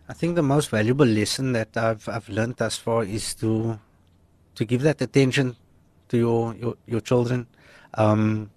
I 0.09 0.13
think 0.13 0.35
the 0.35 0.43
most 0.43 0.71
valuable 0.71 1.07
lesson 1.07 1.53
that 1.53 1.77
I've 1.77 2.09
I've 2.09 2.29
learned 2.29 2.57
thus 2.57 2.77
far 2.77 3.05
is 3.05 3.35
to 3.35 3.79
to 4.55 4.65
give 4.65 4.83
that 4.83 5.01
attention 5.01 5.57
to 6.09 6.17
your 6.17 6.55
your, 6.57 6.75
your 6.87 7.01
children. 7.01 7.47
Um, 7.95 8.51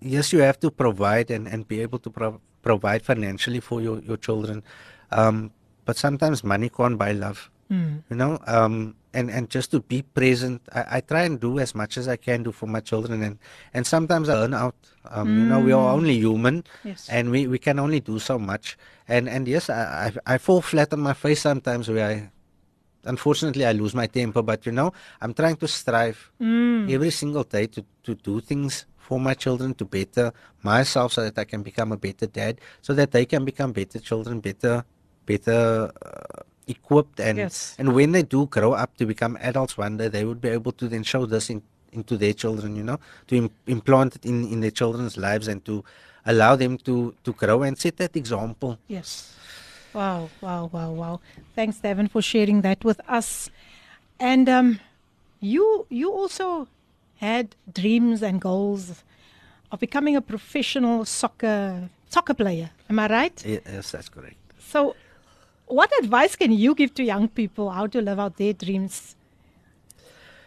yes, 0.00 0.32
you 0.32 0.40
have 0.40 0.58
to 0.60 0.70
provide 0.70 1.30
and, 1.30 1.46
and 1.46 1.66
be 1.66 1.80
able 1.80 1.98
to 2.00 2.10
pro- 2.10 2.40
provide 2.62 3.02
financially 3.02 3.60
for 3.60 3.80
your, 3.80 4.00
your 4.00 4.16
children. 4.16 4.62
Um, 5.10 5.52
but 5.84 5.96
sometimes 5.96 6.44
money 6.44 6.68
can't 6.68 6.98
buy 6.98 7.12
love. 7.12 7.50
Mm. 7.70 8.02
You 8.10 8.16
know, 8.16 8.38
um, 8.46 8.96
and 9.14 9.30
and 9.30 9.48
just 9.48 9.70
to 9.70 9.80
be 9.80 10.02
present, 10.02 10.60
I, 10.74 10.98
I, 10.98 11.00
try 11.00 11.22
and 11.22 11.38
do 11.38 11.60
as 11.60 11.72
much 11.72 11.96
as 11.96 12.08
I 12.08 12.16
can 12.16 12.42
do 12.42 12.50
for 12.50 12.66
my 12.66 12.80
children, 12.80 13.22
and 13.22 13.38
and 13.72 13.86
sometimes 13.86 14.28
I 14.28 14.42
earn 14.42 14.54
out. 14.54 14.74
Um, 15.06 15.28
mm. 15.28 15.38
You 15.38 15.44
know, 15.46 15.60
we 15.60 15.72
are 15.72 15.88
hmm. 15.88 15.98
only 15.98 16.14
human, 16.18 16.64
yes. 16.82 17.08
and 17.08 17.30
we, 17.30 17.46
we 17.46 17.58
can 17.58 17.78
only 17.78 18.00
do 18.00 18.18
so 18.18 18.40
much. 18.40 18.76
And 19.06 19.28
and 19.28 19.46
yes, 19.46 19.70
I, 19.70 20.10
I 20.26 20.34
I 20.34 20.38
fall 20.38 20.62
flat 20.62 20.92
on 20.92 20.98
my 21.00 21.14
face 21.14 21.42
sometimes 21.42 21.88
where 21.88 22.06
I 22.10 22.30
unfortunately 23.04 23.64
I 23.64 23.72
lose 23.72 23.94
my 23.94 24.06
temper, 24.06 24.42
but 24.42 24.66
you 24.66 24.72
know, 24.72 24.92
I'm 25.20 25.34
trying 25.34 25.56
to 25.56 25.68
strive 25.68 26.30
mm. 26.40 26.90
every 26.90 27.10
single 27.10 27.44
day 27.44 27.66
to, 27.68 27.84
to 28.02 28.14
do 28.14 28.40
things 28.40 28.86
for 29.00 29.18
my 29.18 29.34
children 29.34 29.74
to 29.74 29.84
better 29.84 30.32
myself 30.62 31.12
so 31.12 31.22
that 31.22 31.36
I 31.38 31.44
can 31.44 31.62
become 31.62 31.90
a 31.92 31.96
better 31.96 32.26
dad, 32.26 32.60
so 32.80 32.94
that 32.94 33.10
they 33.10 33.26
can 33.26 33.44
become 33.44 33.72
better 33.72 33.98
children, 33.98 34.40
better, 34.40 34.84
better 35.26 35.90
uh, 36.04 36.42
equipped, 36.68 37.18
and 37.18 37.38
yes. 37.38 37.74
and 37.78 37.94
when 37.94 38.12
they 38.12 38.22
do 38.22 38.46
grow 38.46 38.72
up 38.72 38.96
to 38.98 39.06
become 39.06 39.36
adults 39.40 39.76
one 39.76 39.96
day, 39.96 40.08
they 40.08 40.24
would 40.24 40.40
be 40.40 40.48
able 40.48 40.72
to 40.72 40.88
then 40.88 41.02
show 41.02 41.26
this 41.26 41.50
in, 41.50 41.62
into 41.92 42.16
their 42.16 42.32
children, 42.32 42.76
you 42.76 42.84
know, 42.84 42.98
to 43.26 43.36
Im- 43.36 43.50
implant 43.66 44.16
it 44.16 44.24
in 44.26 44.44
in 44.52 44.60
their 44.60 44.70
children's 44.70 45.16
lives 45.16 45.48
and 45.48 45.64
to 45.64 45.84
allow 46.26 46.54
them 46.54 46.78
to 46.78 47.14
to 47.24 47.32
grow 47.32 47.62
and 47.62 47.76
set 47.78 47.96
that 47.96 48.16
example. 48.16 48.78
Yes. 48.86 49.34
Wow, 49.92 50.30
wow, 50.40 50.70
wow, 50.72 50.92
wow. 50.92 51.20
Thanks, 51.56 51.78
Davin, 51.78 52.08
for 52.08 52.22
sharing 52.22 52.60
that 52.60 52.84
with 52.84 53.00
us. 53.08 53.50
And 54.20 54.48
um, 54.48 54.78
you 55.40 55.86
you 55.88 56.12
also 56.12 56.68
had 57.20 57.54
dreams 57.70 58.22
and 58.22 58.40
goals 58.40 59.04
of 59.70 59.78
becoming 59.78 60.16
a 60.16 60.22
professional 60.22 61.04
soccer 61.04 61.88
soccer 62.08 62.34
player. 62.34 62.70
Am 62.88 62.98
I 62.98 63.06
right? 63.08 63.46
Yes, 63.46 63.90
that's 63.92 64.08
correct. 64.08 64.36
So, 64.58 64.96
what 65.66 65.90
advice 66.02 66.34
can 66.34 66.50
you 66.50 66.74
give 66.74 66.94
to 66.94 67.04
young 67.04 67.28
people 67.28 67.70
how 67.70 67.86
to 67.88 68.00
live 68.00 68.18
out 68.18 68.36
their 68.38 68.54
dreams? 68.54 69.16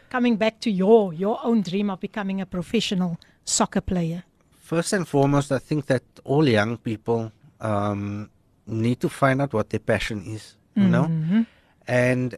Coming 0.10 0.36
back 0.36 0.60
to 0.62 0.72
your 0.72 1.14
your 1.14 1.40
own 1.44 1.62
dream 1.62 1.92
of 1.92 2.00
becoming 2.00 2.42
a 2.42 2.46
professional 2.46 3.20
soccer 3.46 3.82
player. 3.82 4.24
First 4.58 4.94
and 4.94 5.08
foremost, 5.08 5.52
I 5.52 5.60
think 5.60 5.86
that 5.86 6.04
all 6.24 6.48
young 6.50 6.78
people 6.78 7.32
um, 7.62 8.30
need 8.66 9.00
to 9.02 9.10
find 9.10 9.42
out 9.44 9.54
what 9.54 9.70
their 9.70 9.80
passion 9.80 10.24
is. 10.26 10.56
You 10.76 10.84
mm-hmm. 10.84 10.92
know, 10.92 11.46
and 11.88 12.36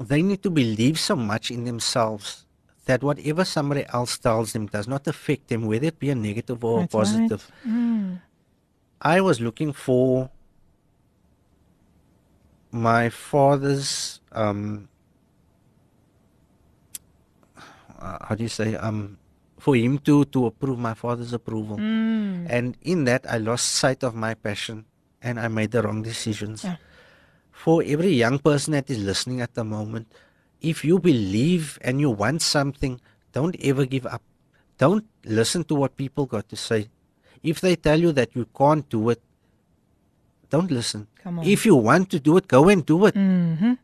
they 0.00 0.22
need 0.22 0.42
to 0.42 0.50
believe 0.50 0.98
so 0.98 1.14
much 1.14 1.52
in 1.52 1.64
themselves 1.64 2.45
that 2.86 3.02
whatever 3.02 3.44
somebody 3.44 3.84
else 3.92 4.18
tells 4.18 4.52
them 4.52 4.66
does 4.66 4.88
not 4.88 5.06
affect 5.06 5.48
them, 5.48 5.66
whether 5.66 5.86
it 5.86 5.98
be 5.98 6.10
a 6.10 6.14
negative 6.14 6.64
or 6.64 6.80
That's 6.80 6.94
a 6.94 6.96
positive. 6.96 7.52
Right. 7.64 7.74
Mm. 7.74 8.20
I 9.00 9.20
was 9.20 9.40
looking 9.40 9.72
for 9.72 10.30
my 12.72 13.10
father's 13.10 14.20
um, 14.32 14.88
uh, 17.98 18.18
how 18.26 18.34
do 18.34 18.42
you 18.42 18.48
say 18.48 18.74
um 18.76 19.18
for 19.58 19.74
him 19.74 19.98
to 19.98 20.24
to 20.26 20.46
approve 20.46 20.78
my 20.78 20.94
father's 20.94 21.32
approval. 21.32 21.76
Mm. 21.76 22.46
And 22.48 22.76
in 22.82 23.04
that 23.04 23.26
I 23.28 23.38
lost 23.38 23.66
sight 23.82 24.04
of 24.04 24.14
my 24.14 24.34
passion 24.34 24.84
and 25.22 25.40
I 25.40 25.48
made 25.48 25.72
the 25.72 25.82
wrong 25.82 26.02
decisions. 26.02 26.62
Yeah. 26.62 26.76
For 27.50 27.82
every 27.82 28.12
young 28.12 28.38
person 28.38 28.72
that 28.78 28.88
is 28.90 29.02
listening 29.02 29.40
at 29.40 29.54
the 29.54 29.64
moment, 29.64 30.12
if 30.60 30.84
you 30.84 30.98
believe 30.98 31.78
and 31.82 32.00
you 32.00 32.10
want 32.10 32.42
something, 32.42 33.00
don't 33.32 33.56
ever 33.62 33.84
give 33.86 34.06
up. 34.06 34.22
Don't 34.78 35.04
listen 35.24 35.64
to 35.64 35.74
what 35.74 35.96
people 35.96 36.26
got 36.26 36.48
to 36.48 36.56
say. 36.56 36.88
If 37.42 37.60
they 37.60 37.76
tell 37.76 38.00
you 38.00 38.12
that 38.12 38.34
you 38.34 38.46
can't 38.56 38.88
do 38.88 39.10
it, 39.10 39.20
don't 40.50 40.70
listen. 40.70 41.06
Come 41.22 41.40
on. 41.40 41.46
If 41.46 41.66
you 41.66 41.74
want 41.76 42.10
to 42.10 42.20
do 42.20 42.36
it, 42.36 42.48
go 42.48 42.68
and 42.68 42.84
do 42.84 43.06
it. 43.06 43.14
Mhm. 43.14 43.78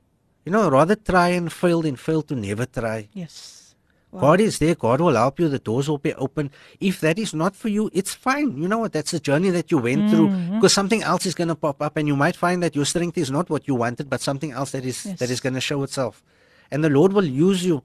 You 0.44 0.52
know, 0.52 0.68
rather 0.70 0.96
try 0.96 1.28
and 1.28 1.52
fail 1.52 1.82
than 1.82 1.96
fail 1.96 2.22
to 2.22 2.34
never 2.34 2.66
try. 2.66 3.08
Yes. 3.12 3.58
God 4.14 4.40
is 4.42 4.58
there. 4.58 4.74
God 4.74 5.00
will 5.00 5.14
help 5.14 5.40
you. 5.40 5.48
The 5.48 5.58
doors 5.58 5.88
will 5.88 5.96
be 5.96 6.12
open. 6.14 6.50
If 6.80 7.00
that 7.00 7.18
is 7.18 7.32
not 7.32 7.56
for 7.56 7.68
you, 7.68 7.88
it's 7.94 8.12
fine. 8.12 8.58
You 8.60 8.68
know 8.68 8.78
what? 8.78 8.92
That's 8.92 9.10
the 9.12 9.20
journey 9.20 9.48
that 9.50 9.70
you 9.70 9.78
went 9.78 10.10
through. 10.10 10.28
Mhm. 10.28 10.56
Because 10.56 10.74
something 10.74 11.02
else 11.02 11.24
is 11.24 11.34
going 11.34 11.48
to 11.48 11.54
pop 11.54 11.80
up, 11.80 11.96
and 11.96 12.06
you 12.06 12.14
might 12.14 12.36
find 12.36 12.62
that 12.62 12.76
your 12.76 12.84
strength 12.84 13.16
is 13.16 13.30
not 13.30 13.48
what 13.48 13.66
you 13.66 13.74
wanted, 13.74 14.10
but 14.10 14.20
something 14.20 14.52
else 14.52 14.72
that 14.72 14.84
is 14.84 15.06
Yes. 15.06 15.18
that 15.18 15.30
is 15.30 15.40
going 15.40 15.54
to 15.54 15.62
show 15.62 15.82
itself. 15.82 16.22
And 16.72 16.82
the 16.82 16.90
Lord 16.90 17.12
will 17.12 17.28
use 17.28 17.64
you. 17.64 17.82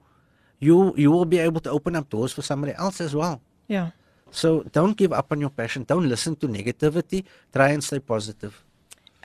You 0.60 0.94
you 0.98 1.12
will 1.12 1.28
be 1.28 1.38
able 1.38 1.62
to 1.62 1.70
open 1.70 1.96
up 1.96 2.10
doors 2.10 2.34
for 2.34 2.42
somebody 2.42 2.74
else 2.74 3.04
as 3.04 3.14
well. 3.14 3.42
Ja. 3.68 3.92
So 4.32 4.64
don't 4.72 4.98
give 4.98 5.14
up 5.14 5.32
on 5.32 5.40
your 5.40 5.52
passion. 5.52 5.84
Don't 5.84 6.08
listen 6.10 6.36
to 6.38 6.48
negativity. 6.48 7.24
Try 7.54 7.70
and 7.76 7.84
stay 7.84 8.00
positive. 8.00 8.64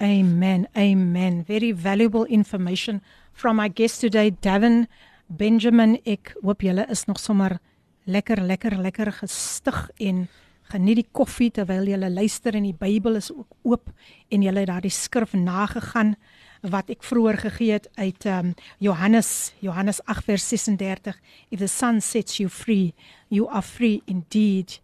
Amen. 0.00 0.68
Amen. 0.76 1.44
Very 1.44 1.72
valuable 1.72 2.24
information 2.24 3.00
from 3.32 3.60
our 3.60 3.68
guest 3.68 4.00
today, 4.00 4.30
Davin 4.30 4.86
Benjamin. 5.28 5.98
Ek 6.04 6.34
hoop 6.42 6.62
julle 6.66 6.86
is 6.90 7.06
nog 7.06 7.20
sommer 7.22 7.58
lekker 8.04 8.42
lekker 8.42 8.76
lekker 8.82 9.12
gestig 9.14 9.78
en 10.02 10.26
geniet 10.72 11.02
die 11.02 11.08
koffie 11.14 11.50
terwyl 11.54 11.86
julle 11.86 12.10
luister 12.10 12.56
en 12.58 12.66
die 12.66 12.76
Bybel 12.76 13.20
is 13.20 13.30
ook 13.30 13.54
oop 13.62 13.92
en 14.32 14.42
julle 14.42 14.64
het 14.64 14.70
daardie 14.72 14.92
skrif 14.92 15.36
nagegaan 15.38 16.16
wat 16.62 16.90
ek 16.94 17.02
vroeër 17.02 17.38
gegee 17.42 17.72
het 17.74 17.88
uit 17.98 18.24
um, 18.30 18.52
Johannes 18.78 19.52
Johannes 19.60 19.98
8 20.06 20.24
vers 20.24 20.48
36 20.48 21.18
If 21.50 21.58
the 21.58 21.68
sun 21.68 22.00
sets 22.00 22.38
you 22.38 22.48
free, 22.48 22.94
you 23.28 23.48
are 23.48 23.62
free 23.62 24.02
indeed. 24.06 24.78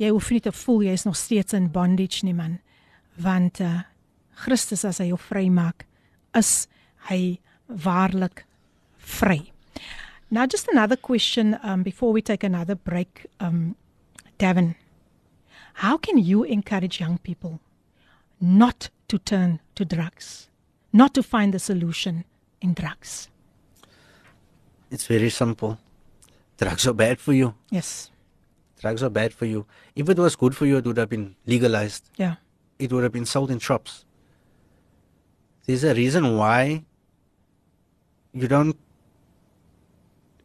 Jy 0.00 0.08
hoef 0.08 0.30
nie 0.32 0.40
te 0.40 0.52
voel 0.52 0.86
jy 0.88 0.96
is 0.96 1.04
nog 1.04 1.16
steeds 1.16 1.52
in 1.52 1.70
bondage 1.72 2.24
nie 2.24 2.34
man, 2.34 2.58
want 3.20 3.60
uh, 3.60 3.82
Christus 4.40 4.84
as 4.88 5.00
hy 5.02 5.10
jou 5.10 5.18
vrymaak, 5.20 5.84
is 6.36 6.68
hy 7.10 7.38
waarlik 7.68 8.46
vry. 8.96 9.50
Now 10.30 10.46
just 10.46 10.68
another 10.72 10.96
question 10.96 11.58
um 11.62 11.82
before 11.82 12.12
we 12.12 12.22
take 12.22 12.44
another 12.46 12.76
break 12.76 13.26
um 13.40 13.76
Davin. 14.38 14.74
How 15.74 15.98
can 15.98 16.18
you 16.18 16.44
encourage 16.44 17.00
young 17.00 17.18
people 17.18 17.60
not 18.40 18.88
to 19.08 19.18
turn 19.18 19.60
to 19.74 19.84
drugs, 19.84 20.49
not 20.92 21.14
to 21.14 21.22
find 21.22 21.54
the 21.54 21.58
solution 21.58 22.24
in 22.60 22.74
drugs? 22.74 23.28
It's 24.90 25.06
very 25.06 25.30
simple. 25.30 25.78
Drugs 26.58 26.86
are 26.86 26.92
bad 26.94 27.20
for 27.20 27.32
you. 27.32 27.54
Yes. 27.70 28.10
Drugs 28.80 29.02
are 29.02 29.10
bad 29.10 29.32
for 29.32 29.46
you. 29.46 29.66
If 29.94 30.08
it 30.08 30.18
was 30.18 30.36
good 30.36 30.56
for 30.56 30.66
you, 30.66 30.78
it 30.78 30.84
would 30.84 30.96
have 30.96 31.08
been 31.08 31.36
legalized. 31.46 32.10
Yeah. 32.16 32.36
It 32.78 32.92
would 32.92 33.02
have 33.02 33.12
been 33.12 33.26
sold 33.26 33.50
in 33.50 33.58
shops. 33.58 34.04
There's 35.66 35.84
a 35.84 35.94
reason 35.94 36.36
why 36.36 36.84
you 38.32 38.48
don't 38.48 38.76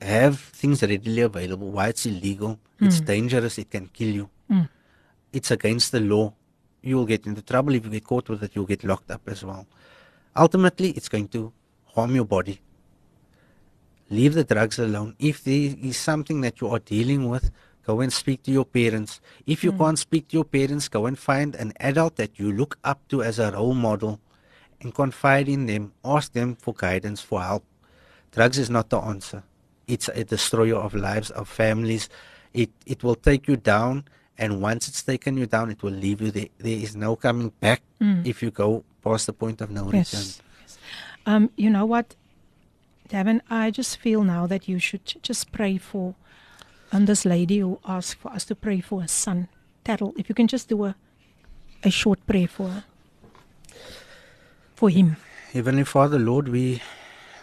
have 0.02 0.40
things 0.40 0.82
readily 0.84 1.22
available, 1.22 1.72
why 1.72 1.88
it's 1.88 2.06
illegal. 2.06 2.60
It's 2.80 3.00
dangerous, 3.00 3.58
it 3.58 3.72
can 3.72 3.88
kill 3.88 4.10
you. 4.10 4.30
Mm. 4.52 4.70
It's 5.32 5.50
against 5.50 5.92
the 5.92 6.02
law. 6.02 6.34
You 6.82 6.98
will 6.98 7.06
get 7.06 7.26
into 7.26 7.42
trouble 7.42 7.74
if 7.74 7.86
you 7.86 7.92
get 7.92 8.04
caught 8.04 8.30
with 8.30 8.44
it, 8.44 8.52
you'll 8.54 8.66
get 8.66 8.84
locked 8.84 9.10
up 9.10 9.22
as 9.28 9.44
well. 9.44 9.66
Ultimately, 10.36 10.92
it's 10.92 11.10
going 11.10 11.30
to 11.30 11.54
harm 11.94 12.16
your 12.16 12.26
body. 12.26 12.60
Leave 14.10 14.34
the 14.34 14.44
drugs 14.44 14.78
alone. 14.78 15.16
If 15.18 15.44
there 15.44 15.76
is 15.82 15.98
something 15.98 16.42
that 16.42 16.62
you 16.62 16.68
are 16.68 16.80
dealing 16.80 17.30
with, 17.30 17.52
go 17.86 18.02
and 18.02 18.12
speak 18.12 18.44
to 18.44 18.52
your 18.52 18.66
parents. 18.66 19.22
If 19.48 19.64
you 19.64 19.72
hmm. 19.72 19.78
can't 19.80 20.00
speak 20.00 20.28
to 20.30 20.38
your 20.38 20.46
parents, 20.46 20.88
go 20.88 21.06
and 21.06 21.18
find 21.18 21.56
an 21.56 21.74
adult 21.80 22.18
that 22.18 22.38
you 22.38 22.52
look 22.52 22.78
up 22.84 23.08
to 23.10 23.24
as 23.24 23.40
a 23.40 23.52
role 23.52 23.74
model 23.74 24.20
and 24.82 24.94
confide 24.94 25.48
in 25.48 25.66
them. 25.66 25.94
Ask 26.04 26.34
them 26.34 26.56
for 26.56 26.74
guidance, 26.74 27.22
for 27.22 27.42
help. 27.42 27.64
Drugs 28.32 28.58
is 28.58 28.70
not 28.70 28.90
the 28.90 29.00
answer. 29.00 29.44
It's 29.88 30.10
a 30.10 30.24
destroyer 30.24 30.76
of 30.76 30.94
lives, 30.94 31.32
of 31.32 31.48
families. 31.48 32.10
It 32.54 32.72
it 32.86 33.04
will 33.04 33.16
take 33.16 33.48
you 33.48 33.56
down, 33.56 34.06
and 34.38 34.62
once 34.62 34.88
it's 34.88 35.04
taken 35.04 35.38
you 35.38 35.46
down, 35.46 35.72
it 35.72 35.82
will 35.84 35.94
leave 35.94 36.22
you 36.22 36.32
there. 36.32 36.50
There 36.58 36.78
is 36.78 36.96
no 36.96 37.16
coming 37.16 37.50
back 37.60 37.82
hmm. 38.00 38.22
if 38.26 38.44
you 38.44 38.52
go 38.52 38.84
past 39.06 39.28
the 39.28 39.34
point 39.34 39.62
of 39.62 39.70
no 39.70 39.84
return. 39.86 40.26
Yes. 40.26 40.42
yes. 40.62 40.78
Um, 41.26 41.50
you 41.56 41.70
know 41.70 41.86
what, 41.86 42.16
Davin, 43.10 43.40
I 43.50 43.72
just 43.72 43.98
feel 43.98 44.24
now 44.24 44.48
that 44.48 44.68
you 44.68 44.80
should 44.80 45.06
just 45.22 45.52
pray 45.52 45.78
for 45.78 46.16
um, 46.92 47.06
this 47.06 47.24
lady 47.26 47.60
who 47.60 47.80
asked 47.86 48.18
for 48.18 48.32
us 48.32 48.46
to 48.46 48.56
pray 48.56 48.82
for 48.82 49.02
her 49.02 49.08
son, 49.08 49.48
Tattle. 49.84 50.14
If 50.18 50.28
you 50.30 50.36
can 50.36 50.48
just 50.48 50.68
do 50.70 50.86
a, 50.86 50.96
a 51.84 51.92
short 51.92 52.26
prayer 52.26 52.48
for 52.48 52.68
her. 52.70 52.84
For 54.76 54.90
him. 54.90 55.16
Heavenly 55.54 55.86
Father, 55.86 56.20
Lord, 56.20 56.50
we 56.50 56.82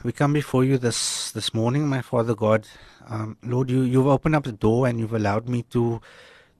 we 0.05 0.13
come 0.13 0.33
before 0.33 0.65
you 0.65 0.79
this 0.79 1.31
this 1.33 1.55
morning, 1.55 1.89
my 1.89 2.03
Father 2.03 2.35
God. 2.35 2.67
Um, 3.09 3.37
Lord, 3.43 3.71
you 3.71 3.83
you've 3.83 4.07
opened 4.07 4.37
up 4.37 4.45
the 4.45 4.53
door 4.53 4.87
and 4.87 4.99
you've 4.99 5.15
allowed 5.15 5.49
me 5.49 5.63
to 5.71 6.01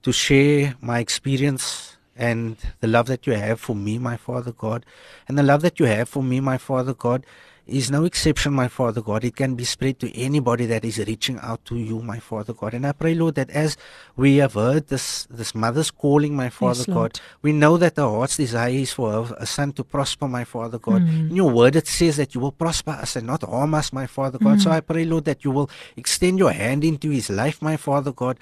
to 0.01 0.11
share 0.11 0.75
my 0.81 0.99
experience 0.99 1.97
and 2.15 2.57
the 2.79 2.87
love 2.87 3.07
that 3.07 3.25
you 3.27 3.33
have 3.33 3.59
for 3.59 3.75
me, 3.75 3.97
my 3.97 4.17
Father 4.17 4.51
God, 4.51 4.85
and 5.27 5.37
the 5.37 5.43
love 5.43 5.61
that 5.61 5.79
you 5.79 5.85
have 5.85 6.09
for 6.09 6.23
me, 6.23 6.39
my 6.39 6.57
Father 6.57 6.93
God. 6.93 7.25
Is 7.65 7.89
no 7.89 8.03
exception, 8.03 8.51
my 8.51 8.67
Father 8.67 9.01
God. 9.01 9.23
It 9.23 9.37
can 9.37 9.55
be 9.55 9.63
spread 9.63 9.97
to 9.99 10.13
anybody 10.19 10.65
that 10.65 10.83
is 10.83 10.97
reaching 10.97 11.39
out 11.39 11.63
to 11.63 11.77
you, 11.77 12.01
my 12.01 12.19
Father 12.19 12.51
God. 12.51 12.73
And 12.73 12.85
I 12.85 12.91
pray, 12.91 13.15
Lord, 13.15 13.35
that 13.35 13.49
as 13.51 13.77
we 14.17 14.35
have 14.43 14.55
heard 14.55 14.87
this 14.87 15.25
this 15.29 15.55
mother's 15.55 15.89
calling, 15.89 16.35
my 16.35 16.49
Father 16.49 16.83
Lord. 16.89 17.13
God, 17.13 17.21
we 17.41 17.53
know 17.53 17.77
that 17.77 17.95
her 17.95 18.03
heart's 18.03 18.35
desire 18.35 18.67
is 18.67 18.91
for 18.91 19.13
her, 19.13 19.35
a 19.39 19.45
son 19.45 19.71
to 19.79 19.85
prosper, 19.85 20.27
my 20.27 20.43
Father 20.43 20.77
God. 20.77 21.03
Mm. 21.03 21.29
In 21.29 21.35
your 21.37 21.51
word, 21.51 21.77
it 21.77 21.87
says 21.87 22.17
that 22.17 22.35
you 22.35 22.41
will 22.41 22.51
prosper 22.51 22.91
us 22.91 23.15
and 23.15 23.27
not 23.27 23.43
harm 23.43 23.73
us, 23.75 23.93
my 23.93 24.07
Father 24.07 24.39
God. 24.39 24.59
So 24.59 24.69
mm. 24.69 24.73
I 24.73 24.81
pray, 24.81 25.05
Lord, 25.05 25.23
that 25.23 25.45
you 25.45 25.51
will 25.51 25.69
extend 25.95 26.39
your 26.39 26.51
hand 26.51 26.83
into 26.83 27.11
his 27.11 27.29
life, 27.29 27.61
my 27.61 27.77
Father 27.77 28.11
God. 28.11 28.39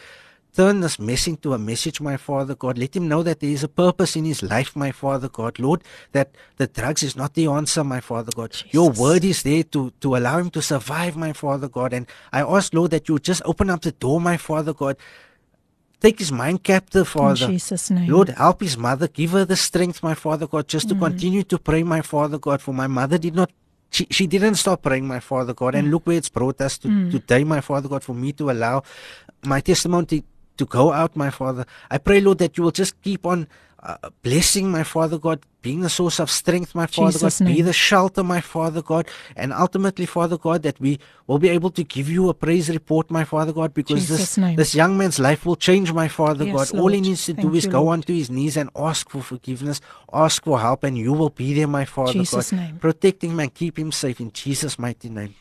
Turn 0.54 0.82
this 0.82 1.00
mess 1.00 1.28
into 1.28 1.54
a 1.54 1.58
message, 1.58 2.02
my 2.02 2.18
Father 2.18 2.56
God. 2.56 2.78
Let 2.78 2.94
him 2.96 3.08
know 3.08 3.24
that 3.24 3.40
there 3.40 3.50
is 3.50 3.64
a 3.64 3.70
purpose 3.70 4.18
in 4.18 4.26
his 4.26 4.44
life, 4.44 4.76
my 4.76 4.92
Father 4.92 5.30
God. 5.30 5.60
Lord, 5.60 5.82
that 6.12 6.32
the 6.58 6.68
drugs 6.68 7.04
is 7.04 7.16
not 7.16 7.36
the 7.36 7.48
answer, 7.48 7.86
my 7.86 8.02
Father 8.02 8.34
God. 8.36 8.52
Your 8.72 8.90
word 8.90 9.24
is 9.24 9.44
there 9.44 9.64
to, 9.64 9.92
to 10.02 10.16
allow 10.18 10.40
him 10.40 10.50
to 10.50 10.62
survive, 10.62 11.16
my 11.16 11.32
Father 11.32 11.70
God. 11.70 11.94
And 11.94 12.06
I 12.34 12.42
ask, 12.42 12.74
Lord, 12.74 12.92
that 12.92 13.08
you 13.08 13.18
just 13.20 13.42
open 13.46 13.70
up 13.70 13.82
the 13.82 13.94
door, 13.94 14.20
my 14.20 14.36
Father 14.36 14.74
God. 14.74 14.98
Take 16.02 16.20
his 16.20 16.32
mind 16.34 16.64
captive, 16.64 17.08
Father. 17.08 17.46
In 17.46 17.52
Jesus' 17.52 17.90
name. 17.90 18.10
Lord, 18.12 18.30
help 18.30 18.60
his 18.62 18.78
mother. 18.78 19.08
Give 19.08 19.32
her 19.32 19.46
the 19.46 19.56
strength, 19.56 20.04
my 20.04 20.16
Father 20.16 20.48
God, 20.48 20.68
just 20.68 20.88
Mm. 20.88 20.90
to 20.90 20.96
continue 20.96 21.44
to 21.44 21.58
pray, 21.60 21.84
my 21.84 22.02
Father 22.02 22.40
God. 22.40 22.62
For 22.62 22.74
my 22.74 22.88
mother 22.88 23.18
did 23.18 23.36
not, 23.36 23.52
she, 23.90 24.06
she 24.10 24.28
didn't 24.28 24.56
stop 24.56 24.82
praying, 24.82 25.08
my 25.08 25.20
Father 25.22 25.54
God. 25.54 25.76
Mm. 25.76 25.80
And 25.80 25.92
look 25.92 26.08
where 26.08 26.18
it's 26.18 26.28
brought 26.30 26.60
us 26.60 26.78
to, 26.80 26.90
today, 27.12 27.44
my 27.46 27.62
Father 27.62 27.88
God, 27.88 28.04
for 28.04 28.16
me 28.16 28.34
to 28.34 28.50
allow 28.50 28.84
my 29.46 29.62
testimony 29.62 30.24
to 30.62 30.66
go 30.80 30.86
out, 31.02 31.12
my 31.16 31.32
Father. 31.40 31.66
I 31.90 31.98
pray, 31.98 32.20
Lord, 32.22 32.40
that 32.44 32.58
you 32.58 32.64
will 32.64 32.78
just 32.84 32.94
keep 33.02 33.26
on 33.26 33.48
uh, 33.84 33.98
blessing, 34.22 34.70
my 34.70 34.84
Father 34.84 35.18
God, 35.18 35.40
being 35.62 35.82
the 35.82 35.90
source 35.90 36.20
of 36.20 36.30
strength, 36.30 36.76
my 36.76 36.86
Father 36.86 37.18
Jesus' 37.18 37.40
God, 37.40 37.48
be 37.48 37.62
the 37.62 37.74
shelter, 37.74 38.24
my 38.24 38.42
Father 38.42 38.82
God, 38.82 39.08
and 39.36 39.52
ultimately, 39.52 40.06
Father 40.06 40.38
God, 40.38 40.62
that 40.62 40.80
we 40.80 41.00
will 41.26 41.40
be 41.40 41.50
able 41.50 41.72
to 41.72 41.84
give 41.84 42.08
you 42.16 42.30
a 42.30 42.36
praise 42.46 42.70
report, 42.70 43.10
my 43.10 43.24
Father 43.24 43.54
God, 43.60 43.74
because 43.74 44.02
Jesus' 44.02 44.20
this 44.20 44.38
name. 44.38 44.56
this 44.56 44.76
young 44.76 44.98
man's 45.00 45.18
life 45.18 45.46
will 45.48 45.56
change, 45.56 45.92
my 45.94 46.08
Father 46.08 46.46
Yes, 46.46 46.56
God. 46.56 46.80
All 46.80 46.90
he 46.90 47.02
needs 47.02 47.26
to 47.26 47.34
Thank 47.34 47.50
do 47.50 47.56
is 47.58 47.66
you, 47.66 47.72
go 47.72 47.84
Lord. 47.84 47.94
onto 47.94 48.14
his 48.14 48.30
knees 48.30 48.56
and 48.56 48.70
ask 48.76 49.10
for 49.10 49.22
forgiveness, 49.22 49.82
ask 50.14 50.44
for 50.44 50.60
help, 50.60 50.84
and 50.84 50.96
you 50.98 51.14
will 51.14 51.34
be 51.34 51.54
there, 51.58 51.68
my 51.68 51.86
Father 51.86 52.14
Jesus' 52.14 52.52
God. 52.52 52.58
name. 52.62 52.76
Protect 52.78 53.24
him 53.24 53.40
and 53.40 53.50
keep 53.52 53.80
him 53.82 53.92
safe 53.92 54.20
in 54.22 54.30
Jesus' 54.32 54.78
mighty 54.78 55.10
name. 55.10 55.34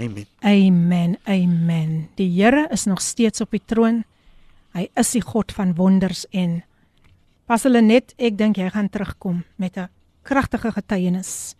Amen. 0.00 0.26
Amen. 0.42 1.18
Amen. 1.28 2.08
Die 2.16 2.30
Here 2.40 2.68
is 2.72 2.86
nog 2.88 3.00
steeds 3.04 3.40
op 3.40 3.50
die 3.50 3.60
troon. 3.66 4.04
Hy 4.72 4.88
is 4.94 5.10
die 5.12 5.22
God 5.22 5.52
van 5.52 5.74
wonders 5.74 6.26
en 6.30 6.62
pas 7.46 7.62
hulle 7.62 7.82
net, 7.82 8.14
ek 8.18 8.38
dink 8.38 8.56
jy 8.56 8.70
gaan 8.70 8.88
terugkom 8.88 9.44
met 9.56 9.76
'n 9.76 9.88
kragtige 10.22 10.72
getuienis. 10.72 11.56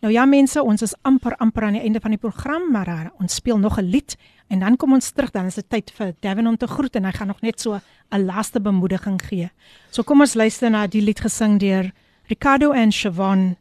Nou 0.00 0.12
ja 0.12 0.24
mense, 0.24 0.62
ons 0.62 0.82
is 0.82 0.94
amper 1.02 1.34
amper 1.36 1.64
aan 1.66 1.72
die 1.72 1.82
einde 1.82 2.00
van 2.00 2.10
die 2.14 2.20
program, 2.22 2.70
maar 2.70 2.88
uh, 2.88 3.06
ons 3.18 3.34
speel 3.34 3.58
nog 3.58 3.78
'n 3.78 3.90
lied 3.90 4.16
en 4.48 4.58
dan 4.58 4.76
kom 4.76 4.92
ons 4.92 5.10
terug, 5.10 5.30
dan 5.30 5.46
is 5.46 5.54
dit 5.54 5.68
tyd 5.68 5.90
vir 5.90 6.14
Devin 6.20 6.46
om 6.46 6.56
te 6.56 6.66
groet 6.66 6.96
en 6.96 7.04
hy 7.04 7.12
gaan 7.12 7.26
nog 7.26 7.40
net 7.40 7.60
so 7.60 7.80
'n 8.10 8.24
laaste 8.24 8.60
bemoediging 8.60 9.20
gee. 9.22 9.50
So 9.90 10.02
kom 10.02 10.20
ons 10.20 10.34
luister 10.34 10.70
na 10.70 10.86
die 10.86 11.02
lied 11.02 11.20
gesing 11.20 11.58
deur 11.58 11.92
Ricardo 12.28 12.72
en 12.72 12.92
Siobhan 12.92 13.56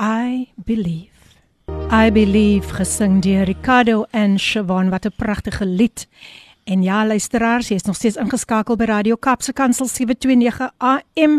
I 0.00 0.48
believe. 0.56 1.18
I 1.90 2.10
believe 2.10 2.74
gesing 2.74 3.22
deur 3.22 3.44
Ricardo 3.44 4.04
en 4.10 4.38
Siobhan 4.38 4.90
wat 4.90 5.06
'n 5.06 5.12
pragtige 5.16 5.66
lied. 5.66 6.08
En 6.68 6.82
ja, 6.82 7.06
luisteraars, 7.06 7.70
jy 7.70 7.78
is 7.80 7.86
nog 7.88 7.96
steeds 7.96 8.18
ingeskakel 8.20 8.76
by 8.76 8.84
Radio 8.90 9.16
Kapse 9.16 9.54
Kansel 9.56 9.88
729 9.88 10.66
AM. 10.84 11.38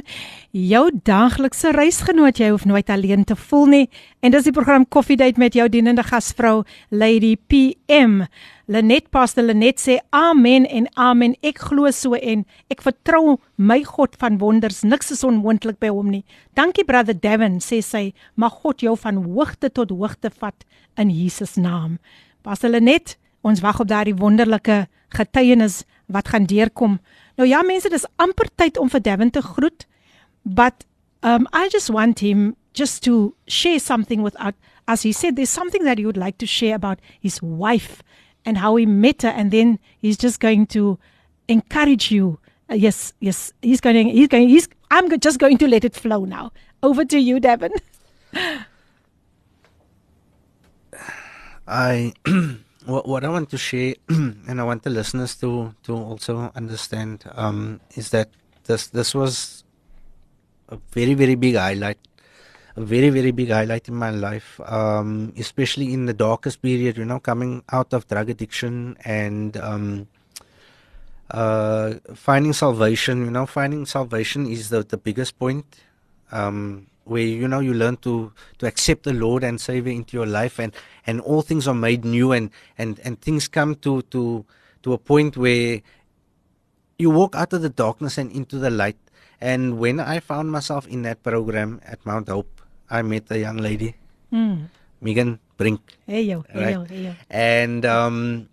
Jou 0.57 0.87
daglikse 1.05 1.69
reisgenoot, 1.75 2.41
jy 2.41 2.47
hoef 2.49 2.65
nooit 2.65 2.89
alleen 2.89 3.27
te 3.29 3.37
voel 3.37 3.69
nie. 3.69 3.83
En 4.25 4.33
dis 4.33 4.47
die 4.49 4.55
program 4.55 4.87
Coffee 4.89 5.19
Date 5.21 5.37
met 5.37 5.53
jou 5.53 5.67
dienende 5.69 6.01
gasvrou 6.07 6.63
Lady 6.89 7.35
PM. 7.45 8.23
Lenet 8.65 9.11
Pastor 9.13 9.45
Lenet 9.45 9.77
sê 9.77 9.99
amen 10.09 10.65
en 10.65 10.89
amen. 10.97 11.37
Ek 11.45 11.61
glo 11.69 11.93
so 11.93 12.17
en 12.17 12.41
ek 12.73 12.81
vertrou 12.89 13.37
my 13.53 13.83
God 13.85 14.17
van 14.17 14.41
wonders. 14.41 14.81
Niks 14.81 15.13
is 15.13 15.21
onmoontlik 15.21 15.77
by 15.77 15.93
hom 15.93 16.09
nie. 16.09 16.25
Dankie 16.57 16.89
brother 16.89 17.13
Devon 17.13 17.61
sê 17.61 17.83
sy, 17.85 18.07
mag 18.33 18.63
God 18.65 18.81
jou 18.81 18.97
van 18.97 19.21
hoogte 19.29 19.69
tot 19.69 19.93
hoogte 19.93 20.33
vat 20.41 20.65
in 20.97 21.13
Jesus 21.13 21.53
naam. 21.53 21.99
Pastor 22.41 22.73
Lenet, 22.73 23.19
ons 23.45 23.61
wag 23.61 23.85
op 23.85 23.93
daardie 23.93 24.17
wonderlike 24.17 24.87
getuienis 25.15 25.83
wat 26.07 26.27
gaan 26.27 26.45
deurkom. 26.45 26.99
Nou 27.37 27.47
ja 27.49 27.61
mense, 27.63 27.89
dis 27.89 28.07
amper 28.17 28.49
tyd 28.55 28.77
om 28.77 28.89
vir 28.89 29.01
Devon 29.01 29.29
te 29.29 29.41
groet. 29.41 29.87
But 30.43 30.85
um 31.23 31.47
I 31.53 31.69
just 31.71 31.89
want 31.89 32.19
him 32.19 32.55
just 32.73 33.03
to 33.03 33.35
share 33.47 33.79
something 33.79 34.21
with 34.21 34.35
us. 34.39 34.53
As 34.87 35.03
he 35.03 35.11
said, 35.11 35.35
there's 35.35 35.53
something 35.53 35.83
that 35.83 35.99
he 35.99 36.05
would 36.05 36.17
like 36.17 36.37
to 36.39 36.47
share 36.47 36.75
about 36.75 36.99
his 37.21 37.41
wife 37.41 38.01
and 38.45 38.57
how 38.57 38.75
he 38.75 38.85
met 38.85 39.21
her 39.21 39.29
and 39.29 39.51
then 39.51 39.79
he's 39.99 40.17
just 40.17 40.39
going 40.39 40.65
to 40.67 40.97
encourage 41.47 42.11
you 42.11 42.39
uh, 42.69 42.75
yes 42.75 43.13
yes 43.19 43.53
he's 43.61 43.81
going 43.81 44.07
he's 44.07 44.27
going 44.27 44.47
he's 44.49 44.67
i'm 44.91 45.19
just 45.19 45.39
going 45.39 45.57
to 45.57 45.67
let 45.67 45.83
it 45.83 45.95
flow 45.95 46.25
now 46.25 46.51
over 46.83 47.03
to 47.05 47.19
you 47.19 47.39
devon 47.39 47.71
i 51.67 52.13
what, 52.89 53.07
what 53.07 53.23
i 53.23 53.29
want 53.29 53.49
to 53.49 53.57
share 53.57 53.93
and 54.09 54.59
i 54.61 54.63
want 54.63 54.83
the 54.83 54.89
listeners 54.89 55.35
to 55.35 55.73
to 55.83 55.93
also 55.95 56.51
understand 56.55 57.23
um, 57.35 57.79
is 57.95 58.09
that 58.09 58.29
this 58.65 58.87
this 58.87 59.13
was 59.13 59.63
a 60.69 60.77
very 60.91 61.13
very 61.13 61.35
big 61.35 61.55
highlight 61.55 61.99
a 62.75 62.81
very 62.81 63.09
very 63.09 63.31
big 63.31 63.49
highlight 63.49 63.87
in 63.87 63.95
my 63.95 64.09
life 64.09 64.59
um, 64.65 65.33
especially 65.37 65.93
in 65.93 66.05
the 66.05 66.13
darkest 66.13 66.61
period 66.61 66.97
you 66.97 67.05
know 67.05 67.19
coming 67.19 67.63
out 67.71 67.93
of 67.93 68.07
drug 68.07 68.29
addiction 68.29 68.97
and 69.05 69.57
um, 69.57 70.07
uh, 71.31 71.93
finding 72.15 72.53
salvation 72.53 73.25
you 73.25 73.31
know 73.31 73.45
finding 73.45 73.85
salvation 73.85 74.47
is 74.47 74.69
the, 74.69 74.83
the 74.83 74.97
biggest 74.97 75.37
point. 75.37 75.65
Um, 76.31 76.87
where 77.09 77.23
you 77.23 77.47
know 77.47 77.59
you 77.59 77.73
learn 77.73 77.97
to 77.97 78.31
to 78.57 78.65
accept 78.65 79.03
the 79.03 79.13
lord 79.13 79.43
and 79.43 79.59
savior 79.59 79.91
into 79.91 80.15
your 80.15 80.25
life 80.25 80.59
and 80.59 80.73
and 81.07 81.21
all 81.21 81.41
things 81.41 81.67
are 81.67 81.73
made 81.73 82.05
new 82.05 82.31
and 82.31 82.49
and 82.77 82.99
and 83.03 83.19
things 83.21 83.47
come 83.47 83.75
to 83.75 84.01
to 84.03 84.45
to 84.83 84.93
a 84.93 84.97
point 84.97 85.35
where 85.35 85.81
you 86.97 87.09
walk 87.09 87.35
out 87.35 87.51
of 87.53 87.61
the 87.61 87.69
darkness 87.69 88.17
and 88.17 88.31
into 88.31 88.59
the 88.59 88.69
light 88.69 88.97
and 89.41 89.79
when 89.79 89.99
I 89.99 90.19
found 90.19 90.51
myself 90.51 90.87
in 90.87 91.03
that 91.03 91.23
program 91.23 91.79
at 91.87 92.05
Mount 92.05 92.27
Hope, 92.27 92.61
I 92.89 93.01
met 93.01 93.31
a 93.31 93.39
young 93.39 93.57
lady, 93.57 93.95
mm. 94.31 94.67
Megan 94.99 95.39
Brink. 95.55 95.79
Hey 96.05 96.23
yo, 96.23 96.43
right? 96.53 96.55
hey 96.55 96.71
yo, 96.73 96.83
hey 96.83 97.01
yo. 97.03 97.11
And 97.29 97.85
um, 97.85 98.49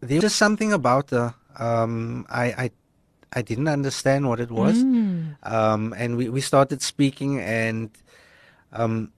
there 0.00 0.16
was 0.18 0.34
just 0.34 0.36
something 0.36 0.72
about 0.72 1.10
her. 1.10 1.34
Um, 1.58 2.26
I, 2.28 2.44
I, 2.66 2.70
I 3.32 3.42
didn't 3.42 3.68
understand 3.68 4.28
what 4.28 4.40
it 4.40 4.50
was. 4.50 4.82
Mm. 4.82 5.15
Um, 5.42 5.94
and 5.96 6.16
we, 6.16 6.28
we 6.28 6.40
started 6.40 6.82
speaking, 6.82 7.40
and 7.40 7.90
um, 8.72 9.12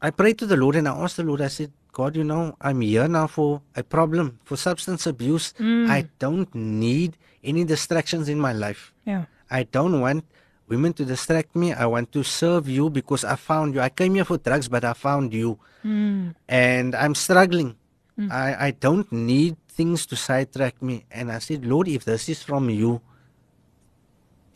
I 0.00 0.10
prayed 0.10 0.38
to 0.38 0.46
the 0.46 0.56
Lord, 0.56 0.76
and 0.76 0.88
I 0.88 0.92
asked 0.92 1.16
the 1.16 1.24
Lord. 1.24 1.40
I 1.40 1.48
said, 1.48 1.72
God, 1.92 2.14
you 2.14 2.24
know, 2.24 2.56
I'm 2.60 2.80
here 2.80 3.08
now 3.08 3.26
for 3.26 3.60
a 3.74 3.82
problem, 3.82 4.38
for 4.44 4.56
substance 4.56 5.06
abuse. 5.06 5.52
Mm. 5.58 5.88
I 5.90 6.08
don't 6.18 6.52
need 6.54 7.16
any 7.42 7.64
distractions 7.64 8.28
in 8.28 8.38
my 8.38 8.52
life. 8.52 8.92
Yeah. 9.04 9.24
I 9.50 9.64
don't 9.64 10.00
want 10.00 10.24
women 10.68 10.92
to 10.94 11.04
distract 11.04 11.56
me. 11.56 11.72
I 11.72 11.86
want 11.86 12.12
to 12.12 12.22
serve 12.22 12.68
you 12.68 12.90
because 12.90 13.24
I 13.24 13.36
found 13.36 13.74
you. 13.74 13.80
I 13.80 13.88
came 13.88 14.14
here 14.14 14.24
for 14.24 14.38
drugs, 14.38 14.68
but 14.68 14.84
I 14.84 14.92
found 14.92 15.32
you. 15.34 15.58
Mm. 15.84 16.34
And 16.48 16.94
I'm 16.94 17.14
struggling. 17.14 17.76
Mm. 18.18 18.30
I, 18.30 18.66
I 18.66 18.70
don't 18.72 19.10
need 19.10 19.56
things 19.68 20.06
to 20.06 20.16
sidetrack 20.16 20.80
me. 20.82 21.04
And 21.10 21.32
I 21.32 21.38
said, 21.38 21.64
Lord, 21.64 21.88
if 21.88 22.04
this 22.04 22.28
is 22.28 22.42
from 22.42 22.68
you, 22.70 23.00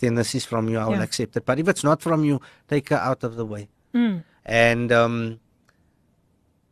then 0.02 0.16
this 0.16 0.34
is 0.34 0.44
from 0.44 0.68
you. 0.68 0.78
I 0.78 0.84
will 0.84 0.96
yeah. 0.96 1.04
accept 1.04 1.36
it. 1.36 1.46
But 1.46 1.58
if 1.58 1.68
it's 1.68 1.84
not 1.84 2.02
from 2.02 2.24
you, 2.24 2.40
take 2.68 2.90
her 2.90 2.96
out 2.96 3.22
of 3.22 3.36
the 3.36 3.46
way. 3.46 3.68
Mm. 3.94 4.24
And 4.44 4.90
um, 4.90 5.40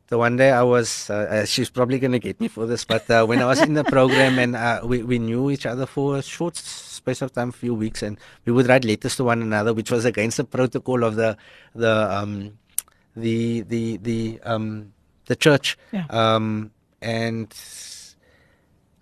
the 0.08 0.18
one 0.18 0.36
day 0.36 0.50
I 0.50 0.62
was, 0.62 1.08
uh, 1.08 1.14
uh 1.14 1.44
she's 1.46 1.70
probably 1.70 1.98
going 1.98 2.12
to 2.12 2.18
get 2.18 2.40
me 2.40 2.48
for 2.48 2.66
this, 2.66 2.84
but 2.84 3.08
uh, 3.08 3.24
when 3.24 3.40
I 3.40 3.46
was 3.46 3.62
in 3.62 3.74
the 3.74 3.84
program 3.96 4.38
and 4.38 4.56
uh, 4.56 4.80
we, 4.84 5.02
we 5.02 5.18
knew 5.18 5.50
each 5.50 5.64
other 5.64 5.86
for 5.86 6.18
a 6.18 6.22
short 6.22 6.56
space 6.56 7.22
of 7.22 7.32
time, 7.32 7.52
few 7.52 7.72
weeks, 7.74 8.02
and 8.02 8.18
we 8.44 8.52
would 8.52 8.68
write 8.68 8.84
letters 8.84 9.16
to 9.16 9.24
one 9.24 9.40
another, 9.40 9.72
which 9.72 9.90
was 9.90 10.04
against 10.04 10.36
the 10.36 10.44
protocol 10.44 11.04
of 11.04 11.14
the 11.14 11.36
the 11.74 11.94
um, 12.10 12.58
the 13.14 13.62
the 13.62 13.96
the 13.98 14.40
um, 14.42 14.92
the 15.26 15.36
church. 15.36 15.78
Yeah. 15.92 16.06
Um, 16.10 16.72
and 17.00 17.54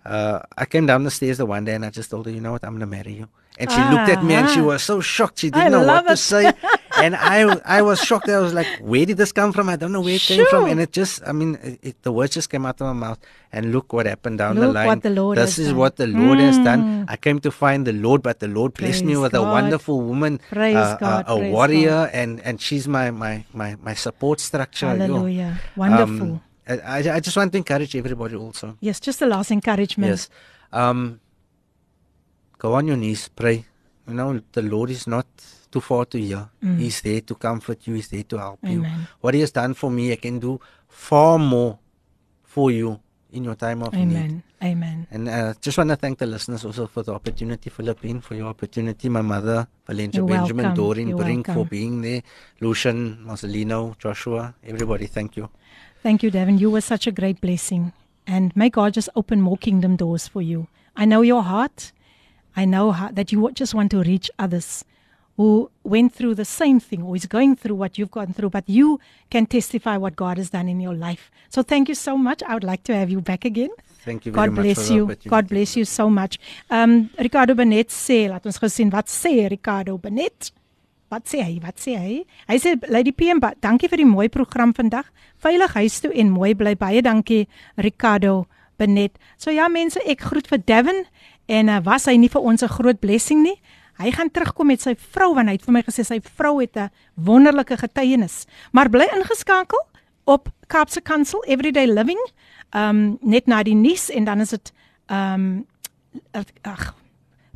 uh, 0.05 0.39
I 0.57 0.65
came 0.65 0.85
down 0.85 1.03
the 1.03 1.11
stairs 1.11 1.37
the 1.37 1.45
one 1.45 1.65
day 1.65 1.75
and 1.75 1.85
I 1.85 1.89
just 1.89 2.09
told 2.09 2.25
her, 2.27 2.31
you 2.31 2.39
know 2.39 2.53
what, 2.53 2.63
I'm 2.63 2.71
going 2.71 2.81
to 2.81 2.85
marry 2.87 3.13
you. 3.13 3.27
And 3.59 3.69
she 3.69 3.77
ah, 3.77 3.91
looked 3.91 4.09
at 4.09 4.23
me 4.23 4.33
and 4.35 4.49
she 4.49 4.61
ah. 4.61 4.71
was 4.71 4.83
so 4.83 5.01
shocked. 5.01 5.39
She 5.39 5.49
didn't 5.49 5.67
I 5.67 5.69
know 5.69 5.85
what 5.85 6.05
it. 6.05 6.09
to 6.09 6.17
say. 6.17 6.53
and 6.95 7.13
I 7.13 7.43
I 7.65 7.81
was 7.81 7.99
shocked. 7.99 8.29
I 8.29 8.39
was 8.39 8.53
like, 8.53 8.67
where 8.79 9.05
did 9.05 9.17
this 9.17 9.33
come 9.33 9.51
from? 9.51 9.67
I 9.67 9.75
don't 9.75 9.91
know 9.91 9.99
where 9.99 10.15
it 10.15 10.21
sure. 10.21 10.37
came 10.37 10.45
from. 10.47 10.65
And 10.71 10.79
it 10.79 10.93
just, 10.93 11.21
I 11.27 11.33
mean, 11.33 11.59
it, 11.61 11.79
it, 11.83 12.03
the 12.03 12.13
words 12.13 12.33
just 12.33 12.49
came 12.49 12.65
out 12.65 12.79
of 12.79 12.87
my 12.87 12.93
mouth. 12.93 13.19
And 13.51 13.73
look 13.73 13.91
what 13.91 14.05
happened 14.05 14.37
down 14.37 14.55
look 14.55 14.69
the 14.69 14.73
line. 14.73 14.87
What 14.87 15.03
the 15.03 15.09
Lord 15.09 15.37
this 15.37 15.59
is 15.59 15.69
done. 15.69 15.77
what 15.77 15.95
the 15.97 16.07
Lord 16.07 16.37
mm. 16.37 16.47
has 16.47 16.57
done. 16.59 17.05
I 17.09 17.17
came 17.17 17.39
to 17.39 17.51
find 17.51 17.85
the 17.85 17.93
Lord, 17.93 18.23
but 18.23 18.39
the 18.39 18.47
Lord 18.47 18.75
blessed 18.75 19.03
me 19.03 19.17
with 19.17 19.33
God. 19.33 19.47
a 19.47 19.51
wonderful 19.51 19.99
woman, 19.99 20.39
uh, 20.55 20.59
uh, 20.59 20.97
God, 20.97 21.25
a 21.27 21.35
warrior, 21.35 21.89
God. 21.89 22.11
and 22.13 22.39
and 22.41 22.61
she's 22.61 22.87
my 22.87 23.09
my 23.09 23.43
my 23.51 23.75
my 23.81 23.95
support 23.95 24.39
structure. 24.39 24.85
Hallelujah, 24.85 25.59
wonderful. 25.75 26.37
Um, 26.37 26.41
I, 26.67 26.97
I 27.17 27.19
just 27.19 27.35
want 27.35 27.51
to 27.51 27.57
encourage 27.57 27.95
everybody 27.95 28.35
also. 28.35 28.77
Yes, 28.79 28.99
just 28.99 29.19
the 29.19 29.25
last 29.25 29.49
encouragement. 29.49 30.11
Yes. 30.11 30.29
Um, 30.71 31.19
go 32.59 32.75
on 32.75 32.85
your 32.85 32.97
knees, 32.97 33.27
pray. 33.29 33.65
You 34.07 34.13
know, 34.13 34.39
the 34.51 34.61
Lord 34.61 34.91
is 34.91 35.07
not 35.07 35.25
too 35.71 35.81
far 35.81 36.05
to 36.05 36.19
hear. 36.19 36.49
Mm. 36.63 36.77
He's 36.77 37.01
there 37.01 37.21
to 37.21 37.35
comfort 37.35 37.87
you. 37.87 37.95
He's 37.95 38.09
there 38.09 38.23
to 38.23 38.37
help 38.37 38.59
Amen. 38.63 38.83
you. 38.83 39.07
What 39.21 39.33
He 39.33 39.39
has 39.41 39.51
done 39.51 39.73
for 39.73 39.89
me, 39.89 40.11
I 40.11 40.17
can 40.17 40.39
do 40.39 40.59
far 40.87 41.39
more 41.39 41.79
for 42.43 42.69
you 42.69 42.99
in 43.31 43.43
your 43.43 43.55
time 43.55 43.83
of 43.83 43.93
Amen. 43.93 44.43
need. 44.61 44.67
Amen. 44.67 45.07
And 45.11 45.29
uh, 45.29 45.53
just 45.61 45.77
want 45.77 45.89
to 45.91 45.95
thank 45.95 46.17
the 46.17 46.25
listeners 46.25 46.65
also 46.65 46.87
for 46.87 47.03
the 47.03 47.13
opportunity, 47.13 47.69
Philippine, 47.69 48.19
for 48.21 48.35
your 48.35 48.47
opportunity. 48.47 49.07
My 49.07 49.21
mother, 49.21 49.67
Valencia 49.85 50.19
You're 50.19 50.27
Benjamin, 50.27 50.65
welcome. 50.65 50.83
Doreen 50.83 51.07
You're 51.09 51.17
Brink, 51.17 51.47
welcome. 51.47 51.63
for 51.63 51.69
being 51.69 52.01
there. 52.01 52.23
Lucian, 52.59 53.23
Marcelino, 53.25 53.97
Joshua, 53.99 54.55
everybody, 54.63 55.05
thank 55.05 55.37
you. 55.37 55.49
Thank 56.01 56.23
you, 56.23 56.31
Davin. 56.31 56.59
You 56.59 56.71
were 56.71 56.81
such 56.81 57.07
a 57.07 57.11
great 57.11 57.39
blessing. 57.39 57.93
And 58.25 58.55
may 58.55 58.69
God 58.69 58.93
just 58.93 59.09
open 59.15 59.41
more 59.41 59.57
kingdom 59.57 59.95
doors 59.95 60.27
for 60.27 60.41
you. 60.41 60.67
I 60.95 61.05
know 61.05 61.21
your 61.21 61.43
heart. 61.43 61.91
I 62.59 62.65
know 62.65 62.91
how, 62.91 63.09
that 63.17 63.31
you 63.31 63.49
just 63.53 63.73
want 63.73 63.89
to 63.91 64.01
reach 64.03 64.29
others 64.37 64.83
who 65.37 65.71
went 65.83 66.13
through 66.13 66.35
the 66.35 66.43
same 66.43 66.81
thing 66.81 67.01
or 67.03 67.15
is 67.15 67.25
going 67.25 67.55
through 67.55 67.75
what 67.75 67.97
you've 67.97 68.11
gone 68.11 68.33
through, 68.33 68.49
but 68.49 68.65
you 68.67 68.99
can 69.29 69.45
testify 69.45 69.95
what 69.95 70.17
God 70.17 70.37
has 70.37 70.49
done 70.49 70.67
in 70.67 70.81
your 70.81 70.93
life. 70.93 71.31
So 71.47 71.63
thank 71.63 71.87
you 71.87 71.95
so 71.95 72.17
much. 72.17 72.43
I 72.43 72.53
would 72.55 72.65
like 72.65 72.83
to 72.83 72.93
have 72.93 73.09
you 73.09 73.21
back 73.21 73.45
again. 73.45 73.69
Thank 74.03 74.25
you 74.25 74.33
God 74.33 74.53
bless 74.53 74.89
you. 74.91 75.15
God 75.27 75.47
bless 75.47 75.77
you 75.77 75.85
so 75.85 76.09
much. 76.09 76.37
Um 76.69 77.09
Ricardo 77.17 77.55
Benet 77.55 77.95
sê, 77.95 78.27
laat 78.27 78.45
ons 78.45 78.59
gesien 78.59 78.91
wat 78.91 79.07
sê 79.07 79.47
Ricardo 79.55 79.97
Benet. 79.97 80.51
Wat 81.09 81.23
sê 81.31 81.39
hy? 81.39 81.55
Wat 81.63 81.79
sê 81.79 81.95
hy? 81.95 82.19
Hy 82.51 82.59
sê 82.59 82.75
Lady 82.91 83.15
PM, 83.15 83.39
dankie 83.63 83.87
vir 83.87 84.03
die 84.03 84.11
mooi 84.11 84.27
program 84.27 84.75
vandag. 84.75 85.07
Veilig 85.39 85.79
huis 85.79 86.03
toe 86.03 86.11
en 86.11 86.35
mooi 86.35 86.51
bly. 86.53 86.75
Baie 86.75 87.01
dankie 87.01 87.45
Ricardo 87.79 88.41
Benet. 88.79 89.15
So 89.39 89.55
ja 89.55 89.71
mense, 89.71 90.03
ek 90.03 90.27
groet 90.27 90.51
vir 90.51 90.67
Devon 90.67 91.05
en 91.49 91.69
uh, 91.73 91.79
was 91.83 92.05
hy 92.09 92.15
nie 92.21 92.29
vir 92.29 92.41
ons 92.45 92.61
'n 92.63 92.75
groot 92.77 92.99
blessing 92.99 93.41
nie? 93.43 93.57
Hy 93.99 94.11
gaan 94.15 94.31
terugkom 94.31 94.67
met 94.67 94.81
sy 94.81 94.95
vrou 94.95 95.33
want 95.35 95.49
hy 95.49 95.57
het 95.57 95.65
vir 95.65 95.73
my 95.73 95.81
gesê 95.83 96.05
sy 96.05 96.19
vrou 96.21 96.61
het 96.61 96.77
'n 96.77 96.89
wonderlike 97.15 97.77
getuienis. 97.77 98.45
Maar 98.71 98.89
bly 98.89 99.07
ingeskakel 99.15 99.81
op 100.25 100.49
Kaapse 100.67 101.01
Kansel 101.01 101.43
Everyday 101.43 101.87
Living. 101.87 102.21
Um 102.71 103.17
net 103.21 103.47
na 103.47 103.63
die 103.63 103.75
nuus 103.75 104.09
en 104.09 104.23
dan 104.23 104.39
is 104.39 104.49
dit 104.49 104.73
um 105.07 105.65
ag 106.61 106.95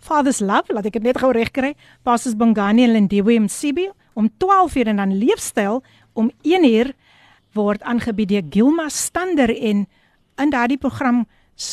Father's 0.04 0.40
Love, 0.40 0.74
laat 0.74 0.86
ek 0.86 0.94
dit 0.94 1.04
net 1.04 1.18
gou 1.18 1.32
reg 1.32 1.52
kry. 1.52 1.76
Pastors 2.04 2.36
Bongani 2.36 2.84
en 2.84 2.92
Lindiwe 2.92 3.40
Msibi 3.40 3.90
om 4.14 4.30
12:00 4.38 4.88
en 4.88 4.96
dan 4.96 5.18
leefstyl 5.18 5.84
om 6.14 6.32
1:00 6.42 6.92
word 7.54 7.82
aangebied 7.84 8.30
deur 8.30 8.44
Gilma 8.50 8.90
Stander 8.90 9.50
en 9.50 9.88
in 10.38 10.50
daardie 10.50 10.78
program 10.78 11.26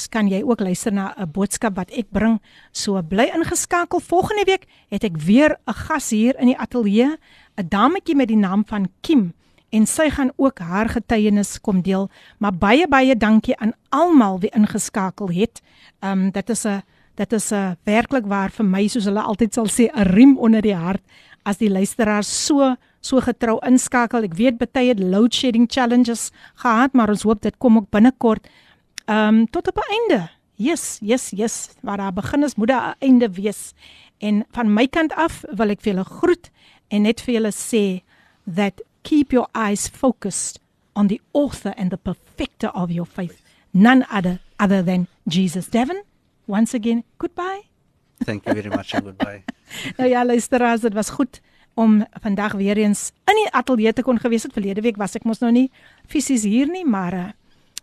kan 0.08 0.28
jy 0.28 0.42
ook 0.42 0.60
luister 0.60 0.92
na 0.92 1.14
'n 1.16 1.30
boodskap 1.30 1.76
wat 1.76 1.90
ek 1.90 2.10
bring. 2.10 2.40
So 2.72 3.02
bly 3.02 3.30
ingeskakel. 3.34 4.00
Volgende 4.00 4.44
week 4.44 4.66
het 4.88 5.04
ek 5.04 5.16
weer 5.16 5.56
'n 5.66 5.72
gas 5.72 6.10
hier 6.10 6.38
in 6.38 6.46
die 6.46 6.58
ateljee, 6.58 7.16
'n 7.56 7.68
dametjie 7.68 8.16
met 8.16 8.28
die 8.28 8.36
naam 8.36 8.64
van 8.66 8.88
Kim 9.00 9.32
en 9.70 9.86
sy 9.86 10.10
gaan 10.10 10.32
ook 10.36 10.58
haar 10.58 10.88
getuienis 10.88 11.60
kom 11.60 11.82
deel. 11.82 12.08
Maar 12.38 12.52
baie 12.52 12.88
baie 12.88 13.16
dankie 13.16 13.56
aan 13.56 13.72
almal 13.88 14.40
wie 14.40 14.50
ingeskakel 14.50 15.30
het. 15.30 15.62
Ehm 16.00 16.18
um, 16.18 16.30
dit 16.30 16.50
is 16.50 16.66
'n 16.66 16.82
dit 17.14 17.32
is 17.32 17.52
'n 17.52 17.76
werklik 17.84 18.26
waar 18.26 18.50
vir 18.50 18.64
my 18.64 18.86
soos 18.88 19.04
hulle 19.04 19.22
altyd 19.22 19.54
sal 19.54 19.66
sê 19.66 19.90
'n 19.92 20.02
riem 20.02 20.38
onder 20.38 20.62
die 20.62 20.76
hart 20.76 21.02
as 21.44 21.56
die 21.56 21.70
luisteraars 21.70 22.46
so 22.46 22.76
so 23.00 23.20
getrou 23.20 23.58
inskakel. 23.66 24.24
Ek 24.24 24.34
weet 24.34 24.58
baie 24.58 24.88
het 24.88 25.00
load 25.00 25.34
shedding 25.34 25.66
challenges 25.68 26.30
gehad, 26.54 26.92
maar 26.92 27.08
ons 27.08 27.22
hoop 27.22 27.40
dit 27.42 27.56
kom 27.58 27.76
ook 27.76 27.90
binnekort 27.90 28.48
ehm 29.10 29.34
um, 29.34 29.50
tot 29.50 29.68
op 29.68 29.76
'n 29.76 29.90
einde. 29.98 30.28
Yes, 30.54 30.98
yes, 31.00 31.30
yes. 31.30 31.68
Waar 31.80 31.96
daar 31.96 32.12
begin 32.12 32.42
is, 32.42 32.54
moet 32.54 32.68
daar 32.68 32.88
'n 32.88 33.04
einde 33.04 33.30
wees. 33.30 33.72
En 34.18 34.46
van 34.50 34.72
my 34.72 34.86
kant 34.86 35.12
af 35.14 35.44
wil 35.50 35.68
ek 35.68 35.80
vir 35.80 35.92
julle 35.92 36.04
groet 36.04 36.50
en 36.88 37.02
net 37.02 37.20
vir 37.20 37.34
julle 37.34 37.52
sê 37.52 38.02
that 38.54 38.82
keep 39.02 39.30
your 39.30 39.48
eyes 39.52 39.88
focused 39.88 40.60
on 40.92 41.06
the 41.06 41.20
author 41.32 41.72
and 41.76 41.90
the 41.90 41.96
perfecter 41.96 42.70
of 42.74 42.90
your 42.90 43.08
faith, 43.08 43.42
none 43.70 44.06
other 44.12 44.38
other 44.58 44.84
than 44.84 45.06
Jesus. 45.26 45.68
Devon, 45.68 46.02
once 46.46 46.76
again, 46.76 47.04
goodbye. 47.16 47.62
Thank 48.24 48.44
you 48.44 48.54
very 48.54 48.68
much 48.68 48.94
and 48.94 49.04
goodbye. 49.04 49.42
nou 49.96 50.08
ja, 50.08 50.24
luisteraars, 50.24 50.80
dit 50.80 50.92
was 50.92 51.10
goed 51.10 51.40
om 51.74 52.06
vandag 52.20 52.52
weer 52.52 52.76
eens 52.76 53.12
in 53.24 53.34
die 53.34 53.50
ateljee 53.50 53.92
te 53.92 54.02
kon 54.02 54.18
gewees 54.18 54.42
het. 54.42 54.52
Verlede 54.52 54.80
week 54.80 54.96
was 54.96 55.14
ek 55.14 55.24
mos 55.24 55.40
nou 55.40 55.52
nie 55.52 55.70
fisies 56.06 56.42
hier 56.42 56.68
nie, 56.68 56.84
maar 56.84 57.14
uh, 57.14 57.28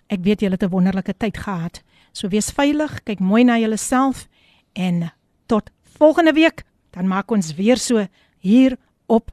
ek 0.07 0.23
weet 0.23 0.41
julle 0.41 0.57
het 0.59 0.63
'n 0.63 0.69
wonderlike 0.69 1.13
tyd 1.17 1.37
gehad. 1.37 1.81
So 2.11 2.27
wees 2.27 2.49
veilig, 2.49 3.03
kyk 3.03 3.19
mooi 3.19 3.43
na 3.43 3.57
jouself 3.57 4.27
en 4.73 5.13
tot 5.45 5.69
volgende 5.97 6.33
week, 6.33 6.63
dan 6.91 7.07
maak 7.07 7.31
ons 7.31 7.55
weer 7.55 7.77
so 7.77 8.07
hier 8.39 8.77
op 9.05 9.31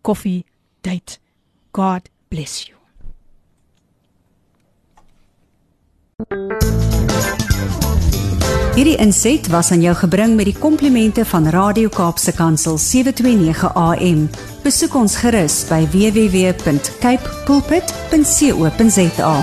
Koffie 0.00 0.44
Date. 0.80 1.18
God 1.72 2.08
bless 2.28 2.66
you. 2.66 2.80
Hierdie 8.74 8.96
inset 8.96 9.48
was 9.52 9.70
aan 9.74 9.82
jou 9.84 9.94
gebring 9.98 10.36
met 10.38 10.46
die 10.48 10.56
komplimente 10.56 11.24
van 11.28 11.48
Radio 11.52 11.88
Kaapse 11.92 12.32
Kansel 12.32 12.78
729 12.78 13.74
AM. 13.74 14.28
Besoek 14.64 14.94
ons 14.94 15.16
gerus 15.20 15.64
by 15.68 15.82
www.cape 15.92 17.34
pulpit.co.za. 17.44 19.34